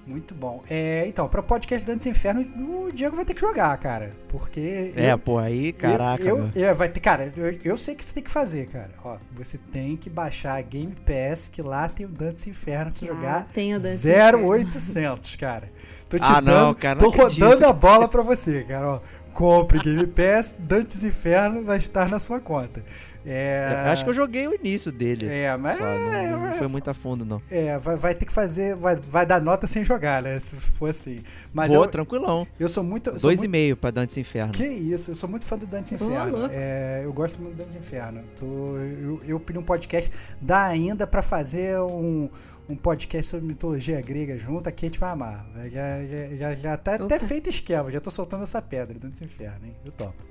Muito 0.09 0.34
bom. 0.34 0.62
É, 0.70 1.04
então, 1.06 1.28
pra 1.28 1.42
podcast 1.42 1.86
Dantes 1.86 2.06
Inferno, 2.06 2.40
o 2.40 2.90
Diego 2.90 3.14
vai 3.14 3.26
ter 3.26 3.34
que 3.34 3.40
jogar, 3.42 3.76
cara. 3.76 4.12
Porque. 4.28 4.94
É, 4.96 5.12
eu, 5.12 5.18
pô, 5.18 5.36
aí, 5.36 5.70
caraca. 5.74 6.22
Eu, 6.22 6.50
eu, 6.54 6.62
eu, 6.62 6.74
vai 6.74 6.88
ter, 6.88 7.00
cara, 7.00 7.30
eu, 7.36 7.59
eu 7.62 7.76
sei 7.76 7.94
que 7.94 8.02
você 8.02 8.14
tem 8.14 8.22
que 8.22 8.30
fazer, 8.30 8.68
cara. 8.68 8.90
Ó, 9.04 9.18
você 9.32 9.59
tem 9.70 9.98
que 9.98 10.09
baixar 10.09 10.54
a 10.54 10.62
Game 10.62 10.94
Pass, 11.04 11.48
que 11.48 11.61
lá 11.61 11.90
tem 11.90 12.06
o 12.06 12.09
Dantes 12.09 12.46
Inferno 12.46 12.90
pra 12.90 12.98
você 12.98 13.04
ah, 13.04 13.14
jogar. 13.14 13.48
Tem 13.52 13.74
o 13.74 13.78
Dantes 13.78 14.04
0800, 14.06 15.36
cara. 15.36 15.70
Tô 16.09 16.16
te 16.16 16.22
ah, 16.24 16.40
dando. 16.40 16.66
Não, 16.66 16.74
cara, 16.74 16.98
tô 16.98 17.11
rodando 17.11 17.66
a 17.66 17.72
bola 17.74 18.09
pra 18.09 18.22
você, 18.22 18.64
cara. 18.64 18.94
Ó, 18.94 19.00
compre 19.32 19.78
Game 19.78 20.06
Pass, 20.06 20.54
Dantes 20.59 21.04
Inferno 21.04 21.62
vai 21.62 21.76
estar 21.76 22.09
na 22.09 22.18
sua 22.18 22.40
conta. 22.40 22.82
É... 23.28 23.82
Eu 23.84 23.90
acho 23.90 24.04
que 24.04 24.10
eu 24.10 24.14
joguei 24.14 24.48
o 24.48 24.54
início 24.54 24.90
dele. 24.90 25.26
É, 25.28 25.54
mas. 25.56 25.78
Não, 25.78 26.40
não, 26.40 26.52
foi 26.58 26.68
muito 26.68 26.88
a 26.88 26.94
fundo, 26.94 27.24
não. 27.24 27.40
É, 27.50 27.78
vai, 27.78 27.96
vai 27.96 28.14
ter 28.14 28.24
que 28.24 28.32
fazer. 28.32 28.74
Vai, 28.74 28.96
vai 28.96 29.26
dar 29.26 29.40
nota 29.40 29.66
sem 29.66 29.84
jogar, 29.84 30.22
né? 30.22 30.40
Se 30.40 30.56
for 30.56 30.88
assim. 30.88 31.22
Mas 31.52 31.70
Boa, 31.70 31.84
eu, 31.84 31.90
tranquilão. 31.90 32.46
Eu 32.58 32.68
sou 32.68 32.82
muito. 32.82 33.10
Dois 33.10 33.22
muito... 33.22 33.44
e 33.44 33.48
meio 33.48 33.76
pra 33.76 33.90
Dantes 33.90 34.16
Inferno. 34.16 34.52
Que 34.52 34.66
isso, 34.66 35.10
eu 35.10 35.14
sou 35.14 35.28
muito 35.28 35.44
fã 35.44 35.58
do 35.58 35.66
Dantes 35.66 35.92
Inferno. 35.92 36.48
É, 36.50 37.02
eu 37.04 37.12
gosto 37.12 37.40
muito 37.40 37.54
do 37.54 37.58
Dantes 37.58 37.76
Inferno. 37.76 38.22
Tô, 38.38 38.46
eu, 38.46 39.20
eu 39.26 39.38
pedi 39.38 39.58
um 39.58 39.62
podcast. 39.62 40.10
Dá 40.40 40.64
ainda 40.64 41.06
pra 41.06 41.20
fazer 41.20 41.78
um 41.80 42.30
um 42.68 42.76
podcast 42.76 43.30
sobre 43.30 43.46
mitologia 43.46 43.98
grega 44.02 44.36
junto, 44.36 44.68
aqui 44.68 44.84
a 44.84 44.88
gente 44.88 44.98
vai 44.98 45.10
amar. 45.10 45.46
Já, 45.72 46.04
já, 46.04 46.36
já, 46.36 46.54
já 46.54 46.76
tá 46.76 46.96
Opa. 46.96 47.04
até 47.06 47.18
feito 47.18 47.48
esquema, 47.48 47.90
já 47.90 47.98
tô 47.98 48.10
soltando 48.10 48.42
essa 48.42 48.60
pedra 48.60 48.92
dentro 48.92 49.08
desse 49.08 49.24
inferno, 49.24 49.66
hein? 49.66 49.74
Eu 49.84 49.92
topo. 49.92 50.22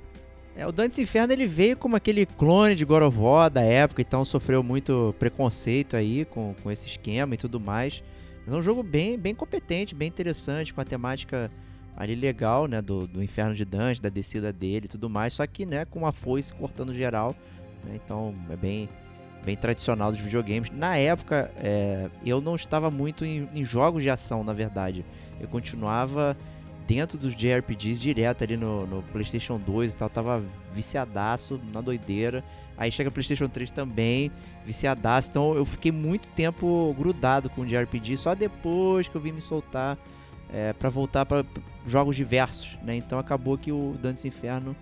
É, 0.57 0.65
o 0.65 0.71
Dantes 0.71 0.97
Inferno 0.97 1.31
ele 1.31 1.45
veio 1.45 1.77
como 1.77 1.95
aquele 1.95 2.25
clone 2.25 2.73
de 2.73 2.83
God 2.83 3.03
of 3.03 3.15
War 3.15 3.47
da 3.47 3.61
época, 3.61 4.01
então 4.01 4.25
sofreu 4.25 4.63
muito 4.63 5.13
preconceito 5.19 5.95
aí 5.95 6.25
com, 6.25 6.55
com 6.63 6.71
esse 6.71 6.87
esquema 6.87 7.35
e 7.35 7.37
tudo 7.37 7.59
mais. 7.59 8.03
Mas 8.43 8.55
é 8.55 8.57
um 8.57 8.61
jogo 8.61 8.81
bem, 8.81 9.19
bem 9.19 9.35
competente, 9.35 9.93
bem 9.93 10.07
interessante, 10.07 10.73
com 10.73 10.81
a 10.81 10.83
temática 10.83 11.51
ali 11.95 12.15
legal, 12.15 12.65
né, 12.65 12.81
do, 12.81 13.05
do 13.05 13.21
Inferno 13.21 13.53
de 13.53 13.63
Dante, 13.63 14.01
da 14.01 14.09
descida 14.09 14.51
dele 14.51 14.85
e 14.85 14.89
tudo 14.89 15.07
mais, 15.07 15.33
só 15.33 15.45
que, 15.45 15.63
né, 15.63 15.85
com 15.85 15.99
uma 15.99 16.11
foice 16.11 16.51
cortando 16.51 16.91
geral, 16.91 17.35
né, 17.83 17.99
então 18.03 18.33
é 18.49 18.55
bem, 18.55 18.89
bem 19.45 19.55
tradicional 19.55 20.11
dos 20.11 20.19
videogames. 20.19 20.71
Na 20.71 20.97
época, 20.97 21.51
é, 21.57 22.09
eu 22.25 22.41
não 22.41 22.55
estava 22.55 22.89
muito 22.89 23.23
em, 23.23 23.47
em 23.53 23.63
jogos 23.63 24.01
de 24.01 24.09
ação, 24.09 24.43
na 24.43 24.53
verdade. 24.53 25.05
Eu 25.39 25.47
continuava 25.47 26.35
dentro 26.87 27.17
dos 27.17 27.35
JRPGs 27.35 27.99
direto 27.99 28.43
ali 28.43 28.55
no, 28.55 28.87
no, 28.87 29.03
PlayStation 29.03 29.59
2 29.59 29.93
e 29.93 29.95
tal, 29.97 30.09
tava 30.09 30.43
viciadaço 30.73 31.59
na 31.73 31.81
doideira. 31.81 32.43
Aí 32.77 32.91
chega 32.91 33.11
PlayStation 33.11 33.49
3 33.49 33.71
também, 33.71 34.31
viciadaço. 34.65 35.29
Então 35.29 35.53
eu 35.53 35.65
fiquei 35.65 35.91
muito 35.91 36.29
tempo 36.29 36.95
grudado 36.97 37.49
com 37.49 37.61
o 37.61 37.65
JRPG, 37.65 38.17
só 38.17 38.33
depois 38.33 39.07
que 39.07 39.15
eu 39.15 39.21
vim 39.21 39.33
me 39.33 39.41
soltar 39.41 39.97
é, 40.53 40.71
para 40.73 40.89
voltar 40.89 41.25
para 41.25 41.45
jogos 41.85 42.15
diversos, 42.15 42.77
né? 42.81 42.95
Então 42.95 43.19
acabou 43.19 43.57
que 43.57 43.71
o 43.71 43.95
Dantes 44.01 44.23
Inferno 44.23 44.75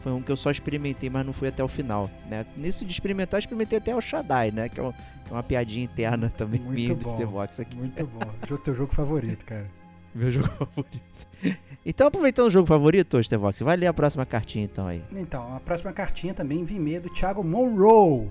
foi 0.00 0.10
um 0.10 0.20
que 0.20 0.32
eu 0.32 0.36
só 0.36 0.50
experimentei, 0.50 1.08
mas 1.08 1.24
não 1.24 1.32
fui 1.32 1.46
até 1.46 1.62
o 1.62 1.68
final, 1.68 2.10
né? 2.28 2.44
Nisso 2.56 2.84
de 2.84 2.90
experimentar, 2.90 3.38
experimentei 3.38 3.78
até 3.78 3.94
o 3.94 4.00
Shaddai, 4.00 4.50
né? 4.50 4.68
Que 4.68 4.80
é, 4.80 4.82
uma, 4.82 4.92
que 4.92 5.30
é 5.30 5.32
uma 5.32 5.42
piadinha 5.42 5.84
interna 5.84 6.28
também 6.36 6.60
muito 6.60 6.74
minha 6.74 6.94
bom, 6.94 7.16
do 7.16 7.26
Vox 7.26 7.60
aqui. 7.60 7.76
Muito 7.76 8.04
bom. 8.06 8.20
O 8.50 8.58
teu 8.58 8.74
jogo 8.74 8.92
favorito, 8.92 9.44
cara. 9.44 9.66
Meu 10.14 10.32
jogo 10.32 10.48
favorito. 10.58 11.31
Então, 11.84 12.06
aproveitando 12.06 12.46
o 12.46 12.50
jogo 12.50 12.68
favorito, 12.68 13.20
Stevox, 13.20 13.58
vai 13.58 13.76
ler 13.76 13.88
a 13.88 13.92
próxima 13.92 14.24
cartinha 14.24 14.64
então 14.64 14.86
aí. 14.86 15.02
Então, 15.10 15.56
a 15.56 15.58
próxima 15.58 15.92
cartinha 15.92 16.32
também 16.32 16.64
vem 16.64 16.78
meio 16.78 17.00
do 17.00 17.08
Thiago 17.08 17.42
Monroe. 17.42 18.30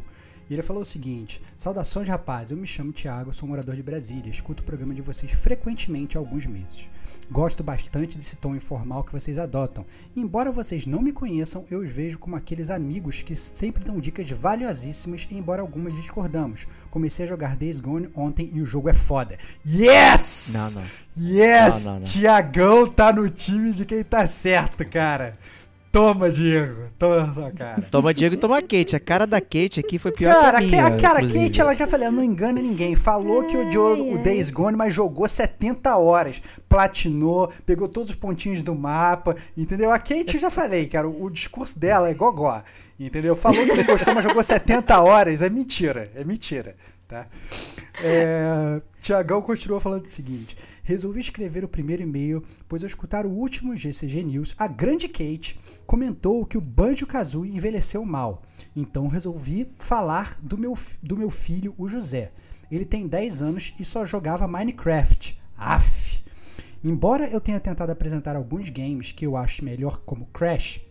E 0.52 0.54
ele 0.54 0.62
falou 0.62 0.82
o 0.82 0.86
seguinte: 0.86 1.42
Saudações, 1.56 2.10
rapaz. 2.10 2.52
Eu 2.52 2.58
me 2.58 2.68
chamo 2.68 2.92
Thiago, 2.92 3.34
sou 3.34 3.48
morador 3.48 3.74
de 3.74 3.82
Brasília. 3.82 4.30
Escuto 4.30 4.62
o 4.62 4.66
programa 4.66 4.94
de 4.94 5.02
vocês 5.02 5.32
frequentemente 5.32 6.18
há 6.18 6.20
alguns 6.20 6.46
meses. 6.46 6.90
Gosto 7.32 7.64
bastante 7.64 8.18
desse 8.18 8.36
tom 8.36 8.54
informal 8.54 9.06
que 9.06 9.14
vocês 9.14 9.40
adotam. 9.40 9.86
E, 10.14 10.20
embora 10.20 10.52
vocês 10.52 10.86
não 10.86 11.02
me 11.02 11.14
conheçam, 11.14 11.64
eu 11.72 11.80
os 11.80 11.90
vejo 11.90 12.20
como 12.20 12.36
aqueles 12.36 12.70
amigos 12.70 13.24
que 13.24 13.34
sempre 13.34 13.82
dão 13.82 13.98
dicas 13.98 14.30
valiosíssimas, 14.30 15.26
embora 15.32 15.62
algumas 15.62 15.96
discordamos. 15.96 16.68
Comecei 16.90 17.24
a 17.24 17.30
jogar 17.30 17.56
Days 17.56 17.80
Gone 17.80 18.10
ontem 18.14 18.50
e 18.54 18.62
o 18.62 18.66
jogo 18.66 18.90
é 18.90 18.94
foda. 18.94 19.38
Yes! 19.66 20.52
Não, 20.54 20.72
não. 20.82 20.90
Yes! 21.18 21.86
Não, 21.86 21.94
não, 21.94 21.94
não. 21.94 22.00
Tiagão 22.02 22.88
tá 22.88 23.14
no 23.14 23.30
time 23.30 23.72
de 23.72 23.86
quem 23.86 24.04
tá 24.04 24.28
certo, 24.28 24.86
cara. 24.86 25.38
Toma, 25.92 26.30
Diego. 26.30 26.90
Toma 26.98 27.18
na 27.18 27.34
sua 27.34 27.52
cara. 27.52 27.82
Toma, 27.92 28.14
Diego 28.14 28.36
e 28.36 28.38
toma 28.38 28.62
Kate. 28.62 28.96
A 28.96 29.00
cara 29.00 29.28
da 29.28 29.42
Kate 29.42 29.82
aqui 29.82 30.00
foi 30.00 30.14
pior 30.14 30.34
cara, 30.34 30.60
que 30.60 30.64
a 30.64 30.68
minha. 30.68 30.88
A 30.88 30.98
cara, 30.98 31.20
inclusive. 31.20 31.46
Kate, 31.48 31.62
ela 31.62 31.74
já 31.74 31.86
falei, 31.86 32.08
ela 32.08 32.16
não 32.16 32.24
engana 32.24 32.62
ninguém. 32.62 32.96
Falou 32.96 33.44
que 33.44 33.58
odiou 33.58 34.14
o 34.14 34.18
Days 34.18 34.50
Gone, 34.50 34.78
mas 34.78 34.94
jogou 34.94 35.28
70 35.28 35.98
horas. 35.98 36.42
Platinou, 36.70 37.52
pegou 37.66 37.90
todos 37.90 38.12
os 38.12 38.16
pontinhos 38.16 38.62
do 38.62 38.74
mapa, 38.74 39.36
entendeu? 39.58 39.92
A 39.92 40.00
Kate, 40.00 40.40
já 40.40 40.50
falei, 40.50 40.88
cara, 40.88 41.10
o, 41.10 41.26
o 41.26 41.30
discurso 41.30 41.78
dela 41.78 42.10
é 42.10 42.14
gogó, 42.14 42.64
entendeu? 42.98 43.36
Falou 43.36 43.66
que 43.66 43.76
não 43.76 43.84
gostou, 43.84 44.16
mas 44.16 44.24
jogou 44.24 44.42
70 44.42 45.02
horas. 45.02 45.42
É 45.42 45.50
mentira, 45.50 46.10
é 46.16 46.24
mentira, 46.24 46.76
tá? 47.06 47.28
É, 48.02 48.82
Tiagão 49.02 49.42
continuou 49.42 49.82
falando 49.82 50.06
o 50.06 50.10
seguinte 50.10 50.56
resolvi 50.84 51.20
escrever 51.20 51.64
o 51.64 51.68
primeiro 51.68 52.04
e-mail, 52.04 52.44
pois 52.68 52.84
ao 52.84 52.88
escutar 52.88 53.26
o 53.26 53.32
último 53.32 53.76
GCG 53.76 54.24
News, 54.24 54.56
a 54.58 54.68
grande 54.68 55.08
Kate 55.08 55.60
comentou 55.86 56.46
que 56.46 56.58
o 56.58 56.62
Banjo-Kazooie 56.62 57.56
envelheceu 57.56 58.06
mal. 58.06 58.44
Então 58.76 59.08
resolvi 59.08 59.72
falar 59.78 60.38
do 60.42 60.58
meu, 60.58 60.78
do 61.02 61.18
meu 61.18 61.30
filho, 61.30 61.74
o 61.78 61.88
José. 61.88 62.32
Ele 62.72 62.86
tem 62.86 63.08
10 63.08 63.42
anos 63.42 63.74
e 63.80 63.84
só 63.84 64.06
jogava 64.06 64.48
Minecraft. 64.48 65.40
Aff! 65.58 66.24
Embora 66.84 67.28
eu 67.28 67.40
tenha 67.40 67.60
tentado 67.60 67.92
apresentar 67.92 68.36
alguns 68.36 68.70
games 68.70 69.12
que 69.12 69.26
eu 69.26 69.38
acho 69.38 69.64
melhor, 69.64 70.00
como 70.00 70.26
Crash, 70.28 70.82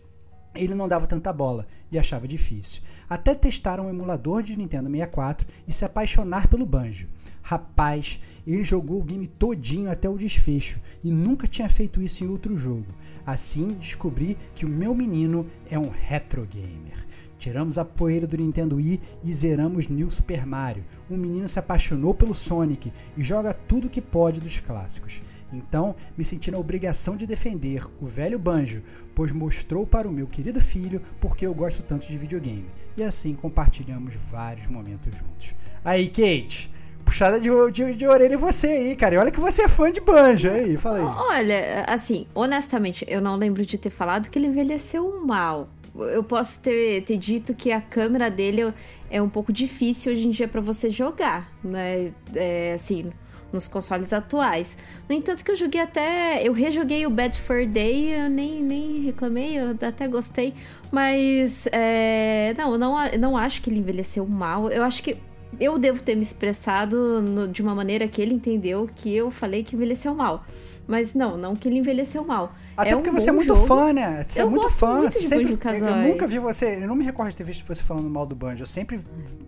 ele 0.55 0.75
não 0.75 0.87
dava 0.87 1.07
tanta 1.07 1.31
bola 1.33 1.65
e 1.91 1.97
achava 1.97 2.27
difícil. 2.27 2.81
Até 3.09 3.33
testar 3.35 3.79
um 3.79 3.89
emulador 3.89 4.43
de 4.43 4.57
Nintendo 4.57 4.89
64 4.89 5.47
e 5.67 5.71
se 5.71 5.83
apaixonar 5.83 6.47
pelo 6.47 6.65
Banjo. 6.65 7.07
Rapaz, 7.51 8.17
ele 8.47 8.63
jogou 8.63 9.01
o 9.01 9.03
game 9.03 9.27
todinho 9.27 9.91
até 9.91 10.07
o 10.09 10.17
desfecho 10.17 10.79
e 11.03 11.11
nunca 11.11 11.45
tinha 11.45 11.67
feito 11.67 12.01
isso 12.01 12.23
em 12.23 12.29
outro 12.29 12.55
jogo. 12.55 12.85
Assim, 13.25 13.75
descobri 13.77 14.37
que 14.55 14.65
o 14.65 14.69
meu 14.69 14.95
menino 14.95 15.45
é 15.69 15.77
um 15.77 15.89
retro 15.89 16.47
gamer. 16.49 17.05
Tiramos 17.37 17.77
a 17.77 17.83
poeira 17.83 18.25
do 18.25 18.37
Nintendo 18.37 18.77
Wii 18.77 19.01
e 19.21 19.33
zeramos 19.33 19.89
New 19.89 20.09
Super 20.09 20.45
Mario. 20.45 20.85
O 21.09 21.17
menino 21.17 21.45
se 21.45 21.59
apaixonou 21.59 22.13
pelo 22.13 22.33
Sonic 22.33 22.93
e 23.17 23.21
joga 23.21 23.53
tudo 23.53 23.89
que 23.89 24.01
pode 24.01 24.39
dos 24.39 24.61
clássicos. 24.61 25.21
Então, 25.51 25.93
me 26.17 26.23
senti 26.23 26.49
na 26.49 26.57
obrigação 26.57 27.17
de 27.17 27.27
defender 27.27 27.85
o 27.99 28.07
velho 28.07 28.39
Banjo, 28.39 28.81
pois 29.13 29.33
mostrou 29.33 29.85
para 29.85 30.07
o 30.07 30.13
meu 30.13 30.25
querido 30.25 30.61
filho 30.61 31.01
porque 31.19 31.45
eu 31.45 31.53
gosto 31.53 31.83
tanto 31.83 32.07
de 32.07 32.17
videogame. 32.17 32.69
E 32.95 33.03
assim 33.03 33.35
compartilhamos 33.35 34.15
vários 34.31 34.67
momentos 34.67 35.13
juntos. 35.13 35.53
Aí, 35.83 36.07
Kate, 36.07 36.71
puxada 37.11 37.41
de, 37.41 37.49
de, 37.73 37.93
de 37.93 38.07
orelha 38.07 38.37
você 38.37 38.67
aí, 38.67 38.95
cara. 38.95 39.15
E 39.15 39.17
olha 39.17 39.31
que 39.31 39.39
você 39.39 39.63
é 39.63 39.67
fã 39.67 39.91
de 39.91 39.99
banjo 39.99 40.49
aí, 40.49 40.77
fala 40.77 40.97
aí. 40.97 41.03
Olha, 41.03 41.83
assim, 41.85 42.25
honestamente, 42.33 43.05
eu 43.07 43.19
não 43.19 43.35
lembro 43.35 43.65
de 43.65 43.77
ter 43.77 43.89
falado 43.89 44.29
que 44.29 44.39
ele 44.39 44.47
envelheceu 44.47 45.21
mal. 45.25 45.67
Eu 45.93 46.23
posso 46.23 46.61
ter, 46.61 47.03
ter 47.03 47.17
dito 47.17 47.53
que 47.53 47.69
a 47.69 47.81
câmera 47.81 48.31
dele 48.31 48.73
é 49.09 49.21
um 49.21 49.27
pouco 49.27 49.51
difícil 49.51 50.13
hoje 50.13 50.25
em 50.25 50.31
dia 50.31 50.47
para 50.47 50.61
você 50.61 50.89
jogar, 50.89 51.51
né? 51.61 52.13
É, 52.33 52.75
assim, 52.75 53.09
nos 53.51 53.67
consoles 53.67 54.13
atuais. 54.13 54.77
No 55.09 55.13
entanto, 55.13 55.43
que 55.43 55.51
eu 55.51 55.55
joguei 55.57 55.81
até. 55.81 56.41
Eu 56.47 56.53
rejoguei 56.53 57.05
o 57.05 57.09
Bad 57.09 57.37
Fur 57.37 57.67
Day, 57.67 58.13
eu 58.23 58.29
nem, 58.29 58.63
nem 58.63 59.01
reclamei, 59.01 59.59
eu 59.59 59.75
até 59.85 60.07
gostei. 60.07 60.53
Mas. 60.89 61.67
É, 61.73 62.53
não, 62.57 62.77
não, 62.77 62.95
não 63.19 63.35
acho 63.35 63.61
que 63.61 63.69
ele 63.69 63.79
envelheceu 63.79 64.25
mal. 64.25 64.69
Eu 64.69 64.83
acho 64.83 65.03
que 65.03 65.17
eu 65.59 65.77
devo 65.77 66.01
ter 66.01 66.15
me 66.15 66.21
expressado 66.21 67.21
no, 67.21 67.47
de 67.47 67.61
uma 67.61 67.75
maneira 67.75 68.07
que 68.07 68.21
ele 68.21 68.33
entendeu 68.33 68.89
que 68.95 69.13
eu 69.15 69.29
falei 69.31 69.63
que 69.63 69.75
envelheceu 69.75 70.13
mal. 70.13 70.45
Mas 70.87 71.13
não, 71.13 71.37
não 71.37 71.55
que 71.55 71.67
ele 71.67 71.77
envelheceu 71.77 72.23
mal. 72.25 72.53
Até 72.75 72.91
é 72.91 72.95
porque 72.95 73.09
um 73.09 73.13
você 73.13 73.29
é 73.29 73.33
muito 73.33 73.47
jogo. 73.47 73.65
fã, 73.65 73.93
né? 73.93 74.25
Você 74.27 74.41
eu 74.41 74.47
é 74.47 74.49
muito 74.49 74.63
gosto 74.63 74.77
fã. 74.77 74.95
Muito 74.95 75.11
você 75.11 75.19
de 75.19 75.27
sempre, 75.27 75.55
Banjo 75.55 75.85
eu, 75.85 75.95
nunca 76.07 76.27
vi 76.27 76.39
você. 76.39 76.77
Eu 76.77 76.87
não 76.87 76.95
me 76.95 77.05
recordo 77.05 77.29
de 77.29 77.37
ter 77.37 77.43
visto 77.43 77.65
você 77.65 77.83
falando 77.83 78.09
mal 78.09 78.25
do 78.25 78.35
Banjo. 78.35 78.63
Eu 78.63 78.67
sempre. 78.67 78.99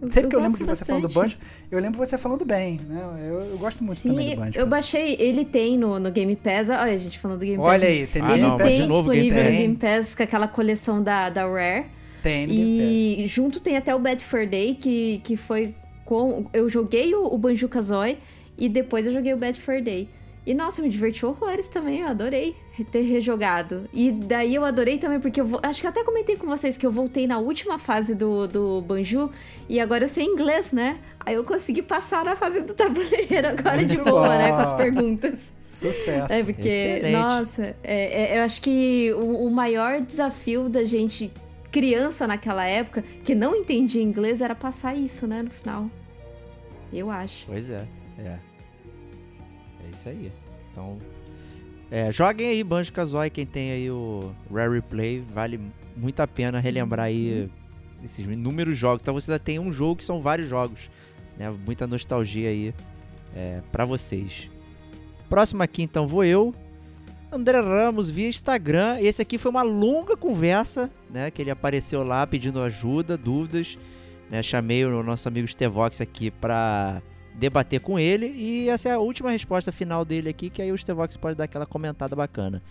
Sempre 0.10 0.26
eu 0.26 0.30
que 0.30 0.36
eu 0.36 0.40
lembro 0.40 0.58
de 0.58 0.64
você 0.64 0.86
falando 0.86 1.08
do. 1.08 1.14
Banjo, 1.14 1.38
eu 1.72 1.80
lembro 1.80 1.98
você 1.98 2.18
falando 2.18 2.46
bem. 2.46 2.80
Né? 2.88 3.02
Eu, 3.28 3.42
eu 3.42 3.58
gosto 3.58 3.84
muito 3.84 3.98
Sim, 3.98 4.10
também 4.10 4.36
do 4.36 4.42
Banjo. 4.42 4.60
eu 4.60 4.68
baixei. 4.68 5.16
Ele 5.20 5.44
tem 5.44 5.78
no, 5.78 6.00
no 6.00 6.12
Game 6.12 6.36
Pass. 6.36 6.70
Olha, 6.70 6.94
a 6.94 6.98
gente 6.98 7.18
falando 7.18 7.40
do 7.40 7.46
Game 7.46 7.58
Pass. 7.58 7.68
Olha 7.68 7.88
aí, 7.88 8.08
tem 8.08 8.22
Ah, 8.22 8.28
Game 8.28 8.40
Ele 8.40 8.48
não, 8.48 8.58
Pass 8.58 8.68
tem 8.68 8.82
de 8.82 8.88
novo 8.88 9.10
Game 9.10 9.24
disponível 9.24 9.44
no 9.44 9.50
Pass. 9.50 9.58
Game 9.58 9.76
Pass 9.76 10.16
com 10.16 10.24
aquela 10.24 10.48
coleção 10.48 11.04
da, 11.04 11.30
da 11.30 11.46
Rare. 11.46 11.86
Tem 12.22 12.48
no 12.48 12.54
Game 12.54 12.78
Pass. 12.78 13.26
E 13.26 13.28
junto 13.28 13.60
tem 13.60 13.76
até 13.76 13.96
o 13.96 14.00
Bad 14.00 14.24
Fur 14.24 14.46
Day, 14.48 14.76
que, 14.76 15.20
que 15.24 15.36
foi 15.36 15.74
com. 16.06 16.46
Eu 16.54 16.70
joguei 16.70 17.14
o, 17.14 17.26
o 17.26 17.38
Banjo 17.38 17.68
Kazooie 17.68 18.18
e 18.58 18.70
depois 18.70 19.08
eu 19.08 19.14
joguei 19.14 19.34
o 19.34 19.38
Bad 19.38 19.60
Fur 19.60 19.82
Day. 19.82 20.10
E 20.46 20.54
nossa, 20.54 20.82
me 20.82 20.90
divertiu 20.90 21.30
horrores 21.30 21.70
também, 21.70 22.02
eu 22.02 22.08
adorei 22.08 22.54
ter 22.92 23.02
rejogado. 23.02 23.88
E 23.94 24.12
daí 24.12 24.56
eu 24.56 24.66
adorei 24.66 24.98
também, 24.98 25.20
porque 25.20 25.40
eu 25.40 25.46
vou, 25.46 25.60
acho 25.62 25.80
que 25.80 25.88
até 25.88 26.04
comentei 26.04 26.36
com 26.36 26.48
vocês 26.48 26.76
que 26.76 26.86
eu 26.86 26.92
voltei 26.92 27.28
na 27.28 27.38
última 27.38 27.78
fase 27.78 28.16
do, 28.16 28.48
do 28.48 28.82
Banjo 28.82 29.30
e 29.70 29.80
agora 29.80 30.06
eu 30.06 30.10
sei 30.10 30.26
inglês, 30.26 30.72
né? 30.74 30.98
Aí 31.20 31.36
eu 31.36 31.44
consegui 31.46 31.82
passar 31.82 32.26
na 32.26 32.36
fase 32.36 32.62
do 32.62 32.74
tabuleiro 32.74 33.48
agora 33.48 33.86
de 33.86 33.96
boa, 33.96 34.24
bom. 34.24 34.28
né? 34.28 34.50
Com 34.50 34.58
as 34.58 34.74
perguntas. 34.74 35.54
Sucesso. 35.60 36.34
É, 36.34 36.44
porque, 36.44 36.68
Excelente. 36.68 37.12
nossa, 37.14 37.76
é, 37.84 38.34
é, 38.34 38.40
eu 38.40 38.44
acho 38.44 38.62
que 38.62 39.14
o, 39.14 39.46
o 39.46 39.52
maior 39.52 40.02
desafio 40.02 40.68
da 40.68 40.84
gente, 40.84 41.32
criança 41.74 42.28
naquela 42.28 42.66
época, 42.66 43.02
que 43.24 43.34
não 43.34 43.56
entendia 43.56 44.02
inglês, 44.02 44.42
era 44.42 44.54
passar 44.54 44.96
isso, 44.96 45.26
né, 45.26 45.42
no 45.42 45.50
final. 45.50 45.90
Eu 46.94 47.10
acho. 47.10 47.48
Pois 47.48 47.68
é, 47.68 47.88
é. 48.20 48.38
É 49.84 49.90
isso 49.92 50.08
aí. 50.08 50.32
Então, 50.72 51.00
é, 51.90 52.12
joguem 52.12 52.48
aí 52.48 52.64
Banjo 52.64 52.94
Kazooie, 52.94 53.32
quem 53.32 53.46
tem 53.46 53.72
aí 53.72 53.90
o 53.90 54.32
Rare 54.54 54.76
Replay, 54.76 55.24
vale 55.34 55.60
muito 55.98 56.20
a 56.20 56.28
pena 56.28 56.60
relembrar 56.60 57.08
aí 57.08 57.50
esses 58.04 58.24
inúmeros 58.24 58.78
jogos. 58.78 59.02
Então 59.02 59.16
você 59.16 59.32
ainda 59.32 59.44
tem 59.44 59.58
um 59.58 59.72
jogo 59.72 59.96
que 59.96 60.04
são 60.04 60.22
vários 60.22 60.48
jogos, 60.48 60.92
né? 61.38 61.50
Muita 61.66 61.88
nostalgia 61.88 62.50
aí 62.50 62.74
é, 63.36 63.62
para 63.72 63.84
vocês. 63.84 64.50
Próximo 65.28 65.64
aqui 65.64 65.82
então 65.82 66.08
vou 66.08 66.24
eu, 66.24 66.54
André 67.34 67.60
Ramos 67.60 68.10
via 68.10 68.28
Instagram. 68.30 69.00
Esse 69.02 69.22
aqui 69.22 69.38
foi 69.38 69.50
uma 69.50 69.64
longa 69.64 70.16
conversa, 70.16 70.90
né? 71.10 71.32
Que 71.32 71.42
ele 71.42 71.50
apareceu 71.52 72.04
lá 72.04 72.26
pedindo 72.28 72.62
ajuda, 72.62 73.18
dúvidas. 73.18 73.78
Né, 74.30 74.42
chamei 74.42 74.84
o 74.86 75.04
nosso 75.04 75.28
amigo 75.28 75.48
Stevox 75.48 76.02
aqui 76.02 76.32
pra 76.32 77.02
debater 77.36 77.80
com 77.80 78.00
ele. 78.00 78.28
E 78.28 78.70
essa 78.70 78.90
é 78.90 78.94
a 78.94 79.00
última 79.00 79.32
resposta 79.32 79.72
final 79.72 80.04
dele 80.06 80.30
aqui, 80.30 80.50
que 80.50 80.62
aí 80.62 80.72
o 80.72 80.78
Stevox 80.78 81.18
pode 81.18 81.36
dar 81.38 81.44
aquela 81.44 81.66
comentada 81.66 82.16
bacana. 82.16 82.62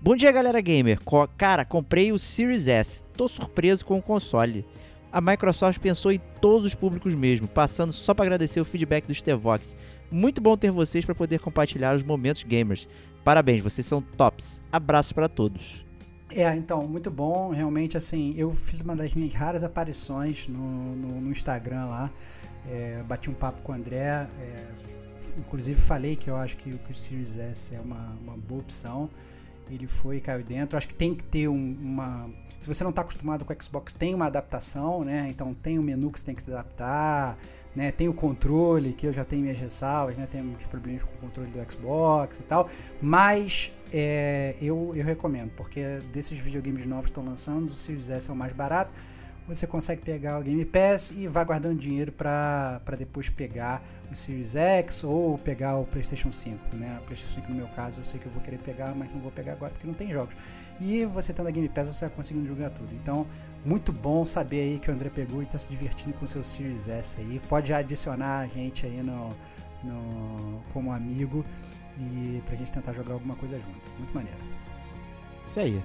Bom 0.00 0.16
dia, 0.16 0.32
galera 0.32 0.60
gamer. 0.60 1.00
Co- 1.04 1.28
cara, 1.36 1.64
comprei 1.64 2.12
o 2.12 2.18
Series 2.18 2.66
S. 2.66 3.04
Tô 3.16 3.28
surpreso 3.28 3.84
com 3.84 3.98
o 3.98 4.02
console. 4.02 4.64
A 5.12 5.20
Microsoft 5.20 5.78
pensou 5.78 6.10
em 6.10 6.20
todos 6.40 6.64
os 6.64 6.74
públicos 6.74 7.14
mesmo, 7.14 7.46
passando 7.46 7.92
só 7.92 8.14
para 8.14 8.24
agradecer 8.24 8.60
o 8.60 8.64
feedback 8.64 9.06
do 9.06 9.14
Stevox. 9.14 9.76
Muito 10.10 10.40
bom 10.40 10.56
ter 10.56 10.70
vocês 10.70 11.04
para 11.04 11.14
poder 11.14 11.40
compartilhar 11.40 11.94
os 11.94 12.02
momentos 12.02 12.42
gamers. 12.42 12.88
Parabéns, 13.24 13.62
vocês 13.62 13.86
são 13.86 14.02
tops. 14.02 14.60
Abraço 14.70 15.14
para 15.14 15.28
todos. 15.28 15.86
É, 16.30 16.54
então, 16.56 16.86
muito 16.88 17.10
bom. 17.10 17.50
Realmente, 17.50 17.96
assim, 17.96 18.34
eu 18.36 18.50
fiz 18.50 18.80
uma 18.80 18.96
das 18.96 19.14
minhas 19.14 19.34
raras 19.34 19.62
aparições 19.62 20.48
no, 20.48 20.96
no, 20.96 21.20
no 21.20 21.30
Instagram 21.30 21.86
lá. 21.86 22.10
É, 22.68 23.02
bati 23.06 23.28
um 23.30 23.34
papo 23.34 23.60
com 23.62 23.72
o 23.72 23.74
André. 23.74 24.26
é, 24.40 24.66
inclusive, 25.38 25.80
falei 25.80 26.16
que 26.16 26.28
eu 26.28 26.36
acho 26.36 26.56
que, 26.56 26.70
o- 26.70 26.78
que 26.78 26.90
o 26.90 26.94
Series 26.94 27.36
S 27.36 27.74
é 27.74 27.80
uma, 27.80 28.16
uma 28.22 28.36
boa 28.36 28.60
opção. 28.60 29.08
ele 29.70 29.86
foi 29.86 30.16
e 30.16 30.20
caiu 30.20 30.42
dentro. 30.42 30.76
Acho 30.76 30.88
que 30.88 30.94
tem 30.94 31.14
que 31.14 31.22
ter 31.24 31.48
um, 31.48 31.76
uma. 31.80 32.28
Se 32.58 32.66
você 32.66 32.82
não 32.84 32.90
está 32.90 33.02
acostumado 33.02 33.44
com 33.44 33.52
o 33.52 33.62
Xbox, 33.62 33.92
tem 33.92 34.14
uma 34.14 34.26
adaptação, 34.26 35.04
né? 35.04 35.26
Então 35.30 35.52
tem 35.54 35.78
o 35.78 35.82
menu 35.82 36.10
que 36.10 36.18
você 36.18 36.24
tem 36.26 36.34
que 36.34 36.42
se 36.42 36.50
adaptar, 36.50 37.36
né? 37.74 37.90
Tem 37.90 38.08
o 38.08 38.14
controle, 38.14 38.92
que 38.92 39.06
eu 39.06 39.12
já 39.12 39.24
tenho 39.24 39.42
minhas 39.42 39.58
ressalvas, 39.58 40.16
né? 40.16 40.26
Tem 40.30 40.42
muitos 40.42 40.66
problemas 40.66 41.02
com 41.02 41.14
o 41.14 41.18
controle 41.18 41.50
do 41.50 41.72
Xbox 41.72 42.38
e 42.38 42.42
tal. 42.42 42.68
Mas 43.00 43.72
é, 43.92 44.54
eu, 44.60 44.92
eu 44.94 45.04
recomendo, 45.04 45.50
porque 45.56 46.00
desses 46.12 46.38
videogames 46.38 46.86
novos 46.86 47.06
que 47.06 47.10
estão 47.10 47.24
lançando, 47.24 47.66
o 47.66 47.74
Series 47.74 48.10
S 48.10 48.28
é 48.28 48.32
o 48.32 48.36
mais 48.36 48.52
barato 48.52 48.92
você 49.46 49.66
consegue 49.66 50.02
pegar 50.02 50.38
o 50.38 50.42
Game 50.42 50.64
Pass 50.64 51.10
e 51.10 51.26
vai 51.26 51.44
guardando 51.44 51.78
dinheiro 51.78 52.12
para 52.12 52.80
depois 52.96 53.28
pegar 53.28 53.82
o 54.10 54.16
Series 54.16 54.54
X 54.54 55.02
ou 55.04 55.36
pegar 55.36 55.76
o 55.76 55.84
PlayStation 55.84 56.30
5. 56.30 56.76
Né? 56.76 56.98
O 57.02 57.04
PlayStation 57.04 57.40
5, 57.40 57.50
no 57.50 57.56
meu 57.56 57.68
caso, 57.68 58.00
eu 58.00 58.04
sei 58.04 58.20
que 58.20 58.26
eu 58.26 58.32
vou 58.32 58.42
querer 58.42 58.58
pegar, 58.58 58.94
mas 58.94 59.12
não 59.12 59.20
vou 59.20 59.32
pegar 59.32 59.52
agora 59.52 59.72
porque 59.72 59.86
não 59.86 59.94
tem 59.94 60.10
jogos. 60.10 60.36
E 60.80 61.04
você 61.06 61.32
tendo 61.32 61.48
a 61.48 61.50
Game 61.50 61.68
Pass, 61.68 61.88
você 61.88 62.06
vai 62.06 62.14
conseguindo 62.14 62.46
jogar 62.46 62.70
tudo. 62.70 62.94
Então, 62.94 63.26
muito 63.64 63.92
bom 63.92 64.24
saber 64.24 64.60
aí 64.60 64.78
que 64.78 64.90
o 64.90 64.94
André 64.94 65.10
pegou 65.10 65.40
e 65.40 65.44
está 65.44 65.58
se 65.58 65.70
divertindo 65.70 66.12
com 66.14 66.24
o 66.24 66.28
seu 66.28 66.42
Series 66.42 66.88
S 66.88 67.20
aí. 67.20 67.40
Pode 67.48 67.68
já 67.68 67.78
adicionar 67.78 68.40
a 68.40 68.46
gente 68.46 68.86
aí 68.86 69.02
no, 69.02 69.34
no, 69.84 70.60
como 70.72 70.92
amigo 70.92 71.44
e 71.98 72.42
pra 72.46 72.56
gente 72.56 72.72
tentar 72.72 72.92
jogar 72.92 73.14
alguma 73.14 73.36
coisa 73.36 73.58
junto. 73.58 73.88
Muito 73.98 74.14
maneiro. 74.14 74.38
Isso 75.48 75.60
aí. 75.60 75.82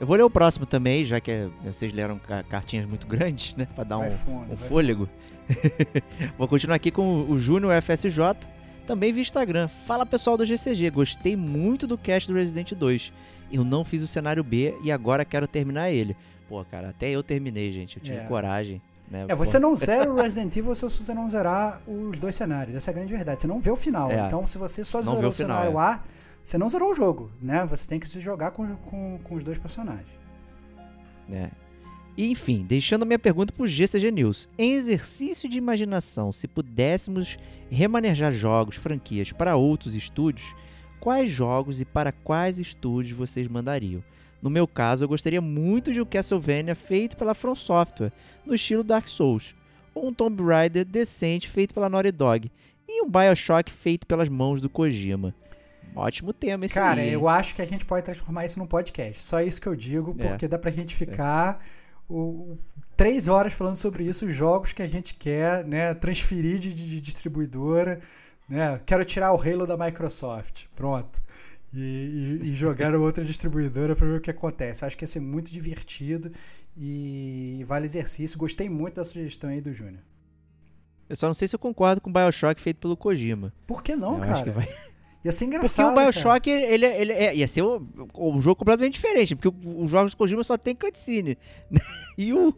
Eu 0.00 0.06
vou 0.06 0.16
ler 0.16 0.22
o 0.22 0.30
próximo 0.30 0.64
também, 0.64 1.04
já 1.04 1.20
que 1.20 1.48
vocês 1.62 1.92
leram 1.92 2.18
cartinhas 2.48 2.86
muito 2.86 3.06
grandes, 3.06 3.54
né? 3.54 3.68
Pra 3.74 3.84
dar 3.84 3.98
um, 3.98 4.10
fundo, 4.10 4.54
um 4.54 4.56
fôlego. 4.56 5.08
vou 6.38 6.48
continuar 6.48 6.76
aqui 6.76 6.90
com 6.90 7.24
o 7.28 7.38
Júnior 7.38 7.74
FSJ, 7.82 8.18
também 8.86 9.12
via 9.12 9.20
Instagram. 9.20 9.68
Fala 9.68 10.06
pessoal 10.06 10.38
do 10.38 10.46
GCG, 10.46 10.88
gostei 10.90 11.36
muito 11.36 11.86
do 11.86 11.98
cast 11.98 12.26
do 12.32 12.38
Resident 12.38 12.72
2. 12.72 13.12
Eu 13.52 13.62
não 13.62 13.84
fiz 13.84 14.02
o 14.02 14.06
cenário 14.06 14.42
B 14.42 14.74
e 14.82 14.90
agora 14.90 15.24
quero 15.24 15.46
terminar 15.46 15.90
ele. 15.90 16.16
Pô, 16.50 16.64
cara, 16.64 16.88
até 16.88 17.08
eu 17.08 17.22
terminei, 17.22 17.70
gente. 17.70 17.98
Eu 17.98 18.02
tive 18.02 18.16
é. 18.16 18.24
coragem. 18.24 18.82
Né? 19.08 19.26
É, 19.28 19.34
você 19.36 19.56
não 19.56 19.74
zera 19.76 20.12
o 20.12 20.16
Resident 20.16 20.56
Evil 20.56 20.74
se 20.74 20.82
você 20.82 21.14
não 21.14 21.28
zerar 21.28 21.80
os 21.86 22.18
dois 22.18 22.34
cenários. 22.34 22.74
Essa 22.74 22.90
é 22.90 22.92
a 22.92 22.94
grande 22.96 23.12
verdade. 23.12 23.40
Você 23.40 23.46
não 23.46 23.60
vê 23.60 23.70
o 23.70 23.76
final. 23.76 24.10
É. 24.10 24.26
Então, 24.26 24.44
se 24.44 24.58
você 24.58 24.82
só 24.82 25.00
zerou 25.00 25.30
o, 25.30 25.32
final, 25.32 25.32
cenário 25.32 25.78
é. 25.78 25.80
A 25.80 26.00
você 26.42 26.58
não 26.58 26.68
zerou 26.68 26.90
o 26.90 26.94
jogo, 26.94 27.30
né? 27.40 27.64
Você 27.66 27.86
tem 27.86 28.00
que 28.00 28.08
se 28.08 28.18
jogar 28.18 28.50
com, 28.50 28.74
com, 28.76 29.20
com 29.22 29.34
os 29.36 29.44
dois 29.44 29.58
personagens. 29.58 30.08
É. 31.30 31.50
E, 32.16 32.32
enfim, 32.32 32.64
deixando 32.66 33.04
a 33.04 33.06
minha 33.06 33.18
pergunta 33.18 33.52
para 33.52 33.62
o 33.62 33.68
GCG 33.68 34.10
News. 34.10 34.48
Em 34.58 34.72
exercício 34.72 35.48
de 35.48 35.56
imaginação, 35.56 36.32
se 36.32 36.48
pudéssemos 36.48 37.38
remanejar 37.70 38.32
jogos, 38.32 38.74
franquias 38.74 39.30
para 39.30 39.54
outros 39.54 39.94
estúdios, 39.94 40.52
quais 40.98 41.30
jogos 41.30 41.80
e 41.80 41.84
para 41.84 42.10
quais 42.10 42.58
estúdios 42.58 43.16
vocês 43.16 43.46
mandariam? 43.46 44.02
No 44.42 44.48
meu 44.48 44.66
caso, 44.66 45.04
eu 45.04 45.08
gostaria 45.08 45.40
muito 45.40 45.92
de 45.92 46.00
um 46.00 46.06
Castlevania 46.06 46.74
feito 46.74 47.16
pela 47.16 47.34
From 47.34 47.54
Software, 47.54 48.12
no 48.44 48.54
estilo 48.54 48.82
Dark 48.82 49.06
Souls, 49.06 49.54
ou 49.94 50.08
um 50.08 50.14
Tomb 50.14 50.42
Raider 50.42 50.84
decente 50.84 51.48
feito 51.48 51.74
pela 51.74 51.88
Naughty 51.88 52.10
Dog, 52.10 52.50
e 52.88 53.02
um 53.02 53.08
BioShock 53.08 53.70
feito 53.70 54.06
pelas 54.06 54.28
mãos 54.28 54.60
do 54.60 54.68
Kojima. 54.68 55.34
Ótimo 55.94 56.32
tema 56.32 56.66
esse 56.66 56.74
Cara, 56.74 57.00
aí. 57.00 57.12
eu 57.12 57.28
acho 57.28 57.54
que 57.54 57.62
a 57.62 57.66
gente 57.66 57.84
pode 57.84 58.04
transformar 58.04 58.46
isso 58.46 58.58
num 58.58 58.66
podcast. 58.66 59.22
Só 59.22 59.40
isso 59.42 59.60
que 59.60 59.66
eu 59.66 59.74
digo, 59.74 60.14
é. 60.18 60.28
porque 60.28 60.44
é. 60.44 60.48
dá 60.48 60.58
pra 60.58 60.70
gente 60.70 60.94
ficar 60.94 61.60
é. 61.60 62.12
o, 62.12 62.58
três 62.96 63.28
horas 63.28 63.52
falando 63.52 63.76
sobre 63.76 64.04
isso, 64.04 64.26
os 64.26 64.34
jogos 64.34 64.72
que 64.72 64.82
a 64.82 64.86
gente 64.86 65.14
quer 65.14 65.64
né, 65.64 65.92
transferir 65.94 66.58
de, 66.58 66.72
de 66.72 67.00
distribuidora. 67.00 68.00
Né? 68.48 68.80
Quero 68.86 69.04
tirar 69.04 69.32
o 69.32 69.40
Halo 69.40 69.66
da 69.66 69.76
Microsoft. 69.76 70.66
Pronto. 70.74 71.20
E, 71.72 72.40
e, 72.42 72.48
e 72.48 72.54
jogar 72.54 72.94
outra 72.94 73.24
distribuidora 73.24 73.94
para 73.94 74.06
ver 74.06 74.18
o 74.18 74.20
que 74.20 74.30
acontece. 74.30 74.84
Acho 74.84 74.96
que 74.96 75.04
ia 75.04 75.08
ser 75.08 75.20
muito 75.20 75.50
divertido 75.52 76.32
e 76.76 77.64
vale 77.66 77.84
exercício. 77.84 78.38
Gostei 78.38 78.68
muito 78.68 78.96
da 78.96 79.04
sugestão 79.04 79.50
aí 79.50 79.60
do 79.60 79.72
Júnior. 79.72 80.02
Eu 81.08 81.16
só 81.16 81.26
não 81.26 81.34
sei 81.34 81.48
se 81.48 81.54
eu 81.54 81.58
concordo 81.58 82.00
com 82.00 82.10
o 82.10 82.12
Bioshock 82.12 82.60
feito 82.60 82.78
pelo 82.78 82.96
Kojima. 82.96 83.52
Por 83.66 83.82
que 83.82 83.96
não, 83.96 84.14
eu 84.14 84.20
cara? 84.20 84.52
Vai... 84.52 84.68
Ia 85.22 85.32
ser 85.32 85.44
engraçado. 85.44 85.86
Porque 85.86 86.00
o 86.00 86.02
Bioshock, 86.02 86.50
ele, 86.50 86.86
ele, 86.86 87.12
é, 87.12 87.34
ia 87.34 87.46
ser 87.46 87.62
um, 87.62 87.86
um, 88.16 88.40
jogo 88.40 88.56
completamente 88.56 88.94
diferente. 88.94 89.36
Porque 89.36 89.54
os 89.66 89.90
jogos 89.90 90.12
do 90.12 90.16
Kojima 90.16 90.42
só 90.42 90.56
tem 90.56 90.74
cutscene. 90.74 91.36
e, 92.16 92.32
o, 92.32 92.54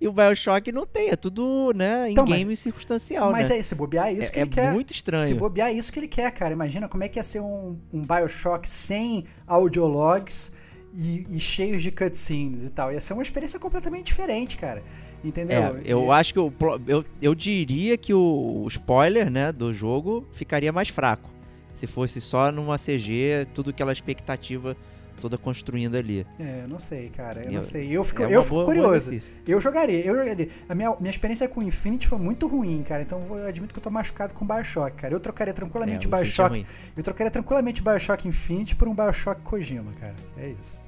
e 0.00 0.06
o 0.06 0.12
Bioshock 0.12 0.70
não 0.70 0.86
tem. 0.86 1.10
É 1.10 1.16
tudo, 1.16 1.72
né, 1.74 2.08
em 2.08 2.12
então, 2.12 2.24
game 2.24 2.44
mas, 2.44 2.60
circunstancial. 2.60 3.32
Mas 3.32 3.50
né? 3.50 3.58
é, 3.58 3.62
se 3.62 3.74
bobear 3.74 4.08
é 4.08 4.12
isso 4.12 4.28
é, 4.28 4.30
que 4.30 4.38
ele 4.38 4.50
é 4.50 4.52
quer. 4.52 4.66
É 4.66 4.72
muito 4.72 4.92
estranho. 4.92 5.26
Se 5.26 5.34
bobear 5.34 5.70
é 5.70 5.72
isso 5.72 5.92
que 5.92 5.98
ele 5.98 6.08
quer, 6.08 6.30
cara. 6.30 6.52
Imagina 6.52 6.88
como 6.88 7.02
é 7.02 7.08
que 7.08 7.18
ia 7.18 7.22
ser 7.22 7.40
um, 7.40 7.76
um 7.92 8.06
Bioshock 8.06 8.68
sem 8.68 9.24
audiologs 9.44 10.52
e, 10.92 11.26
e 11.28 11.40
cheios 11.40 11.82
de 11.82 11.90
cutscenes 11.90 12.62
e 12.62 12.70
tal. 12.70 12.92
Ia 12.92 13.00
ser 13.00 13.14
uma 13.14 13.22
experiência 13.22 13.58
completamente 13.58 14.06
diferente, 14.06 14.56
cara. 14.56 14.84
Entendeu? 15.24 15.58
É, 15.58 15.80
eu 15.84 16.04
e... 16.04 16.10
acho 16.10 16.32
que 16.32 16.38
eu, 16.38 16.52
eu, 16.86 17.04
eu 17.20 17.34
diria 17.34 17.98
que 17.98 18.14
o, 18.14 18.62
o 18.64 18.68
spoiler 18.68 19.28
né, 19.30 19.50
do 19.50 19.74
jogo 19.74 20.28
ficaria 20.32 20.70
mais 20.70 20.90
fraco 20.90 21.33
se 21.74 21.86
fosse 21.86 22.20
só 22.20 22.50
numa 22.50 22.76
CG, 22.78 23.46
tudo 23.54 23.70
aquela 23.70 23.92
expectativa 23.92 24.76
toda 25.20 25.38
construindo 25.38 25.96
ali. 25.96 26.26
É, 26.38 26.62
eu 26.64 26.68
não 26.68 26.78
sei, 26.78 27.08
cara. 27.08 27.40
Eu, 27.40 27.46
eu 27.46 27.52
não 27.52 27.62
sei. 27.62 27.88
Eu 27.90 28.04
fico, 28.04 28.22
é 28.22 28.36
eu 28.36 28.42
fico 28.42 28.56
boa, 28.56 28.64
curioso. 28.64 29.10
Boa 29.10 29.22
eu 29.46 29.60
jogaria, 29.60 30.04
eu 30.04 30.14
jogaria. 30.14 30.48
A 30.68 30.74
minha, 30.74 30.94
minha 31.00 31.10
experiência 31.10 31.48
com 31.48 31.60
o 31.60 31.62
Infinity 31.62 32.06
foi 32.06 32.18
muito 32.18 32.46
ruim, 32.46 32.82
cara. 32.82 33.02
Então 33.02 33.24
eu 33.30 33.46
admito 33.46 33.72
que 33.72 33.78
eu 33.78 33.82
tô 33.82 33.90
machucado 33.90 34.34
com 34.34 34.46
Bioshock, 34.46 34.96
cara. 34.96 35.14
Eu 35.14 35.20
trocaria 35.20 35.54
tranquilamente 35.54 36.06
é, 36.06 36.10
Bioshock. 36.10 36.60
É 36.60 36.98
eu 36.98 37.02
trocaria 37.02 37.30
tranquilamente 37.30 37.82
Bioshock 37.82 38.28
Infinity 38.28 38.76
por 38.76 38.86
um 38.88 38.94
Bioshock 38.94 39.40
Kojima, 39.42 39.92
cara. 39.98 40.14
É 40.36 40.48
isso. 40.48 40.82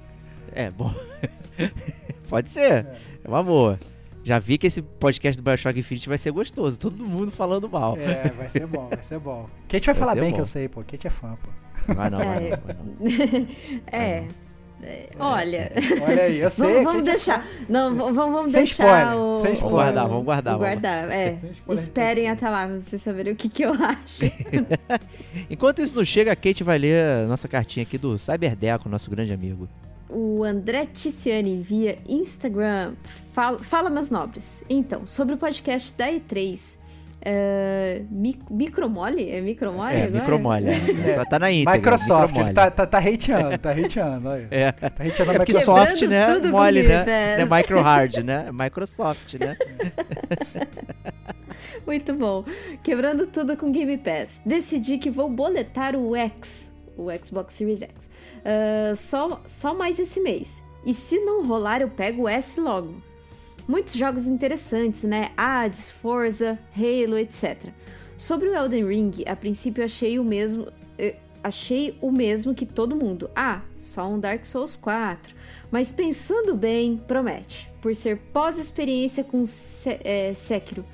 É, 0.52 0.70
bom. 0.70 0.94
Pode 2.28 2.50
ser. 2.50 2.72
É. 2.72 2.96
é 3.24 3.28
uma 3.28 3.42
boa. 3.42 3.78
Já 4.26 4.40
vi 4.40 4.58
que 4.58 4.66
esse 4.66 4.82
podcast 4.82 5.40
do 5.40 5.44
Bioshock 5.44 5.78
Infinite 5.78 6.08
vai 6.08 6.18
ser 6.18 6.32
gostoso. 6.32 6.76
Todo 6.76 7.04
mundo 7.04 7.30
falando 7.30 7.68
mal. 7.68 7.96
É, 7.96 8.28
vai 8.30 8.50
ser 8.50 8.66
bom, 8.66 8.88
vai 8.88 9.00
ser 9.00 9.20
bom. 9.20 9.48
Kate 9.70 9.86
vai, 9.86 9.94
vai 9.94 10.00
falar 10.00 10.14
bem 10.16 10.30
bom. 10.30 10.34
que 10.34 10.40
eu 10.40 10.44
sei, 10.44 10.68
pô. 10.68 10.80
Kate 10.80 11.06
é 11.06 11.10
fã, 11.10 11.38
pô. 11.40 11.94
Vai 11.94 12.10
não, 12.10 12.18
vai 12.18 12.26
não. 12.26 12.34
Vai 12.34 12.74
não. 12.74 13.48
é. 13.86 14.26
É, 14.82 15.08
olha. 15.18 15.72
Olha 16.06 16.22
aí, 16.24 16.38
eu 16.38 16.50
sei. 16.50 16.68
vamos, 16.68 16.84
vamos 16.84 17.08
é 17.08 17.12
deixar. 17.12 17.40
É 17.40 17.64
não, 17.68 17.96
vamos, 17.96 18.16
vamos 18.16 18.50
sem 18.50 18.64
deixar 18.64 18.84
spoiler, 18.84 19.16
o. 19.16 19.34
Sem 19.36 19.52
spoiler. 19.52 19.60
Vamos 19.60 19.72
guardar, 19.72 20.08
vamos 20.08 20.24
guardar. 20.24 20.58
Vamos 20.58 20.68
guardar, 20.68 21.10
é. 21.10 21.36
Esperem 21.70 22.28
até 22.28 22.50
lá 22.50 22.66
pra 22.66 22.78
vocês 22.80 23.00
saberem 23.00 23.32
o 23.32 23.36
que, 23.36 23.48
que 23.48 23.62
eu 23.62 23.72
acho. 23.72 24.24
Enquanto 25.48 25.80
isso 25.80 25.96
não 25.96 26.04
chega, 26.04 26.32
a 26.32 26.36
Kate 26.36 26.62
vai 26.62 26.78
ler 26.78 27.24
a 27.24 27.26
nossa 27.26 27.48
cartinha 27.48 27.84
aqui 27.84 27.96
do 27.96 28.18
Cyberdeco, 28.18 28.88
nosso 28.88 29.08
grande 29.08 29.32
amigo 29.32 29.66
o 30.08 30.44
André 30.44 30.86
Ticiani 30.86 31.60
via 31.60 31.98
Instagram. 32.08 32.94
Fala, 33.32 33.58
fala, 33.62 33.90
meus 33.90 34.10
nobres. 34.10 34.64
Então, 34.68 35.06
sobre 35.06 35.34
o 35.34 35.38
podcast 35.38 35.92
da 35.96 36.10
E3. 36.10 36.78
Uh, 37.26 38.06
mic 38.08 38.38
micromole? 38.48 39.28
É 39.28 39.40
micromole 39.40 39.96
é, 39.96 40.04
agora? 40.04 40.20
Micromole, 40.20 40.68
é. 40.68 41.14
Tá, 41.16 41.24
tá, 41.24 41.38
na 41.40 41.50
íntegra. 41.50 41.76
Microsoft, 41.76 42.36
ele 42.36 42.52
tá, 42.52 42.70
tá, 42.70 42.86
tá 42.86 42.98
hateando, 42.98 43.58
tá 43.58 43.70
hateando. 43.72 44.28
Aí. 44.28 44.46
É. 44.48 44.70
Tá 44.70 44.86
hateando 44.86 45.32
a 45.32 45.34
é 45.34 45.38
Microsoft, 45.40 46.02
né? 46.02 46.38
Mole, 46.50 46.82
né? 46.84 47.40
É 47.40 47.44
micro 47.44 47.80
hard, 47.80 48.18
né? 48.18 48.48
Microsoft, 48.52 49.34
né? 49.34 49.56
Muito 51.84 52.14
bom. 52.14 52.44
Quebrando 52.82 53.26
tudo 53.26 53.56
com 53.56 53.72
Game 53.72 53.98
Pass. 53.98 54.40
Decidi 54.46 54.98
que 54.98 55.10
vou 55.10 55.28
boletar 55.28 55.96
o 55.96 56.14
X, 56.14 56.72
o 56.96 57.08
Xbox 57.24 57.54
Series 57.54 57.82
X. 57.82 58.10
Uh, 58.46 58.94
só, 58.94 59.42
só 59.44 59.74
mais 59.74 59.98
esse 59.98 60.20
mês. 60.20 60.62
E 60.84 60.94
se 60.94 61.18
não 61.18 61.44
rolar, 61.44 61.80
eu 61.80 61.90
pego 61.90 62.22
o 62.22 62.28
S 62.28 62.60
logo. 62.60 62.94
Muitos 63.66 63.94
jogos 63.94 64.28
interessantes, 64.28 65.02
né? 65.02 65.32
Hades, 65.36 65.90
Forza, 65.90 66.56
Halo, 66.72 67.18
etc. 67.18 67.70
Sobre 68.16 68.48
o 68.48 68.54
Elden 68.54 68.86
Ring, 68.86 69.24
a 69.26 69.34
princípio 69.34 69.84
achei 69.84 70.20
o 70.20 70.24
mesmo. 70.24 70.68
achei 71.42 71.98
o 72.00 72.12
mesmo 72.12 72.54
que 72.54 72.64
todo 72.64 72.94
mundo. 72.94 73.28
Ah, 73.34 73.62
só 73.76 74.08
um 74.08 74.20
Dark 74.20 74.44
Souls 74.44 74.76
4. 74.76 75.34
Mas 75.68 75.90
pensando 75.90 76.54
bem, 76.54 76.96
promete. 76.96 77.68
Por 77.82 77.96
ser 77.96 78.18
pós-experiência 78.32 79.24
com 79.24 79.44
Se 79.44 79.98
é, 80.04 80.32
Sekiro. 80.34 80.84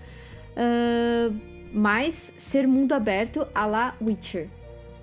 Uh, 0.56 1.38
mas 1.74 2.32
ser 2.38 2.66
mundo 2.66 2.92
aberto 2.92 3.46
a 3.54 3.66
la 3.66 3.94
Witcher. 4.00 4.48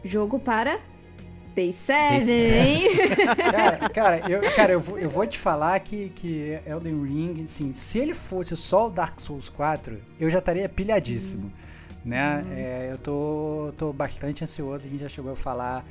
Jogo 0.04 0.40
para 0.40 0.80
Day 1.56 1.74
7, 1.74 2.32
hein? 2.32 2.88
cara, 3.52 3.90
cara, 3.90 4.30
eu, 4.30 4.42
cara 4.56 4.74
eu, 4.74 4.80
vou, 4.80 4.98
eu 5.00 5.10
vou 5.10 5.26
te 5.26 5.38
falar 5.38 5.80
que, 5.80 6.10
que 6.10 6.60
Elden 6.66 7.04
Ring, 7.04 7.44
assim, 7.44 7.74
se 7.74 8.00
ele 8.00 8.14
fosse 8.14 8.56
só 8.56 8.88
o 8.88 8.90
Dark 8.90 9.20
Souls 9.20 9.50
4, 9.50 10.00
eu 10.20 10.30
já 10.30 10.40
estaria 10.40 10.68
pilhadíssimo. 10.70 11.48
Hum. 11.48 11.70
Né? 12.06 12.44
Hum. 12.46 12.54
É, 12.56 12.92
eu 12.92 12.98
tô, 12.98 13.74
tô 13.78 13.92
bastante 13.92 14.44
ansioso, 14.44 14.86
a 14.86 14.90
gente 14.90 15.02
já 15.02 15.10
chegou 15.10 15.34
a 15.34 15.36
falar 15.36 15.86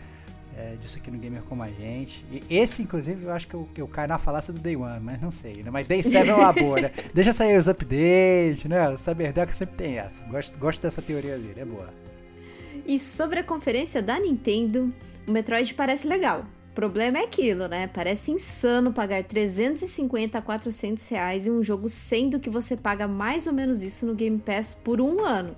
é, 0.59 0.75
disso 0.75 0.99
aqui 0.99 1.11
no 1.11 1.19
Gamer 1.19 1.43
Como 1.43 1.63
a 1.63 1.69
Gente. 1.69 2.25
E 2.31 2.43
esse, 2.51 2.83
inclusive, 2.83 3.25
eu 3.25 3.33
acho 3.33 3.47
que 3.47 3.55
eu, 3.55 3.69
eu 3.77 3.87
caio 3.87 4.09
na 4.09 4.19
falácia 4.19 4.53
do 4.53 4.59
Day 4.59 4.77
One, 4.77 5.01
mas 5.01 5.21
não 5.21 5.31
sei, 5.31 5.63
né? 5.63 5.71
Mas 5.71 5.87
Day 5.87 6.03
7 6.03 6.29
é 6.29 6.35
uma 6.35 6.53
boa, 6.53 6.81
né? 6.81 6.91
Deixa 7.15 7.33
sair 7.33 7.57
os 7.57 7.69
updates, 7.69 8.65
né? 8.65 8.89
O 8.89 8.99
Cyberdeck 8.99 9.55
sempre 9.55 9.77
tem 9.77 9.99
essa. 9.99 10.25
Gosto, 10.25 10.59
gosto 10.59 10.83
dessa 10.83 11.01
teoria 11.01 11.39
dele, 11.39 11.61
é 11.61 11.65
boa. 11.65 11.89
E 12.85 12.99
sobre 12.99 13.39
a 13.39 13.45
conferência 13.45 14.03
da 14.03 14.19
Nintendo, 14.19 14.93
o 15.29 15.31
Metroid 15.31 15.75
parece 15.75 16.09
legal. 16.09 16.47
O 16.71 16.75
problema 16.75 17.19
é 17.19 17.25
aquilo, 17.25 17.69
né? 17.69 17.87
Parece 17.87 18.31
insano 18.31 18.93
pagar 18.93 19.23
350 19.23 20.39
a 20.39 20.43
400 20.43 21.07
reais 21.09 21.47
em 21.47 21.51
um 21.51 21.63
jogo, 21.63 21.89
sendo 21.89 22.41
que 22.41 22.49
você 22.49 22.77
paga 22.77 23.07
mais 23.07 23.47
ou 23.47 23.53
menos 23.53 23.83
isso 23.83 24.07
no 24.07 24.15
Game 24.15 24.39
Pass 24.39 24.75
por 24.75 25.01
um 25.01 25.21
ano. 25.21 25.57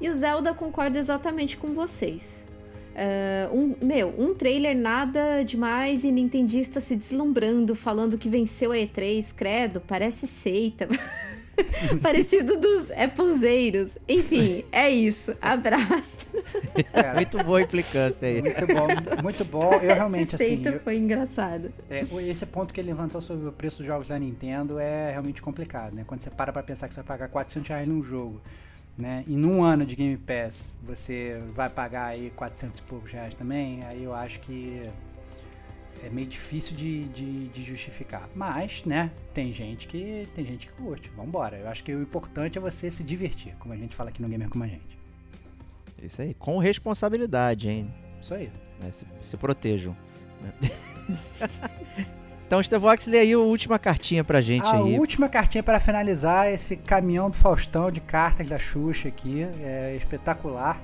E 0.00 0.08
o 0.08 0.12
Zelda 0.12 0.52
concorda 0.52 0.98
exatamente 0.98 1.56
com 1.56 1.74
vocês. 1.74 2.46
Uh, 2.92 3.56
um, 3.56 3.86
meu, 3.86 4.14
um 4.18 4.34
trailer 4.34 4.76
nada 4.76 5.42
demais 5.42 6.04
e 6.04 6.10
nintendista 6.10 6.80
se 6.80 6.96
deslumbrando, 6.96 7.74
falando 7.74 8.18
que 8.18 8.28
venceu 8.28 8.72
a 8.72 8.76
E3, 8.76 9.34
credo, 9.34 9.80
parece 9.80 10.26
seita. 10.26 10.88
Parecido 12.00 12.56
dos 12.56 12.90
Applezeiros. 12.90 13.98
Enfim, 14.08 14.64
é 14.72 14.90
isso. 14.90 15.36
Abraço. 15.40 16.26
É, 16.92 17.14
muito 17.14 17.42
boa 17.44 17.58
a 17.58 17.62
implicância 17.62 18.26
aí. 18.26 18.40
Muito 18.40 18.66
bom, 18.66 19.22
muito 19.22 19.44
bom. 19.44 19.74
Eu 19.74 19.94
realmente, 19.94 20.34
assim... 20.34 20.62
Eu, 20.64 20.80
foi 20.80 20.96
engraçado. 20.96 21.72
É, 21.90 22.00
esse 22.00 22.46
ponto 22.46 22.72
que 22.72 22.80
ele 22.80 22.88
levantou 22.88 23.20
sobre 23.20 23.48
o 23.48 23.52
preço 23.52 23.78
dos 23.78 23.86
jogos 23.86 24.08
da 24.08 24.18
Nintendo 24.18 24.78
é 24.78 25.10
realmente 25.10 25.42
complicado, 25.42 25.94
né? 25.94 26.04
Quando 26.06 26.22
você 26.22 26.30
para 26.30 26.52
pra 26.52 26.62
pensar 26.62 26.88
que 26.88 26.94
você 26.94 27.00
vai 27.02 27.18
pagar 27.18 27.28
400 27.28 27.68
reais 27.68 27.88
num 27.88 28.02
jogo, 28.02 28.40
né? 28.96 29.24
E 29.26 29.36
num 29.36 29.62
ano 29.62 29.84
de 29.84 29.96
Game 29.96 30.16
Pass 30.16 30.74
você 30.82 31.42
vai 31.52 31.68
pagar 31.68 32.06
aí 32.06 32.30
400 32.30 32.80
e 32.80 32.82
poucos 32.82 33.12
reais 33.12 33.34
também, 33.34 33.82
aí 33.84 34.02
eu 34.02 34.14
acho 34.14 34.40
que 34.40 34.82
é 36.02 36.10
meio 36.10 36.26
difícil 36.26 36.76
de, 36.76 37.04
de, 37.08 37.48
de, 37.48 37.62
justificar. 37.62 38.28
Mas, 38.34 38.84
né, 38.84 39.10
tem 39.32 39.52
gente 39.52 39.86
que 39.86 40.28
tem 40.34 40.44
gente 40.44 40.66
que 40.68 40.72
curte. 40.74 41.10
Vambora. 41.16 41.56
Eu 41.56 41.68
acho 41.68 41.84
que 41.84 41.94
o 41.94 42.02
importante 42.02 42.58
é 42.58 42.60
você 42.60 42.90
se 42.90 43.04
divertir, 43.04 43.54
como 43.58 43.72
a 43.72 43.76
gente 43.76 43.94
fala 43.94 44.10
aqui 44.10 44.20
no 44.20 44.28
Gamer 44.28 44.48
Como 44.48 44.64
a 44.64 44.66
Gente. 44.66 44.98
Isso 46.02 46.20
aí, 46.20 46.34
com 46.34 46.58
responsabilidade, 46.58 47.68
hein? 47.68 47.94
Isso 48.20 48.34
aí. 48.34 48.50
É, 48.86 48.90
se, 48.90 49.06
se, 49.22 49.36
protejam. 49.36 49.96
Então, 52.44 52.62
Stevox, 52.62 53.06
lê 53.06 53.20
aí 53.20 53.32
a 53.32 53.38
última 53.38 53.78
cartinha 53.78 54.22
pra 54.22 54.42
gente 54.42 54.66
a 54.66 54.72
aí. 54.72 54.94
A 54.94 54.98
última 55.00 55.26
cartinha 55.26 55.62
para 55.62 55.80
finalizar 55.80 56.52
esse 56.52 56.76
caminhão 56.76 57.30
do 57.30 57.36
Faustão 57.38 57.90
de 57.90 57.98
cartas 57.98 58.46
da 58.46 58.58
Xuxa 58.58 59.08
aqui. 59.08 59.48
É 59.62 59.96
espetacular. 59.96 60.78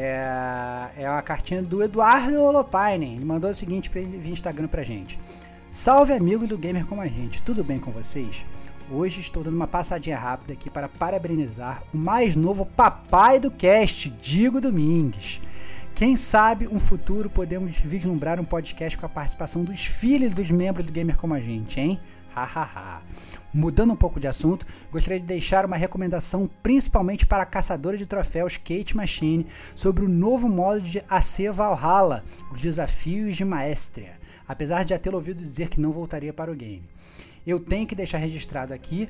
É, 0.00 0.90
é 0.96 1.10
uma 1.10 1.22
cartinha 1.22 1.60
do 1.60 1.82
Eduardo 1.82 2.40
Holopainen. 2.40 3.16
Ele 3.16 3.24
mandou 3.24 3.50
o 3.50 3.54
seguinte 3.54 3.90
via 3.90 4.30
Instagram 4.30 4.68
pra 4.68 4.84
gente. 4.84 5.18
Salve 5.68 6.12
amigo 6.12 6.46
do 6.46 6.56
Gamer 6.56 6.86
como 6.86 7.00
a 7.00 7.08
gente, 7.08 7.42
tudo 7.42 7.64
bem 7.64 7.80
com 7.80 7.90
vocês? 7.90 8.44
Hoje 8.88 9.20
estou 9.20 9.42
dando 9.42 9.56
uma 9.56 9.66
passadinha 9.66 10.16
rápida 10.16 10.52
aqui 10.52 10.70
para 10.70 10.88
parabenizar 10.88 11.82
o 11.92 11.96
mais 11.98 12.36
novo 12.36 12.64
papai 12.64 13.40
do 13.40 13.50
cast, 13.50 14.08
Digo 14.08 14.60
Domingues. 14.60 15.42
Quem 15.96 16.14
sabe 16.14 16.68
um 16.68 16.78
futuro 16.78 17.28
podemos 17.28 17.76
vislumbrar 17.80 18.40
um 18.40 18.44
podcast 18.44 18.96
com 18.96 19.04
a 19.04 19.08
participação 19.08 19.64
dos 19.64 19.84
filhos 19.84 20.32
dos 20.32 20.48
membros 20.48 20.86
do 20.86 20.92
Gamer 20.92 21.16
como 21.16 21.34
a 21.34 21.40
gente, 21.40 21.80
hein? 21.80 22.00
Hahaha. 22.44 23.02
Mudando 23.52 23.92
um 23.92 23.96
pouco 23.96 24.20
de 24.20 24.26
assunto, 24.26 24.66
gostaria 24.92 25.20
de 25.20 25.26
deixar 25.26 25.64
uma 25.64 25.76
recomendação 25.76 26.48
principalmente 26.62 27.26
para 27.26 27.42
a 27.42 27.46
caçadora 27.46 27.96
de 27.96 28.06
troféus 28.06 28.56
Kate 28.56 28.96
Machine 28.96 29.46
sobre 29.74 30.04
o 30.04 30.08
novo 30.08 30.48
modo 30.48 30.80
de 30.80 31.02
AC 31.08 31.52
Valhalla, 31.52 32.24
os 32.52 32.60
desafios 32.60 33.36
de 33.36 33.44
maestria, 33.44 34.18
apesar 34.46 34.82
de 34.84 34.90
já 34.90 34.98
ter 34.98 35.14
ouvido 35.14 35.42
dizer 35.42 35.68
que 35.68 35.80
não 35.80 35.92
voltaria 35.92 36.32
para 36.32 36.52
o 36.52 36.54
game 36.54 36.88
eu 37.48 37.58
tenho 37.58 37.86
que 37.86 37.94
deixar 37.94 38.18
registrado 38.18 38.74
aqui 38.74 39.08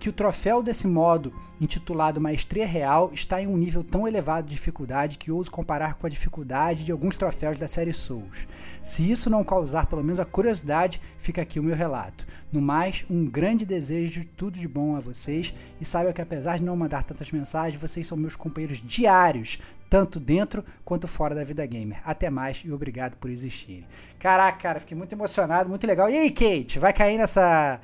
que 0.00 0.08
o 0.08 0.12
troféu 0.12 0.62
desse 0.62 0.86
modo, 0.86 1.34
intitulado 1.60 2.18
Maestria 2.18 2.66
Real, 2.66 3.10
está 3.12 3.42
em 3.42 3.46
um 3.46 3.58
nível 3.58 3.84
tão 3.84 4.08
elevado 4.08 4.46
de 4.48 4.54
dificuldade 4.54 5.18
que 5.18 5.30
ouso 5.30 5.50
comparar 5.50 5.94
com 5.94 6.06
a 6.06 6.10
dificuldade 6.10 6.82
de 6.82 6.90
alguns 6.90 7.18
troféus 7.18 7.58
da 7.58 7.68
série 7.68 7.92
Souls. 7.92 8.48
Se 8.82 9.10
isso 9.10 9.28
não 9.28 9.44
causar 9.44 9.86
pelo 9.86 10.02
menos 10.02 10.18
a 10.18 10.24
curiosidade, 10.24 10.98
fica 11.18 11.42
aqui 11.42 11.60
o 11.60 11.62
meu 11.62 11.76
relato. 11.76 12.26
No 12.50 12.60
mais, 12.60 13.04
um 13.10 13.26
grande 13.26 13.66
desejo 13.66 14.20
de 14.20 14.26
tudo 14.26 14.58
de 14.58 14.66
bom 14.66 14.96
a 14.96 15.00
vocês 15.00 15.52
e 15.78 15.84
saiba 15.84 16.12
que 16.12 16.22
apesar 16.22 16.56
de 16.56 16.64
não 16.64 16.76
mandar 16.76 17.04
tantas 17.04 17.30
mensagens, 17.30 17.80
vocês 17.80 18.06
são 18.06 18.16
meus 18.16 18.34
companheiros 18.34 18.80
diários, 18.82 19.58
tanto 19.94 20.18
dentro 20.18 20.64
quanto 20.84 21.06
fora 21.06 21.36
da 21.36 21.44
vida 21.44 21.64
gamer. 21.64 21.98
Até 22.04 22.28
mais 22.28 22.60
e 22.64 22.72
obrigado 22.72 23.16
por 23.16 23.30
existirem. 23.30 23.86
Caraca, 24.18 24.58
cara, 24.58 24.80
fiquei 24.80 24.98
muito 24.98 25.14
emocionado, 25.14 25.68
muito 25.68 25.86
legal. 25.86 26.10
E 26.10 26.18
aí, 26.18 26.30
Kate, 26.32 26.80
vai 26.80 26.92
cair 26.92 27.16
nessa 27.16 27.80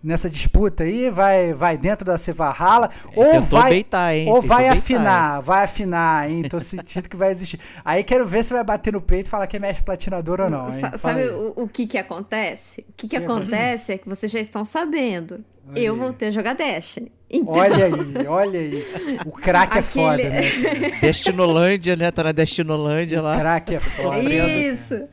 nessa 0.00 0.30
disputa 0.30 0.84
aí? 0.84 1.10
Vai 1.10 1.52
vai 1.52 1.76
dentro 1.76 2.04
da 2.04 2.16
Cevarrala 2.16 2.90
ou 3.12 3.40
vai 3.40 3.70
beitar, 3.70 4.14
hein? 4.14 4.28
ou 4.28 4.34
Tentou 4.34 4.48
vai 4.48 4.68
beitar, 4.68 4.78
afinar, 4.78 5.34
hein? 5.34 5.42
vai 5.42 5.64
afinar, 5.64 6.30
hein? 6.30 6.42
Tô 6.48 6.60
sentindo 6.60 7.08
que 7.08 7.16
vai 7.16 7.32
existir. 7.32 7.58
Aí 7.84 8.04
quero 8.04 8.24
ver 8.24 8.44
se 8.44 8.52
vai 8.52 8.62
bater 8.62 8.92
no 8.92 9.00
peito 9.02 9.26
e 9.26 9.28
falar 9.28 9.48
que 9.48 9.56
é 9.56 9.58
mestre 9.58 9.82
platinador 9.82 10.40
ou 10.40 10.48
não, 10.48 10.72
hein? 10.72 10.80
Sabe 10.96 11.28
o, 11.28 11.54
o, 11.56 11.68
que 11.68 11.88
que 11.88 11.98
acontece? 11.98 12.82
O 12.82 12.92
que 12.96 13.08
que, 13.08 13.08
que 13.08 13.16
acontece 13.16 13.94
é 13.94 13.98
que 13.98 14.08
vocês 14.08 14.30
já 14.30 14.38
estão 14.38 14.64
sabendo. 14.64 15.44
Olha 15.68 15.80
eu 15.80 15.96
vou 15.96 16.12
ter 16.12 16.30
jogar 16.30 16.54
Destiny. 16.54 17.17
Então... 17.30 17.54
Olha 17.54 17.84
aí, 17.84 18.26
olha 18.26 18.60
aí. 18.60 18.84
O 19.26 19.32
crack 19.32 19.78
é 19.78 19.82
foda, 19.82 20.30
né? 20.30 20.40
Destinolândia, 21.02 21.94
né? 21.94 22.10
Tá 22.10 22.24
na 22.24 22.32
Destinolândia 22.32 23.20
lá. 23.20 23.36
O 23.36 23.38
crack 23.38 23.74
é 23.74 23.80
foda. 23.80 24.18
Isso. 24.22 25.06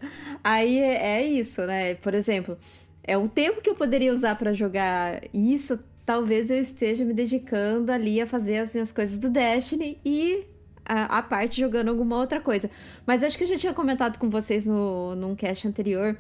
Aí 0.44 0.80
é, 0.80 1.18
é 1.18 1.26
isso, 1.26 1.62
né? 1.66 1.96
Por 1.96 2.14
exemplo, 2.14 2.58
é 3.04 3.18
o 3.18 3.28
tempo 3.28 3.62
que 3.62 3.70
eu 3.70 3.76
poderia 3.76 4.14
usar 4.14 4.36
para 4.38 4.54
jogar 4.54 5.22
isso, 5.34 5.80
talvez 6.06 6.50
eu 6.50 6.60
esteja 6.60 7.04
me 7.04 7.14
dedicando 7.14 7.92
ali 7.92 8.22
a 8.22 8.28
fazer 8.28 8.58
as 8.58 8.74
minhas 8.74 8.92
coisas 8.92 9.18
do 9.18 9.30
Destiny 9.30 10.00
e 10.06 10.46
a, 10.86 11.18
a 11.18 11.22
parte 11.22 11.60
jogando 11.60 11.90
alguma 11.90 12.18
outra 12.18 12.40
coisa. 12.40 12.70
Mas 13.06 13.24
acho 13.24 13.38
que 13.38 13.44
eu 13.44 13.48
já 13.48 13.58
tinha 13.58 13.74
comentado 13.74 14.18
com 14.18 14.30
vocês 14.30 14.66
no, 14.66 15.16
num 15.16 15.36
cast 15.36 15.68
anterior 15.68 16.16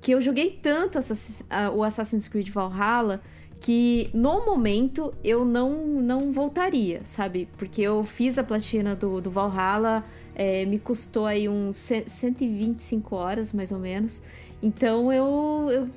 que 0.00 0.12
eu 0.12 0.20
joguei 0.20 0.58
tanto 0.62 0.98
Assassin's, 0.98 1.40
uh, 1.42 1.74
o 1.74 1.82
Assassin's 1.82 2.28
Creed 2.28 2.48
Valhalla 2.50 3.20
que 3.60 4.10
no 4.14 4.44
momento 4.44 5.12
eu 5.22 5.44
não, 5.44 5.84
não 5.86 6.32
voltaria, 6.32 7.00
sabe? 7.04 7.48
Porque 7.56 7.82
eu 7.82 8.04
fiz 8.04 8.38
a 8.38 8.44
platina 8.44 8.94
do, 8.94 9.20
do 9.20 9.30
Valhalla, 9.30 10.04
é, 10.34 10.64
me 10.64 10.78
custou 10.78 11.26
aí 11.26 11.48
uns 11.48 11.76
125 11.76 13.16
horas 13.16 13.52
mais 13.52 13.72
ou 13.72 13.78
menos. 13.78 14.22
Então 14.62 15.12
eu, 15.12 15.68
eu 15.70 15.88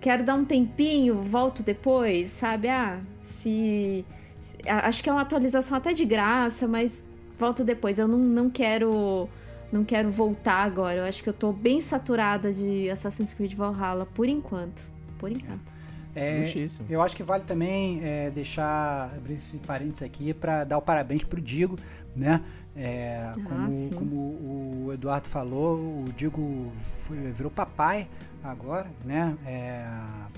quero 0.00 0.24
dar 0.24 0.34
um 0.34 0.44
tempinho, 0.44 1.22
volto 1.22 1.62
depois, 1.62 2.30
sabe? 2.30 2.68
Ah, 2.68 3.00
se. 3.20 4.04
Acho 4.66 5.02
que 5.02 5.08
é 5.08 5.12
uma 5.12 5.22
atualização 5.22 5.76
até 5.76 5.92
de 5.92 6.04
graça, 6.04 6.66
mas 6.66 7.08
volto 7.38 7.64
depois. 7.64 7.98
Eu 7.98 8.08
não, 8.08 8.18
não 8.18 8.50
quero. 8.50 9.28
Não 9.72 9.84
quero 9.84 10.10
voltar 10.10 10.64
agora. 10.64 11.00
Eu 11.00 11.04
acho 11.04 11.22
que 11.22 11.28
eu 11.28 11.32
tô 11.32 11.50
bem 11.50 11.80
saturada 11.80 12.52
de 12.52 12.90
Assassin's 12.90 13.32
Creed 13.32 13.54
Valhalla 13.54 14.06
por 14.06 14.28
enquanto. 14.28 14.82
Por 15.18 15.32
enquanto. 15.32 15.81
É, 16.14 16.44
eu 16.90 17.00
acho 17.00 17.16
que 17.16 17.22
vale 17.22 17.42
também 17.42 18.00
é, 18.04 18.30
deixar 18.30 19.10
abrir 19.16 19.34
esse 19.34 19.56
parênteses 19.58 20.02
aqui 20.02 20.34
para 20.34 20.64
dar 20.64 20.76
o 20.76 20.82
parabéns 20.82 21.24
pro 21.24 21.40
Digo, 21.40 21.78
né? 22.14 22.42
É, 22.76 23.16
ah, 23.18 23.34
como, 23.34 23.90
como, 23.94 24.16
o 24.16 24.90
Eduardo 24.92 25.28
falou, 25.28 25.78
o 25.78 26.12
Digo 26.14 26.70
foi, 27.06 27.16
virou 27.32 27.50
papai 27.50 28.08
agora, 28.44 28.90
né? 29.04 29.36
É, 29.46 29.86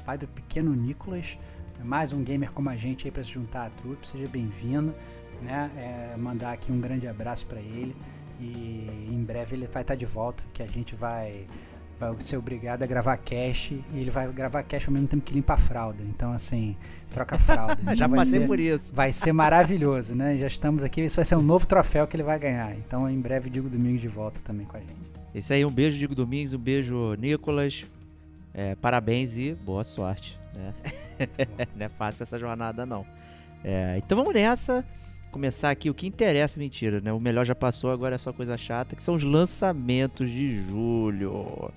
pai 0.05 0.17
do 0.17 0.29
pequeno 0.29 0.73
Nicolas, 0.75 1.37
mais 1.83 2.13
um 2.13 2.23
gamer 2.23 2.53
como 2.53 2.69
a 2.71 2.77
gente 2.77 3.07
aí 3.07 3.11
para 3.11 3.25
se 3.25 3.33
juntar 3.33 3.67
à 3.67 3.71
trupe, 3.71 4.07
seja 4.07 4.29
bem-vindo, 4.29 4.95
né? 5.43 5.71
É, 5.77 6.17
mandar 6.17 6.53
aqui 6.53 6.71
um 6.71 6.81
grande 6.81 7.09
abraço 7.09 7.47
para 7.47 7.61
ele 7.61 7.97
e 8.39 9.09
em 9.13 9.25
breve 9.25 9.57
ele 9.57 9.67
vai 9.67 9.83
estar 9.83 9.95
de 9.95 10.07
volta, 10.07 10.45
que 10.53 10.63
a 10.63 10.67
gente 10.67 10.95
vai 10.95 11.47
vai 11.99 12.15
ser 12.21 12.37
obrigado 12.37 12.83
a 12.83 12.87
gravar 12.87 13.17
cash 13.17 13.73
e 13.73 13.85
ele 13.95 14.11
vai 14.11 14.31
gravar 14.33 14.63
cash 14.63 14.87
ao 14.87 14.93
mesmo 14.93 15.09
tempo 15.09 15.23
que 15.23 15.33
limpa 15.33 15.55
a 15.55 15.57
fralda. 15.57 16.03
Então, 16.03 16.33
assim, 16.33 16.77
troca 17.11 17.37
a 17.37 17.39
fralda. 17.39 17.79
Então, 17.83 17.97
Já 17.97 18.09
passei 18.09 18.41
ser, 18.41 18.47
por 18.47 18.59
isso. 18.59 18.93
Vai 18.93 19.13
ser 19.13 19.33
maravilhoso, 19.33 20.15
né? 20.15 20.37
Já 20.39 20.47
estamos 20.47 20.83
aqui. 20.83 21.01
Esse 21.01 21.17
vai 21.17 21.25
ser 21.25 21.37
um 21.37 21.43
novo 21.43 21.67
troféu 21.67 22.07
que 22.07 22.17
ele 22.17 22.23
vai 22.23 22.39
ganhar. 22.39 22.75
Então, 22.77 23.09
em 23.09 23.21
breve, 23.21 23.51
Digo 23.51 23.69
Domingos 23.69 24.01
de 24.01 24.09
volta 24.09 24.41
também 24.43 24.67
com 24.67 24.77
a 24.77 24.81
gente. 24.81 25.11
Esse 25.35 25.53
aí, 25.53 25.65
um 25.65 25.71
beijo, 25.71 25.99
Digo 25.99 26.15
Domingos, 26.15 26.53
um 26.53 26.59
beijo, 26.59 27.15
Nicolas. 27.15 27.85
É, 28.53 28.75
parabéns 28.77 29.37
e 29.37 29.53
boa 29.53 29.83
sorte. 29.83 30.39
Né? 30.55 30.73
não 31.75 31.87
é 31.87 31.89
fácil 31.89 32.23
essa 32.23 32.39
jornada, 32.39 32.87
não. 32.87 33.05
É, 33.65 33.97
então 33.99 34.17
vamos 34.17 34.35
nessa. 34.35 34.85
Começar 35.33 35.71
aqui 35.71 35.91
o 35.91 35.95
que 35.95 36.07
interessa, 36.07 36.61
mentira, 36.61 37.01
né? 37.01 37.13
O 37.13 37.19
melhor 37.19 37.45
já 37.45 37.57
passou, 37.57 37.91
agora 37.91 38.15
é 38.15 38.19
só 38.19 38.33
coisa 38.33 38.57
chata, 38.57 38.95
que 38.95 39.03
são 39.03 39.17
os 39.17 39.25
lançamentos 39.25 40.31
de 40.31 40.61
julho. 40.63 41.73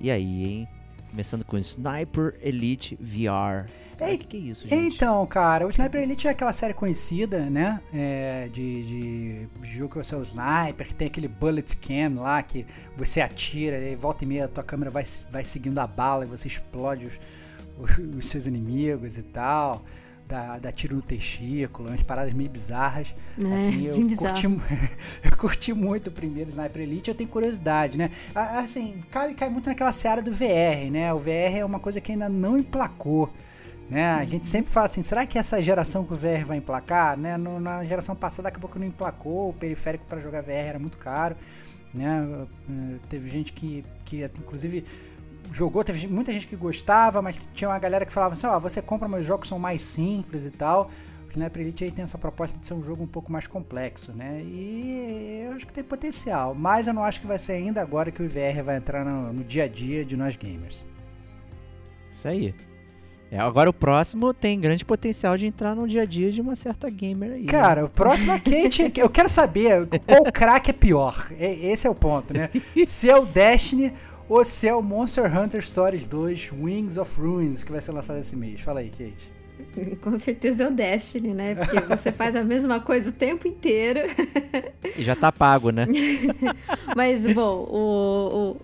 E 0.00 0.10
aí, 0.10 0.44
hein? 0.44 0.68
Começando 1.10 1.44
com 1.44 1.56
Sniper 1.56 2.34
Elite 2.42 2.96
VR. 3.00 3.64
O 3.94 3.96
que, 3.96 4.18
que, 4.18 4.36
é 4.36 4.40
isso, 4.40 4.68
gente? 4.68 4.96
Então, 4.96 5.26
cara, 5.26 5.66
o 5.66 5.70
Sniper 5.70 6.02
Elite 6.02 6.28
é 6.28 6.30
aquela 6.30 6.52
série 6.52 6.74
conhecida, 6.74 7.48
né? 7.48 7.80
É, 7.94 8.48
de, 8.52 8.82
de, 8.82 9.48
jogo 9.62 9.92
que 9.92 10.04
você 10.04 10.14
é 10.14 10.18
o 10.18 10.22
sniper, 10.22 10.86
que 10.86 10.94
tem 10.94 11.06
aquele 11.06 11.28
bullet 11.28 11.74
cam 11.78 12.20
lá, 12.20 12.42
que 12.42 12.66
você 12.96 13.22
atira 13.22 13.78
e 13.78 13.96
volta 13.96 14.24
e 14.24 14.26
meia 14.26 14.44
a 14.44 14.48
tua 14.48 14.62
câmera 14.62 14.90
vai, 14.90 15.04
vai 15.30 15.44
seguindo 15.44 15.78
a 15.78 15.86
bala 15.86 16.24
e 16.24 16.28
você 16.28 16.48
explode 16.48 17.06
os, 17.06 17.18
os 18.18 18.26
seus 18.26 18.46
inimigos 18.46 19.16
e 19.16 19.22
tal. 19.22 19.82
Da, 20.28 20.58
da 20.58 20.72
tiro 20.72 20.96
no 20.96 21.02
testículo, 21.02 21.88
umas 21.88 22.02
paradas 22.02 22.32
meio 22.32 22.50
bizarras. 22.50 23.14
É, 23.38 23.54
assim, 23.54 23.86
eu 23.86 24.16
curti, 24.16 24.46
eu 25.24 25.36
curti 25.36 25.72
muito 25.72 26.08
o 26.08 26.10
primeiro 26.10 26.50
Sniper 26.50 26.82
Elite, 26.82 27.10
eu 27.10 27.14
tenho 27.14 27.28
curiosidade, 27.28 27.96
né? 27.96 28.10
Assim, 28.34 29.02
cai, 29.10 29.34
cai 29.34 29.48
muito 29.48 29.68
naquela 29.68 29.92
seara 29.92 30.20
do 30.20 30.32
VR, 30.32 30.90
né? 30.90 31.12
O 31.12 31.18
VR 31.18 31.58
é 31.58 31.64
uma 31.64 31.78
coisa 31.78 32.00
que 32.00 32.12
ainda 32.12 32.28
não 32.28 32.58
emplacou. 32.58 33.32
Né? 33.88 34.04
A 34.04 34.24
gente 34.24 34.46
sempre 34.46 34.70
fala 34.70 34.86
assim, 34.86 35.00
será 35.00 35.24
que 35.24 35.38
essa 35.38 35.62
geração 35.62 36.04
que 36.04 36.12
o 36.12 36.16
VR 36.16 36.44
vai 36.44 36.56
emplacar? 36.56 37.16
Né? 37.16 37.36
No, 37.36 37.60
na 37.60 37.84
geração 37.84 38.16
passada 38.16 38.48
acabou 38.48 38.68
que 38.68 38.78
não 38.78 38.86
emplacou, 38.86 39.50
o 39.50 39.52
periférico 39.52 40.04
para 40.06 40.18
jogar 40.18 40.42
VR 40.42 40.50
era 40.50 40.78
muito 40.78 40.98
caro. 40.98 41.36
Né? 41.94 42.46
Teve 43.08 43.30
gente 43.30 43.52
que, 43.52 43.84
que 44.04 44.24
inclusive 44.24 44.84
jogou, 45.52 45.82
teve 45.84 46.06
muita 46.06 46.32
gente 46.32 46.46
que 46.46 46.56
gostava, 46.56 47.20
mas 47.22 47.38
tinha 47.54 47.68
uma 47.68 47.78
galera 47.78 48.04
que 48.04 48.12
falava 48.12 48.34
assim, 48.34 48.46
ó, 48.46 48.56
oh, 48.56 48.60
você 48.60 48.80
compra 48.80 49.08
meus 49.08 49.26
jogos 49.26 49.48
são 49.48 49.58
mais 49.58 49.82
simples 49.82 50.44
e 50.44 50.50
tal. 50.50 50.90
O 51.26 51.30
Sniper 51.30 51.62
Elite 51.62 51.84
aí 51.84 51.90
tem 51.90 52.02
essa 52.02 52.18
proposta 52.18 52.58
de 52.58 52.66
ser 52.66 52.74
um 52.74 52.82
jogo 52.82 53.02
um 53.02 53.06
pouco 53.06 53.30
mais 53.30 53.46
complexo, 53.46 54.12
né? 54.12 54.42
E 54.42 55.44
eu 55.46 55.52
acho 55.52 55.66
que 55.66 55.72
tem 55.72 55.84
potencial, 55.84 56.54
mas 56.54 56.86
eu 56.86 56.94
não 56.94 57.04
acho 57.04 57.20
que 57.20 57.26
vai 57.26 57.38
ser 57.38 57.52
ainda 57.52 57.80
agora 57.80 58.10
que 58.10 58.22
o 58.22 58.28
VR 58.28 58.62
vai 58.64 58.76
entrar 58.76 59.04
no, 59.04 59.32
no 59.32 59.44
dia 59.44 59.64
a 59.64 59.68
dia 59.68 60.04
de 60.04 60.16
nós 60.16 60.36
gamers. 60.36 60.86
Isso 62.10 62.28
aí. 62.28 62.54
É, 63.30 63.40
agora 63.40 63.68
o 63.68 63.72
próximo 63.72 64.32
tem 64.32 64.60
grande 64.60 64.84
potencial 64.84 65.36
de 65.36 65.46
entrar 65.46 65.74
no 65.74 65.88
dia 65.88 66.02
a 66.02 66.04
dia 66.04 66.30
de 66.30 66.40
uma 66.40 66.54
certa 66.54 66.88
gamer 66.88 67.32
aí. 67.32 67.42
Né? 67.42 67.48
Cara, 67.48 67.82
né? 67.82 67.86
o 67.86 67.90
próximo 67.90 68.32
é 68.32 68.38
Kate. 68.38 68.92
eu 68.96 69.10
quero 69.10 69.28
saber 69.28 69.88
qual 70.06 70.32
crack 70.32 70.70
é 70.70 70.72
pior. 70.72 71.26
Esse 71.38 71.86
é 71.86 71.90
o 71.90 71.94
ponto, 71.94 72.32
né? 72.32 72.50
Se 72.84 73.10
é 73.10 73.16
o 73.16 73.26
Destiny 73.26 73.92
ou 74.28 74.44
se 74.44 74.68
é 74.68 74.74
o 74.74 74.82
Monster 74.82 75.24
Hunter 75.36 75.64
Stories 75.64 76.06
2 76.06 76.52
Wings 76.52 76.98
of 76.98 77.20
Ruins, 77.20 77.62
que 77.62 77.72
vai 77.72 77.80
ser 77.80 77.92
lançado 77.92 78.18
esse 78.18 78.36
mês. 78.36 78.60
Fala 78.60 78.80
aí, 78.80 78.90
Kate. 78.90 79.36
Com 80.00 80.18
certeza 80.18 80.64
é 80.64 80.68
o 80.68 80.70
Destiny, 80.70 81.34
né? 81.34 81.54
Porque 81.54 81.80
você 81.80 82.12
faz 82.12 82.36
a 82.36 82.42
mesma 82.42 82.80
coisa 82.80 83.10
o 83.10 83.12
tempo 83.12 83.46
inteiro. 83.46 84.00
E 84.96 85.02
já 85.02 85.14
tá 85.14 85.30
pago, 85.30 85.70
né? 85.70 85.86
Mas, 86.94 87.26
bom, 87.32 87.66
o, 87.70 88.58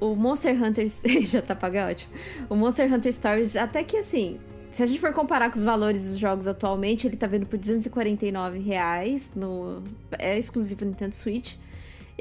o, 0.00 0.12
o 0.12 0.16
Monster 0.16 0.62
Hunter. 0.62 0.86
já 1.26 1.42
tá 1.42 1.54
pago, 1.54 1.76
é 1.76 1.90
ótimo. 1.90 2.12
O 2.48 2.56
Monster 2.56 2.92
Hunter 2.92 3.12
Stories, 3.12 3.56
até 3.56 3.82
que 3.82 3.96
assim. 3.96 4.38
Se 4.70 4.84
a 4.84 4.86
gente 4.86 5.00
for 5.00 5.12
comparar 5.12 5.50
com 5.50 5.56
os 5.56 5.64
valores 5.64 6.10
dos 6.10 6.16
jogos 6.16 6.46
atualmente, 6.46 7.04
ele 7.04 7.16
tá 7.16 7.26
vendo 7.26 7.44
por 7.44 7.58
249 7.58 8.60
reais 8.60 9.32
no 9.34 9.82
é 10.16 10.38
exclusivo 10.38 10.84
Nintendo 10.84 11.16
Switch. 11.16 11.56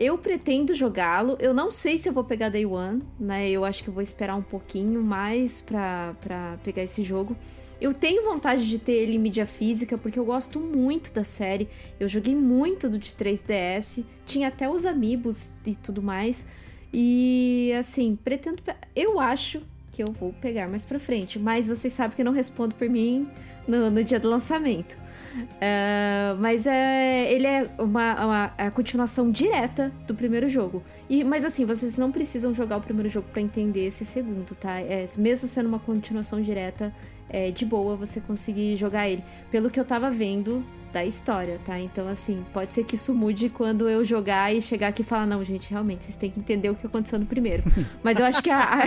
Eu 0.02 0.18
pretendo 0.18 0.74
jogá-lo. 0.74 1.36
Eu 1.41 1.54
não 1.54 1.70
sei 1.72 1.97
se 1.97 2.08
eu 2.08 2.14
vou 2.14 2.24
pegar 2.24 2.47
Day 2.47 2.66
One, 2.66 3.04
né? 3.20 3.50
Eu 3.50 3.66
acho 3.66 3.84
que 3.84 3.89
eu 3.89 3.93
vou 3.93 4.02
esperar 4.02 4.34
um 4.34 4.41
pouquinho 4.41 5.04
mais 5.04 5.60
pra, 5.60 6.16
pegar 6.64 6.84
esse 6.84 7.04
jogo. 7.04 7.36
Eu 7.82 7.93
tenho 7.93 8.24
vontade 8.24 8.70
de 8.70 8.80
ter 8.80 8.93
ele 8.93 9.18
em 9.18 9.20
mídia 9.20 9.45
física, 9.45 9.97
porque 9.97 10.18
eu 10.18 10.24
gosto 10.24 10.58
muito 10.58 11.12
da 11.12 11.26
série. 11.26 11.68
Eu 12.00 12.08
joguei 12.08 12.34
muito 12.34 12.88
do 12.88 12.97
de 12.97 13.12
3DS. 13.12 14.06
Tinha 14.26 14.47
até 14.47 14.70
os 14.70 14.86
amigos 14.86 15.52
e 15.66 15.76
tudo 15.76 16.02
mais. 16.02 16.45
E 16.93 17.74
assim, 17.78 18.18
pretendo. 18.24 18.64
Eu 18.95 19.20
acho 19.20 19.62
que 19.91 20.02
eu 20.02 20.14
vou 20.14 20.32
pegar 20.32 20.70
mais 20.70 20.86
pra 20.86 20.97
frente. 20.97 21.38
Mas 21.38 21.68
vocês 21.68 21.91
sabem 21.91 22.16
que 22.16 22.22
eu 22.22 22.26
não 22.26 22.32
respondo 22.32 22.74
por 22.74 22.88
mim 22.88 23.28
no, 23.68 23.91
no 23.91 24.02
dia 24.02 24.18
do 24.18 24.30
lançamento. 24.30 24.97
Uh, 25.36 26.40
mas 26.40 26.66
é, 26.66 27.32
ele 27.32 27.48
é 27.48 27.70
uma, 27.78 28.26
uma 28.26 28.54
é 28.58 28.68
a 28.68 28.72
continuação 28.72 29.32
direta 29.32 29.92
do 30.08 30.16
primeiro 30.16 30.50
jogo. 30.50 30.84
E, 31.10 31.24
mas 31.24 31.46
assim, 31.46 31.66
vocês 31.66 31.98
não 31.98 32.12
precisam 32.12 32.54
jogar 32.54 32.78
o 32.78 32.82
primeiro 32.82 33.10
jogo 33.10 33.28
para 33.32 33.42
entender 33.42 33.86
esse 33.86 34.06
segundo, 34.06 34.56
tá? 34.56 34.80
É, 34.80 35.08
mesmo 35.18 35.48
sendo 35.48 35.68
uma 35.68 35.80
continuação 35.80 36.42
direta, 36.42 36.94
é 37.30 37.52
de 37.52 37.66
boa 37.66 37.96
você 37.96 38.20
conseguir 38.20 38.76
jogar 38.76 39.08
ele. 39.08 39.24
Pelo 39.52 39.70
que 39.70 39.80
eu 39.80 39.86
tava 39.86 40.10
vendo 40.10 40.64
da 40.92 41.06
história, 41.06 41.60
tá? 41.64 41.80
Então, 41.80 42.08
assim, 42.08 42.44
pode 42.52 42.74
ser 42.74 42.84
que 42.84 42.96
isso 42.96 43.14
mude 43.14 43.50
quando 43.50 43.88
eu 43.88 44.04
jogar 44.04 44.54
e 44.54 44.62
chegar 44.62 44.88
aqui 44.88 45.02
e 45.02 45.06
falar: 45.06 45.26
não, 45.26 45.44
gente, 45.44 45.70
realmente, 45.70 46.06
vocês 46.06 46.18
têm 46.18 46.32
que 46.32 46.40
entender 46.40 46.70
o 46.70 46.76
que 46.76 46.86
aconteceu 46.86 47.20
no 47.20 47.26
primeiro. 47.26 47.64
Mas 48.04 48.20
eu 48.20 48.26
acho 48.26 48.42
que 48.42 48.50
a, 48.50 48.84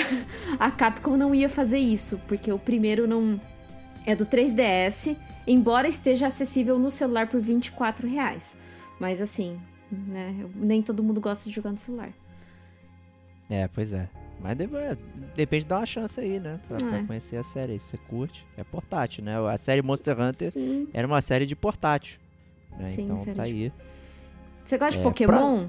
a, 0.58 0.66
a 0.66 0.70
Capcom 0.70 1.16
não 1.16 1.34
ia 1.34 1.48
fazer 1.48 1.78
isso, 1.78 2.20
porque 2.26 2.52
o 2.52 2.58
primeiro 2.58 3.06
não. 3.06 3.40
É 4.04 4.16
do 4.16 4.26
3DS 4.26 5.16
embora 5.46 5.88
esteja 5.88 6.26
acessível 6.26 6.78
no 6.78 6.90
celular 6.90 7.28
por 7.28 7.40
24 7.40 8.08
reais. 8.08 8.58
Mas 9.00 9.20
assim, 9.20 9.58
né? 9.90 10.46
Nem 10.54 10.82
todo 10.82 11.02
mundo 11.02 11.20
gosta 11.20 11.48
de 11.48 11.54
jogar 11.54 11.70
no 11.70 11.78
celular. 11.78 12.10
É, 13.50 13.68
pois 13.68 13.92
é. 13.92 14.08
Mas 14.40 14.58
é, 14.58 14.96
depende 15.36 15.64
de 15.64 15.68
dar 15.68 15.78
uma 15.78 15.86
chance 15.86 16.18
aí, 16.18 16.40
né? 16.40 16.58
Pra, 16.66 16.76
é. 16.76 16.80
pra 16.80 17.04
conhecer 17.04 17.36
a 17.36 17.44
série. 17.44 17.78
Se 17.78 17.90
você 17.90 17.98
curte. 18.08 18.44
É 18.56 18.64
portátil, 18.64 19.22
né? 19.22 19.36
A 19.48 19.56
série 19.56 19.82
Monster 19.82 20.18
Hunter 20.20 20.50
Sim. 20.50 20.88
era 20.92 21.06
uma 21.06 21.20
série 21.20 21.46
de 21.46 21.54
portátil. 21.54 22.18
Né? 22.78 22.90
Sim, 22.90 23.04
então 23.04 23.24
tá 23.24 23.32
de... 23.32 23.40
aí. 23.40 23.72
Você 24.64 24.78
gosta 24.78 24.94
é, 24.94 24.98
de 24.98 25.04
Pokémon? 25.04 25.68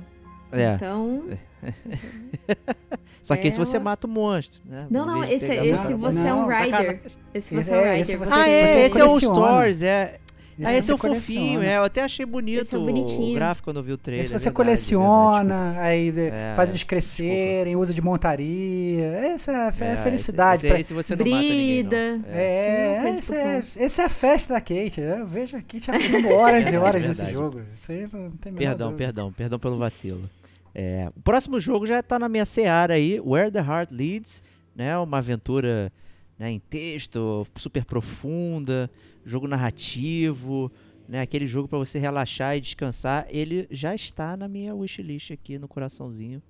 Pra... 0.49 0.59
É. 0.59 0.75
Então. 0.75 1.23
Só 3.23 3.37
que 3.37 3.43
é 3.43 3.47
esse 3.47 3.57
você 3.57 3.79
mata 3.79 4.05
o 4.05 4.09
monstro, 4.09 4.61
né? 4.65 4.85
Não, 4.89 5.05
não, 5.05 5.23
esse, 5.23 5.51
esse 5.51 5.93
você 5.93 6.27
é 6.27 6.33
um 6.33 6.45
rider. 6.45 7.01
Esse 7.33 7.55
você 7.55 7.71
é 7.71 7.77
um 7.77 7.95
rider. 7.95 8.19
Você, 8.19 8.33
ah, 8.33 8.49
é, 8.49 8.85
esse 8.85 8.99
é 8.99 9.05
o 9.05 9.19
Stories, 9.19 9.81
é. 9.81 10.19
Esse 10.59 10.71
ah, 10.71 10.77
esse 10.77 10.91
é 10.91 10.95
um 10.95 10.97
fofinho, 10.97 11.63
é. 11.63 11.77
Eu 11.77 11.83
até 11.83 12.03
achei 12.03 12.25
bonito 12.25 12.75
é 12.75 12.77
o 12.77 13.33
gráfico 13.33 13.65
quando 13.65 13.77
eu 13.77 13.83
vi 13.83 13.91
o 13.93 13.97
trailer. 13.97 14.23
Esse 14.23 14.31
você 14.31 14.45
verdade, 14.45 14.55
coleciona, 14.55 15.71
verdade, 15.71 15.79
aí 15.79 16.13
é, 16.19 16.53
faz 16.55 16.69
eles 16.69 16.83
crescerem, 16.83 17.63
desculpa. 17.63 17.81
usa 17.81 17.93
de 17.93 18.01
montaria. 18.01 19.03
Essa 19.03 19.51
é, 19.51 19.55
a 19.55 19.67
é, 19.67 19.97
felicidade. 19.97 20.67
Esse, 20.67 20.81
esse, 20.81 20.93
você 20.93 21.15
não 21.15 21.23
Brida. 21.23 21.97
mata 21.97 22.17
ninguém, 22.27 22.39
É, 22.39 23.15
esse 23.17 23.35
é, 23.35 23.63
esse 23.77 24.01
é 24.01 24.05
a 24.05 24.09
festa 24.09 24.53
da 24.53 24.61
Kate. 24.61 25.01
Né? 25.01 25.21
Eu 25.21 25.27
vejo 25.27 25.57
a 25.57 25.61
Kate 25.61 25.89
aprendendo 25.89 26.29
horas 26.29 26.71
e 26.71 26.77
horas 26.77 27.03
nesse 27.03 27.31
jogo. 27.31 27.61
Isso 27.73 27.91
aí 27.91 28.07
não 28.13 28.29
tem 28.31 28.53
Perdão, 28.53 28.93
perdão, 28.93 29.31
perdão 29.31 29.57
pelo 29.57 29.77
vacilo. 29.77 30.29
É, 30.75 31.11
o 31.15 31.21
próximo 31.21 31.59
jogo 31.59 31.85
já 31.85 31.99
está 31.99 32.17
na 32.17 32.27
minha 32.27 32.45
seara 32.45 32.95
aí, 32.95 33.19
Where 33.19 33.51
the 33.51 33.59
Heart 33.59 33.91
Leads, 33.91 34.41
né? 34.75 34.97
Uma 34.97 35.19
aventura 35.19 35.91
né, 36.37 36.51
em 36.51 36.59
texto, 36.59 37.45
super 37.55 37.85
profunda, 37.85 38.89
jogo 39.23 39.47
narrativo, 39.47 40.71
né? 41.07 41.21
Aquele 41.21 41.45
jogo 41.45 41.67
para 41.67 41.77
você 41.77 41.99
relaxar 41.99 42.57
e 42.57 42.61
descansar. 42.61 43.27
Ele 43.29 43.67
já 43.69 43.93
está 43.93 44.35
na 44.35 44.47
minha 44.47 44.73
wishlist 44.73 45.31
aqui 45.31 45.59
no 45.59 45.67
coraçãozinho. 45.67 46.41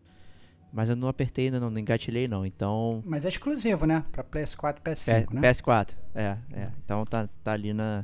Mas 0.71 0.89
eu 0.89 0.95
não 0.95 1.07
apertei 1.07 1.45
ainda, 1.45 1.59
não, 1.59 1.69
não 1.69 1.79
engatilhei 1.79 2.27
não, 2.27 2.43
então... 2.43 3.03
Mas 3.05 3.27
é 3.27 3.29
exclusivo, 3.29 3.85
né? 3.85 4.03
Pra 4.11 4.23
PS4 4.23 4.77
e 4.79 4.81
PS5, 4.81 5.27
P 5.27 5.35
né? 5.35 5.41
PS4, 5.41 5.89
é, 6.15 6.37
é. 6.51 6.71
Então 6.83 7.05
tá, 7.05 7.29
tá 7.43 7.51
ali 7.51 7.73
na, 7.73 8.03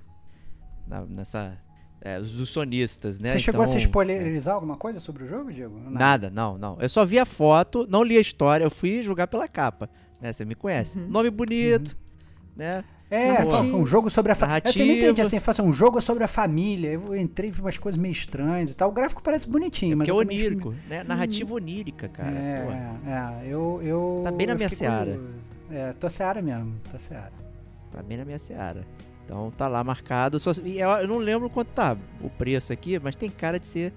na 0.86 1.04
nessa 1.04 1.58
é, 2.02 2.20
dos 2.20 2.50
sonistas, 2.50 3.20
né? 3.20 3.30
Você 3.30 3.39
chegou 3.39 3.62
então, 3.62 3.76
a 3.76 3.80
se 3.80 3.86
spoilerizar 3.86 4.54
é. 4.54 4.56
alguma 4.56 4.78
coisa 4.78 5.00
sobre 5.00 5.24
o 5.24 5.28
jogo, 5.28 5.52
Diego? 5.52 5.78
Nada. 5.78 5.91
Nada. 5.91 6.30
não, 6.30 6.58
não. 6.58 6.78
Eu 6.80 6.89
só 6.89 7.06
vi 7.06 7.20
a 7.20 7.26
foto, 7.26 7.86
não 7.89 8.04
li 8.04 8.18
a 8.18 8.22
história, 8.22 8.64
eu 8.64 8.72
fui 8.72 9.04
jogar 9.04 9.28
pela 9.28 9.47
capa. 9.47 9.89
Né? 10.22 10.32
Você 10.32 10.45
me 10.45 10.56
conhece. 10.56 10.97
Uhum. 10.97 11.08
Nome 11.08 11.30
bonito, 11.30 11.89
uhum. 11.89 11.95
né? 12.56 12.84
É, 13.12 13.43
um 13.43 13.88
jogo 13.88 14.08
sobre 14.08 14.32
a 14.32 14.36
família. 14.36 14.72
Você 14.72 14.86
não 14.86 14.93
entende 14.93 15.22
assim, 15.22 15.39
faça 15.39 15.64
um 15.64 15.74
jogo 15.74 16.00
sobre 16.00 16.24
a 16.24 16.28
família. 16.28 16.91
Eu 16.91 17.16
entrei 17.16 17.50
e 17.50 17.52
vi 17.52 17.60
umas 17.60 17.76
coisas 17.76 18.00
meio 18.00 18.12
estranhas 18.12 18.70
e 18.70 18.76
tal. 18.76 18.89
O 18.89 18.91
gráfico 18.91 19.24
parece 19.24 19.50
bonitinho, 19.50 19.93
é 19.93 19.95
mas. 19.95 20.06
Que 20.06 20.12
é 20.12 20.14
onírico, 20.14 20.76
né? 20.88 21.04
Narrativa 21.04 21.50
uhum. 21.50 21.56
onírica, 21.56 22.08
cara. 22.08 22.32
É, 22.32 22.68
é, 23.08 23.47
eu, 23.47 23.82
eu. 23.84 24.22
Tá 24.24 24.32
bem 24.32 24.45
na 24.45 24.54
minha 24.54 24.70
seara. 24.70 25.12
Curioso. 25.14 25.34
É, 25.72 25.93
tô 25.93 26.08
seara 26.08 26.39
mesmo, 26.39 26.76
tô 26.91 27.00
seara. 27.00 27.34
Tá 27.91 28.04
bem 28.04 28.18
na 28.18 28.26
minha 28.26 28.38
seara. 28.38 28.86
Então 29.30 29.52
tá 29.52 29.68
lá 29.68 29.84
marcado. 29.84 30.40
Só, 30.40 30.52
eu 30.52 31.08
não 31.08 31.20
lembro 31.20 31.52
quanto 31.52 31.68
tá 31.68 31.96
o 32.20 32.32
preço 32.32 32.74
aqui, 32.74 32.98
mas 32.98 33.16
tem 33.16 33.30
cara 33.30 33.60
de 33.60 33.68
ser 33.68 33.94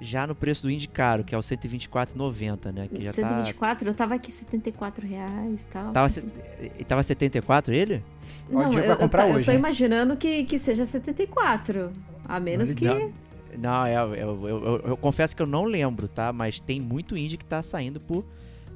já 0.00 0.28
no 0.28 0.34
preço 0.34 0.62
do 0.62 0.70
Indy 0.70 0.86
caro, 0.86 1.24
que 1.24 1.34
é 1.34 1.38
o 1.38 1.40
124,90, 1.40 2.72
né? 2.72 2.86
Que 2.86 3.02
já 3.02 3.12
124? 3.12 3.84
Tá... 3.84 3.90
Eu 3.90 3.94
tava 3.94 4.14
aqui 4.14 4.30
74 4.30 5.04
reais 5.04 5.62
e 5.64 5.66
tal. 5.66 5.92
Tava, 5.92 6.08
70... 6.08 6.84
tava 6.84 7.02
74 7.02 7.74
ele? 7.74 8.04
Não, 8.48 8.72
eu, 8.72 8.78
eu, 8.78 8.96
comprar 8.96 9.26
eu, 9.26 9.30
hoje, 9.30 9.40
eu 9.40 9.44
tô 9.46 9.50
hein? 9.52 9.58
imaginando 9.58 10.16
que, 10.16 10.44
que 10.44 10.56
seja 10.56 10.86
74. 10.86 11.92
A 12.24 12.38
menos 12.38 12.72
que. 12.72 12.84
Não, 12.84 13.12
não 13.58 13.88
eu, 13.88 14.14
eu, 14.14 14.48
eu, 14.48 14.82
eu, 14.86 14.96
confesso 14.96 15.34
que 15.34 15.42
eu 15.42 15.46
não 15.46 15.64
lembro, 15.64 16.06
tá? 16.06 16.32
Mas 16.32 16.60
tem 16.60 16.80
muito 16.80 17.16
Indy 17.16 17.36
que 17.36 17.44
tá 17.44 17.60
saindo 17.60 17.98
por, 17.98 18.24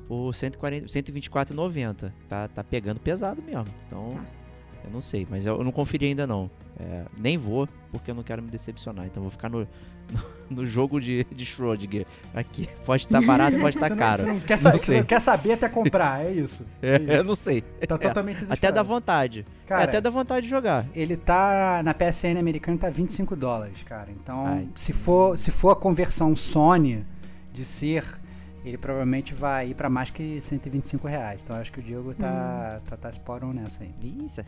por 0.09 0.33
124,90. 0.33 2.11
Tá, 2.29 2.49
tá 2.49 2.65
pegando 2.65 2.99
pesado 2.99 3.41
mesmo. 3.41 3.67
Então. 3.87 4.09
Tá. 4.09 4.40
Eu 4.85 4.91
não 4.91 5.01
sei, 5.01 5.27
mas 5.29 5.47
eu 5.47 5.63
não 5.63 5.73
conferi 5.73 6.07
ainda 6.07 6.27
não. 6.27 6.51
É, 6.79 7.05
nem 7.17 7.37
vou, 7.37 7.69
porque 7.93 8.11
eu 8.11 8.15
não 8.15 8.23
quero 8.23 8.43
me 8.43 8.51
decepcionar. 8.51 9.07
Então 9.07 9.23
vou 9.23 9.31
ficar 9.31 9.49
no, 9.51 9.61
no, 10.11 10.21
no 10.51 10.67
jogo 10.67 11.01
de, 11.01 11.25
de 11.25 11.45
Schrödinger. 11.45 12.07
Aqui. 12.35 12.69
Pode 12.85 13.03
estar 13.03 13.21
barato, 13.23 13.59
pode 13.59 13.77
estar 13.77 13.95
caro. 13.95 14.23
Você 14.23 14.27
não, 14.27 14.41
quer, 14.41 14.61
não 14.63 14.73
você 14.73 15.05
quer 15.05 15.21
saber 15.21 15.53
até 15.53 15.69
comprar, 15.69 16.25
é 16.25 16.33
isso. 16.33 16.67
É, 16.83 16.95
é 16.95 16.99
isso. 16.99 17.13
eu 17.13 17.25
não 17.25 17.35
sei. 17.35 17.61
Tá 17.61 17.99
totalmente 17.99 18.45
é, 18.45 18.53
Até 18.53 18.73
dá 18.73 18.83
vontade. 18.83 19.47
Cara, 19.67 19.83
é, 19.83 19.85
até 19.85 20.01
dá 20.01 20.09
vontade 20.09 20.45
de 20.45 20.51
jogar. 20.51 20.87
Ele 20.95 21.17
tá 21.17 21.83
na 21.85 21.93
PSN 21.93 22.39
americana, 22.39 22.79
tá 22.79 22.89
25 22.89 23.37
dólares, 23.37 23.83
cara. 23.83 24.09
Então, 24.11 24.69
se 24.75 24.93
for, 24.93 25.37
se 25.37 25.51
for 25.51 25.71
a 25.71 25.77
conversão 25.77 26.35
Sony 26.35 27.05
de 27.53 27.65
ser 27.65 28.21
ele 28.65 28.77
provavelmente 28.77 29.35
vai 29.35 29.71
ir 29.71 29.75
para 29.75 29.89
mais 29.89 30.11
que 30.11 30.41
125 30.41 31.09
reais. 31.09 31.43
Então 31.43 31.57
acho 31.57 31.73
que 31.73 31.81
o 31.81 31.83
Diego 31.83 32.15
tá, 32.15 32.81
hum. 32.81 32.87
tá, 32.89 32.97
tá 32.97 33.47
on 33.47 33.53
nessa 33.53 33.85
aí. 33.85 33.95
Isso, 34.25 34.43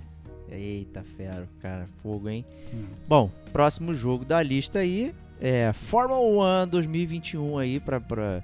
Eita, 0.52 1.02
fera, 1.16 1.48
cara, 1.60 1.88
fogo, 2.02 2.28
hein? 2.28 2.44
Hum. 2.72 2.84
Bom, 3.08 3.30
próximo 3.52 3.94
jogo 3.94 4.24
da 4.24 4.42
lista 4.42 4.80
aí 4.80 5.14
é 5.40 5.72
Fórmula 5.72 6.64
1 6.64 6.68
2021 6.68 7.58
aí 7.58 7.80
pra, 7.80 7.98
pra 8.00 8.42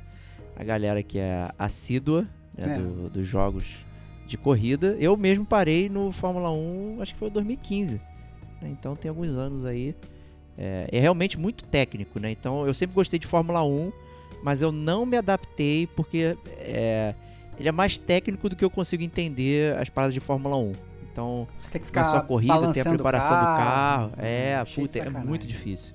a 0.57 0.65
galera 0.65 1.03
que 1.03 1.19
é 1.19 1.51
assídua 1.59 2.23
né, 2.57 2.75
é. 2.75 2.79
do, 2.79 3.11
dos 3.11 3.27
jogos 3.27 3.87
de 4.27 4.37
corrida. 4.37 4.97
Eu 4.99 5.17
mesmo 5.17 5.45
parei 5.45 5.89
no 5.89 6.11
Fórmula 6.11 6.51
1, 6.51 7.01
acho 7.01 7.13
que 7.13 7.19
foi 7.21 7.31
2015. 7.31 8.01
Né? 8.61 8.69
Então 8.71 8.97
tem 8.97 9.09
alguns 9.09 9.31
anos 9.37 9.65
aí. 9.65 9.95
É, 10.57 10.89
é, 10.91 10.99
realmente 10.99 11.39
muito 11.39 11.63
técnico, 11.65 12.19
né? 12.19 12.33
Então 12.33 12.67
eu 12.67 12.75
sempre 12.75 12.95
gostei 12.95 13.19
de 13.19 13.27
Fórmula 13.27 13.63
1, 13.63 13.93
mas 14.43 14.61
eu 14.61 14.73
não 14.73 15.07
me 15.07 15.17
adaptei 15.17 15.87
porque 15.87 16.37
é, 16.59 17.15
ele 17.59 17.69
é 17.69 17.73
mais 17.73 17.97
técnico 17.97 18.49
do 18.49 18.57
que 18.57 18.65
eu 18.65 18.71
consigo 18.71 19.03
entender 19.03 19.77
as 19.77 19.89
paradas 19.89 20.15
de 20.15 20.21
Fórmula 20.21 20.57
1. 20.57 20.88
Então, 21.19 21.49
Você 21.59 21.69
tem 21.69 21.81
que 21.81 21.87
ficar 21.89 22.03
na 22.03 22.11
sua 22.11 22.21
corrida, 22.21 22.73
tem 22.73 22.81
a 22.81 22.85
preparação 22.85 23.31
carro, 23.31 24.09
do 24.09 24.16
carro. 24.16 24.25
É, 24.25 24.64
puta, 24.64 24.99
é 25.01 25.11
muito 25.11 25.49
difícil. 25.49 25.93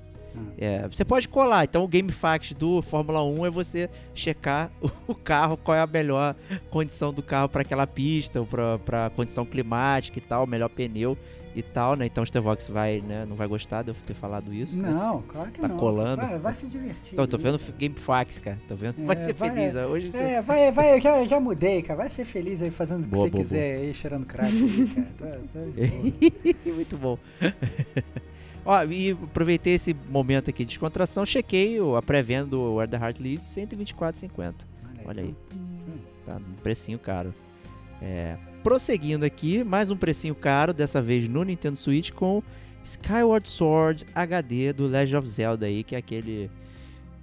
É, 0.58 0.86
você 0.88 1.06
pode 1.06 1.30
colar. 1.30 1.64
Então, 1.64 1.84
o 1.84 1.88
Game 1.88 2.12
Fact 2.12 2.54
do 2.56 2.82
Fórmula 2.82 3.24
1 3.24 3.46
é 3.46 3.50
você 3.50 3.90
checar 4.14 4.70
o 5.08 5.16
carro, 5.16 5.56
qual 5.56 5.78
é 5.78 5.80
a 5.80 5.88
melhor 5.88 6.36
condição 6.70 7.14
do 7.14 7.22
carro 7.22 7.48
para 7.48 7.62
aquela 7.62 7.88
pista, 7.88 8.42
ou 8.42 8.46
para 8.46 9.12
condição 9.16 9.46
climática 9.46 10.18
e 10.18 10.22
tal, 10.22 10.46
melhor 10.46 10.70
pneu 10.70 11.18
e 11.56 11.62
tal, 11.62 11.96
né? 11.96 12.06
Então 12.06 12.24
o 12.24 12.26
Stevox 12.28 12.68
vai, 12.68 13.02
né, 13.02 13.26
não 13.28 13.36
vai 13.36 13.48
gostar 13.48 13.84
de 13.84 13.90
eu 13.90 13.96
ter 14.06 14.14
falado 14.14 14.54
isso. 14.54 14.78
Né? 14.78 14.90
Não, 14.90 15.18
né? 15.18 15.24
claro 15.28 15.52
que 15.52 15.62
tá 15.62 15.68
não. 15.68 15.76
Tá 15.76 15.80
colando. 15.80 16.22
Vai, 16.22 16.40
vai 16.40 16.56
se 16.56 16.68
divertir. 16.68 17.14
Então, 17.14 17.28
tô 17.28 17.38
vendo 17.38 17.60
Game 17.78 17.96
Facts, 17.96 18.40
cara. 18.40 18.60
Tô 18.68 18.76
vendo. 18.76 19.02
É, 19.02 19.06
vai 19.06 19.18
ser 19.18 19.34
vai, 19.34 19.50
feliz. 19.50 19.76
É, 19.76 19.86
Hoje 19.86 20.18
é, 20.18 20.42
vai, 20.42 20.72
vai, 20.72 20.96
eu 20.96 21.02
já, 21.02 21.26
já 21.26 21.40
mudei, 21.40 21.82
cara. 21.82 21.98
Vai 21.98 22.10
ser 22.10 22.26
feliz 22.26 22.62
aí 22.62 22.72
fazendo 22.72 23.06
o 23.06 23.08
que 23.08 23.16
você 23.16 23.30
boa, 23.30 23.44
quiser 23.44 23.76
boa. 23.76 23.88
aí, 23.88 23.94
cheirando 23.94 24.26
crack 24.26 24.52
aí, 24.52 24.88
cara. 24.88 25.08
Tá, 25.18 25.26
tá 25.54 26.70
Muito 26.74 26.98
bom. 26.98 27.18
Ó, 28.66 28.84
e 28.86 29.12
aproveitei 29.12 29.74
esse 29.74 29.94
momento 30.10 30.50
aqui 30.50 30.64
de 30.64 30.70
descontração, 30.70 31.26
chequei 31.26 31.78
a 31.98 32.02
pré-venda 32.02 32.48
do 32.48 32.76
Where 32.76 32.90
the 32.90 32.98
Heart 32.98 33.20
Leads, 33.20 33.46
124,50. 33.46 34.54
Olha 35.06 35.24
aí. 35.24 35.36
Hum. 35.54 35.98
Tá 36.26 36.38
um 36.38 36.62
precinho 36.62 36.98
caro. 36.98 37.34
É, 38.02 38.38
prosseguindo 38.64 39.26
aqui, 39.26 39.64
mais 39.64 39.92
um 39.92 39.98
precinho 39.98 40.34
caro, 40.34 40.74
dessa 40.74 41.02
vez 41.02 41.28
no 41.28 41.44
Nintendo 41.44 41.78
Switch 41.78 42.12
com 42.12 42.42
Skyward 42.84 43.48
Sword 43.48 44.06
HD 44.16 44.72
do 44.72 44.88
Legend 44.88 45.18
of 45.18 45.30
Zelda 45.30 45.66
aí, 45.66 45.84
que 45.84 45.96
é 45.96 45.98
aquele 45.98 46.50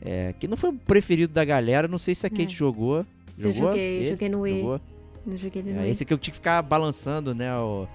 é, 0.03 0.35
que 0.39 0.47
não 0.47 0.57
foi 0.57 0.71
o 0.71 0.75
preferido 0.75 1.33
da 1.33 1.45
galera, 1.45 1.89
não 1.89 1.99
sei 1.99 2.15
se 2.15 2.27
a 2.27 2.31
Kate 2.31 2.45
é. 2.45 2.49
jogou. 2.49 3.07
Jogou? 3.39 3.49
Eu 3.49 3.53
joguei, 3.55 4.03
e? 4.03 4.09
joguei 4.11 4.29
no 4.29 4.41
Wii. 4.41 4.61
Jogou? 4.61 4.81
Eu 5.27 5.39
joguei 5.39 5.63
no 5.63 5.71
é, 5.71 5.81
Wii. 5.81 5.91
Esse 5.91 6.03
aqui 6.03 6.13
eu 6.13 6.19
tinha 6.19 6.33
que 6.33 6.39
ficar 6.39 6.63
balançando, 6.63 7.35
né, 7.35 7.55
o, 7.57 7.87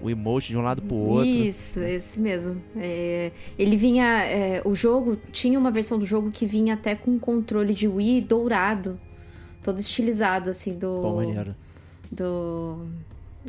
o 0.00 0.08
emote 0.08 0.50
de 0.50 0.56
um 0.56 0.62
lado 0.62 0.80
pro 0.80 0.94
outro. 0.94 1.26
Isso, 1.26 1.80
esse 1.80 2.20
mesmo. 2.20 2.62
É, 2.76 3.32
ele 3.58 3.76
vinha. 3.76 4.24
É, 4.24 4.62
o 4.64 4.74
jogo 4.74 5.16
tinha 5.32 5.58
uma 5.58 5.70
versão 5.70 5.98
do 5.98 6.06
jogo 6.06 6.30
que 6.30 6.46
vinha 6.46 6.74
até 6.74 6.94
com 6.94 7.18
controle 7.18 7.74
de 7.74 7.88
Wii 7.88 8.20
dourado. 8.22 8.98
Todo 9.62 9.78
estilizado, 9.78 10.50
assim, 10.50 10.76
do. 10.76 11.02
Bom, 11.02 11.16
maneiro. 11.16 11.54
Do. 12.12 12.86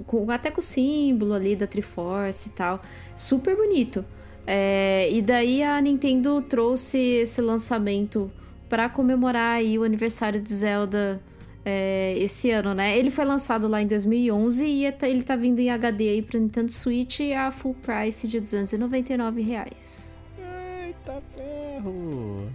Com, 0.08 0.32
até 0.32 0.50
com 0.50 0.62
o 0.62 0.64
símbolo 0.64 1.34
ali 1.34 1.56
da 1.56 1.68
Triforce 1.68 2.50
e 2.50 2.52
tal. 2.54 2.82
Super 3.16 3.56
bonito. 3.56 4.04
É, 4.48 5.10
e 5.12 5.22
daí 5.22 5.62
a 5.62 5.80
Nintendo 5.80 6.42
trouxe 6.42 6.98
esse 6.98 7.42
lançamento 7.42 8.32
para 8.68 8.90
comemorar 8.90 9.58
aí 9.58 9.78
o 9.78 9.84
aniversário 9.84 10.42
de 10.42 10.54
Zelda 10.54 11.22
é, 11.66 12.16
esse 12.18 12.52
ano, 12.52 12.74
né? 12.74 12.98
Ele 12.98 13.10
foi 13.10 13.24
lançado 13.24 13.68
lá 13.68 13.82
em 13.82 13.88
2011 13.88 14.66
e 14.66 14.86
é 14.86 14.98
ele 15.04 15.24
tá 15.24 15.36
vindo 15.36 15.60
em 15.60 15.70
HD 15.70 16.10
aí 16.10 16.22
pro 16.22 16.40
Nintendo 16.40 16.72
Switch 16.72 17.20
a 17.38 17.52
full 17.52 17.76
price 17.76 18.28
de 18.28 18.40
299 18.40 19.42
reais. 19.42 20.18
Eita 20.38 21.22
ferro! 21.38 22.50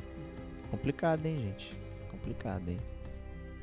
Complicado, 0.70 1.24
hein, 1.24 1.38
gente? 1.38 1.72
Complicado, 2.10 2.68
hein? 2.68 2.78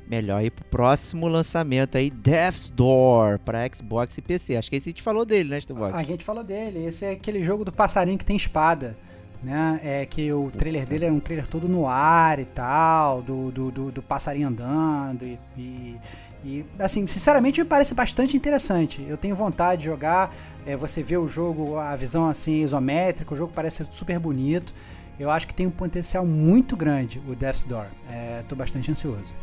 Melhor 0.08 0.44
ir 0.44 0.50
pro 0.50 0.64
próximo 0.66 1.26
lançamento 1.26 1.98
aí, 1.98 2.10
Death's 2.10 2.70
Door, 2.70 3.40
pra 3.40 3.68
Xbox 3.72 4.16
e 4.18 4.22
PC. 4.22 4.56
Acho 4.56 4.70
que 4.70 4.76
esse 4.76 4.88
a 4.88 4.92
gente 4.92 5.02
falou 5.02 5.24
dele, 5.24 5.48
né, 5.48 5.60
Stevox? 5.60 5.94
A 5.94 6.02
gente 6.02 6.24
falou 6.24 6.44
dele. 6.44 6.84
Esse 6.84 7.04
é 7.04 7.10
aquele 7.12 7.42
jogo 7.42 7.64
do 7.64 7.72
passarinho 7.72 8.16
que 8.16 8.24
tem 8.24 8.36
espada 8.36 8.96
né? 9.42 9.80
É 9.82 10.06
que 10.06 10.32
o 10.32 10.50
trailer 10.50 10.86
dele 10.86 11.04
era 11.04 11.14
um 11.14 11.20
trailer 11.20 11.46
todo 11.46 11.68
no 11.68 11.86
ar 11.86 12.38
e 12.38 12.44
tal, 12.44 13.22
do, 13.22 13.50
do, 13.50 13.70
do, 13.70 13.92
do 13.92 14.02
passarinho 14.02 14.48
andando 14.48 15.24
e, 15.24 15.38
e, 15.56 15.96
e, 16.44 16.64
assim, 16.78 17.06
sinceramente 17.06 17.60
me 17.60 17.66
parece 17.66 17.94
bastante 17.94 18.36
interessante. 18.36 19.04
Eu 19.08 19.16
tenho 19.16 19.36
vontade 19.36 19.82
de 19.82 19.86
jogar, 19.86 20.34
é, 20.66 20.76
você 20.76 21.02
vê 21.02 21.16
o 21.16 21.28
jogo, 21.28 21.76
a 21.76 21.94
visão 21.96 22.26
assim 22.28 22.62
isométrica, 22.62 23.32
o 23.32 23.36
jogo 23.36 23.52
parece 23.54 23.86
super 23.92 24.18
bonito. 24.18 24.74
Eu 25.18 25.30
acho 25.30 25.46
que 25.46 25.54
tem 25.54 25.66
um 25.66 25.70
potencial 25.70 26.26
muito 26.26 26.76
grande 26.76 27.22
o 27.26 27.34
Death's 27.34 27.64
Door. 27.64 27.86
É, 28.10 28.42
tô 28.48 28.54
bastante 28.54 28.90
ansioso. 28.90 29.34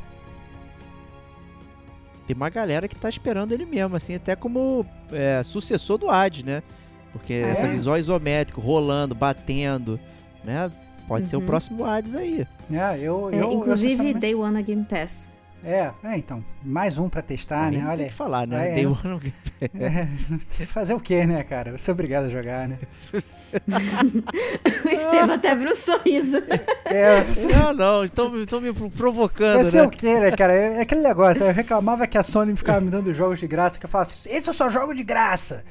Tem 2.27 2.35
uma 2.35 2.49
galera 2.49 2.87
que 2.87 2.95
tá 2.95 3.09
esperando 3.09 3.51
ele 3.51 3.65
mesmo, 3.65 3.95
assim, 3.95 4.15
até 4.15 4.35
como 4.35 4.85
é, 5.11 5.41
sucessor 5.43 5.97
do 5.97 6.09
Ad, 6.09 6.43
né? 6.45 6.63
Porque 7.11 7.33
ah, 7.45 7.49
essa 7.49 7.65
é? 7.65 7.71
visual 7.71 7.97
isométrico, 7.97 8.61
rolando, 8.61 9.13
batendo, 9.13 9.99
né? 10.43 10.71
Pode 11.07 11.23
uhum. 11.23 11.29
ser 11.29 11.35
o 11.35 11.39
uhum. 11.39 11.45
próximo 11.45 11.85
Hades 11.85 12.15
aí. 12.15 12.47
É, 12.71 12.99
eu, 12.99 13.29
é, 13.31 13.41
eu 13.41 13.51
Inclusive, 13.51 14.11
eu, 14.11 14.19
Day 14.19 14.35
One 14.35 14.63
Game 14.63 14.85
Pass. 14.85 15.31
É, 15.65 15.91
é, 16.03 16.17
então, 16.17 16.43
mais 16.61 16.97
um 16.97 17.07
para 17.07 17.21
testar, 17.21 17.71
né? 17.71 17.85
Olha, 17.87 17.97
tem 17.99 18.07
que 18.07 18.13
falar, 18.13 18.45
né? 18.45 18.71
É, 18.71 18.75
Day 18.75 18.85
One 18.85 18.99
no 19.05 19.19
Game 19.19 19.33
Pass. 19.33 19.53
É, 20.59 20.65
fazer 20.65 20.93
o 20.93 20.99
quê, 20.99 21.25
né, 21.25 21.41
cara? 21.41 21.71
Eu 21.71 21.79
sou 21.79 21.93
obrigado 21.93 22.25
a 22.25 22.29
jogar, 22.29 22.67
né? 22.67 22.77
o 23.13 24.89
Estevam 24.89 25.35
até 25.35 25.51
abriu 25.51 25.71
um 25.71 25.75
sorriso. 25.75 26.37
É, 26.83 27.23
não, 27.55 27.73
não, 27.73 28.03
estão, 28.03 28.35
estão 28.41 28.59
me 28.59 28.73
provocando, 28.89 29.59
Fazer 29.59 29.81
né? 29.81 29.87
o 29.87 29.89
quê, 29.89 30.19
né, 30.19 30.31
cara? 30.31 30.51
É 30.51 30.81
aquele 30.81 31.01
negócio, 31.01 31.45
eu 31.45 31.53
reclamava 31.53 32.05
que 32.07 32.17
a 32.17 32.23
Sony 32.23 32.53
ficava 32.57 32.81
me 32.81 32.89
dando 32.89 33.13
jogos 33.13 33.39
de 33.39 33.47
graça, 33.47 33.79
que 33.79 33.85
eu 33.85 33.89
falava 33.89 34.11
assim, 34.11 34.29
esse 34.29 34.49
eu 34.49 34.53
só 34.53 34.69
jogo 34.69 34.93
de 34.93 35.03
graça. 35.03 35.63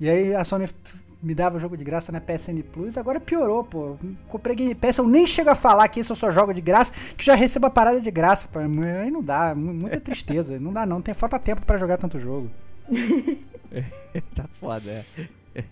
E 0.00 0.08
aí 0.08 0.34
a 0.34 0.42
Sony 0.42 0.66
me 1.24 1.34
dava 1.34 1.58
jogo 1.58 1.76
de 1.76 1.84
graça 1.84 2.12
na 2.12 2.20
PSN 2.20 2.62
Plus, 2.72 2.96
agora 2.98 3.18
piorou, 3.18 3.64
pô. 3.64 3.96
Comprei 4.28 4.54
Game 4.54 4.74
Pass, 4.74 4.98
eu 4.98 5.06
nem 5.06 5.26
chego 5.26 5.50
a 5.50 5.54
falar 5.54 5.88
que 5.88 6.00
isso 6.00 6.12
eu 6.12 6.16
só 6.16 6.30
jogo 6.30 6.52
de 6.52 6.60
graça, 6.60 6.92
que 7.16 7.24
já 7.24 7.34
recebo 7.34 7.66
a 7.66 7.70
parada 7.70 8.00
de 8.00 8.10
graça. 8.10 8.48
Pô. 8.48 8.58
Aí 8.58 9.10
não 9.10 9.22
dá, 9.22 9.54
muita 9.54 9.98
tristeza. 10.00 10.58
não 10.60 10.72
dá 10.72 10.84
não, 10.84 11.00
tem 11.00 11.14
falta 11.14 11.38
tempo 11.38 11.64
para 11.64 11.78
jogar 11.78 11.96
tanto 11.96 12.18
jogo. 12.18 12.50
tá 14.34 14.44
foda, 14.60 14.90
é. 14.90 15.64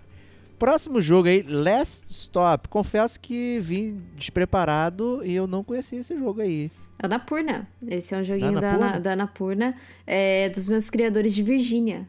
Próximo 0.59 1.03
jogo 1.03 1.29
aí, 1.29 1.43
Last 1.43 2.09
Stop. 2.09 2.69
Confesso 2.69 3.19
que 3.19 3.59
vim 3.61 4.01
despreparado 4.17 5.21
e 5.25 5.35
eu 5.35 5.47
não 5.47 5.65
conhecia 5.65 5.99
esse 5.99 6.17
jogo 6.17 6.41
aí. 6.41 6.71
É 7.03 7.07
o 7.07 7.09
Napurna. 7.09 7.67
Esse 7.85 8.15
é 8.15 8.19
um 8.19 8.23
joguinho 8.23 8.61
da, 8.61 8.77
da, 8.79 8.99
da 9.01 9.17
Napurna, 9.17 9.75
é, 10.07 10.49
dos 10.51 10.69
meus 10.69 10.89
criadores 10.89 11.35
de 11.35 11.43
Virgínia. 11.43 12.07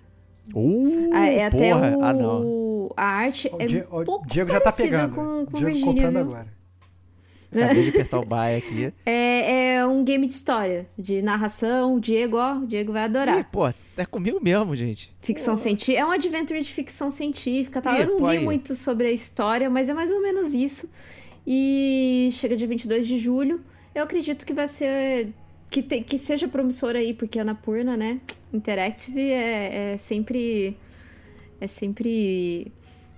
Uh, 0.53 1.09
ah, 1.13 1.27
é 1.27 1.45
até 1.45 1.73
porra. 1.73 1.97
o... 1.97 2.03
Ah, 2.03 2.13
não. 2.13 2.91
A 2.97 3.05
arte 3.05 3.49
o 3.51 3.61
é 3.61 3.65
Di 3.65 3.83
um 3.91 4.03
pouco 4.03 4.27
Diego 4.27 4.49
já 4.49 4.59
tá 4.59 4.71
pegando. 4.71 5.15
Com, 5.15 5.45
com 5.45 5.57
Diego 5.57 5.65
Virginia, 5.65 5.85
comprando 5.85 6.13
viu? 6.13 6.35
agora. 6.35 6.63
Acabei 7.53 7.83
de 7.83 7.89
apertar 7.89 8.19
o 8.19 8.25
buy 8.25 8.55
aqui. 8.57 8.93
É, 9.05 9.75
é 9.75 9.85
um 9.85 10.03
game 10.03 10.25
de 10.25 10.33
história, 10.33 10.87
de 10.97 11.21
narração. 11.21 11.95
O 11.95 11.99
Diego, 11.99 12.37
ó, 12.37 12.57
o 12.57 12.65
Diego 12.65 12.91
vai 12.91 13.03
adorar. 13.03 13.39
Ih, 13.39 13.43
pô, 13.43 13.67
é 13.67 14.05
comigo 14.05 14.39
mesmo, 14.41 14.75
gente. 14.75 15.13
Ficção 15.21 15.55
científica. 15.55 15.99
É 15.99 16.05
um 16.05 16.11
adventure 16.11 16.59
de 16.59 16.71
ficção 16.71 17.11
científica, 17.11 17.79
tá? 17.79 17.95
Ih, 17.97 18.01
Eu 18.01 18.19
não 18.19 18.33
li 18.33 18.39
muito 18.39 18.75
sobre 18.75 19.07
a 19.07 19.11
história, 19.11 19.69
mas 19.69 19.87
é 19.87 19.93
mais 19.93 20.11
ou 20.11 20.21
menos 20.21 20.53
isso. 20.55 20.91
E 21.45 22.29
chega 22.31 22.55
dia 22.55 22.67
22 22.67 23.05
de 23.05 23.19
julho. 23.19 23.61
Eu 23.93 24.03
acredito 24.03 24.45
que 24.45 24.53
vai 24.53 24.67
ser 24.67 25.29
que, 25.73 25.81
te, 25.81 26.01
que 26.01 26.19
seja 26.19 26.47
promissora 26.47 26.99
aí, 26.99 27.15
porque 27.15 27.39
a 27.39 27.41
Anapurna, 27.41 27.97
né? 27.97 28.21
Interactive 28.53 29.19
é, 29.19 29.93
é 29.93 29.97
sempre. 29.97 30.77
É 31.59 31.65
sempre 31.65 32.71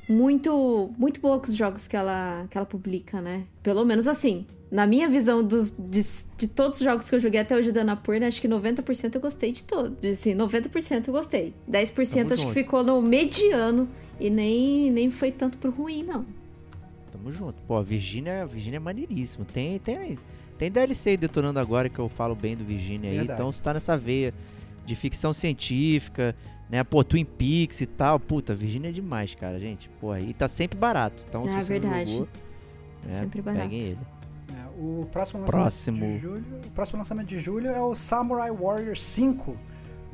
muito 0.07 0.93
muito 0.97 1.19
poucos 1.19 1.55
jogos 1.55 1.87
que 1.87 1.97
ela, 1.97 2.45
que 2.49 2.57
ela 2.57 2.65
publica, 2.65 3.19
né? 3.21 3.43
Pelo 3.61 3.83
menos 3.83 4.07
assim. 4.07 4.45
Na 4.71 4.87
minha 4.87 5.07
visão 5.07 5.43
dos, 5.43 5.71
de, 5.77 6.01
de 6.37 6.47
todos 6.47 6.79
os 6.79 6.85
jogos 6.85 7.09
que 7.09 7.15
eu 7.15 7.19
joguei 7.19 7.39
até 7.39 7.55
hoje 7.55 7.71
da 7.71 7.81
Anapurna, 7.81 8.27
acho 8.27 8.41
que 8.41 8.47
90% 8.47 9.15
eu 9.15 9.21
gostei 9.21 9.51
de 9.51 9.63
todos. 9.63 10.03
Assim, 10.03 10.33
90% 10.35 11.07
eu 11.07 11.13
gostei. 11.13 11.53
10% 11.69 11.93
Tamo 11.93 12.33
acho 12.33 12.37
junto. 12.37 12.47
que 12.47 12.53
ficou 12.53 12.83
no 12.83 13.01
mediano 13.01 13.87
e 14.19 14.29
nem, 14.29 14.91
nem 14.91 15.11
foi 15.11 15.31
tanto 15.31 15.57
pro 15.59 15.71
ruim, 15.71 16.03
não. 16.03 16.25
Tamo 17.11 17.31
junto. 17.31 17.61
Pô, 17.67 17.75
a 17.75 17.83
Virginia, 17.83 18.45
Virginia 18.45 18.77
é 18.77 18.79
maneiríssimo. 18.79 19.45
Tem, 19.45 19.79
tem, 19.79 20.17
tem 20.57 20.71
DLC 20.71 21.17
detonando 21.17 21.59
agora 21.59 21.89
que 21.89 21.99
eu 21.99 22.09
falo 22.09 22.35
bem 22.35 22.55
do 22.55 22.63
Virginia 22.63 23.11
aí, 23.11 23.19
então 23.19 23.51
você 23.51 23.61
tá 23.61 23.73
nessa 23.73 23.97
veia 23.97 24.33
de 24.85 24.95
ficção 24.95 25.33
científica, 25.33 26.35
né? 26.69 26.83
Pô, 26.83 27.03
Twin 27.03 27.25
Peaks 27.25 27.81
e 27.81 27.85
tal. 27.85 28.19
Puta, 28.19 28.53
Virginia 28.53 28.89
é 28.89 28.93
demais, 28.93 29.33
cara, 29.35 29.59
gente. 29.59 29.89
Pô, 30.01 30.15
e 30.15 30.33
tá 30.33 30.47
sempre 30.47 30.77
barato. 30.77 31.25
Então, 31.27 31.43
é 31.43 31.47
se 31.47 31.55
você 31.55 31.79
verdade. 31.79 32.11
Jogou, 32.11 32.27
né, 33.03 33.11
sempre 33.11 33.41
barato. 33.41 33.63
Peguem 33.63 33.83
ele. 33.83 33.97
É, 34.49 34.67
o 34.79 35.07
próximo 35.11 35.41
lançamento 35.41 35.63
próximo. 35.63 36.07
de 36.07 36.19
julho, 36.19 36.45
o 36.65 36.71
próximo 36.71 36.97
lançamento 36.97 37.27
de 37.27 37.37
julho 37.39 37.67
é 37.67 37.81
o 37.81 37.95
Samurai 37.95 38.51
Warrior 38.51 38.95
5 38.95 39.57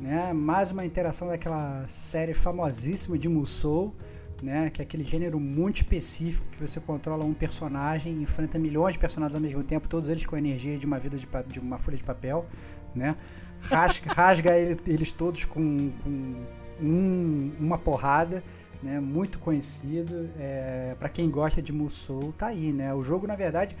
né? 0.02 0.32
Mais 0.32 0.72
uma 0.72 0.84
interação 0.84 1.28
daquela 1.28 1.86
série 1.86 2.34
famosíssima 2.34 3.16
de 3.16 3.28
Musou, 3.28 3.94
né? 4.42 4.68
Que 4.68 4.82
é 4.82 4.84
aquele 4.84 5.04
gênero 5.04 5.38
muito 5.38 5.76
específico 5.76 6.44
que 6.50 6.60
você 6.60 6.80
controla 6.80 7.24
um 7.24 7.32
personagem, 7.32 8.20
enfrenta 8.20 8.58
milhões 8.58 8.94
de 8.94 8.98
personagens 8.98 9.34
ao 9.36 9.40
mesmo 9.40 9.62
tempo, 9.62 9.88
todos 9.88 10.08
eles 10.08 10.26
com 10.26 10.34
a 10.34 10.38
energia 10.38 10.76
de 10.76 10.84
uma 10.84 10.98
vida 10.98 11.16
de, 11.16 11.28
de 11.46 11.60
uma 11.60 11.78
folha 11.78 11.96
de 11.96 12.02
papel, 12.02 12.44
né? 12.94 13.16
Rasga, 13.60 14.10
rasga 14.12 14.58
ele, 14.58 14.80
eles 14.86 15.12
todos 15.12 15.44
com, 15.44 15.90
com 16.02 16.34
um, 16.80 17.52
uma 17.60 17.78
porrada, 17.78 18.42
né? 18.82 18.98
Muito 18.98 19.38
conhecido. 19.38 20.28
É, 20.38 20.96
para 20.98 21.08
quem 21.08 21.30
gosta 21.30 21.62
de 21.62 21.72
Musou, 21.72 22.32
tá 22.32 22.48
aí, 22.48 22.72
né? 22.72 22.92
O 22.92 23.04
jogo, 23.04 23.26
na 23.26 23.36
verdade, 23.36 23.76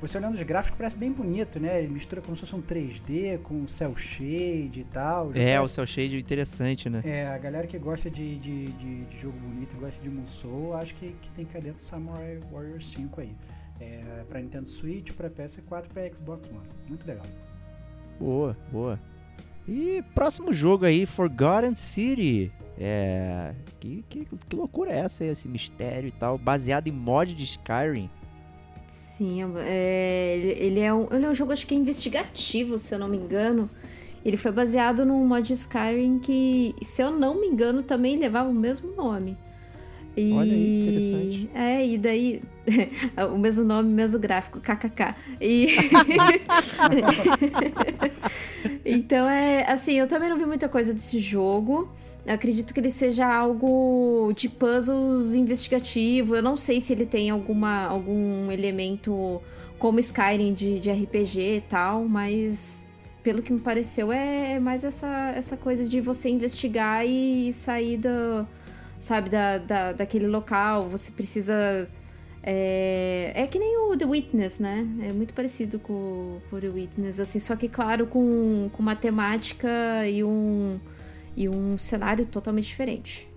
você 0.00 0.18
olhando 0.18 0.34
os 0.34 0.42
gráficos 0.42 0.76
parece 0.76 0.96
bem 0.96 1.10
bonito, 1.10 1.58
né? 1.58 1.82
Ele 1.82 1.92
mistura 1.92 2.20
como 2.20 2.36
se 2.36 2.40
fosse 2.40 2.54
um 2.54 2.62
3D 2.62 3.38
com 3.38 3.66
cel 3.66 3.96
shade 3.96 4.80
e 4.80 4.86
tal. 4.92 5.30
É, 5.30 5.56
parece... 5.56 5.62
o 5.62 5.66
cel 5.66 5.86
shade 5.86 6.16
é 6.16 6.18
interessante, 6.18 6.90
né? 6.90 7.02
É, 7.04 7.26
a 7.26 7.38
galera 7.38 7.66
que 7.66 7.78
gosta 7.78 8.10
de, 8.10 8.36
de, 8.36 8.72
de, 8.72 9.04
de 9.04 9.18
jogo 9.18 9.38
bonito, 9.38 9.76
gosta 9.76 10.02
de 10.02 10.10
Musou, 10.10 10.74
acho 10.74 10.94
que, 10.94 11.14
que 11.20 11.30
tem 11.30 11.44
que 11.44 11.54
dentro 11.54 11.78
do 11.78 11.82
Samurai 11.82 12.38
Warrior 12.52 12.82
5 12.82 13.20
aí. 13.20 13.34
É, 13.80 14.24
pra 14.28 14.40
Nintendo 14.40 14.68
Switch, 14.68 15.12
pra 15.12 15.30
PS4 15.30 15.88
pra 15.88 16.14
Xbox 16.14 16.48
One. 16.48 16.60
Muito 16.88 17.06
legal. 17.06 17.26
Boa, 18.18 18.56
boa. 18.70 18.98
E 19.68 20.02
próximo 20.14 20.52
jogo 20.52 20.84
aí, 20.84 21.04
Forgotten 21.06 21.74
City. 21.74 22.52
É. 22.78 23.54
Que, 23.80 24.04
que, 24.08 24.24
que 24.24 24.56
loucura 24.56 24.92
é 24.92 24.98
essa, 24.98 25.24
esse 25.24 25.48
mistério 25.48 26.08
e 26.08 26.12
tal? 26.12 26.38
Baseado 26.38 26.88
em 26.88 26.92
mod 26.92 27.34
de 27.34 27.44
Skyrim. 27.44 28.10
Sim, 29.16 29.40
é, 29.60 30.36
ele, 30.58 30.78
é 30.78 30.92
um, 30.92 31.06
ele 31.10 31.24
é 31.24 31.30
um 31.30 31.34
jogo, 31.34 31.50
acho 31.50 31.66
que 31.66 31.74
é 31.74 31.78
investigativo, 31.78 32.78
se 32.78 32.94
eu 32.94 32.98
não 32.98 33.08
me 33.08 33.16
engano. 33.16 33.70
Ele 34.22 34.36
foi 34.36 34.52
baseado 34.52 35.06
num 35.06 35.26
mod 35.26 35.50
Skyrim 35.50 36.18
que, 36.18 36.74
se 36.82 37.00
eu 37.02 37.10
não 37.10 37.40
me 37.40 37.46
engano, 37.46 37.82
também 37.82 38.18
levava 38.18 38.50
o 38.50 38.54
mesmo 38.54 38.94
nome. 38.94 39.38
E, 40.14 40.32
Olha 40.34 40.52
aí, 40.52 40.82
interessante. 40.82 41.50
É, 41.54 41.86
e 41.86 41.96
daí. 41.96 42.42
o 43.34 43.38
mesmo 43.38 43.64
nome, 43.64 43.88
mesmo 43.88 44.18
gráfico, 44.18 44.60
kkk. 44.60 45.14
E. 45.40 45.68
então 48.84 49.26
é. 49.26 49.64
Assim, 49.70 49.94
eu 49.94 50.06
também 50.06 50.28
não 50.28 50.36
vi 50.36 50.44
muita 50.44 50.68
coisa 50.68 50.92
desse 50.92 51.20
jogo. 51.20 51.88
Eu 52.26 52.34
acredito 52.34 52.74
que 52.74 52.80
ele 52.80 52.90
seja 52.90 53.24
algo 53.24 54.32
de 54.34 54.48
puzzles 54.48 55.34
investigativo. 55.34 56.34
Eu 56.34 56.42
não 56.42 56.56
sei 56.56 56.80
se 56.80 56.92
ele 56.92 57.06
tem 57.06 57.30
alguma, 57.30 57.86
algum 57.86 58.50
elemento 58.50 59.40
como 59.78 60.00
Skyrim 60.00 60.52
de, 60.52 60.80
de 60.80 60.90
RPG 60.90 61.56
e 61.58 61.60
tal, 61.60 62.04
mas 62.04 62.88
pelo 63.22 63.42
que 63.42 63.52
me 63.52 63.60
pareceu 63.60 64.10
é 64.10 64.58
mais 64.58 64.82
essa, 64.82 65.32
essa 65.36 65.56
coisa 65.56 65.88
de 65.88 66.00
você 66.00 66.28
investigar 66.28 67.06
e 67.06 67.52
sair 67.52 67.96
da, 67.96 68.44
sabe, 68.98 69.30
da, 69.30 69.58
da, 69.58 69.92
daquele 69.92 70.26
local. 70.26 70.88
Você 70.88 71.12
precisa. 71.12 71.88
É, 72.42 73.32
é 73.36 73.46
que 73.46 73.58
nem 73.58 73.78
o 73.78 73.96
The 73.96 74.04
Witness, 74.04 74.58
né? 74.58 74.84
É 75.00 75.12
muito 75.12 75.32
parecido 75.32 75.78
com, 75.78 76.40
com 76.50 76.56
o 76.56 76.60
The 76.60 76.68
Witness, 76.68 77.20
assim, 77.20 77.38
só 77.38 77.54
que, 77.54 77.68
claro, 77.68 78.06
com, 78.08 78.68
com 78.72 78.82
matemática 78.82 79.68
e 80.08 80.24
um 80.24 80.80
e 81.36 81.48
um 81.48 81.76
cenário 81.76 82.24
totalmente 82.24 82.66
diferente. 82.66 83.28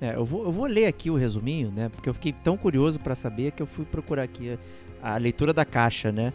É, 0.00 0.14
eu 0.14 0.24
vou, 0.24 0.44
eu 0.44 0.52
vou 0.52 0.66
ler 0.66 0.86
aqui 0.86 1.10
o 1.10 1.16
resuminho, 1.16 1.70
né? 1.70 1.88
Porque 1.88 2.08
eu 2.08 2.14
fiquei 2.14 2.32
tão 2.32 2.56
curioso 2.56 3.00
para 3.00 3.16
saber 3.16 3.52
que 3.52 3.62
eu 3.62 3.66
fui 3.66 3.84
procurar 3.84 4.22
aqui 4.22 4.58
a, 5.02 5.14
a 5.14 5.16
leitura 5.16 5.52
da 5.52 5.64
caixa, 5.64 6.12
né? 6.12 6.32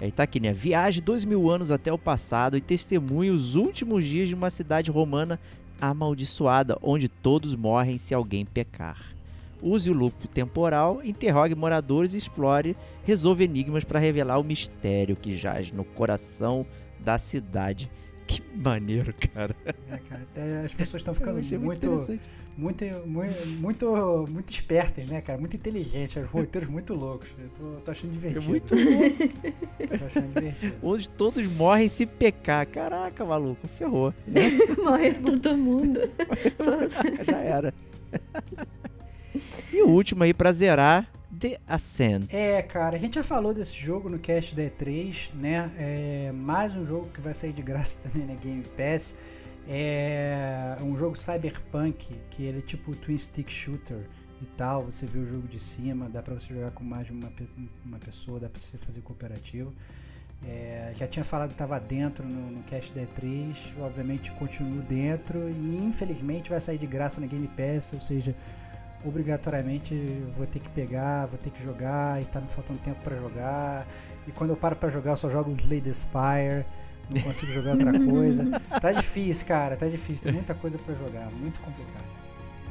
Aí 0.00 0.10
tá 0.10 0.22
aqui, 0.22 0.40
né? 0.40 0.52
Viaje 0.52 1.00
dois 1.00 1.24
mil 1.24 1.50
anos 1.50 1.70
até 1.70 1.92
o 1.92 1.98
passado 1.98 2.56
e 2.56 2.60
testemunhe 2.60 3.30
os 3.30 3.54
últimos 3.54 4.04
dias 4.04 4.28
de 4.28 4.34
uma 4.34 4.50
cidade 4.50 4.90
romana 4.90 5.38
amaldiçoada, 5.80 6.78
onde 6.80 7.08
todos 7.08 7.54
morrem 7.54 7.98
se 7.98 8.14
alguém 8.14 8.44
pecar. 8.44 9.14
Use 9.60 9.90
o 9.90 9.94
loop 9.94 10.26
temporal, 10.28 11.00
interrogue 11.04 11.54
moradores 11.54 12.14
explore, 12.14 12.76
resolve 13.04 13.44
enigmas 13.44 13.84
para 13.84 14.00
revelar 14.00 14.38
o 14.38 14.44
mistério 14.44 15.14
que 15.14 15.36
jaz 15.36 15.70
no 15.70 15.84
coração 15.84 16.66
da 16.98 17.18
cidade 17.18 17.90
que 18.40 18.42
maneiro, 18.56 19.14
cara. 19.34 19.54
É, 19.66 19.98
cara, 19.98 20.26
as 20.64 20.74
pessoas 20.74 21.00
estão 21.00 21.14
ficando 21.14 21.34
muito, 21.60 21.90
muito, 21.90 22.20
muito, 22.56 22.84
muito, 23.06 23.46
muito, 23.60 24.26
muito 24.30 24.52
espertas, 24.52 25.06
né, 25.06 25.20
cara? 25.20 25.38
Muito 25.38 25.56
inteligentes, 25.56 26.16
os 26.16 26.28
roteiros 26.30 26.70
muito 26.70 26.94
loucos. 26.94 27.34
Eu 27.38 27.48
tô, 27.50 27.80
tô 27.80 27.90
achando 27.90 28.12
divertido. 28.12 28.44
É 28.44 28.48
muito 28.48 28.74
louco. 28.74 29.98
tô 29.98 30.04
achando 30.06 30.34
divertido. 30.34 30.74
Onde 30.82 31.08
todos 31.10 31.46
morrem 31.52 31.88
se 31.88 32.06
pecar. 32.06 32.66
Caraca, 32.66 33.24
maluco, 33.24 33.66
ferrou. 33.78 34.14
Morre 34.82 35.14
todo 35.14 35.56
mundo. 35.56 36.00
Já 37.28 37.38
era. 37.38 37.74
E 39.72 39.82
o 39.82 39.88
último 39.88 40.24
aí 40.24 40.32
pra 40.32 40.52
zerar 40.52 41.10
The 41.42 41.58
Ascent. 41.66 42.32
É, 42.32 42.62
cara, 42.62 42.94
a 42.94 42.98
gente 43.00 43.16
já 43.16 43.24
falou 43.24 43.52
desse 43.52 43.74
jogo 43.74 44.08
no 44.08 44.16
cast 44.16 44.54
da 44.54 44.62
E3, 44.62 45.34
né? 45.34 45.72
É 45.76 46.32
mais 46.32 46.76
um 46.76 46.86
jogo 46.86 47.08
que 47.08 47.20
vai 47.20 47.34
sair 47.34 47.52
de 47.52 47.60
graça 47.60 47.98
também 48.08 48.28
na 48.28 48.36
Game 48.36 48.62
Pass. 48.76 49.16
É 49.68 50.76
um 50.80 50.96
jogo 50.96 51.18
cyberpunk, 51.18 52.14
que 52.30 52.44
ele 52.44 52.60
é 52.60 52.62
tipo 52.62 52.94
twin 52.94 53.18
stick 53.18 53.50
shooter 53.50 54.06
e 54.40 54.46
tal. 54.56 54.84
Você 54.84 55.04
vê 55.04 55.18
o 55.18 55.26
jogo 55.26 55.48
de 55.48 55.58
cima, 55.58 56.08
dá 56.08 56.22
pra 56.22 56.32
você 56.32 56.54
jogar 56.54 56.70
com 56.70 56.84
mais 56.84 57.06
de 57.06 57.12
uma, 57.12 57.32
uma 57.84 57.98
pessoa, 57.98 58.38
dá 58.38 58.48
pra 58.48 58.60
você 58.60 58.78
fazer 58.78 59.00
cooperativo. 59.00 59.74
É, 60.46 60.92
já 60.94 61.08
tinha 61.08 61.24
falado 61.24 61.48
que 61.48 61.54
estava 61.54 61.80
dentro 61.80 62.24
no, 62.24 62.52
no 62.52 62.62
cast 62.62 62.92
da 62.92 63.02
E3, 63.02 63.56
obviamente 63.80 64.30
continuo 64.32 64.82
dentro 64.82 65.48
e 65.48 65.84
infelizmente 65.84 66.50
vai 66.50 66.60
sair 66.60 66.78
de 66.78 66.86
graça 66.86 67.20
na 67.20 67.26
Game 67.26 67.48
Pass, 67.48 67.92
ou 67.94 68.00
seja, 68.00 68.34
obrigatoriamente 69.04 69.94
vou 70.36 70.46
ter 70.46 70.60
que 70.60 70.68
pegar, 70.68 71.26
vou 71.26 71.38
ter 71.38 71.50
que 71.50 71.62
jogar 71.62 72.20
e 72.20 72.24
tá 72.24 72.40
me 72.40 72.48
faltando 72.48 72.78
tempo 72.80 73.00
para 73.02 73.16
jogar. 73.16 73.86
E 74.26 74.32
quando 74.32 74.50
eu 74.50 74.56
paro 74.56 74.76
para 74.76 74.90
jogar, 74.90 75.12
eu 75.12 75.16
só 75.16 75.28
jogo 75.28 75.52
Slay 75.52 75.82
Spire, 75.92 76.64
não 77.10 77.20
consigo 77.22 77.52
jogar 77.52 77.72
outra 77.72 77.92
coisa. 78.04 78.60
Tá 78.80 78.92
difícil, 78.92 79.46
cara, 79.46 79.76
tá 79.76 79.86
difícil, 79.86 80.24
tem 80.24 80.32
muita 80.32 80.54
coisa 80.54 80.78
para 80.78 80.94
jogar, 80.94 81.30
muito 81.32 81.60
complicado. 81.60 82.04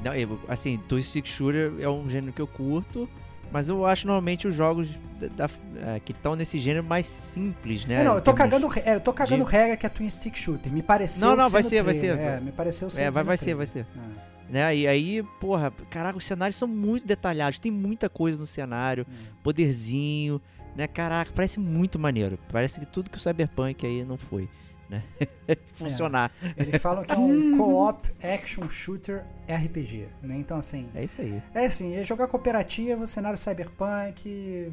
Não, 0.04 0.16
eu, 0.16 0.40
assim, 0.48 0.80
Twin 0.88 1.02
Stick 1.02 1.28
Shooter 1.28 1.74
é 1.80 1.88
um 1.88 2.10
gênero 2.10 2.34
que 2.34 2.42
eu 2.42 2.48
curto, 2.48 3.08
mas 3.52 3.70
eu 3.70 3.86
acho 3.86 4.08
normalmente 4.08 4.48
os 4.48 4.56
jogos 4.56 4.98
da, 5.20 5.48
da, 5.48 5.50
é, 5.96 6.00
que 6.00 6.12
estão 6.12 6.36
nesse 6.36 6.60
gênero 6.60 6.84
mais 6.84 7.06
simples, 7.06 7.86
né? 7.86 8.02
É, 8.02 8.04
não, 8.04 8.16
eu 8.16 8.22
tô 8.22 8.34
cagando, 8.34 8.68
é, 8.80 8.96
eu 8.96 9.00
tô 9.00 9.14
cagando 9.14 9.46
de... 9.46 9.52
regra 9.52 9.78
que 9.78 9.86
é 9.86 9.90
Twin 9.90 10.10
Stick 10.10 10.36
Shooter. 10.36 10.72
Me 10.72 10.82
pareceu 10.82 11.30
Não, 11.30 11.36
não, 11.36 11.50
vai 11.50 11.62
ser, 11.62 11.84
vai 11.84 11.94
ser. 11.94 12.18
É, 12.18 12.40
me 12.40 12.52
pareceu 12.52 12.90
ser. 12.90 13.04
É, 13.04 13.12
vai, 13.12 13.24
vai 13.24 13.38
ser, 13.38 13.54
vai 13.54 13.68
ser. 13.68 13.86
Ah. 13.96 14.31
Né? 14.52 14.76
E 14.76 14.86
aí, 14.86 15.24
porra, 15.40 15.72
caraca, 15.90 16.18
os 16.18 16.26
cenários 16.26 16.58
são 16.58 16.68
muito 16.68 17.08
detalhados, 17.08 17.58
tem 17.58 17.72
muita 17.72 18.10
coisa 18.10 18.38
no 18.38 18.46
cenário, 18.46 19.08
hum. 19.10 19.34
poderzinho, 19.42 20.42
né? 20.76 20.88
Caraca, 20.88 21.32
parece 21.34 21.58
muito 21.58 21.98
maneiro. 21.98 22.38
Parece 22.52 22.78
que 22.80 22.86
tudo 22.86 23.10
que 23.10 23.18
o 23.18 23.22
Cyberpunk 23.22 23.86
aí 23.86 24.04
não 24.04 24.18
foi, 24.18 24.50
né? 24.90 25.04
Funcionar. 25.74 26.32
É. 26.58 26.64
Eles 26.64 26.82
falam 26.82 27.02
que 27.02 27.14
é 27.14 27.18
um 27.18 27.56
co-op 27.58 28.10
action 28.22 28.70
shooter 28.70 29.24
RPG, 29.48 30.10
né? 30.22 30.36
Então 30.36 30.58
assim, 30.58 30.90
É 30.94 31.06
isso 31.06 31.22
aí. 31.22 31.42
É 31.54 31.66
assim, 31.66 31.96
é 31.96 32.04
jogar 32.04 32.28
cooperativo, 32.28 33.08
cenário 33.08 33.38
Cyberpunk, 33.38 34.70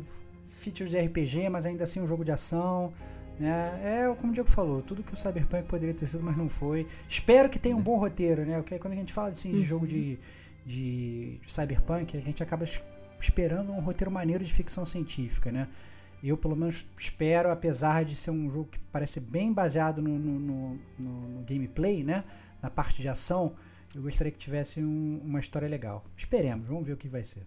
features 0.49 0.91
de 0.91 1.01
RPG, 1.01 1.49
mas 1.51 1.65
ainda 1.67 1.85
assim 1.85 2.01
um 2.01 2.07
jogo 2.07 2.25
de 2.25 2.33
ação. 2.33 2.93
Né? 3.39 3.81
É 3.83 4.15
como 4.17 4.33
o 4.33 4.35
Diego 4.35 4.51
falou, 4.51 4.83
tudo 4.83 5.03
que 5.03 5.15
o 5.15 5.17
Cyberpunk 5.17 5.65
poderia 5.69 5.95
ter 5.95 6.07
sido, 6.07 6.25
mas 6.25 6.37
não 6.37 6.49
foi. 6.49 6.87
Espero 7.09 7.49
que 7.49 7.59
tenha 7.59 7.77
um 7.77 7.81
bom 7.81 7.97
roteiro, 7.97 8.45
né? 8.45 8.57
Porque 8.61 8.79
quando 8.79 8.95
a 8.95 8.97
gente 8.97 9.13
fala 9.13 9.29
assim, 9.29 9.53
de 9.53 9.63
jogo 9.63 9.87
de, 9.87 10.19
de, 10.67 11.39
de 11.39 11.53
Cyberpunk, 11.53 12.17
a 12.17 12.21
gente 12.21 12.43
acaba 12.43 12.65
esperando 13.21 13.73
um 13.73 13.81
roteiro 13.81 14.11
maneiro 14.11 14.45
de 14.45 14.53
ficção 14.53 14.85
científica, 14.85 15.53
né? 15.53 15.69
Eu, 16.23 16.37
pelo 16.37 16.57
menos, 16.57 16.85
espero, 16.99 17.51
apesar 17.51 18.05
de 18.05 18.17
ser 18.17 18.33
um 18.33 18.51
jogo 18.51 18.71
que 18.73 18.79
parece 18.91 19.21
bem 19.21 19.53
baseado 19.53 20.03
no, 20.03 20.19
no, 20.19 20.41
no, 20.41 20.81
no 21.05 21.43
gameplay, 21.45 22.03
né? 22.03 22.25
Na 22.61 22.69
parte 22.69 23.01
de 23.01 23.09
ação, 23.09 23.55
eu 23.95 24.03
gostaria 24.03 24.33
que 24.33 24.39
tivesse 24.39 24.81
um, 24.81 25.21
uma 25.25 25.39
história 25.39 25.69
legal. 25.69 26.05
Esperemos, 26.17 26.67
vamos 26.67 26.85
ver 26.85 26.95
o 26.95 26.97
que 26.97 27.09
vai 27.09 27.25
ser. 27.25 27.47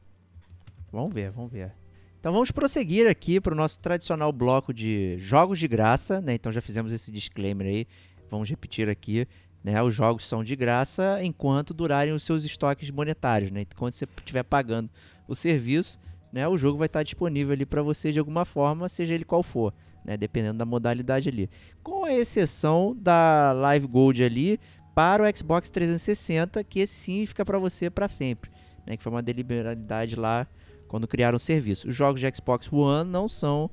Vamos 0.89 1.13
ver, 1.13 1.31
vamos 1.31 1.51
ver. 1.51 1.73
Então 2.21 2.31
vamos 2.31 2.51
prosseguir 2.51 3.09
aqui 3.09 3.41
para 3.41 3.51
o 3.51 3.57
nosso 3.57 3.79
tradicional 3.79 4.31
bloco 4.31 4.71
de 4.71 5.17
jogos 5.17 5.57
de 5.57 5.67
graça, 5.67 6.21
né? 6.21 6.35
Então 6.35 6.51
já 6.51 6.61
fizemos 6.61 6.93
esse 6.93 7.11
disclaimer 7.11 7.65
aí, 7.65 7.87
vamos 8.29 8.47
repetir 8.47 8.87
aqui, 8.87 9.27
né? 9.63 9.81
Os 9.81 9.95
jogos 9.95 10.25
são 10.25 10.43
de 10.43 10.55
graça 10.55 11.17
enquanto 11.23 11.73
durarem 11.73 12.13
os 12.13 12.21
seus 12.21 12.43
estoques 12.43 12.91
monetários, 12.91 13.49
né? 13.49 13.65
Quando 13.75 13.93
você 13.93 14.05
estiver 14.19 14.43
pagando 14.43 14.87
o 15.27 15.35
serviço, 15.35 15.99
né? 16.31 16.47
O 16.47 16.59
jogo 16.59 16.77
vai 16.77 16.85
estar 16.85 17.01
disponível 17.01 17.53
ali 17.53 17.65
para 17.65 17.81
você 17.81 18.11
de 18.11 18.19
alguma 18.19 18.45
forma, 18.45 18.87
seja 18.87 19.15
ele 19.15 19.25
qual 19.25 19.41
for, 19.41 19.73
né? 20.05 20.15
Dependendo 20.15 20.59
da 20.59 20.65
modalidade 20.65 21.27
ali. 21.27 21.49
Com 21.81 22.05
a 22.05 22.13
exceção 22.13 22.95
da 22.95 23.51
Live 23.51 23.87
Gold 23.87 24.23
ali 24.23 24.59
para 24.93 25.23
o 25.23 25.35
Xbox 25.35 25.71
360, 25.71 26.63
que 26.65 26.81
esse 26.81 26.93
sim 26.93 27.25
fica 27.25 27.43
para 27.43 27.57
você 27.57 27.89
para 27.89 28.07
sempre, 28.07 28.51
né? 28.85 28.95
Que 28.95 29.01
foi 29.01 29.11
uma 29.11 29.23
deliberalidade 29.23 30.15
lá 30.15 30.45
quando 30.91 31.07
criaram 31.07 31.37
o 31.37 31.39
serviço. 31.39 31.87
Os 31.87 31.95
jogos 31.95 32.19
de 32.19 32.29
Xbox 32.35 32.71
One 32.71 33.09
não 33.09 33.29
são 33.29 33.71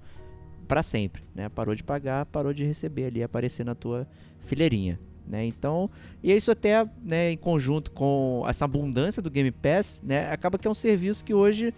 para 0.69 0.85
sempre, 0.85 1.25
né? 1.35 1.49
Parou 1.49 1.75
de 1.75 1.83
pagar, 1.83 2.25
parou 2.27 2.53
de 2.53 2.65
receber 2.65 3.07
ali, 3.07 3.25
aparecer 3.25 3.67
na 3.67 3.75
tua 3.75 4.07
fileirinha. 4.47 5.01
Né? 5.27 5.45
Então, 5.45 5.91
e 6.23 6.33
isso 6.33 6.49
até 6.49 6.89
né, 7.03 7.33
em 7.33 7.37
conjunto 7.37 7.91
com 7.91 8.45
essa 8.47 8.65
abundância 8.65 9.21
do 9.21 9.29
Game 9.29 9.51
Pass, 9.51 10.01
né, 10.03 10.31
acaba 10.31 10.57
que 10.57 10.67
é 10.67 10.71
um 10.71 10.75
serviço 10.75 11.25
que 11.25 11.35
hoje 11.35 11.75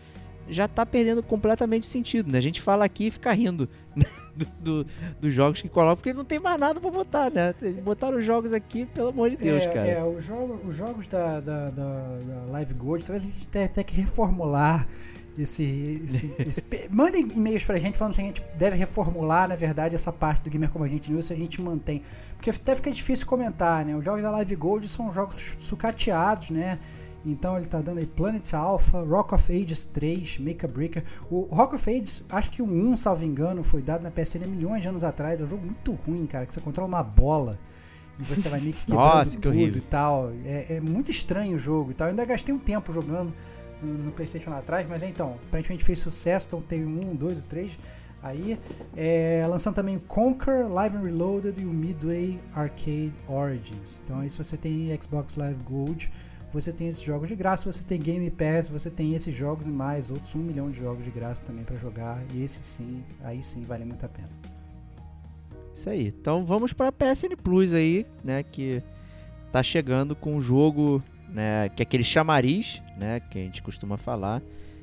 já 0.46 0.66
está 0.66 0.84
perdendo 0.84 1.22
completamente 1.22 1.86
sentido. 1.86 2.30
Né? 2.30 2.36
A 2.36 2.42
gente 2.42 2.60
fala 2.60 2.84
aqui 2.84 3.06
e 3.06 3.10
fica 3.10 3.32
rindo 3.32 3.66
né? 3.96 4.04
dos 4.36 4.48
do, 4.60 4.86
do 5.20 5.30
jogos 5.30 5.62
que 5.62 5.70
colocam, 5.70 5.96
porque 5.96 6.12
não 6.12 6.24
tem 6.24 6.38
mais 6.38 6.60
nada 6.60 6.78
para 6.78 6.90
botar, 6.90 7.30
né? 7.30 7.54
Botaram 7.82 8.18
os 8.18 8.24
jogos 8.24 8.52
aqui, 8.52 8.84
pelo 8.84 9.08
amor 9.08 9.30
de 9.30 9.38
Deus, 9.38 9.62
é, 9.62 9.68
cara. 9.68 9.88
É, 9.88 10.04
os, 10.04 10.22
jogo, 10.22 10.60
os 10.66 10.74
jogos 10.74 11.08
da, 11.08 11.40
da, 11.40 11.70
da, 11.70 12.18
da 12.18 12.44
Live 12.52 12.74
Gold, 12.74 13.04
talvez 13.04 13.24
a 13.24 13.26
gente 13.26 13.48
tenha 13.48 13.64
até 13.64 13.82
que 13.82 13.94
reformular 13.96 14.86
esse, 15.38 16.02
esse, 16.04 16.34
esse 16.38 16.64
mandem 16.90 17.28
e-mails 17.34 17.64
pra 17.64 17.78
gente 17.78 17.98
falando 17.98 18.14
se 18.14 18.20
a 18.20 18.24
gente 18.24 18.42
deve 18.56 18.76
reformular, 18.76 19.48
na 19.48 19.54
verdade, 19.54 19.94
essa 19.94 20.12
parte 20.12 20.44
do 20.44 20.50
Gamer 20.50 20.70
Como 20.70 20.84
a 20.84 20.88
Gente 20.88 21.10
News, 21.10 21.26
se 21.26 21.32
a 21.32 21.36
gente 21.36 21.60
mantém. 21.60 22.02
Porque 22.36 22.50
até 22.50 22.74
fica 22.74 22.90
difícil 22.90 23.26
comentar, 23.26 23.84
né? 23.84 23.96
Os 23.96 24.04
jogos 24.04 24.22
da 24.22 24.30
Live 24.30 24.56
Gold 24.56 24.88
são 24.88 25.10
jogos 25.12 25.56
sucateados, 25.58 26.50
né? 26.50 26.78
Então 27.24 27.56
ele 27.56 27.66
tá 27.66 27.80
dando 27.82 27.98
aí 27.98 28.06
Planet 28.06 28.54
Alpha, 28.54 29.02
Rock 29.02 29.34
of 29.34 29.52
Ages 29.52 29.84
3, 29.84 30.38
Make 30.38 30.64
a 30.64 30.68
Breaker. 30.68 31.04
O 31.30 31.42
Rock 31.54 31.74
of 31.74 31.90
Ages, 31.90 32.24
acho 32.30 32.50
que 32.50 32.62
o 32.62 32.66
1, 32.66 32.96
salvo 32.96 33.24
engano, 33.24 33.62
foi 33.62 33.82
dado 33.82 34.02
na 34.02 34.10
PSN 34.10 34.46
milhões 34.46 34.82
de 34.82 34.88
anos 34.88 35.04
atrás. 35.04 35.40
É 35.40 35.44
um 35.44 35.46
jogo 35.46 35.64
muito 35.64 35.92
ruim, 35.92 36.26
cara, 36.26 36.46
que 36.46 36.54
você 36.54 36.60
controla 36.60 36.88
uma 36.88 37.02
bola 37.02 37.58
e 38.18 38.22
você 38.22 38.48
vai 38.48 38.60
meio 38.60 38.72
que 38.72 38.84
quebrando 38.86 39.04
Nossa, 39.04 39.32
tudo 39.32 39.50
horrível. 39.50 39.78
e 39.78 39.80
tal. 39.82 40.32
É, 40.44 40.76
é, 40.76 40.80
muito 40.80 41.10
estranho 41.10 41.56
o 41.56 41.58
jogo 41.58 41.90
e 41.90 41.94
tal. 41.94 42.06
Eu 42.06 42.10
ainda 42.10 42.24
gastei 42.24 42.54
um 42.54 42.58
tempo 42.58 42.92
jogando 42.92 43.32
no, 43.82 44.12
Playstation 44.12 44.50
lá 44.50 44.58
atrás, 44.58 44.86
mas 44.88 45.02
então, 45.02 45.38
aparentemente 45.48 45.84
fez 45.84 45.98
sucesso, 45.98 46.46
então 46.48 46.60
tem 46.60 46.84
um, 46.84 47.14
dois 47.14 47.42
três. 47.42 47.78
Aí, 48.22 48.58
é, 48.94 49.46
lançando 49.48 49.76
também 49.76 49.96
o 49.96 50.00
Conquer, 50.00 50.68
Live 50.68 50.96
and 50.96 51.00
Reloaded 51.00 51.58
e 51.58 51.64
o 51.64 51.72
Midway 51.72 52.38
Arcade 52.52 53.12
Origins. 53.26 54.02
Então 54.04 54.20
aí 54.20 54.28
se 54.28 54.36
você 54.36 54.58
tem 54.58 54.90
Xbox 55.00 55.36
Live 55.36 55.62
Gold, 55.64 56.10
você 56.52 56.72
tem 56.72 56.88
esses 56.88 57.00
jogos 57.00 57.28
de 57.28 57.36
graça, 57.36 57.70
você 57.70 57.84
tem 57.84 57.98
Game 57.98 58.28
Pass, 58.30 58.68
você 58.68 58.90
tem 58.90 59.14
esses 59.14 59.34
jogos 59.34 59.68
e 59.68 59.70
mais 59.70 60.10
outros 60.10 60.34
um 60.34 60.40
milhão 60.40 60.70
de 60.70 60.78
jogos 60.78 61.04
de 61.04 61.10
graça 61.10 61.40
também 61.42 61.64
para 61.64 61.76
jogar. 61.76 62.20
E 62.34 62.42
esse 62.42 62.60
sim, 62.62 63.02
aí 63.22 63.42
sim 63.42 63.64
vale 63.64 63.84
muito 63.84 64.04
a 64.04 64.08
pena. 64.08 64.28
Isso 65.72 65.88
aí. 65.88 66.08
Então 66.08 66.44
vamos 66.44 66.72
para 66.72 66.92
PSN 66.92 67.36
Plus 67.42 67.72
aí, 67.72 68.04
né, 68.22 68.42
que 68.42 68.82
tá 69.52 69.62
chegando 69.62 70.14
com 70.14 70.36
um 70.36 70.40
jogo, 70.40 71.02
né, 71.28 71.68
que 71.70 71.82
é 71.82 71.84
aquele 71.84 72.04
chamariz, 72.04 72.82
né, 73.00 73.20
que 73.20 73.38
a 73.38 73.42
gente 73.42 73.62
costuma 73.62 73.96
falar, 73.96 74.42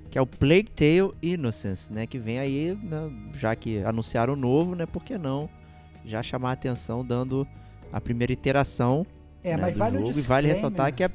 que 0.10 0.18
é 0.18 0.22
o 0.22 0.26
Plague 0.26 0.72
Tale 0.72 1.14
Innocence, 1.22 1.94
né, 1.94 2.08
que 2.08 2.18
vem 2.18 2.40
aí, 2.40 2.78
né, 2.82 3.12
já 3.34 3.56
que 3.56 3.84
anunciaram 3.84 4.34
o 4.34 4.36
novo, 4.36 4.76
né, 4.76 4.86
por 4.86 5.04
que 5.04 5.18
não 5.18 5.48
já 6.04 6.24
chamar 6.24 6.50
a 6.52 6.54
atenção 6.54 7.06
dando 7.06 7.46
a 7.92 8.00
primeira 8.02 8.32
iteração 8.34 9.06
É, 9.44 9.52
né, 9.56 9.62
mas 9.62 9.74
do 9.76 9.80
vale 9.80 9.98
o 9.98 10.06
jogo 10.06 10.18
e 10.20 10.22
vale 10.22 10.48
ressaltar 10.48 10.94
que 10.94 11.04
é 11.04 11.12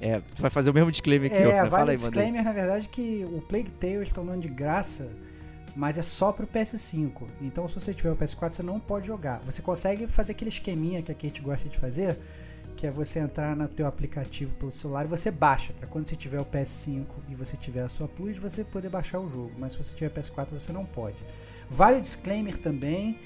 é, 0.00 0.20
tu 0.20 0.40
vai 0.40 0.50
fazer 0.50 0.70
o 0.70 0.74
mesmo 0.74 0.92
disclaimer 0.92 1.28
que 1.28 1.36
É, 1.36 1.44
eu, 1.44 1.50
né? 1.50 1.64
vale 1.64 1.90
o 1.90 1.96
disclaimer, 1.96 2.44
na 2.44 2.52
verdade, 2.52 2.88
que 2.88 3.26
o 3.32 3.40
Plague 3.40 3.72
Tale 3.72 3.94
eles 3.94 4.08
estão 4.10 4.24
dando 4.24 4.42
de 4.42 4.48
graça, 4.48 5.08
mas 5.74 5.98
é 5.98 6.02
só 6.02 6.30
pro 6.30 6.46
PS5. 6.46 7.22
Então, 7.40 7.66
se 7.66 7.74
você 7.74 7.92
tiver 7.92 8.12
o 8.12 8.16
PS4, 8.16 8.52
você 8.52 8.62
não 8.62 8.78
pode 8.78 9.08
jogar. 9.08 9.40
Você 9.44 9.60
consegue 9.60 10.06
fazer 10.06 10.32
aquele 10.32 10.50
esqueminha 10.50 11.02
que 11.02 11.10
a 11.10 11.14
Kate 11.14 11.40
gosta 11.42 11.68
de 11.68 11.76
fazer, 11.76 12.16
que 12.78 12.86
é 12.86 12.92
você 12.92 13.18
entrar 13.18 13.56
no 13.56 13.66
teu 13.66 13.88
aplicativo 13.88 14.54
pelo 14.54 14.70
celular 14.70 15.04
e 15.04 15.08
você 15.08 15.32
baixa, 15.32 15.72
para 15.72 15.88
quando 15.88 16.06
você 16.06 16.14
tiver 16.14 16.38
o 16.38 16.44
PS5 16.44 17.06
e 17.28 17.34
você 17.34 17.56
tiver 17.56 17.80
a 17.80 17.88
sua 17.88 18.06
Plus, 18.06 18.38
você 18.38 18.62
poder 18.62 18.88
baixar 18.88 19.18
o 19.18 19.28
jogo. 19.28 19.50
Mas 19.58 19.72
se 19.72 19.78
você 19.78 19.96
tiver 19.96 20.10
PS4, 20.12 20.50
você 20.52 20.72
não 20.72 20.84
pode. 20.84 21.16
Vale 21.68 21.98
o 21.98 22.00
disclaimer 22.00 22.56
também 22.56 23.18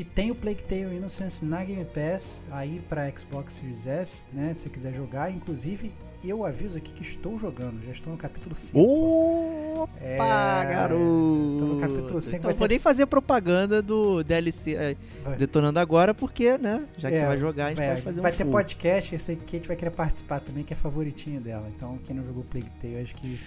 que 0.00 0.04
tem 0.04 0.30
o 0.30 0.34
Plague 0.34 0.64
Tale 0.64 0.96
Innocence 0.96 1.44
na 1.44 1.62
Game 1.62 1.84
Pass 1.84 2.42
aí 2.50 2.80
para 2.88 3.06
Xbox 3.14 3.52
Series 3.52 3.86
S, 3.86 4.24
né? 4.32 4.54
Se 4.54 4.62
você 4.62 4.68
quiser 4.70 4.94
jogar, 4.94 5.30
inclusive 5.30 5.92
eu 6.24 6.42
aviso 6.42 6.78
aqui 6.78 6.90
que 6.94 7.02
estou 7.02 7.36
jogando, 7.36 7.84
já 7.84 7.92
estou 7.92 8.10
no 8.10 8.18
capítulo 8.18 8.54
5. 8.54 8.78
Opa, 8.80 9.90
É, 10.00 10.16
garoto! 10.16 11.56
tô 11.58 11.64
no 11.66 11.78
capítulo 11.80 12.18
cinco, 12.22 12.36
Então 12.38 12.48
vai 12.50 12.54
vou 12.58 12.66
ter- 12.66 12.72
nem 12.72 12.78
fazer 12.78 13.04
propaganda 13.04 13.82
do 13.82 14.22
DLC 14.24 14.74
é, 14.74 14.96
detonando 15.36 15.78
agora, 15.78 16.14
porque, 16.14 16.56
né? 16.56 16.86
Já 16.96 17.10
que 17.10 17.16
É, 17.16 17.20
você 17.20 17.26
vai 17.26 17.36
jogar, 17.36 17.66
a 17.66 17.68
gente 17.68 17.76
vai, 17.78 17.88
pode 17.90 18.02
fazer 18.02 18.20
vai 18.22 18.32
um 18.32 18.36
ter 18.36 18.44
full. 18.44 18.52
podcast, 18.52 19.12
eu 19.12 19.18
sei 19.20 19.36
que 19.36 19.44
Kate 19.58 19.68
vai 19.68 19.76
querer 19.76 19.90
participar 19.90 20.40
também, 20.40 20.64
que 20.64 20.72
é 20.72 20.76
favoritinho 20.76 21.42
dela. 21.42 21.70
Então, 21.76 21.98
quem 22.04 22.16
não 22.16 22.24
jogou 22.24 22.42
Plague 22.44 22.70
Tale, 22.80 23.00
acho 23.02 23.14
que 23.16 23.38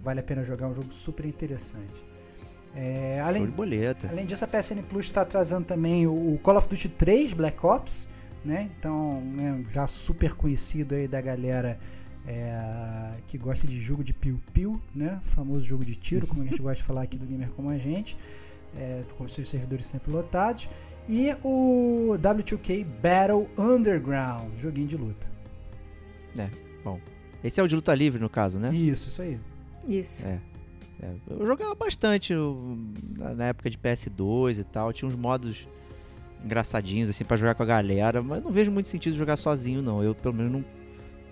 vale 0.00 0.20
a 0.20 0.22
pena 0.22 0.44
jogar, 0.44 0.66
é 0.66 0.68
um 0.68 0.74
jogo 0.74 0.92
super 0.92 1.26
interessante. 1.26 2.04
É, 2.76 3.16
Show 3.18 3.28
além, 3.28 3.46
de 3.46 3.52
boleta. 3.52 4.08
Além 4.08 4.26
disso, 4.26 4.44
a 4.44 4.48
PSN 4.48 4.82
Plus 4.88 5.06
está 5.06 5.24
trazendo 5.24 5.64
também 5.64 6.06
o 6.06 6.38
Call 6.42 6.56
of 6.56 6.68
Duty 6.68 6.88
3 6.90 7.32
Black 7.32 7.64
Ops, 7.64 8.08
né? 8.44 8.70
Então, 8.78 9.20
né, 9.22 9.64
já 9.72 9.86
super 9.86 10.34
conhecido 10.34 10.94
aí 10.94 11.08
da 11.08 11.20
galera 11.20 11.78
é, 12.26 13.12
que 13.26 13.38
gosta 13.38 13.66
de 13.66 13.78
jogo 13.80 14.04
de 14.04 14.12
piu-piu, 14.12 14.80
né? 14.94 15.18
Famoso 15.22 15.64
jogo 15.64 15.84
de 15.84 15.96
tiro, 15.96 16.26
como 16.26 16.42
a 16.42 16.44
gente 16.44 16.60
gosta 16.60 16.76
de 16.76 16.82
falar 16.82 17.02
aqui 17.02 17.16
do 17.16 17.24
Gamer 17.24 17.48
Como 17.50 17.70
a 17.70 17.78
Gente, 17.78 18.16
é, 18.76 19.02
com 19.16 19.26
seus 19.26 19.48
servidores 19.48 19.86
sempre 19.86 20.12
lotados. 20.12 20.68
E 21.08 21.34
o 21.42 22.16
W2K 22.20 22.84
Battle 23.00 23.48
Underground, 23.56 24.52
joguinho 24.58 24.88
de 24.88 24.96
luta. 24.96 25.36
Esse 27.42 27.60
é 27.60 27.62
o 27.62 27.68
de 27.68 27.76
luta 27.76 27.94
livre, 27.94 28.20
no 28.20 28.28
caso, 28.28 28.58
né? 28.58 28.74
Isso, 28.74 29.08
isso 29.08 29.22
aí. 29.22 29.38
Isso. 29.86 30.26
É. 30.26 30.40
É, 31.02 31.12
eu 31.28 31.46
jogava 31.46 31.74
bastante 31.74 32.32
eu- 32.32 32.78
na 33.18 33.44
época 33.46 33.68
de 33.68 33.76
PS2 33.78 34.58
e 34.58 34.64
tal. 34.64 34.92
Tinha 34.92 35.08
uns 35.08 35.14
modos 35.16 35.68
engraçadinhos, 36.44 37.08
assim, 37.08 37.24
pra 37.24 37.36
jogar 37.36 37.54
com 37.54 37.62
a 37.62 37.66
galera. 37.66 38.22
Mas 38.22 38.42
não 38.42 38.50
vejo 38.50 38.70
muito 38.70 38.88
sentido 38.88 39.16
jogar 39.16 39.36
sozinho, 39.36 39.82
não. 39.82 40.02
Eu, 40.02 40.14
pelo 40.14 40.34
menos, 40.34 40.52
não, 40.52 40.64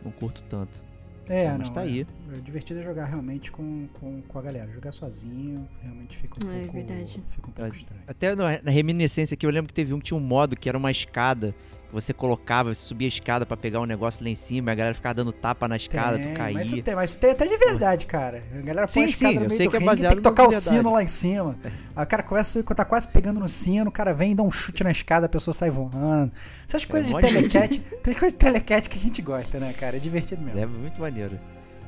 não 0.05 0.11
curto 0.11 0.43
tanto. 0.45 0.83
É, 1.27 1.49
mas 1.57 1.69
não, 1.69 1.73
tá 1.73 1.81
é. 1.81 1.85
aí. 1.85 2.07
É 2.35 2.37
divertido 2.41 2.81
é 2.81 2.83
jogar 2.83 3.07
realmente 3.07 3.51
com, 3.51 3.87
com, 3.95 4.21
com 4.21 4.39
a 4.39 4.43
galera. 4.43 4.71
Jogar 4.71 4.93
sozinho 4.93 5.67
realmente 5.81 6.17
fica 6.19 6.37
um 6.45 6.51
É, 6.53 6.59
pouco. 6.59 6.73
verdade. 6.75 7.23
Fica 7.31 7.49
um 7.49 7.53
pouco 7.53 7.63
É, 7.73 7.77
estranho. 7.77 8.03
Até 8.07 8.35
na, 8.37 8.63
na 8.63 8.71
reminiscência 8.71 9.35
aqui, 9.35 9.47
eu 9.47 9.51
lembro 9.51 9.69
que 9.69 9.75
teve 9.75 9.95
um 9.95 9.99
que 9.99 10.05
tinha 10.05 10.19
um 10.19 10.21
modo 10.23 10.55
que 10.57 10.69
era 10.69 10.77
uma 10.77 10.91
escada. 10.91 11.55
Você 11.95 12.13
colocava, 12.13 12.75
você 12.75 12.85
subia 12.87 13.07
a 13.07 13.09
escada 13.09 13.47
pra 13.47 13.57
pegar 13.57 13.81
um 13.81 13.87
negócio 13.87 14.25
lá 14.25 14.29
em 14.29 14.35
cima, 14.35 14.73
a 14.73 14.75
galera 14.75 14.95
ficava 14.97 15.15
dando 15.15 15.33
tapa 15.33 15.69
na 15.69 15.77
escada, 15.77 16.19
tu 16.19 16.25
Tem, 16.25 16.35
caía. 16.35 16.59
Mas 16.59 16.73
isso 16.73 16.83
tem, 16.83 16.95
mas 16.97 17.11
isso 17.11 17.19
tem 17.21 17.31
até 17.31 17.47
de 17.47 17.57
verdade, 17.57 18.05
cara. 18.05 18.43
A 18.53 18.61
galera 18.63 18.89
põe 18.89 18.89
Sim, 18.89 19.03
a 19.03 19.07
escada 19.07 19.33
sim, 19.33 19.39
no 19.39 19.45
eu 19.45 19.49
meio 19.49 19.57
sei 19.57 19.67
do 19.67 19.71
que 19.71 19.77
é 19.77 19.79
ringue, 19.79 20.09
tem 20.09 20.17
que 20.17 20.23
tocar 20.23 20.49
o 20.49 20.53
sino 20.53 20.93
lá 20.93 21.03
em 21.05 21.07
cima. 21.07 21.57
O 21.97 22.05
cara 22.05 22.25
começa 22.25 22.51
a 22.51 22.53
subir, 22.53 22.65
quando 22.65 22.77
tá 22.79 22.85
quase 22.85 23.07
pegando 23.07 23.39
no 23.39 23.49
sino, 23.49 23.91
o 23.91 23.93
cara 23.93 24.13
vem 24.13 24.33
e 24.33 24.35
dá 24.35 24.43
um 24.43 24.51
chute 24.51 24.83
na 24.83 24.91
escada, 24.91 25.27
a 25.27 25.29
pessoa 25.29 25.55
sai 25.55 25.71
voando. 25.71 26.33
Essas 26.67 26.85
coisas 26.85 27.13
mó 27.13 27.21
de 27.21 27.29
telecat, 27.29 27.79
tem 27.79 28.15
coisa 28.15 28.35
de 28.35 28.41
telecat 28.41 28.91
que 28.91 28.99
a 28.99 29.01
gente 29.01 29.23
gosta, 29.23 29.61
né, 29.61 29.73
cara? 29.73 29.97
É 29.97 30.01
divertido 30.01 30.43
mesmo. 30.45 30.59
É 30.59 30.67
muito 30.67 31.01
maneiro. 31.01 31.39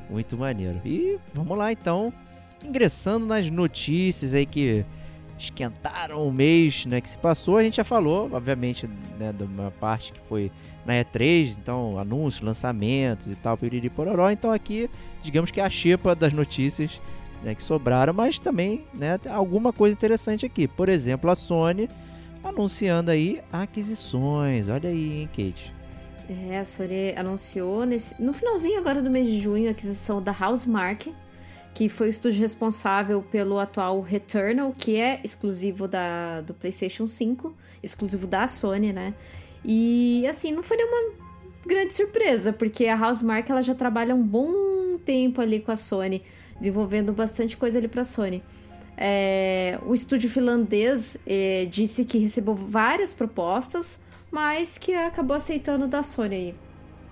Muito 0.09 0.39
maneiro. 0.39 0.81
E 0.85 1.19
vamos 1.35 1.59
lá 1.59 1.73
então, 1.73 2.13
ingressando 2.65 3.27
nas 3.27 3.51
notícias 3.51 4.33
aí 4.35 4.47
que 4.47 4.85
esquentaram 5.39 6.27
o 6.27 6.33
mês, 6.33 6.87
né, 6.87 7.01
que 7.01 7.11
se 7.11 7.19
passou, 7.19 7.59
a 7.59 7.63
gente 7.63 7.77
já 7.77 7.85
falou, 7.85 8.31
obviamente, 8.33 8.89
né, 9.19 9.35
uma 9.41 9.71
parte 9.71 10.13
que 10.13 10.21
foi 10.29 10.51
na 10.85 10.95
E3, 10.95 11.59
então 11.59 11.99
anúncios, 11.99 12.43
lançamentos 12.43 13.31
e 13.31 13.35
tal, 13.35 13.57
piriri 13.57 13.91
pororó, 13.91 14.31
então 14.31 14.51
aqui, 14.53 14.89
digamos 15.23 15.51
que 15.51 15.61
é 15.61 15.65
a 15.65 15.71
xepa 15.71 16.15
das 16.15 16.33
notícias, 16.33 17.01
né, 17.43 17.55
que 17.55 17.63
sobraram, 17.63 18.15
mas 18.15 18.39
também, 18.39 18.85
né, 18.95 19.19
alguma 19.29 19.73
coisa 19.73 19.95
interessante 19.95 20.47
aqui. 20.47 20.67
Por 20.67 20.89
exemplo, 20.89 21.31
a 21.31 21.35
Sony 21.35 21.89
anunciando 22.43 23.11
aí 23.11 23.41
aquisições. 23.53 24.69
Olha 24.69 24.89
aí, 24.89 25.21
hein, 25.21 25.27
Kate. 25.29 25.75
É, 26.29 26.59
a 26.59 26.65
Sony 26.65 27.15
anunciou 27.17 27.85
nesse, 27.85 28.21
no 28.23 28.33
finalzinho 28.33 28.79
agora 28.79 29.03
do 29.03 29.11
mês 29.11 29.29
de 29.29 29.41
junho 29.41 29.69
a 29.69 29.73
aquisição 29.73 30.23
da 30.23 30.33
Housemarque, 30.33 31.15
que 31.77 31.91
foi 31.91 32.07
o 32.07 32.09
estúdio 32.09 32.41
responsável 32.41 33.23
pelo 33.31 33.59
atual 33.59 34.01
Returnal, 34.01 34.73
que 34.73 34.99
é 34.99 35.21
exclusivo 35.23 35.87
da, 35.87 36.41
do 36.41 36.55
PlayStation 36.55 37.07
5, 37.07 37.55
exclusivo 37.83 38.27
da 38.27 38.47
Sony, 38.47 38.95
né? 38.95 39.13
E 39.63 40.27
assim, 40.27 40.53
não 40.53 40.63
foi 40.63 40.79
nenhuma 40.79 41.13
grande 41.67 41.93
surpresa, 41.93 42.51
porque 42.51 42.87
a 42.87 42.97
Housemarque 42.99 43.53
ela 43.53 43.63
já 43.63 43.75
trabalha 43.75 44.15
um 44.15 44.23
bom 44.23 44.97
tempo 45.05 45.39
ali 45.43 45.61
com 45.61 45.71
a 45.71 45.77
Sony, 45.77 46.23
desenvolvendo 46.59 47.13
bastante 47.13 47.59
coisa 47.59 47.77
ali 47.77 47.89
para 47.89 48.01
a 48.01 48.07
Sony. 48.07 48.43
É, 48.97 49.79
o 49.85 49.95
estúdio 49.95 50.31
finlandês 50.31 51.19
é, 51.27 51.67
disse 51.71 52.07
que 52.07 52.17
recebeu 52.17 52.55
várias 52.55 53.13
propostas, 53.13 54.01
mas 54.31 54.79
que 54.79 54.95
acabou 54.95 55.37
aceitando 55.37 55.87
da 55.87 56.03
Sony 56.03 56.35
aí. 56.35 56.55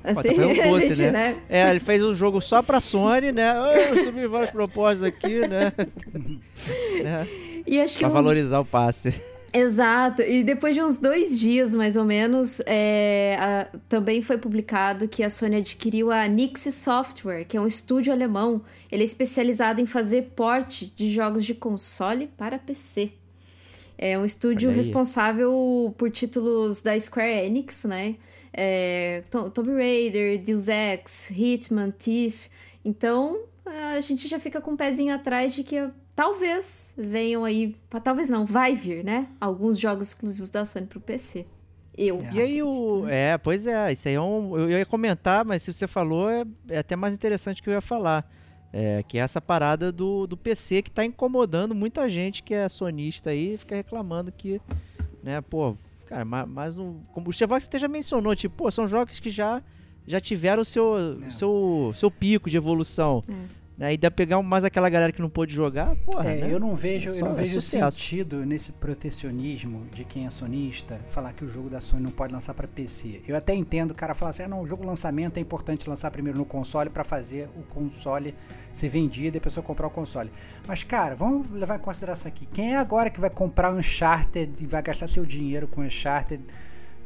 Assim, 0.04 0.14
tá 0.14 0.22
fazendo 0.34 0.60
a 0.60 0.66
doce, 0.66 0.94
gente, 0.94 1.10
né? 1.10 1.36
É, 1.48 1.70
ele 1.70 1.80
fez 1.80 2.02
um 2.02 2.14
jogo 2.14 2.40
só 2.40 2.62
pra 2.62 2.78
Sony, 2.80 3.32
né? 3.32 3.54
Eu 3.90 4.04
subi 4.04 4.26
várias 4.26 4.50
propostas 4.50 5.02
aqui, 5.02 5.38
né? 5.48 5.72
né? 7.02 7.26
E 7.66 7.80
acho 7.80 7.98
Pra 7.98 8.08
uns- 8.08 8.12
valorizar 8.14 8.60
o 8.60 8.64
passe. 8.64 9.14
Exato. 9.52 10.20
E 10.22 10.42
depois 10.42 10.74
de 10.74 10.82
uns 10.82 10.98
dois 10.98 11.38
dias, 11.38 11.74
mais 11.74 11.96
ou 11.96 12.04
menos, 12.04 12.60
é, 12.66 13.36
a- 13.40 13.68
também 13.88 14.20
foi 14.20 14.36
publicado 14.36 15.06
que 15.06 15.22
a 15.22 15.30
Sony 15.30 15.56
adquiriu 15.56 16.10
a 16.10 16.26
Nixie 16.26 16.72
Software, 16.72 17.44
que 17.44 17.56
é 17.56 17.60
um 17.60 17.66
estúdio 17.66 18.12
alemão. 18.12 18.60
Ele 18.90 19.02
é 19.02 19.06
especializado 19.06 19.80
em 19.80 19.86
fazer 19.86 20.32
porte 20.34 20.92
de 20.96 21.10
jogos 21.10 21.44
de 21.44 21.54
console 21.54 22.28
para 22.36 22.58
PC. 22.58 23.12
É 23.96 24.18
um 24.18 24.24
estúdio 24.24 24.70
responsável 24.72 25.94
por 25.96 26.10
títulos 26.10 26.80
da 26.82 26.98
Square 26.98 27.46
Enix, 27.46 27.84
né? 27.84 28.16
É, 28.56 29.22
Tomb 29.52 29.72
Raider, 29.72 30.40
Deus 30.40 30.68
Ex, 30.68 31.30
Hitman, 31.30 31.90
Thief. 31.90 32.48
Então, 32.84 33.40
a 33.66 34.00
gente 34.00 34.28
já 34.28 34.38
fica 34.38 34.60
com 34.60 34.72
um 34.72 34.76
pezinho 34.76 35.14
atrás 35.14 35.54
de 35.54 35.64
que 35.64 35.90
talvez 36.14 36.94
venham 36.96 37.44
aí, 37.44 37.76
talvez 38.02 38.30
não, 38.30 38.46
vai 38.46 38.74
vir, 38.74 39.04
né? 39.04 39.28
Alguns 39.40 39.78
jogos 39.78 40.08
exclusivos 40.08 40.50
da 40.50 40.64
Sony 40.64 40.86
pro 40.86 41.00
PC. 41.00 41.46
Eu. 41.96 42.20
E 42.32 42.40
aí 42.40 42.62
o. 42.62 43.06
É, 43.08 43.38
pois 43.38 43.66
é, 43.66 43.92
isso 43.92 44.08
aí 44.08 44.14
é 44.14 44.20
um. 44.20 44.56
Eu 44.58 44.78
ia 44.78 44.86
comentar, 44.86 45.44
mas 45.44 45.62
se 45.62 45.72
você 45.72 45.86
falou, 45.86 46.28
é, 46.28 46.44
é 46.68 46.78
até 46.78 46.96
mais 46.96 47.14
interessante 47.14 47.62
que 47.62 47.68
eu 47.68 47.74
ia 47.74 47.80
falar. 47.80 48.28
É, 48.76 49.04
que 49.04 49.18
é 49.18 49.20
essa 49.20 49.40
parada 49.40 49.92
do, 49.92 50.26
do 50.26 50.36
PC 50.36 50.82
que 50.82 50.88
está 50.88 51.04
incomodando 51.04 51.76
muita 51.76 52.08
gente 52.08 52.42
que 52.42 52.52
é 52.52 52.68
sonista 52.68 53.30
aí 53.30 53.56
fica 53.56 53.76
reclamando 53.76 54.32
que, 54.32 54.60
né, 55.22 55.40
pô, 55.40 55.76
cara, 56.14 56.46
mais 56.46 56.76
um. 56.76 57.00
Como 57.12 57.30
o 57.30 57.32
Chevrolet 57.32 57.64
você 57.64 57.78
já 57.78 57.88
mencionou, 57.88 58.36
tipo, 58.36 58.54
pô, 58.56 58.70
são 58.70 58.86
jogos 58.86 59.18
que 59.18 59.30
já, 59.30 59.62
já 60.06 60.20
tiveram 60.20 60.62
o 60.62 60.64
seu, 60.64 60.96
é. 61.26 61.30
seu, 61.30 61.92
seu 61.94 62.10
pico 62.10 62.48
de 62.48 62.56
evolução. 62.56 63.20
É. 63.28 63.63
Né? 63.76 63.94
E 63.94 63.96
dá 63.96 64.08
pegar 64.08 64.40
mais 64.40 64.62
aquela 64.64 64.88
galera 64.88 65.12
que 65.12 65.20
não 65.20 65.28
pôde 65.28 65.52
jogar, 65.52 65.96
porra, 66.06 66.30
é, 66.30 66.40
né? 66.42 66.52
eu 66.52 66.60
não 66.60 66.76
vejo, 66.76 67.10
é 67.10 67.20
eu 67.20 67.24
não 67.24 67.34
vejo 67.34 67.60
sentido 67.60 68.46
nesse 68.46 68.70
protecionismo 68.70 69.86
de 69.92 70.04
quem 70.04 70.26
é 70.26 70.30
sonista 70.30 71.00
falar 71.08 71.32
que 71.32 71.44
o 71.44 71.48
jogo 71.48 71.68
da 71.68 71.80
Sony 71.80 72.04
não 72.04 72.12
pode 72.12 72.32
lançar 72.32 72.54
para 72.54 72.68
PC. 72.68 73.22
Eu 73.26 73.36
até 73.36 73.52
entendo 73.52 73.90
o 73.90 73.94
cara 73.94 74.14
falar 74.14 74.30
assim: 74.30 74.44
ah, 74.44 74.48
não, 74.48 74.60
o 74.60 74.66
jogo 74.66 74.86
lançamento 74.86 75.38
é 75.38 75.40
importante 75.40 75.88
lançar 75.88 76.10
primeiro 76.12 76.38
no 76.38 76.44
console 76.44 76.88
para 76.88 77.02
fazer 77.02 77.48
o 77.56 77.62
console 77.62 78.32
ser 78.72 78.88
vendido 78.88 79.36
e 79.36 79.38
a 79.38 79.40
pessoa 79.40 79.64
comprar 79.64 79.88
o 79.88 79.90
console. 79.90 80.30
Mas, 80.68 80.84
cara, 80.84 81.16
vamos 81.16 81.50
levar 81.50 81.76
em 81.76 81.82
consideração 81.82 82.28
aqui: 82.28 82.46
quem 82.46 82.74
é 82.74 82.76
agora 82.76 83.10
que 83.10 83.20
vai 83.20 83.30
comprar 83.30 83.74
Uncharted 83.74 84.62
e 84.62 84.66
vai 84.66 84.82
gastar 84.82 85.08
seu 85.08 85.26
dinheiro 85.26 85.66
com 85.66 85.80
Uncharted? 85.80 86.44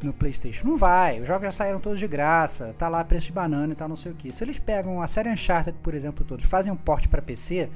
No 0.03 0.13
PlayStation. 0.13 0.67
Não 0.67 0.77
vai, 0.77 1.21
os 1.21 1.29
jogos 1.29 1.45
já 1.45 1.51
saíram 1.51 1.81
todos 1.81 1.99
de 1.99 2.07
graça, 2.07 2.75
tá 2.79 2.89
lá 2.89 3.05
preço 3.05 3.27
de 3.27 3.33
banana 3.33 3.73
e 3.73 3.77
tal, 3.77 3.89
não 3.89 3.97
sei 3.97 4.13
o 4.13 4.15
que. 4.15 4.33
Se 4.33 4.45
eles 4.45 4.59
pegam 4.59 5.01
a 5.03 5.09
série 5.09 5.31
Uncharted, 5.31 5.77
por 5.83 5.95
exemplo, 5.95 6.25
todos, 6.25 6.45
fazem 6.45 6.73
um 6.73 6.77
porte 6.77 7.09
para 7.09 7.21
PC, 7.21 7.69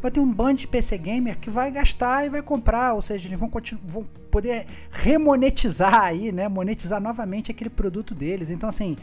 vai 0.00 0.10
ter 0.10 0.20
um 0.20 0.32
bando 0.32 0.60
de 0.60 0.68
PC 0.68 0.98
gamer 0.98 1.38
que 1.38 1.50
vai 1.50 1.70
gastar 1.70 2.26
e 2.26 2.28
vai 2.28 2.42
comprar, 2.42 2.94
ou 2.94 3.02
seja, 3.02 3.28
eles 3.28 3.38
vão, 3.38 3.50
vão 3.84 4.04
poder 4.30 4.66
remonetizar 4.90 6.02
aí, 6.02 6.32
né, 6.32 6.48
monetizar 6.48 7.00
novamente 7.00 7.50
aquele 7.50 7.70
produto 7.70 8.14
deles. 8.14 8.50
Então, 8.50 8.68
assim, 8.68 8.96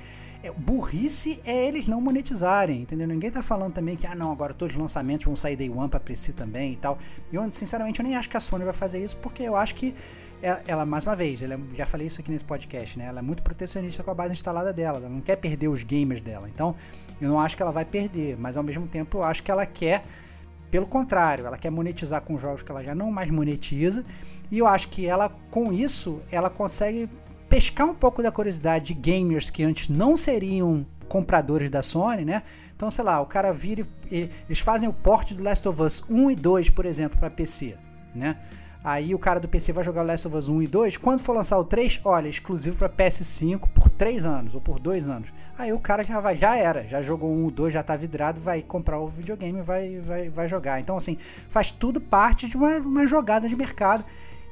é, 0.43 0.51
burrice 0.51 1.39
é 1.45 1.67
eles 1.67 1.87
não 1.87 1.99
monetizarem, 1.99 2.81
entendeu? 2.81 3.07
Ninguém 3.07 3.31
tá 3.31 3.41
falando 3.41 3.73
também 3.73 3.95
que, 3.95 4.05
ah, 4.05 4.15
não, 4.15 4.31
agora 4.31 4.53
todos 4.53 4.75
os 4.75 4.81
lançamentos 4.81 5.25
vão 5.25 5.35
sair 5.35 5.55
Day 5.55 5.69
One 5.69 5.89
pra 5.89 5.99
PC 5.99 6.33
também 6.33 6.73
e 6.73 6.77
tal. 6.77 6.97
Eu, 7.31 7.51
sinceramente, 7.51 7.99
eu 7.99 8.05
nem 8.05 8.15
acho 8.15 8.29
que 8.29 8.37
a 8.37 8.39
Sony 8.39 8.63
vai 8.63 8.73
fazer 8.73 9.03
isso, 9.03 9.17
porque 9.17 9.43
eu 9.43 9.55
acho 9.55 9.75
que 9.75 9.95
ela, 10.41 10.61
ela, 10.67 10.85
mais 10.85 11.05
uma 11.05 11.15
vez, 11.15 11.41
ela, 11.41 11.59
já 11.73 11.85
falei 11.85 12.07
isso 12.07 12.21
aqui 12.21 12.31
nesse 12.31 12.45
podcast, 12.45 12.97
né? 12.97 13.05
Ela 13.05 13.19
é 13.19 13.21
muito 13.21 13.41
protecionista 13.41 14.03
com 14.03 14.11
a 14.11 14.13
base 14.13 14.33
instalada 14.33 14.71
dela. 14.71 14.99
Ela 14.99 15.09
não 15.09 15.21
quer 15.21 15.35
perder 15.37 15.67
os 15.67 15.83
gamers 15.83 16.21
dela. 16.21 16.47
Então, 16.47 16.75
eu 17.19 17.29
não 17.29 17.39
acho 17.39 17.55
que 17.55 17.63
ela 17.63 17.71
vai 17.71 17.85
perder, 17.85 18.37
mas 18.37 18.57
ao 18.57 18.63
mesmo 18.63 18.87
tempo 18.87 19.17
eu 19.17 19.23
acho 19.23 19.41
que 19.41 19.49
ela 19.49 19.65
quer, 19.65 20.05
pelo 20.69 20.85
contrário, 20.85 21.45
ela 21.45 21.57
quer 21.57 21.69
monetizar 21.69 22.21
com 22.21 22.37
jogos 22.37 22.61
que 22.61 22.71
ela 22.71 22.83
já 22.83 22.93
não 22.93 23.11
mais 23.11 23.29
monetiza. 23.29 24.05
E 24.51 24.59
eu 24.59 24.67
acho 24.67 24.89
que 24.89 25.05
ela, 25.05 25.29
com 25.49 25.73
isso, 25.73 26.21
ela 26.31 26.49
consegue 26.49 27.09
pescar 27.49 27.87
um 27.87 27.95
pouco 27.95 28.21
da 28.21 28.31
curiosidade 28.31 28.93
de 28.93 28.93
gamers 28.93 29.49
que 29.49 29.63
antes 29.63 29.89
não 29.89 30.15
seriam 30.15 30.85
compradores 31.07 31.69
da 31.69 31.81
Sony, 31.81 32.25
né? 32.25 32.43
Então, 32.75 32.91
sei 32.91 33.03
lá, 33.03 33.19
o 33.21 33.25
cara 33.25 33.51
vira. 33.51 33.87
Eles 34.11 34.59
fazem 34.59 34.87
o 34.87 34.93
porte 34.93 35.33
do 35.33 35.43
Last 35.43 35.67
of 35.67 35.81
Us 35.81 36.03
1 36.09 36.31
e 36.31 36.35
2, 36.35 36.69
por 36.69 36.85
exemplo, 36.85 37.17
para 37.17 37.29
PC, 37.29 37.75
né? 38.13 38.37
Aí 38.87 39.13
o 39.13 39.19
cara 39.19 39.37
do 39.37 39.49
PC 39.49 39.73
vai 39.73 39.83
jogar 39.83 40.01
o 40.01 40.05
Last 40.05 40.25
of 40.29 40.37
Us 40.37 40.47
1 40.47 40.61
e 40.61 40.67
2. 40.67 40.95
Quando 40.95 41.19
for 41.19 41.33
lançar 41.33 41.57
o 41.57 41.63
3, 41.65 41.99
olha, 42.05 42.29
exclusivo 42.29 42.77
para 42.77 42.87
PS5 42.87 43.67
por 43.75 43.89
3 43.89 44.23
anos 44.23 44.55
ou 44.55 44.61
por 44.61 44.79
2 44.79 45.09
anos. 45.09 45.33
Aí 45.57 45.73
o 45.73 45.79
cara 45.79 46.05
já 46.05 46.21
vai, 46.21 46.37
já 46.37 46.55
era, 46.55 46.87
já 46.87 47.01
jogou 47.01 47.29
um, 47.29 47.49
2, 47.49 47.73
já 47.73 47.83
tá 47.83 47.97
vidrado, 47.97 48.39
vai 48.39 48.61
comprar 48.61 48.97
o 48.97 49.09
videogame 49.09 49.59
e 49.59 49.61
vai, 49.61 49.99
vai, 49.99 50.29
vai 50.29 50.47
jogar. 50.47 50.79
Então, 50.79 50.95
assim, 50.95 51.17
faz 51.49 51.69
tudo 51.69 51.99
parte 51.99 52.47
de 52.47 52.55
uma, 52.55 52.77
uma 52.77 53.05
jogada 53.05 53.49
de 53.49 53.57
mercado 53.57 54.05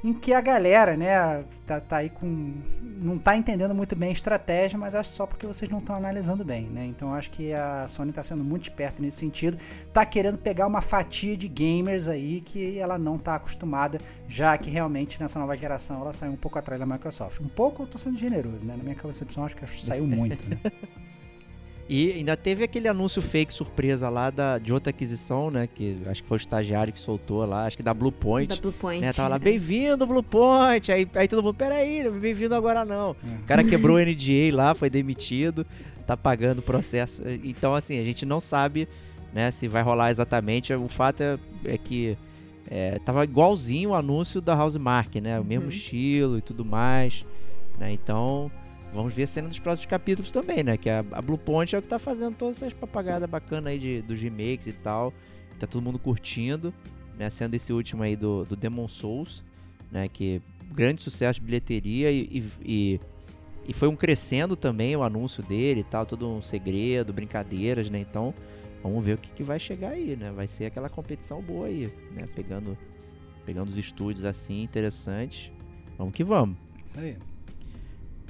em 0.06 0.14
que 0.14 0.34
a 0.34 0.40
galera, 0.40 0.96
né, 0.96 1.44
tá, 1.66 1.82
tá, 1.82 1.98
aí 1.98 2.12
com. 2.12 2.54
não 3.02 3.18
tá 3.18 3.36
entendendo 3.36 3.74
muito 3.74 3.96
bem 3.96 4.10
a 4.10 4.12
estratégia, 4.12 4.78
mas 4.78 4.94
acho 4.94 5.10
só 5.10 5.26
porque 5.26 5.48
vocês 5.48 5.70
não 5.70 5.80
estão 5.80 5.96
analisando 5.96 6.46
bem, 6.46 6.68
né? 6.68 6.86
Então 6.86 7.12
acho 7.12 7.32
que 7.32 7.52
a 7.52 7.88
Sony 7.88 8.12
tá 8.12 8.22
sendo 8.22 8.44
muito 8.44 8.66
esperta 8.66 9.02
nesse 9.02 9.18
sentido, 9.18 9.58
tá 9.92 10.06
querendo 10.06 10.38
pegar 10.38 10.68
uma 10.68 10.80
fatia 10.80 11.36
de 11.36 11.48
gamers 11.48 12.08
aí 12.08 12.40
que 12.40 12.78
ela 12.78 13.00
não 13.00 13.18
tá 13.18 13.34
acostumada, 13.34 14.00
já 14.28 14.56
que 14.60 14.70
realmente 14.70 15.20
nessa 15.20 15.40
nova 15.40 15.58
geração 15.58 16.00
ela 16.02 16.14
saiu 16.14 16.34
um 16.34 16.38
pouco 16.38 16.60
atrás 16.60 16.80
da 16.80 16.86
Microsoft. 16.86 17.42
Um 17.42 17.50
pouco 17.50 17.82
eu 17.82 17.88
tô 17.88 17.98
sendo 17.98 18.16
generoso, 18.16 18.64
né? 18.64 18.76
Na 18.78 18.84
minha 18.84 18.96
concepção 18.96 19.44
acho 19.44 19.56
que 19.56 19.68
saiu 19.82 20.06
muito, 20.06 20.48
né? 20.48 20.60
E 21.88 22.14
ainda 22.14 22.36
teve 22.36 22.64
aquele 22.64 22.88
anúncio 22.88 23.22
fake 23.22 23.54
surpresa 23.54 24.10
lá 24.10 24.32
da, 24.32 24.58
de 24.58 24.74
outra 24.74 24.90
aquisição, 24.90 25.52
né? 25.52 25.68
Que 25.68 25.98
acho 26.08 26.24
que 26.24 26.28
foi 26.28 26.38
o 26.38 26.40
estagiário 26.40 26.92
que 26.92 27.00
soltou 27.00 27.46
lá, 27.46 27.68
acho 27.68 27.78
que 27.78 27.84
da 27.84 27.94
Blue 27.94 28.12
Point. 28.12 28.56
Da 28.56 28.60
Blue 28.60 28.72
Point. 28.72 29.02
Né, 29.02 29.14
tava 29.14 29.30
lá, 29.30 29.38
bem-vindo, 29.38 30.06
Blue 30.08 30.24
Point. 30.24 30.92
Aí, 30.92 31.08
aí 31.14 31.28
todo 31.28 31.44
mundo, 31.44 31.54
peraí, 31.54 32.10
bem-vindo 32.10 32.56
agora 32.56 32.84
não. 32.84 33.16
É. 33.24 33.36
O 33.36 33.44
cara 33.44 33.64
quebrou 33.64 33.98
o 33.98 34.00
NDA 34.00 34.52
lá, 34.52 34.74
foi 34.74 34.90
demitido, 34.90 35.64
tá 36.08 36.18
pagando 36.18 36.60
o 36.60 36.64
processo. 36.64 37.22
Então, 37.44 37.76
assim, 37.76 38.00
a 38.00 38.04
gente 38.04 38.26
não 38.26 38.40
sabe 38.40 38.88
né, 39.32 39.52
se 39.52 39.68
vai 39.68 39.84
rolar 39.84 40.10
exatamente. 40.10 40.74
O 40.74 40.88
fato 40.88 41.22
é, 41.22 41.38
é 41.66 41.78
que 41.78 42.18
é, 42.68 42.98
tava 43.06 43.24
igualzinho 43.24 43.92
o 43.92 43.96
anúncio 43.96 44.42
da 44.42 44.56
House 44.56 44.76
Mark, 44.76 45.14
né? 45.18 45.38
O 45.38 45.42
uhum. 45.42 45.48
mesmo 45.48 45.70
estilo 45.70 46.40
e 46.40 46.42
tudo 46.42 46.66
mais. 46.66 47.24
Né? 47.78 47.92
Então. 47.92 48.50
Vamos 48.96 49.14
ver 49.14 49.28
cena 49.28 49.50
dos 49.50 49.60
próximos 49.60 49.88
capítulos 49.88 50.32
também, 50.32 50.64
né? 50.64 50.78
Que 50.78 50.90
a, 50.90 51.00
a 51.12 51.22
Blue 51.22 51.38
Point 51.38 51.76
é 51.76 51.80
o 51.80 51.82
que 51.82 51.88
tá 51.88 52.00
fazendo 52.00 52.36
todas 52.38 52.58
essas 52.58 52.72
propagadas 52.72 53.30
bacanas 53.30 53.68
aí 53.68 53.78
de, 53.78 54.02
dos 54.02 54.22
remakes 54.22 54.68
e 54.68 54.74
tal. 54.74 55.14
Tá 55.60 55.68
todo 55.68 55.84
mundo 55.84 56.00
curtindo, 56.00 56.74
né? 57.18 57.30
Sendo 57.30 57.56
esse 57.56 57.74
último 57.74 58.04
aí 58.04 58.16
do, 58.16 58.46
do 58.46 58.56
Demon 58.56 58.88
Souls, 58.88 59.44
né? 59.92 60.08
Que 60.08 60.42
grande 60.72 61.02
sucesso 61.02 61.42
de 61.42 61.46
bilheteria 61.46 62.10
e, 62.10 62.50
e, 62.64 63.00
e, 63.68 63.74
foi 63.74 63.90
um 63.90 63.98
crescendo 63.98 64.56
também 64.56 64.96
o 64.96 65.04
anúncio 65.04 65.44
dele 65.44 65.82
e 65.82 65.84
tal, 65.84 66.06
todo 66.06 66.30
um 66.30 66.42
segredo, 66.42 67.12
brincadeiras, 67.12 67.90
né? 67.90 68.00
Então, 68.00 68.34
vamos 68.82 69.04
ver 69.04 69.16
o 69.16 69.18
que, 69.18 69.30
que 69.30 69.44
vai 69.44 69.60
chegar 69.60 69.90
aí, 69.90 70.16
né? 70.16 70.32
Vai 70.32 70.48
ser 70.48 70.68
aquela 70.68 70.88
competição 70.88 71.42
boa 71.42 71.68
aí, 71.68 71.94
né? 72.14 72.24
Pegando, 72.34 72.78
pegando 73.46 73.68
os 73.68 73.78
estúdios 73.78 74.24
assim 74.24 74.64
interessantes. 74.64 75.52
Vamos 75.98 76.14
que 76.14 76.24
vamos. 76.24 76.58
Isso 76.86 76.98
aí. 76.98 77.18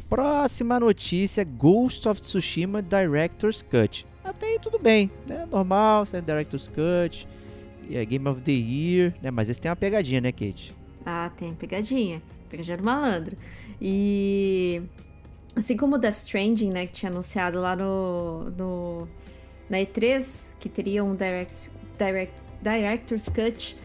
Próxima 0.09 0.79
notícia: 0.79 1.43
Ghost 1.43 2.07
of 2.07 2.21
Tsushima 2.21 2.81
Director's 2.81 3.61
Cut. 3.61 4.05
Até 4.23 4.47
aí 4.47 4.59
tudo 4.59 4.79
bem, 4.79 5.11
né? 5.27 5.47
Normal, 5.49 6.05
sai 6.05 6.21
Director's 6.21 6.67
Cut, 6.67 7.27
é 7.89 8.03
Game 8.05 8.27
of 8.27 8.41
the 8.41 8.51
Year, 8.51 9.13
né? 9.21 9.31
Mas 9.31 9.49
esse 9.49 9.61
tem 9.61 9.69
uma 9.69 9.75
pegadinha, 9.75 10.21
né, 10.21 10.31
Kate? 10.31 10.73
Ah, 11.05 11.31
tem 11.35 11.53
pegadinha. 11.53 12.21
Pegadinha 12.49 12.77
do 12.77 12.83
malandro. 12.83 13.37
E 13.79 14.81
assim 15.55 15.77
como 15.77 15.97
Death 15.97 16.15
Stranding, 16.15 16.69
né, 16.69 16.87
que 16.87 16.93
tinha 16.93 17.11
anunciado 17.11 17.59
lá 17.59 17.75
no, 17.75 18.49
no 18.51 19.07
na 19.69 19.77
E3 19.77 20.53
que 20.59 20.69
teria 20.69 21.03
um 21.03 21.15
direct, 21.15 21.71
direct, 21.97 22.41
Director's 22.61 23.29
Cut, 23.29 23.77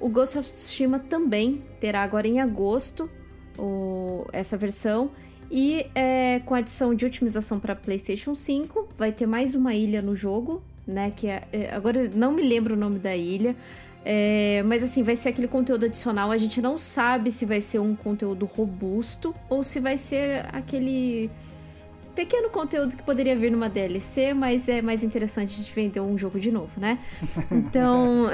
o 0.00 0.08
Ghost 0.08 0.38
of 0.38 0.50
Tsushima 0.50 0.98
também 0.98 1.62
terá 1.80 2.02
agora 2.02 2.28
em 2.28 2.40
agosto 2.40 3.10
o, 3.58 4.26
essa 4.32 4.56
versão 4.56 5.10
e 5.50 5.86
é, 5.94 6.40
com 6.44 6.54
a 6.54 6.58
adição 6.58 6.94
de 6.94 7.06
otimização 7.06 7.60
para 7.60 7.74
PlayStation 7.74 8.34
5, 8.34 8.88
vai 8.98 9.12
ter 9.12 9.26
mais 9.26 9.54
uma 9.54 9.74
ilha 9.74 10.02
no 10.02 10.14
jogo, 10.16 10.62
né? 10.86 11.12
Que 11.14 11.28
é, 11.28 11.42
é, 11.52 11.74
agora 11.74 12.10
não 12.14 12.32
me 12.32 12.42
lembro 12.42 12.74
o 12.74 12.76
nome 12.76 12.98
da 12.98 13.16
ilha. 13.16 13.54
É, 14.04 14.62
mas 14.64 14.84
assim, 14.84 15.02
vai 15.02 15.16
ser 15.16 15.30
aquele 15.30 15.48
conteúdo 15.48 15.86
adicional. 15.86 16.30
A 16.30 16.38
gente 16.38 16.62
não 16.62 16.78
sabe 16.78 17.32
se 17.32 17.44
vai 17.44 17.60
ser 17.60 17.80
um 17.80 17.96
conteúdo 17.96 18.46
robusto 18.46 19.34
ou 19.48 19.64
se 19.64 19.80
vai 19.80 19.98
ser 19.98 20.46
aquele 20.52 21.28
pequeno 22.14 22.48
conteúdo 22.48 22.96
que 22.96 23.02
poderia 23.02 23.36
vir 23.36 23.52
numa 23.52 23.68
DLC, 23.68 24.32
mas 24.32 24.68
é 24.68 24.80
mais 24.80 25.02
interessante 25.02 25.54
a 25.54 25.56
gente 25.58 25.74
vender 25.74 26.00
um 26.00 26.16
jogo 26.16 26.40
de 26.40 26.50
novo, 26.50 26.70
né? 26.78 26.98
Então, 27.50 28.30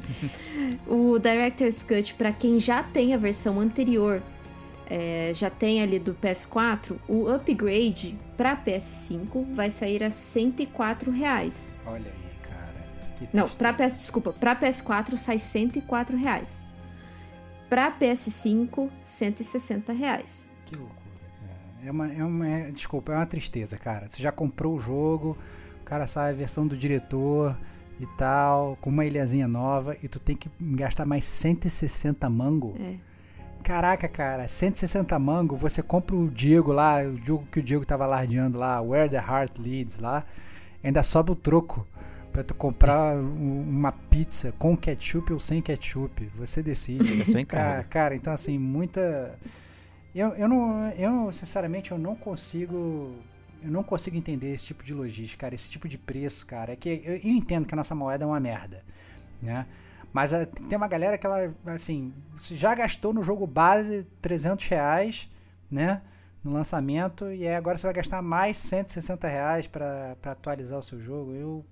o 0.88 1.18
Director's 1.18 1.84
Cut, 1.84 2.14
para 2.14 2.32
quem 2.32 2.58
já 2.58 2.82
tem 2.82 3.14
a 3.14 3.16
versão 3.16 3.60
anterior 3.60 4.20
é, 4.88 5.32
já 5.34 5.50
tem 5.50 5.82
ali 5.82 5.98
do 5.98 6.14
PS4, 6.14 6.96
o 7.08 7.28
upgrade 7.28 8.16
para 8.36 8.56
PS5 8.56 9.54
vai 9.54 9.70
sair 9.70 10.02
a 10.02 10.10
104 10.10 11.10
reais. 11.10 11.76
Olha 11.86 12.10
aí, 12.10 12.48
cara. 12.48 13.28
Não, 13.32 13.48
para 13.48 13.72
PS, 13.72 13.98
desculpa, 13.98 14.32
para 14.32 14.54
PS4 14.54 15.16
sai 15.16 15.38
104 15.38 16.16
reais. 16.16 16.62
Para 17.68 17.90
PS5, 17.90 18.88
160 19.04 19.92
reais. 19.92 20.48
Que 20.64 20.76
loucura. 20.76 20.96
É 21.84 21.90
uma, 21.90 22.12
é 22.12 22.24
uma, 22.24 22.48
é, 22.48 22.70
desculpa, 22.70 23.12
é 23.12 23.16
uma 23.16 23.26
tristeza, 23.26 23.76
cara. 23.76 24.08
Você 24.08 24.22
já 24.22 24.30
comprou 24.30 24.76
o 24.76 24.78
jogo, 24.78 25.36
o 25.80 25.84
cara 25.84 26.06
sai 26.06 26.30
a 26.30 26.34
versão 26.34 26.66
do 26.66 26.76
diretor 26.76 27.56
e 27.98 28.06
tal, 28.18 28.76
com 28.80 28.90
uma 28.90 29.04
ilhazinha 29.04 29.48
nova, 29.48 29.96
e 30.02 30.08
tu 30.08 30.20
tem 30.20 30.36
que 30.36 30.50
gastar 30.60 31.06
mais 31.06 31.24
160 31.24 32.28
mango. 32.30 32.76
É. 32.78 33.05
Caraca, 33.66 34.06
cara, 34.06 34.46
160 34.46 35.18
mango, 35.18 35.56
você 35.56 35.82
compra 35.82 36.14
o 36.14 36.30
Diego 36.30 36.70
lá, 36.70 37.02
o 37.02 37.18
jogo 37.18 37.48
que 37.50 37.58
o 37.58 37.62
Diego 37.64 37.84
tava 37.84 38.06
lardeando 38.06 38.56
lá, 38.56 38.80
Where 38.80 39.10
the 39.10 39.16
Heart 39.16 39.58
Leads 39.58 39.98
lá, 39.98 40.24
ainda 40.84 41.02
sobra 41.02 41.32
o 41.32 41.34
troco 41.34 41.84
para 42.32 42.44
tu 42.44 42.54
comprar 42.54 43.16
uma 43.18 43.90
pizza 43.90 44.54
com 44.56 44.76
ketchup 44.76 45.32
ou 45.32 45.40
sem 45.40 45.60
ketchup. 45.60 46.30
Você 46.38 46.62
decide. 46.62 47.22
É 47.36 47.44
cara, 47.44 47.82
cara, 47.82 48.14
então 48.14 48.32
assim, 48.32 48.56
muita 48.56 49.36
eu, 50.14 50.28
eu 50.36 50.46
não 50.46 50.88
eu 50.90 51.32
sinceramente 51.32 51.90
eu 51.90 51.98
não 51.98 52.14
consigo 52.14 53.16
eu 53.60 53.70
não 53.72 53.82
consigo 53.82 54.16
entender 54.16 54.54
esse 54.54 54.66
tipo 54.66 54.84
de 54.84 54.94
logística, 54.94 55.40
cara, 55.40 55.56
esse 55.56 55.68
tipo 55.68 55.88
de 55.88 55.98
preço, 55.98 56.46
cara. 56.46 56.74
É 56.74 56.76
que 56.76 57.02
eu, 57.04 57.16
eu 57.16 57.30
entendo 57.32 57.66
que 57.66 57.74
a 57.74 57.76
nossa 57.76 57.96
moeda 57.96 58.22
é 58.22 58.28
uma 58.28 58.38
merda, 58.38 58.84
né? 59.42 59.66
Mas 60.16 60.32
eh, 60.32 60.46
tem 60.46 60.78
uma 60.78 60.88
galera 60.88 61.18
que 61.18 61.26
ela, 61.26 61.54
assim, 61.66 62.10
já 62.52 62.74
gastou 62.74 63.12
no 63.12 63.22
jogo 63.22 63.46
base 63.46 64.06
300 64.22 64.66
reais, 64.66 65.28
né? 65.70 66.00
No 66.42 66.52
lançamento, 66.52 67.30
e 67.30 67.46
agora 67.46 67.76
você 67.76 67.86
vai 67.86 67.92
gastar 67.92 68.22
mais 68.22 68.56
160 68.56 69.28
reais 69.28 69.66
para 69.66 70.16
atualizar 70.24 70.78
o 70.78 70.82
seu 70.82 70.98
jogo. 70.98 71.34
Eu, 71.34 71.66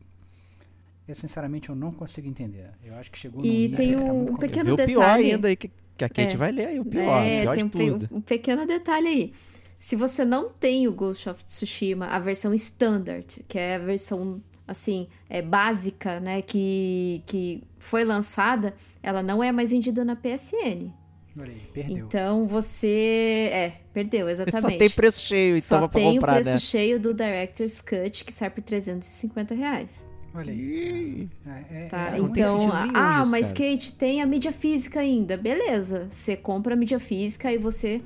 eu, 1.09 1.15
sinceramente, 1.15 1.71
eu 1.71 1.75
não 1.75 1.91
consigo 1.91 2.29
entender. 2.29 2.69
Eu 2.85 2.95
acho 2.97 3.11
que 3.11 3.19
chegou 3.19 3.41
no 3.41 3.47
E 3.47 3.71
tem 3.71 3.97
um, 3.97 4.27
tá 4.27 4.33
um 4.33 4.37
pequeno 4.37 4.77
detalhe. 4.77 4.93
o 4.93 5.01
pior 5.01 5.15
ainda 5.15 5.49
aí, 5.49 5.57
que, 5.57 5.71
que 5.97 6.05
a 6.05 6.09
Kate 6.11 6.35
é, 6.35 6.37
vai 6.37 6.53
ler 6.53 6.67
aí, 6.67 6.79
o 6.79 6.85
pior, 6.85 7.23
é, 7.23 7.41
pior 7.41 7.55
tem 7.55 7.65
um, 7.65 7.69
tudo. 7.71 8.09
um 8.11 8.21
pequeno 8.21 8.67
detalhe 8.67 9.09
aí. 9.09 9.33
Se 9.79 9.97
você 9.97 10.23
não 10.23 10.51
tem 10.51 10.87
o 10.87 10.93
Ghost 10.93 11.31
of 11.31 11.43
Tsushima, 11.43 12.09
a 12.09 12.19
versão 12.19 12.53
standard, 12.53 13.43
que 13.49 13.59
é 13.59 13.77
a 13.77 13.79
versão 13.79 14.43
assim, 14.67 15.09
é 15.29 15.43
básica, 15.43 16.21
né, 16.21 16.43
que, 16.43 17.23
que 17.27 17.63
foi 17.79 18.05
lançada, 18.05 18.75
ela 19.03 19.23
não 19.23 19.43
é 19.43 19.53
mais 19.53 19.71
vendida 19.71 20.05
na 20.05 20.17
PSN. 20.17 20.91
Olha 21.39 21.53
perdeu. 21.73 22.07
Então 22.07 22.47
você. 22.47 23.49
É, 23.53 23.73
perdeu, 23.93 24.29
exatamente. 24.29 24.73
Só 24.73 24.79
tem 24.79 24.91
preço 24.91 25.21
cheio, 25.21 25.57
então 25.57 25.81
Só 25.81 25.89
pra 25.89 26.01
tem 26.01 26.15
comprar, 26.15 26.33
o 26.33 26.35
preço 26.37 26.51
né? 26.51 26.59
cheio 26.61 27.01
do 27.01 27.13
Director's 27.13 27.81
Cut, 27.81 28.25
que 28.25 28.33
sai 28.33 28.51
por 28.51 28.63
350 28.63 29.55
reais. 29.55 30.09
Olha 30.33 30.53
aí. 30.53 31.29
É, 31.47 31.79
é, 31.79 31.87
tá, 31.87 32.17
é, 32.17 32.19
então, 32.19 32.59
ah, 32.73 33.21
isso, 33.23 33.31
mas 33.31 33.53
cara. 33.53 33.71
Kate, 33.71 33.93
tem 33.95 34.21
a 34.21 34.27
mídia 34.27 34.53
física 34.53 35.01
ainda. 35.01 35.37
Beleza. 35.37 36.09
Você 36.11 36.37
compra 36.37 36.75
a 36.75 36.77
mídia 36.77 36.99
física 36.99 37.53
e 37.53 37.59
você 37.59 38.01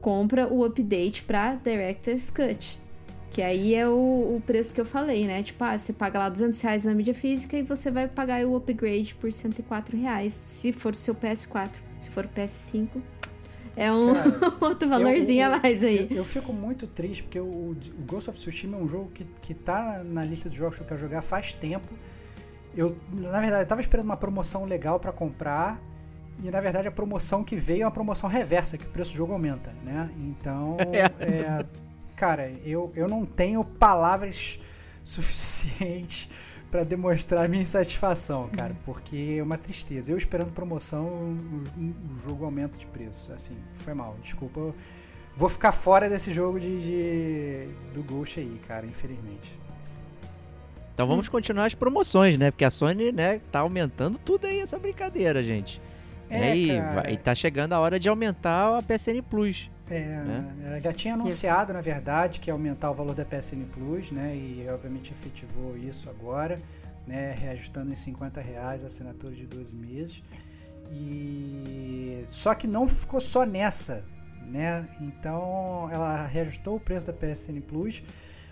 compra 0.00 0.46
o 0.50 0.64
update 0.64 1.24
pra 1.24 1.56
Director's 1.56 2.30
Cut. 2.30 2.78
Que 3.30 3.42
aí 3.42 3.74
é 3.74 3.86
o, 3.86 3.92
o, 3.92 4.42
preço 4.44 4.74
que 4.74 4.80
eu 4.80 4.86
falei, 4.86 5.26
né? 5.26 5.42
Tipo, 5.42 5.62
ah, 5.64 5.76
você 5.76 5.92
paga 5.92 6.18
lá 6.18 6.28
200 6.28 6.60
reais 6.60 6.84
na 6.84 6.94
mídia 6.94 7.14
física 7.14 7.56
e 7.56 7.62
você 7.62 7.90
vai 7.90 8.08
pagar 8.08 8.44
o 8.46 8.56
upgrade 8.56 9.14
por 9.14 9.30
104 9.30 9.96
reais, 9.98 10.32
se 10.32 10.72
for 10.72 10.92
o 10.92 10.96
seu 10.96 11.14
PS4. 11.14 11.70
Se 11.98 12.10
for 12.10 12.24
o 12.24 12.28
PS5, 12.28 12.88
é 13.76 13.92
um 13.92 14.12
Cara, 14.12 14.54
outro 14.60 14.88
valorzinho 14.88 15.42
eu, 15.42 15.50
eu, 15.50 15.54
a 15.54 15.58
mais 15.60 15.84
aí. 15.84 16.08
Eu, 16.10 16.18
eu, 16.18 16.24
fico 16.24 16.52
muito 16.52 16.86
triste 16.86 17.22
porque 17.22 17.38
o, 17.38 17.44
o, 17.44 17.76
Ghost 18.06 18.28
of 18.28 18.38
Tsushima 18.38 18.76
é 18.76 18.80
um 18.80 18.88
jogo 18.88 19.10
que, 19.14 19.24
que 19.40 19.54
tá 19.54 20.02
na 20.04 20.24
lista 20.24 20.50
de 20.50 20.56
jogos 20.56 20.76
que 20.76 20.82
eu 20.82 20.86
quero 20.86 21.00
jogar 21.00 21.22
faz 21.22 21.52
tempo. 21.52 21.94
Eu, 22.76 22.96
na 23.12 23.40
verdade, 23.40 23.62
eu 23.62 23.66
tava 23.66 23.80
esperando 23.80 24.06
uma 24.06 24.16
promoção 24.16 24.64
legal 24.64 24.98
para 24.98 25.12
comprar. 25.12 25.80
E 26.42 26.50
na 26.50 26.60
verdade 26.60 26.86
a 26.86 26.92
promoção 26.92 27.42
que 27.42 27.56
veio 27.56 27.82
é 27.82 27.84
uma 27.84 27.90
promoção 27.90 28.28
reversa, 28.28 28.78
que 28.78 28.86
o 28.86 28.88
preço 28.90 29.12
do 29.12 29.16
jogo 29.16 29.32
aumenta, 29.32 29.74
né? 29.84 30.08
Então, 30.16 30.76
é, 30.92 31.24
é 31.24 31.66
cara, 32.18 32.50
eu, 32.64 32.92
eu 32.96 33.06
não 33.06 33.24
tenho 33.24 33.64
palavras 33.64 34.58
suficientes 35.04 36.28
para 36.68 36.82
demonstrar 36.84 37.44
a 37.44 37.48
minha 37.48 37.62
insatisfação, 37.62 38.48
cara, 38.48 38.76
porque 38.84 39.36
é 39.38 39.42
uma 39.42 39.56
tristeza. 39.56 40.10
Eu 40.12 40.18
esperando 40.18 40.50
promoção, 40.50 41.06
o, 41.06 42.14
o, 42.14 42.18
jogo 42.18 42.44
aumenta 42.44 42.76
de 42.76 42.84
preço. 42.86 43.32
Assim, 43.32 43.56
foi 43.72 43.94
mal, 43.94 44.16
desculpa. 44.20 44.74
Vou 45.34 45.48
ficar 45.48 45.70
fora 45.70 46.10
desse 46.10 46.34
jogo 46.34 46.58
de, 46.58 46.82
de 46.82 47.68
do 47.94 48.02
Ghost 48.02 48.40
aí, 48.40 48.60
cara, 48.66 48.84
infelizmente. 48.84 49.58
Então 50.92 51.06
vamos 51.06 51.28
continuar 51.28 51.66
as 51.66 51.74
promoções, 51.74 52.36
né? 52.36 52.50
Porque 52.50 52.64
a 52.64 52.70
Sony, 52.70 53.12
né, 53.12 53.40
tá 53.52 53.60
aumentando 53.60 54.18
tudo 54.18 54.48
aí 54.48 54.58
essa 54.58 54.76
brincadeira, 54.78 55.40
gente. 55.40 55.80
É, 56.28 56.54
e, 56.54 56.70
e 57.12 57.16
tá 57.16 57.34
chegando 57.34 57.72
a 57.72 57.78
hora 57.78 57.98
de 58.00 58.08
aumentar 58.08 58.76
a 58.76 58.82
PSN 58.82 59.22
Plus. 59.30 59.70
É, 59.90 60.00
né? 60.00 60.56
ela 60.64 60.80
já 60.80 60.92
tinha 60.92 61.14
anunciado, 61.14 61.72
na 61.72 61.80
verdade, 61.80 62.40
que 62.40 62.50
ia 62.50 62.54
aumentar 62.54 62.90
o 62.90 62.94
valor 62.94 63.14
da 63.14 63.24
PSN 63.24 63.64
Plus, 63.72 64.10
né? 64.10 64.34
E 64.34 64.66
obviamente 64.68 65.12
efetivou 65.12 65.76
isso 65.76 66.08
agora, 66.10 66.60
né? 67.06 67.32
Reajustando 67.32 67.92
em 67.92 67.96
50 67.96 68.40
reais 68.40 68.82
a 68.82 68.86
assinatura 68.86 69.34
de 69.34 69.46
dois 69.46 69.72
meses. 69.72 70.22
E 70.92 72.24
só 72.30 72.54
que 72.54 72.66
não 72.66 72.88
ficou 72.88 73.20
só 73.20 73.44
nessa, 73.44 74.04
né? 74.46 74.88
Então 75.00 75.88
ela 75.90 76.26
reajustou 76.26 76.76
o 76.76 76.80
preço 76.80 77.06
da 77.06 77.12
PSN 77.12 77.60
Plus 77.66 78.02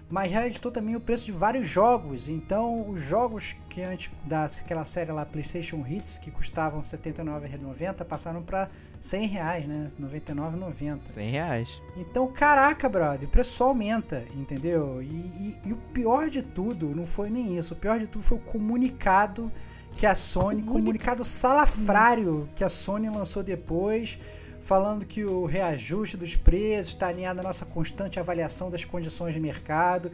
mas 0.09 0.33
editou 0.33 0.71
também 0.71 0.95
o 0.95 1.01
preço 1.01 1.27
de 1.27 1.33
vários 1.33 1.69
jogos. 1.69 2.29
Então, 2.29 2.89
os 2.89 3.03
jogos 3.03 3.57
que 3.69 3.83
antes 3.83 4.11
daquela 4.25 4.85
série 4.85 5.11
lá 5.11 5.27
PlayStation 5.27 5.85
Hits, 5.87 6.19
que 6.19 6.31
custavam 6.31 6.81
R$ 6.81 6.87
79,90, 6.87 8.05
passaram 8.05 8.43
para 8.43 8.69
100 9.01 9.27
reais, 9.29 9.67
né? 9.67 9.87
R$ 9.99 10.07
99,90. 10.07 10.99
100 11.15 11.31
reais. 11.31 11.83
Então, 11.97 12.27
caraca, 12.29 12.89
brother, 12.89 13.29
o 13.29 13.31
preço 13.31 13.53
só 13.53 13.69
aumenta, 13.69 14.25
entendeu? 14.35 15.03
E, 15.03 15.07
e, 15.07 15.59
e, 15.67 15.73
o 15.73 15.77
pior 15.77 16.29
de 16.29 16.43
tudo 16.43 16.95
não 16.95 17.07
foi 17.07 17.31
nem 17.31 17.57
isso. 17.57 17.75
O 17.75 17.77
pior 17.77 17.99
de 17.99 18.07
tudo 18.07 18.25
foi 18.25 18.39
o 18.39 18.41
comunicado 18.41 19.53
que 19.97 20.07
a 20.07 20.15
Sony, 20.15 20.63
Comunica... 20.63 20.73
comunicado 20.73 21.25
salafrário 21.25 22.33
Nossa. 22.33 22.57
que 22.57 22.65
a 22.65 22.69
Sony 22.69 23.09
lançou 23.09 23.43
depois 23.43 24.19
falando 24.61 25.07
que 25.07 25.25
o 25.25 25.45
reajuste 25.45 26.17
dos 26.17 26.35
preços 26.35 26.93
está 26.95 27.07
alinhado 27.07 27.39
à 27.39 27.43
nossa 27.43 27.65
constante 27.65 28.19
avaliação 28.19 28.69
das 28.69 28.85
condições 28.85 29.33
de 29.33 29.39
mercado, 29.39 30.11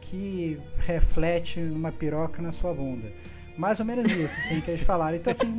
que 0.00 0.60
reflete 0.78 1.58
uma 1.58 1.90
piroca 1.90 2.40
na 2.40 2.52
sua 2.52 2.72
bunda. 2.72 3.12
Mais 3.56 3.80
ou 3.80 3.86
menos 3.86 4.10
isso, 4.10 4.40
assim, 4.40 4.60
que 4.60 4.70
eles 4.70 4.82
falaram. 4.82 5.16
Então, 5.16 5.30
assim, 5.30 5.54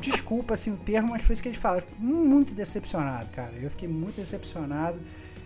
desculpa 0.00 0.54
assim, 0.54 0.72
o 0.72 0.76
termo, 0.76 1.10
mas 1.10 1.22
foi 1.22 1.32
isso 1.32 1.42
que 1.42 1.48
eles 1.48 1.58
falaram. 1.58 1.84
Muito 1.98 2.54
decepcionado, 2.54 3.28
cara. 3.30 3.52
Eu 3.60 3.70
fiquei 3.70 3.88
muito 3.88 4.16
decepcionado. 4.16 5.00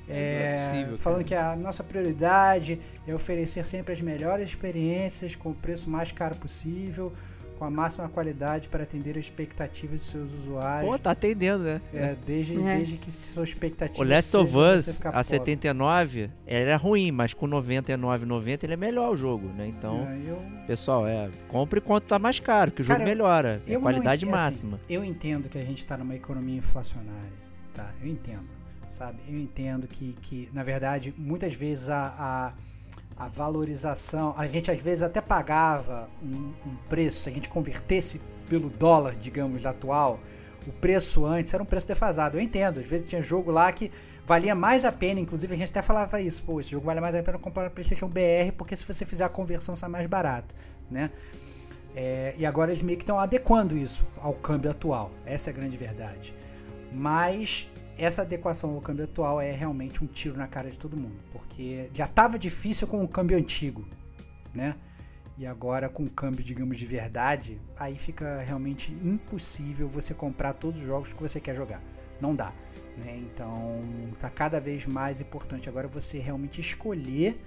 É, 0.07 0.13
é 0.17 0.71
possível, 0.71 0.99
falando 0.99 1.25
que 1.25 1.35
a 1.35 1.57
nossa 1.57 1.83
prioridade 1.83 2.79
é 3.07 3.15
oferecer 3.15 3.65
sempre 3.67 3.95
as 3.95 4.01
melhores 4.03 4.49
experiências 4.49 5.35
com 5.35 5.51
o 5.51 5.55
preço 5.55 5.89
mais 5.89 6.13
caro 6.13 6.37
possível 6.37 7.11
com 7.59 7.65
a 7.65 7.71
máxima 7.71 8.09
qualidade 8.09 8.69
para 8.69 8.83
atender 8.83 9.13
as 9.13 9.25
expectativas 9.25 10.01
de 10.01 10.05
seus 10.05 10.33
usuários. 10.33 10.91
Pô, 10.91 10.99
tá 10.99 11.13
atendendo, 11.13 11.65
né? 11.65 11.81
É, 11.93 12.17
desde, 12.27 12.59
é. 12.61 12.77
desde 12.77 12.97
que 12.97 13.11
sua 13.11 13.45
expectativa 13.45 14.03
O 14.03 14.07
Last 14.07 14.37
of 14.37 14.57
Us, 14.57 15.01
a 15.05 15.23
79, 15.23 16.31
ele 16.47 16.65
era 16.65 16.77
ruim, 16.77 17.11
mas 17.11 17.33
com 17.33 17.49
99,90 17.49 18.65
ele 18.65 18.73
é 18.75 18.77
melhor 18.77 19.13
o 19.13 19.17
jogo, 19.17 19.49
né? 19.49 19.67
Então, 19.67 20.07
é, 20.07 20.31
eu... 20.31 20.43
pessoal, 20.67 21.07
é, 21.07 21.31
compre 21.49 21.81
quanto 21.81 22.05
tá 22.05 22.19
mais 22.19 22.41
caro, 22.41 22.71
que 22.73 22.83
o 22.83 22.85
Cara, 22.85 22.99
jogo 22.99 23.09
melhora. 23.09 23.63
É 23.67 23.79
qualidade 23.79 24.25
não, 24.25 24.35
assim, 24.35 24.45
máxima. 24.45 24.77
Assim, 24.77 24.95
eu 24.95 25.05
entendo 25.05 25.49
que 25.49 25.59
a 25.59 25.65
gente 25.65 25.85
tá 25.85 25.97
numa 25.97 26.15
economia 26.15 26.57
inflacionária, 26.57 27.33
tá? 27.73 27.91
Eu 28.01 28.09
entendo, 28.09 28.49
sabe? 28.89 29.19
Eu 29.29 29.39
entendo 29.39 29.87
que, 29.87 30.17
que 30.21 30.49
na 30.53 30.63
verdade, 30.63 31.15
muitas 31.17 31.55
vezes 31.55 31.89
a, 31.89 32.15
a 32.19 32.53
a 33.17 33.29
valorização. 33.29 34.35
A 34.37 34.47
gente 34.47 34.71
às 34.71 34.81
vezes 34.81 35.03
até 35.03 35.21
pagava 35.21 36.09
um, 36.23 36.53
um, 36.67 36.77
preço, 36.89 37.23
se 37.23 37.29
a 37.29 37.33
gente 37.33 37.49
convertesse 37.49 38.21
pelo 38.49 38.69
dólar, 38.69 39.17
digamos, 39.17 39.65
atual, 39.67 40.21
o 40.67 40.73
preço 40.73 41.25
antes 41.25 41.53
era 41.53 41.63
um 41.63 41.67
preço 41.67 41.87
defasado. 41.87 42.37
Eu 42.37 42.41
entendo, 42.41 42.81
às 42.81 42.87
vezes 42.87 43.09
tinha 43.09 43.23
jogo 43.23 43.51
lá 43.51 43.71
que 43.73 43.91
valia 44.27 44.55
mais 44.55 44.85
a 44.85 44.93
pena, 44.93 45.21
inclusive 45.21 45.55
a 45.55 45.57
gente 45.57 45.71
até 45.71 45.83
falava 45.83 46.21
isso, 46.21 46.43
pô, 46.43 46.61
esse 46.61 46.71
jogo 46.71 46.87
vale 46.87 47.01
mais 47.01 47.15
a 47.15 47.23
pena 47.23 47.39
comprar 47.39 47.69
PlayStation 47.71 48.09
BR, 48.09 48.53
porque 48.57 48.75
se 48.75 48.85
você 48.85 49.05
fizer 49.05 49.25
a 49.25 49.29
conversão 49.29 49.77
sai 49.77 49.89
mais 49.89 50.07
barato, 50.07 50.55
né? 50.91 51.11
É, 51.97 52.35
e 52.37 52.45
agora 52.45 52.73
eles 52.73 52.83
meio 52.83 52.99
que 52.99 53.05
estão 53.05 53.19
adequando 53.19 53.77
isso 53.77 54.05
ao 54.19 54.33
câmbio 54.33 54.71
atual. 54.71 55.13
Essa 55.25 55.51
é 55.51 55.53
a 55.53 55.55
grande 55.55 55.77
verdade. 55.77 56.35
Mas 56.93 57.69
essa 57.97 58.23
adequação 58.23 58.75
ao 58.75 58.81
câmbio 58.81 59.05
atual 59.05 59.41
é 59.41 59.53
realmente 59.53 60.03
um 60.03 60.07
tiro 60.07 60.37
na 60.37 60.47
cara 60.47 60.71
de 60.71 60.79
todo 60.79 60.97
mundo, 60.97 61.17
porque 61.33 61.91
já 61.93 62.05
estava 62.05 62.39
difícil 62.39 62.87
com 62.87 63.03
o 63.03 63.09
câmbio 63.09 63.37
antigo, 63.37 63.87
né? 64.53 64.77
E 65.37 65.47
agora 65.47 65.89
com 65.89 66.05
o 66.05 66.11
câmbio, 66.11 66.45
digamos, 66.45 66.79
de 66.79 66.87
verdade, 66.87 67.61
aí 67.77 67.97
fica 67.99 68.41
realmente 68.41 68.93
impossível 68.93 69.89
você 69.89 70.15
comprar 70.15 70.53
todos 70.53 70.81
os 70.81 70.87
jogos 70.87 71.13
que 71.13 71.21
você 71.21 71.41
quer 71.41 71.57
jogar. 71.57 71.83
Não 72.21 72.35
dá, 72.35 72.53
né? 72.97 73.17
Então, 73.19 73.83
tá 74.21 74.31
cada 74.31 74.61
vez 74.61 74.87
mais 74.87 75.21
importante 75.21 75.69
agora 75.69 75.89
você 75.89 76.19
realmente 76.19 76.61
escolher 76.61 77.41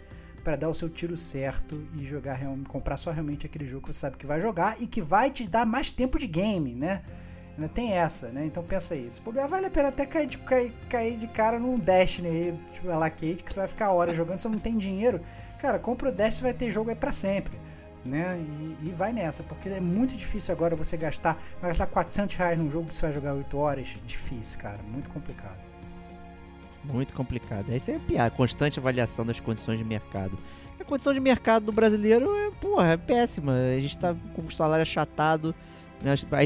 para 0.43 0.55
dar 0.55 0.69
o 0.69 0.73
seu 0.73 0.89
tiro 0.89 1.17
certo 1.17 1.85
e 1.97 2.05
jogar 2.05 2.39
comprar 2.67 2.97
só 2.97 3.11
realmente 3.11 3.45
aquele 3.45 3.65
jogo 3.65 3.87
que 3.87 3.93
você 3.93 3.99
sabe 3.99 4.17
que 4.17 4.25
vai 4.25 4.39
jogar 4.39 4.81
e 4.81 4.87
que 4.87 5.01
vai 5.01 5.29
te 5.29 5.47
dar 5.47 5.65
mais 5.65 5.91
tempo 5.91 6.19
de 6.19 6.27
game, 6.27 6.73
né? 6.73 7.03
Ainda 7.57 7.67
tem 7.69 7.93
essa, 7.93 8.27
né? 8.29 8.45
Então 8.45 8.63
pensa. 8.63 8.95
Se 9.09 9.19
puder, 9.19 9.47
vale 9.47 9.65
a 9.65 9.69
pena 9.69 9.89
até 9.89 10.05
cair 10.05 10.27
de, 10.27 10.37
cair, 10.37 10.71
cair 10.87 11.17
de 11.17 11.27
cara 11.27 11.57
num 11.57 11.77
Destiny 11.77 12.27
aí, 12.27 12.59
tipo 12.71 12.89
a 12.91 13.09
Kate, 13.09 13.43
que 13.43 13.51
você 13.51 13.59
vai 13.59 13.67
ficar 13.67 13.91
horas 13.91 14.15
jogando, 14.15 14.37
você 14.37 14.47
não 14.47 14.59
tem 14.59 14.77
dinheiro. 14.77 15.21
Cara, 15.57 15.79
compra 15.79 16.09
o 16.09 16.11
Destiny 16.11 16.51
vai 16.51 16.53
ter 16.53 16.69
jogo 16.69 16.91
aí 16.91 16.95
pra 16.95 17.11
sempre. 17.11 17.57
né? 18.05 18.37
E, 18.39 18.87
e, 18.87 18.93
vai 18.95 19.11
nessa, 19.11 19.41
porque 19.41 19.69
é 19.69 19.81
muito 19.81 20.15
difícil 20.15 20.53
agora 20.53 20.75
você 20.75 20.95
gastar, 20.95 21.41
gastar 21.61 21.87
400 21.87 22.35
reais 22.35 22.59
num 22.59 22.69
jogo 22.69 22.87
que 22.87 22.95
você 22.95 23.07
vai 23.07 23.13
jogar 23.13 23.33
8 23.33 23.57
horas, 23.57 23.97
difícil, 24.05 24.59
cara, 24.59 24.79
muito 24.83 25.09
complicado. 25.09 25.57
Muito 26.83 27.13
complicado. 27.13 27.73
Essa 27.73 27.91
é 27.91 28.19
a 28.19 28.29
constante 28.29 28.79
avaliação 28.79 29.25
das 29.25 29.39
condições 29.39 29.77
de 29.77 29.83
mercado. 29.83 30.37
A 30.79 30.83
condição 30.83 31.13
de 31.13 31.19
mercado 31.19 31.65
do 31.65 31.71
brasileiro 31.71 32.33
é, 32.35 32.51
porra, 32.51 32.93
é 32.93 32.97
péssima. 32.97 33.53
A 33.53 33.79
gente 33.79 33.97
tá 33.97 34.15
com 34.35 34.43
o 34.43 34.51
salário 34.51 34.83
achatado, 34.83 35.49
né? 35.49 35.55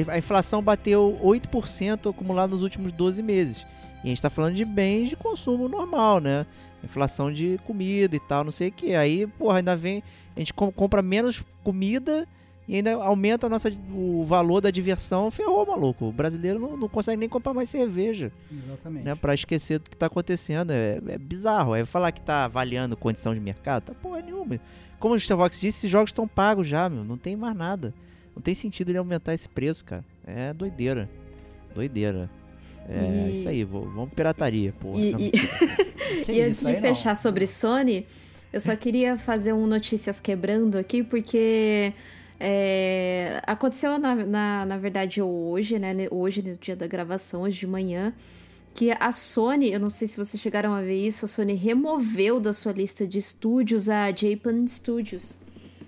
A 0.09 0.17
inflação 0.17 0.61
bateu 0.61 1.19
8% 1.23 2.09
acumulado 2.09 2.51
nos 2.51 2.63
últimos 2.63 2.91
12 2.91 3.21
meses. 3.21 3.65
E 4.03 4.05
a 4.05 4.07
gente 4.07 4.17
está 4.17 4.29
falando 4.29 4.55
de 4.55 4.65
bens 4.65 5.09
de 5.09 5.15
consumo 5.15 5.67
normal, 5.67 6.19
né? 6.19 6.45
Inflação 6.83 7.31
de 7.31 7.59
comida 7.65 8.15
e 8.15 8.19
tal, 8.19 8.43
não 8.43 8.51
sei 8.51 8.69
o 8.69 8.71
que. 8.71 8.95
Aí, 8.95 9.27
porra, 9.27 9.57
ainda 9.57 9.75
vem 9.75 10.03
a 10.35 10.39
gente 10.39 10.53
compra 10.53 11.01
menos 11.01 11.43
comida 11.63 12.27
e 12.67 12.75
ainda 12.75 12.93
aumenta 12.93 13.49
nossa, 13.49 13.69
o 13.93 14.23
valor 14.23 14.61
da 14.61 14.71
diversão, 14.71 15.29
ferrou, 15.29 15.65
maluco. 15.65 16.05
O 16.05 16.11
brasileiro 16.11 16.57
não, 16.57 16.77
não 16.77 16.87
consegue 16.87 17.17
nem 17.17 17.27
comprar 17.27 17.53
mais 17.53 17.69
cerveja. 17.69 18.31
Exatamente. 18.51 19.03
Né, 19.03 19.15
pra 19.15 19.33
esquecer 19.33 19.79
do 19.79 19.89
que 19.89 19.97
tá 19.97 20.05
acontecendo. 20.05 20.71
É, 20.71 21.01
é 21.07 21.17
bizarro. 21.17 21.75
É 21.75 21.83
falar 21.83 22.11
que 22.11 22.21
tá 22.21 22.45
avaliando 22.45 22.95
condição 22.95 23.33
de 23.33 23.39
mercado, 23.39 23.83
tá 23.83 23.93
porra 23.93 24.21
nenhuma. 24.21 24.59
Como 24.99 25.15
o 25.15 25.17
Starbucks 25.17 25.59
disse, 25.59 25.79
esses 25.79 25.91
jogos 25.91 26.11
estão 26.11 26.27
pagos 26.27 26.67
já, 26.67 26.87
meu. 26.87 27.03
Não 27.03 27.17
tem 27.17 27.35
mais 27.35 27.55
nada. 27.55 27.93
Não 28.35 28.41
tem 28.41 28.55
sentido 28.55 28.89
ele 28.89 28.97
aumentar 28.97 29.33
esse 29.33 29.47
preço, 29.47 29.83
cara. 29.83 30.03
É 30.25 30.53
doideira. 30.53 31.09
Doideira. 31.73 32.29
É 32.87 33.29
e... 33.29 33.39
isso 33.39 33.49
aí, 33.49 33.63
vamos 33.63 34.13
pirataria, 34.13 34.73
porra. 34.73 34.99
E, 34.99 35.31
e... 36.27 36.31
e 36.31 36.41
antes 36.41 36.65
de 36.65 36.73
fechar 36.75 37.09
não. 37.09 37.15
sobre 37.15 37.45
Sony, 37.45 38.05
eu 38.51 38.59
só 38.59 38.75
queria 38.75 39.17
fazer 39.17 39.53
um 39.53 39.67
notícias 39.67 40.19
quebrando 40.19 40.77
aqui, 40.77 41.03
porque 41.03 41.93
é, 42.39 43.41
aconteceu, 43.45 43.99
na, 43.99 44.15
na, 44.15 44.65
na 44.65 44.77
verdade, 44.77 45.21
hoje, 45.21 45.77
né? 45.77 45.95
Hoje, 46.09 46.41
no 46.41 46.55
dia 46.55 46.75
da 46.75 46.87
gravação, 46.87 47.43
hoje 47.43 47.59
de 47.59 47.67
manhã, 47.67 48.13
que 48.73 48.91
a 48.91 49.11
Sony, 49.11 49.71
eu 49.71 49.79
não 49.79 49.89
sei 49.89 50.07
se 50.07 50.17
vocês 50.17 50.41
chegaram 50.41 50.73
a 50.73 50.81
ver 50.81 51.05
isso, 51.05 51.25
a 51.25 51.27
Sony 51.27 51.53
removeu 51.53 52.39
da 52.39 52.51
sua 52.51 52.71
lista 52.71 53.05
de 53.05 53.19
estúdios 53.19 53.89
a 53.89 54.11
Japan 54.11 54.65
Studios. 54.67 55.37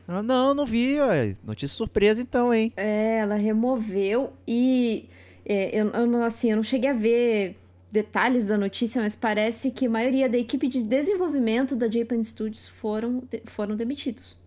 Ah, 0.08 0.22
não, 0.22 0.54
não 0.54 0.66
vi, 0.66 1.00
ué. 1.00 1.36
Notícia 1.44 1.76
surpresa 1.76 2.22
então, 2.22 2.54
hein? 2.54 2.74
É, 2.76 3.20
ela 3.20 3.36
removeu 3.36 4.34
e 4.48 5.08
é, 5.46 5.70
eu, 5.80 5.90
eu, 5.90 6.24
assim, 6.24 6.52
eu 6.52 6.56
não 6.58 6.64
cheguei 6.64 6.90
a 6.90 6.94
ver 6.94 7.58
detalhes 7.92 8.48
da 8.48 8.58
notícia, 8.58 9.02
mas 9.02 9.16
parece 9.16 9.70
que 9.72 9.86
a 9.86 9.90
maioria 9.90 10.28
da 10.28 10.38
equipe 10.38 10.68
de 10.68 10.84
desenvolvimento 10.84 11.76
da 11.76 11.90
Japan 11.90 12.24
Studios 12.24 12.68
foram, 12.68 13.24
foram 13.46 13.76
demitidos. 13.76 14.38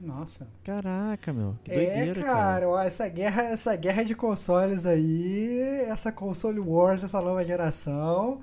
Nossa. 0.00 0.48
Caraca, 0.64 1.32
meu. 1.32 1.56
Que 1.62 1.70
é, 1.70 1.74
doideira, 1.74 2.20
é, 2.20 2.24
cara, 2.24 2.24
cara. 2.24 2.68
Ó, 2.68 2.80
essa 2.80 3.08
guerra, 3.08 3.42
essa 3.42 3.76
guerra 3.76 4.02
de 4.02 4.14
consoles 4.16 4.84
aí, 4.84 5.60
essa 5.86 6.10
console 6.10 6.58
wars 6.58 7.00
dessa 7.00 7.20
nova 7.20 7.44
geração. 7.44 8.40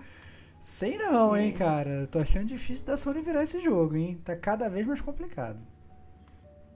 Sei 0.60 0.98
não, 0.98 1.36
hein, 1.36 1.52
cara. 1.52 2.07
Tô 2.07 2.20
achando 2.20 2.45
difícil 2.45 2.86
da 2.86 2.95
Sony 2.95 3.22
virar 3.22 3.44
esse 3.44 3.60
jogo, 3.60 3.95
hein. 3.95 4.22
Tá 4.24 4.36
cada 4.36 4.70
vez 4.70 4.86
mais 4.88 5.02
complicado. 5.02 5.61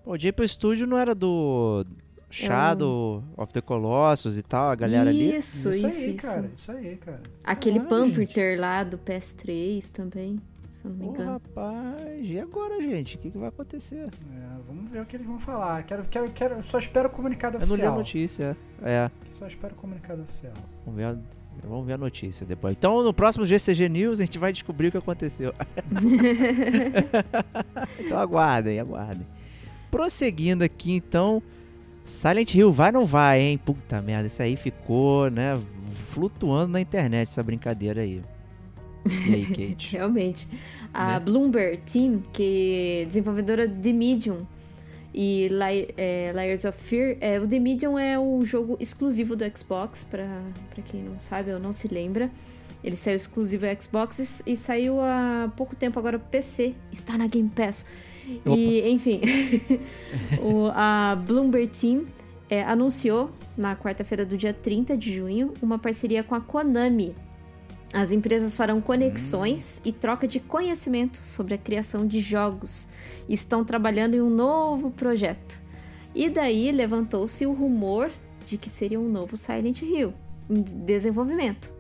Pô, 0.03 0.11
o 0.11 0.17
Japan 0.17 0.47
Studio 0.47 0.85
não 0.85 0.97
era 0.97 1.15
do 1.15 1.85
Shadow 2.33 3.23
é 3.37 3.41
of 3.41 3.53
the 3.53 3.61
Colossus 3.61 4.37
e 4.37 4.41
tal, 4.41 4.71
a 4.71 4.75
galera 4.75 5.11
isso, 5.11 5.69
ali. 5.69 5.77
Isso, 5.77 5.87
isso, 5.87 6.05
aí, 6.05 6.13
cara. 6.15 6.51
Isso 6.53 6.71
aí, 6.71 6.95
cara. 6.97 7.21
Aquele 7.43 7.79
ah, 7.79 7.83
Pumper 7.83 8.59
lá 8.59 8.83
do 8.83 8.97
PS3 8.97 9.85
também, 9.91 10.41
se 10.67 10.83
eu 10.83 10.91
não 10.91 10.97
me 10.97 11.05
engano. 11.05 11.33
rapaz, 11.33 12.19
e 12.19 12.39
agora, 12.39 12.81
gente? 12.81 13.17
O 13.17 13.19
que, 13.19 13.29
que 13.29 13.37
vai 13.37 13.49
acontecer? 13.49 14.07
É, 14.07 14.09
vamos 14.67 14.89
ver 14.89 15.01
o 15.01 15.05
que 15.05 15.15
eles 15.15 15.27
vão 15.27 15.39
falar. 15.39 15.83
Quero, 15.83 16.03
quero, 16.09 16.31
quero, 16.31 16.63
só 16.63 16.79
espero 16.79 17.07
o 17.07 17.11
comunicado 17.11 17.57
oficial. 17.57 17.77
Eu 17.77 17.83
não 17.85 17.91
li 17.91 17.95
a 17.95 17.97
notícia, 17.99 18.57
é. 18.81 19.11
Só 19.31 19.45
espero 19.45 19.75
o 19.75 19.77
comunicado 19.77 20.23
oficial. 20.23 20.53
Vamos 20.85 20.97
ver 20.97 21.05
a... 21.05 21.15
Vamos 21.65 21.85
ver 21.85 21.93
a 21.93 21.97
notícia 21.99 22.47
depois. 22.47 22.75
Então, 22.75 23.03
no 23.03 23.13
próximo 23.13 23.45
GCG 23.45 23.87
News, 23.87 24.19
a 24.19 24.25
gente 24.25 24.39
vai 24.39 24.51
descobrir 24.51 24.87
o 24.87 24.91
que 24.91 24.97
aconteceu. 24.97 25.53
então, 27.99 28.17
aguardem, 28.17 28.79
aguardem. 28.79 29.25
Prosseguindo 29.93 30.63
aqui, 30.63 30.91
então, 30.91 31.39
Silent 32.03 32.55
Hill 32.55 32.73
vai 32.73 32.87
ou 32.87 32.93
não 32.93 33.05
vai, 33.05 33.39
hein? 33.39 33.59
Puta 33.63 34.01
merda, 34.01 34.25
isso 34.25 34.41
aí 34.41 34.57
ficou, 34.57 35.29
né, 35.29 35.61
flutuando 36.07 36.73
na 36.73 36.81
internet, 36.81 37.27
essa 37.27 37.43
brincadeira 37.43 38.01
aí. 38.01 38.23
E 39.05 39.35
aí, 39.35 39.45
Kate? 39.69 39.91
Realmente. 39.95 40.47
A 40.91 41.13
né? 41.13 41.19
Bloomberg 41.19 41.77
Team, 41.85 42.23
que 42.33 43.01
é 43.03 43.05
desenvolvedora 43.05 43.67
de 43.67 43.93
Medium 43.93 44.47
e 45.13 45.47
é, 45.95 46.31
Layers 46.33 46.65
of 46.65 46.81
Fear, 46.81 47.17
é, 47.21 47.39
o 47.39 47.47
The 47.47 47.59
Medium 47.59 47.95
é 47.95 48.17
o 48.17 48.43
jogo 48.43 48.75
exclusivo 48.79 49.35
do 49.35 49.45
Xbox, 49.55 50.03
pra, 50.03 50.25
pra 50.73 50.81
quem 50.81 51.03
não 51.03 51.19
sabe 51.19 51.53
ou 51.53 51.59
não 51.59 51.71
se 51.71 51.87
lembra. 51.87 52.31
Ele 52.83 52.95
saiu 52.95 53.15
exclusivo 53.15 53.67
ao 53.67 53.79
Xbox 53.79 54.41
e 54.47 54.57
saiu 54.57 54.99
há 54.99 55.51
pouco 55.55 55.75
tempo 55.75 55.99
agora 55.99 56.17
pro 56.17 56.29
PC. 56.29 56.73
Está 56.91 57.15
na 57.15 57.27
Game 57.27 57.47
Pass. 57.47 57.85
Opa. 58.45 58.55
E, 58.55 58.91
enfim, 58.91 59.21
o, 60.41 60.67
a 60.73 61.15
Bloomberg 61.15 61.67
Team 61.67 62.05
é, 62.49 62.63
anunciou 62.63 63.31
na 63.57 63.75
quarta-feira 63.75 64.25
do 64.25 64.37
dia 64.37 64.53
30 64.53 64.97
de 64.97 65.15
junho 65.15 65.53
uma 65.61 65.77
parceria 65.77 66.23
com 66.23 66.35
a 66.35 66.41
Konami. 66.41 67.15
As 67.93 68.11
empresas 68.11 68.57
farão 68.57 68.81
conexões 68.81 69.79
hum. 69.79 69.89
e 69.89 69.91
troca 69.91 70.27
de 70.27 70.39
conhecimento 70.39 71.17
sobre 71.17 71.53
a 71.53 71.57
criação 71.57 72.07
de 72.07 72.19
jogos 72.19 72.87
estão 73.29 73.63
trabalhando 73.63 74.15
em 74.15 74.21
um 74.21 74.29
novo 74.29 74.89
projeto. 74.89 75.61
E 76.15 76.29
daí 76.29 76.71
levantou-se 76.71 77.45
o 77.45 77.53
rumor 77.53 78.11
de 78.45 78.57
que 78.57 78.69
seria 78.69 78.99
um 78.99 79.09
novo 79.09 79.37
Silent 79.37 79.81
Hill 79.81 80.13
em 80.49 80.61
desenvolvimento. 80.61 81.73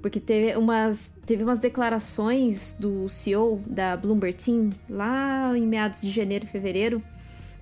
Porque 0.00 0.20
teve 0.20 0.56
umas, 0.56 1.14
teve 1.26 1.42
umas 1.42 1.58
declarações 1.58 2.76
do 2.78 3.08
CEO 3.08 3.62
da 3.66 3.96
Bloomberg 3.96 4.36
Team 4.36 4.70
lá 4.88 5.56
em 5.56 5.66
meados 5.66 6.00
de 6.00 6.10
janeiro 6.10 6.44
e 6.44 6.48
fevereiro. 6.48 7.02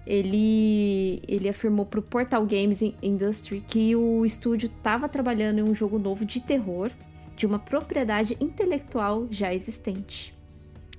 Ele, 0.06 1.23
ele 1.27 1.48
afirmou 1.48 1.86
para 1.86 2.01
o 2.01 2.02
Portal 2.02 2.44
Games 2.44 2.82
Industry 3.02 3.65
que 3.66 3.97
o 3.97 4.24
estúdio 4.27 4.66
estava 4.66 5.09
trabalhando 5.09 5.61
em 5.61 5.62
um 5.62 5.74
jogo 5.74 5.98
novo 5.98 6.24
de 6.24 6.40
terror 6.40 6.90
de 7.36 7.47
uma 7.47 7.59
propriedade 7.59 8.36
intelectual 8.40 9.27
já 9.31 9.52
existente. 9.52 10.35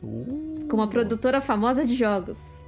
Uh. 0.02 0.66
Com 0.68 0.78
uma 0.78 0.88
produtora 0.88 1.40
famosa 1.40 1.86
de 1.86 1.94
jogos. 1.94 2.65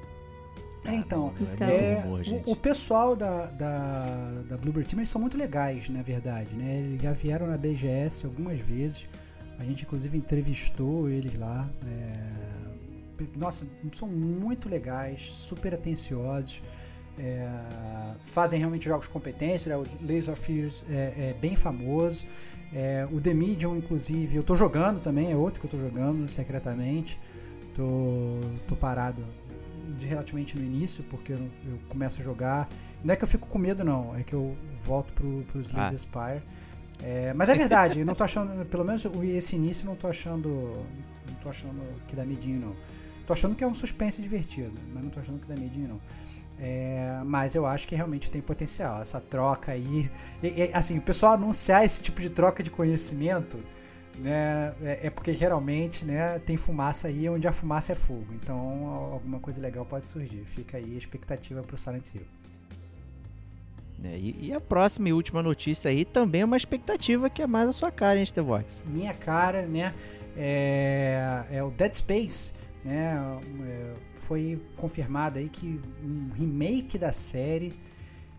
É, 0.87 0.95
então, 0.95 1.33
então. 1.39 1.67
É, 1.67 2.03
o, 2.45 2.51
o, 2.51 2.55
pessoal 2.55 3.15
da, 3.15 3.47
da, 3.47 4.41
da 4.47 4.57
Bluebird 4.57 4.89
Team 4.89 4.99
eles 4.99 5.09
são 5.09 5.19
muito 5.19 5.37
legais, 5.37 5.89
na 5.89 6.01
verdade, 6.01 6.55
né? 6.55 6.77
Eles 6.77 7.01
já 7.01 7.11
vieram 7.11 7.45
na 7.45 7.57
BGS 7.57 8.25
algumas 8.25 8.59
vezes. 8.59 9.05
A 9.59 9.63
gente, 9.63 9.83
inclusive, 9.83 10.17
entrevistou 10.17 11.09
eles 11.09 11.37
lá. 11.37 11.69
É... 11.85 12.47
Nossa, 13.35 13.67
são 13.91 14.07
muito 14.07 14.69
legais, 14.69 15.29
super 15.31 15.73
atenciosos. 15.73 16.61
É... 17.19 17.49
fazem 18.25 18.59
realmente 18.59 18.85
jogos 18.85 19.07
competentes. 19.07 19.65
Né? 19.65 19.75
O 19.75 19.83
Laser 20.01 20.37
Fears 20.37 20.85
é, 20.89 21.31
é 21.31 21.33
bem 21.33 21.55
famoso. 21.55 22.25
É, 22.73 23.07
o 23.11 23.19
The 23.19 23.33
Medium, 23.33 23.77
inclusive, 23.77 24.35
eu 24.35 24.43
tô 24.43 24.55
jogando 24.55 24.99
também, 24.99 25.31
é 25.31 25.35
outro 25.35 25.59
que 25.59 25.65
eu 25.65 25.71
tô 25.71 25.77
jogando 25.77 26.29
secretamente. 26.29 27.19
Tô, 27.73 28.39
tô 28.67 28.75
parado 28.75 29.23
de 29.95 30.05
relativamente 30.05 30.57
no 30.57 30.63
início, 30.63 31.03
porque 31.05 31.33
eu, 31.33 31.39
eu, 31.65 31.79
começo 31.89 32.19
a 32.21 32.23
jogar. 32.23 32.69
Não 33.03 33.13
é 33.13 33.17
que 33.17 33.23
eu 33.23 33.27
fico 33.27 33.47
com 33.47 33.57
medo, 33.57 33.83
não, 33.83 34.15
é 34.15 34.23
que 34.23 34.33
eu 34.33 34.57
volto 34.81 35.13
pro, 35.13 35.43
pro 35.43 35.59
Slay 35.61 35.85
ah. 35.85 35.97
Spire. 35.97 36.43
É, 37.01 37.33
mas 37.33 37.49
é 37.49 37.55
verdade, 37.57 37.99
eu 37.99 38.05
não 38.05 38.15
tô 38.15 38.23
achando, 38.23 38.65
pelo 38.65 38.83
menos 38.83 39.05
esse 39.23 39.55
início 39.55 39.85
não 39.85 39.95
tô 39.95 40.07
achando. 40.07 40.49
Não 41.27 41.35
tô 41.41 41.49
achando 41.49 41.81
que 42.07 42.15
dá 42.15 42.25
medinho, 42.25 42.59
não. 42.59 42.75
Tô 43.25 43.33
achando 43.33 43.55
que 43.55 43.63
é 43.63 43.67
um 43.67 43.73
suspense 43.73 44.21
divertido, 44.21 44.79
mas 44.93 45.03
não 45.03 45.09
tô 45.09 45.19
achando 45.19 45.39
que 45.39 45.47
dá 45.47 45.55
medinho, 45.55 45.89
não. 45.89 46.01
É, 46.59 47.21
mas 47.23 47.53
eu 47.53 47.65
acho 47.65 47.87
que 47.87 47.95
realmente 47.95 48.31
tem 48.31 48.41
potencial. 48.41 49.01
Essa 49.01 49.19
troca 49.19 49.71
aí. 49.71 50.09
E, 50.41 50.47
e, 50.47 50.71
assim, 50.73 50.97
o 50.97 51.01
pessoal 51.01 51.33
anunciar 51.33 51.85
esse 51.85 52.01
tipo 52.01 52.19
de 52.21 52.29
troca 52.29 52.63
de 52.63 52.71
conhecimento 52.71 53.59
né, 54.17 54.73
é, 54.81 55.07
é, 55.07 55.09
porque 55.09 55.33
geralmente 55.33 56.03
né, 56.05 56.39
tem 56.39 56.57
fumaça 56.57 57.07
aí 57.07 57.29
onde 57.29 57.47
a 57.47 57.53
fumaça 57.53 57.91
é 57.91 57.95
fogo. 57.95 58.27
Então 58.33 58.87
alguma 58.87 59.39
coisa 59.39 59.61
legal 59.61 59.85
pode 59.85 60.09
surgir. 60.09 60.43
Fica 60.45 60.77
aí 60.77 60.95
a 60.95 60.97
expectativa 60.97 61.61
para 61.61 61.75
o 61.75 61.77
Silent 61.77 62.13
Hill. 62.13 62.25
É, 64.03 64.17
e, 64.17 64.47
e, 64.47 64.53
a 64.53 64.61
próxima 64.61 65.09
e 65.09 65.13
última 65.13 65.41
notícia 65.41 65.89
aí 65.89 66.05
também 66.05 66.41
é 66.41 66.45
uma 66.45 66.57
expectativa 66.57 67.29
que 67.29 67.41
é 67.41 67.47
mais 67.47 67.67
a 67.67 67.73
sua 67.73 67.91
cara, 67.91 68.19
hein, 68.19 68.25
Stevox? 68.25 68.83
Minha 68.85 69.13
cara, 69.13 69.65
né? 69.65 69.93
É, 70.35 71.45
é 71.51 71.63
o 71.63 71.71
Dead 71.71 71.93
Space, 71.93 72.53
né? 72.85 73.39
É, 73.65 73.93
foi 74.15 74.61
confirmado 74.75 75.39
aí 75.39 75.49
que 75.49 75.81
um 76.03 76.29
remake 76.35 76.97
da 76.97 77.11
série 77.11 77.73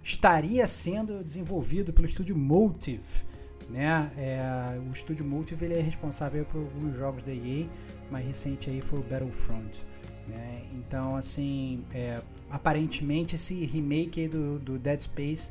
estaria 0.03 0.65
sendo 0.67 1.25
desenvolvido 1.25 1.93
pelo 1.93 2.07
estúdio 2.07 2.37
Motive 2.37 3.28
né? 3.69 4.11
É, 4.17 4.79
o 4.79 4.93
estúdio 4.93 5.25
Motive 5.25 5.65
ele 5.65 5.75
é 5.75 5.81
responsável 5.81 6.45
por 6.45 6.59
alguns 6.59 6.97
jogos 6.97 7.23
da 7.23 7.33
EA, 7.33 7.67
mais 8.11 8.27
recente 8.27 8.71
aí 8.71 8.81
foi 8.81 8.99
o 8.99 9.03
Battlefront. 9.03 9.85
Né? 10.27 10.63
Então, 10.75 11.17
assim, 11.17 11.85
é, 11.93 12.21
aparentemente 12.51 13.35
esse 13.35 13.55
remake 13.65 14.29
do, 14.29 14.59
do 14.59 14.79
Dead 14.79 15.01
Space 15.01 15.51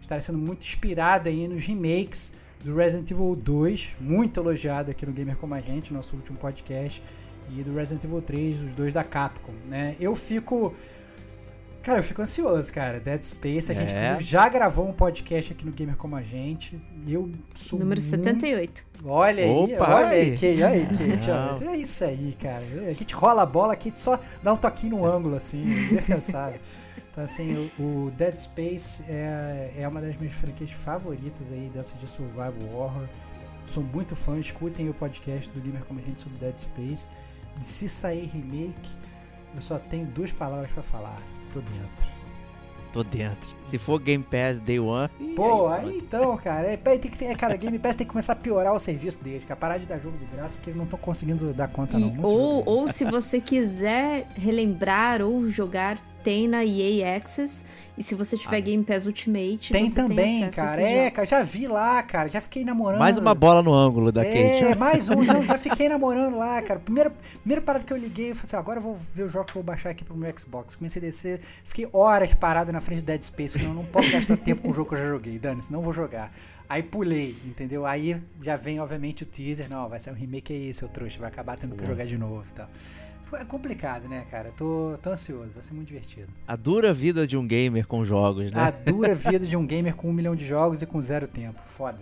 está 0.00 0.20
sendo 0.20 0.38
muito 0.38 0.62
inspirado 0.62 1.28
aí 1.28 1.48
nos 1.48 1.64
remakes 1.64 2.32
do 2.62 2.74
Resident 2.74 3.10
Evil 3.10 3.36
2, 3.36 3.96
muito 4.00 4.40
elogiado 4.40 4.90
aqui 4.90 5.06
no 5.06 5.12
Gamer 5.12 5.36
Como 5.36 5.54
a 5.54 5.60
Gente, 5.60 5.92
nosso 5.92 6.16
último 6.16 6.38
podcast, 6.38 7.02
e 7.50 7.62
do 7.62 7.74
Resident 7.74 8.04
Evil 8.04 8.20
3, 8.20 8.62
os 8.62 8.74
dois 8.74 8.92
da 8.92 9.04
Capcom, 9.04 9.52
né? 9.68 9.96
Eu 9.98 10.14
fico 10.14 10.74
Cara, 11.88 12.00
eu 12.00 12.04
fico 12.04 12.20
ansioso, 12.20 12.70
cara. 12.70 13.00
Dead 13.00 13.22
Space, 13.22 13.72
a 13.72 13.74
gente 13.74 13.94
é. 13.94 14.20
já 14.20 14.46
gravou 14.46 14.86
um 14.86 14.92
podcast 14.92 15.54
aqui 15.54 15.64
no 15.64 15.72
Gamer 15.72 15.96
Como 15.96 16.14
a 16.16 16.22
Gente. 16.22 16.78
Eu 17.06 17.32
sou 17.50 17.78
Número 17.78 17.98
muito... 17.98 18.14
78. 18.14 18.84
Olha 19.06 19.42
aí, 19.42 19.50
Opa, 19.50 19.94
olha 19.94 20.08
aí, 20.08 20.30
Kate, 20.32 20.46
olha 20.46 20.68
aí, 20.68 20.86
Kate. 20.86 21.64
É 21.64 21.76
isso 21.78 22.04
aí, 22.04 22.36
cara. 22.38 22.62
A 22.86 22.92
gente 22.92 23.14
rola 23.14 23.40
a 23.40 23.46
bola 23.46 23.72
aqui, 23.72 23.90
só 23.94 24.20
dá 24.42 24.52
um 24.52 24.56
toquinho 24.56 24.98
no 24.98 25.06
ângulo, 25.06 25.34
assim, 25.34 25.64
defensável. 25.88 26.60
Então, 27.10 27.24
assim, 27.24 27.70
o, 27.78 27.82
o, 27.82 28.10
Dead 28.10 28.36
Space 28.36 29.02
é, 29.08 29.72
é 29.78 29.88
uma 29.88 30.02
das 30.02 30.14
minhas 30.18 30.34
franquias 30.34 30.70
favoritas 30.70 31.50
aí 31.50 31.70
dessa 31.72 31.96
de 31.96 32.06
Survival 32.06 32.52
Horror. 32.70 33.08
Sou 33.64 33.82
muito 33.82 34.14
fã, 34.14 34.38
escutem 34.38 34.90
o 34.90 34.92
podcast 34.92 35.50
do 35.52 35.60
Gamer 35.62 35.86
Como 35.86 36.00
a 36.00 36.02
Gente 36.02 36.20
sobre 36.20 36.36
Dead 36.36 36.58
Space. 36.58 37.08
E 37.58 37.64
se 37.64 37.88
sair 37.88 38.26
remake, 38.26 38.90
eu 39.54 39.62
só 39.62 39.78
tenho 39.78 40.04
duas 40.04 40.30
palavras 40.30 40.70
para 40.70 40.82
falar 40.82 41.37
Tô 41.52 41.60
dentro. 41.60 42.18
Tô 42.92 43.04
dentro. 43.04 43.56
Se 43.64 43.76
for 43.76 43.98
Game 43.98 44.24
Pass 44.24 44.60
Day 44.60 44.80
One. 44.80 45.08
Pô, 45.36 45.68
aí, 45.68 45.84
aí 45.84 45.98
então, 45.98 46.36
cara. 46.38 46.66
É, 46.68 46.76
tem 46.76 47.10
que, 47.10 47.24
é, 47.24 47.34
cara, 47.34 47.54
Game 47.56 47.78
Pass 47.78 47.96
tem 47.96 48.06
que 48.06 48.12
começar 48.12 48.32
a 48.32 48.36
piorar 48.36 48.72
o 48.74 48.78
serviço 48.78 49.22
deles, 49.22 49.44
cara. 49.44 49.60
Parar 49.60 49.78
de 49.78 49.86
dar 49.86 49.98
jogo 49.98 50.16
de 50.16 50.24
graça, 50.24 50.54
porque 50.56 50.70
eles 50.70 50.76
não 50.76 50.84
estão 50.84 50.98
conseguindo 50.98 51.52
dar 51.52 51.68
conta, 51.68 51.98
e, 51.98 52.00
não. 52.00 52.24
ou, 52.24 52.66
ou 52.66 52.88
se 52.88 53.04
você 53.04 53.40
quiser 53.40 54.26
relembrar 54.34 55.20
ou 55.20 55.50
jogar 55.50 55.98
tem 56.22 56.48
na 56.48 56.64
EA 56.64 57.16
Access. 57.16 57.64
E 57.96 58.02
se 58.02 58.14
você 58.14 58.38
tiver 58.38 58.58
ah, 58.58 58.60
Game 58.60 58.84
Pass 58.84 59.06
Ultimate, 59.06 59.72
tem 59.72 59.90
também, 59.90 60.42
tem 60.42 60.50
cara. 60.50 60.80
É, 60.80 61.10
cara, 61.10 61.26
já 61.26 61.42
vi 61.42 61.66
lá, 61.66 62.00
cara. 62.02 62.28
Já 62.28 62.40
fiquei 62.40 62.64
namorando. 62.64 63.00
Mais 63.00 63.18
uma 63.18 63.34
bola 63.34 63.60
no 63.60 63.74
ângulo 63.74 64.12
da 64.12 64.24
é, 64.24 64.60
Kate. 64.60 64.72
É, 64.72 64.74
mais 64.76 65.08
um. 65.08 65.24
já, 65.24 65.40
já, 65.42 65.58
fiquei 65.58 65.88
namorando 65.88 66.36
lá, 66.36 66.62
cara. 66.62 66.78
Primeira, 66.78 67.12
primeira 67.40 67.60
parada 67.60 67.84
que 67.84 67.92
eu 67.92 67.96
liguei, 67.96 68.30
eu 68.30 68.34
falei 68.36 68.44
assim: 68.44 68.56
agora 68.56 68.78
eu 68.78 68.82
vou 68.82 68.96
ver 69.12 69.24
o 69.24 69.28
jogo 69.28 69.46
que 69.46 69.50
eu 69.50 69.54
vou 69.54 69.64
baixar 69.64 69.90
aqui 69.90 70.04
pro 70.04 70.16
meu 70.16 70.32
Xbox. 70.38 70.76
Comecei 70.76 71.02
a 71.02 71.04
descer, 71.04 71.40
fiquei 71.64 71.88
horas 71.92 72.32
parado 72.34 72.72
na 72.72 72.80
frente 72.80 73.00
do 73.00 73.06
Dead 73.06 73.22
Space. 73.22 73.54
Falei, 73.54 73.66
não, 73.66 73.74
não 73.74 73.84
posso 73.84 74.10
gastar 74.12 74.36
tempo 74.38 74.62
com 74.62 74.70
o 74.70 74.74
jogo 74.74 74.90
que 74.90 74.94
eu 74.94 74.98
já 74.98 75.08
joguei. 75.08 75.36
Dani, 75.36 75.60
senão 75.60 75.80
eu 75.80 75.84
vou 75.84 75.92
jogar. 75.92 76.32
Aí 76.68 76.82
pulei, 76.82 77.34
entendeu? 77.46 77.86
Aí 77.86 78.20
já 78.42 78.54
vem, 78.54 78.78
obviamente, 78.78 79.22
o 79.22 79.26
teaser. 79.26 79.68
Não, 79.68 79.88
vai 79.88 79.98
ser 79.98 80.10
um 80.10 80.14
remake 80.14 80.52
aí, 80.52 80.72
seu 80.72 80.88
trouxa. 80.88 81.18
Vai 81.18 81.30
acabar 81.30 81.56
tendo 81.56 81.74
que 81.74 81.84
jogar 81.84 82.04
de 82.04 82.16
novo 82.16 82.44
e 82.48 82.54
tal. 82.54 82.68
É 83.32 83.44
complicado, 83.44 84.08
né, 84.08 84.24
cara? 84.30 84.52
Tô, 84.56 84.98
tô 85.02 85.10
ansioso, 85.10 85.50
vai 85.52 85.62
ser 85.62 85.74
muito 85.74 85.88
divertido. 85.88 86.28
A 86.46 86.56
dura 86.56 86.92
vida 86.92 87.26
de 87.26 87.36
um 87.36 87.46
gamer 87.46 87.86
com 87.86 88.04
jogos, 88.04 88.50
né? 88.50 88.60
A 88.60 88.70
dura 88.70 89.14
vida 89.14 89.46
de 89.46 89.56
um 89.56 89.66
gamer 89.66 89.94
com 89.94 90.08
um 90.08 90.12
milhão 90.12 90.34
de 90.34 90.46
jogos 90.46 90.80
e 90.82 90.86
com 90.86 91.00
zero 91.00 91.28
tempo. 91.28 91.60
Foda. 91.66 91.98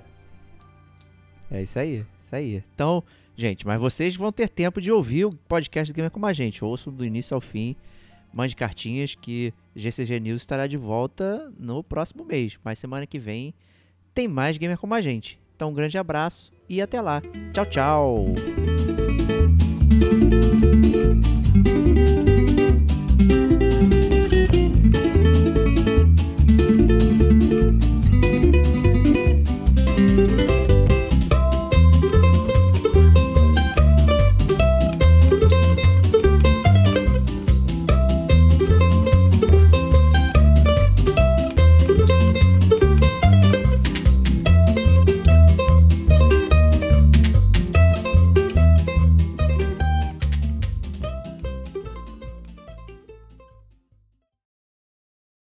É 1.50 1.62
isso 1.62 1.78
aí, 1.78 2.04
isso 2.22 2.34
aí. 2.34 2.62
Então, 2.74 3.02
gente, 3.36 3.66
mas 3.66 3.80
vocês 3.80 4.16
vão 4.16 4.30
ter 4.32 4.48
tempo 4.48 4.80
de 4.80 4.90
ouvir 4.90 5.24
o 5.24 5.32
podcast 5.32 5.92
do 5.92 5.96
Gamer 5.96 6.10
como 6.10 6.26
a 6.26 6.32
gente. 6.32 6.64
Ouçam 6.64 6.92
do 6.92 7.04
início 7.04 7.34
ao 7.34 7.40
fim. 7.40 7.76
Mande 8.32 8.54
cartinhas 8.54 9.14
que 9.14 9.54
GCG 9.74 10.20
News 10.20 10.42
estará 10.42 10.66
de 10.66 10.76
volta 10.76 11.50
no 11.58 11.82
próximo 11.82 12.24
mês. 12.24 12.58
Mas 12.62 12.78
semana 12.78 13.06
que 13.06 13.18
vem 13.18 13.54
tem 14.12 14.28
mais 14.28 14.58
Gamer 14.58 14.78
como 14.78 14.94
a 14.94 15.00
gente. 15.00 15.38
Então, 15.54 15.70
um 15.70 15.74
grande 15.74 15.96
abraço 15.96 16.52
e 16.68 16.82
até 16.82 17.00
lá. 17.00 17.22
Tchau, 17.52 17.66
tchau. 17.66 18.85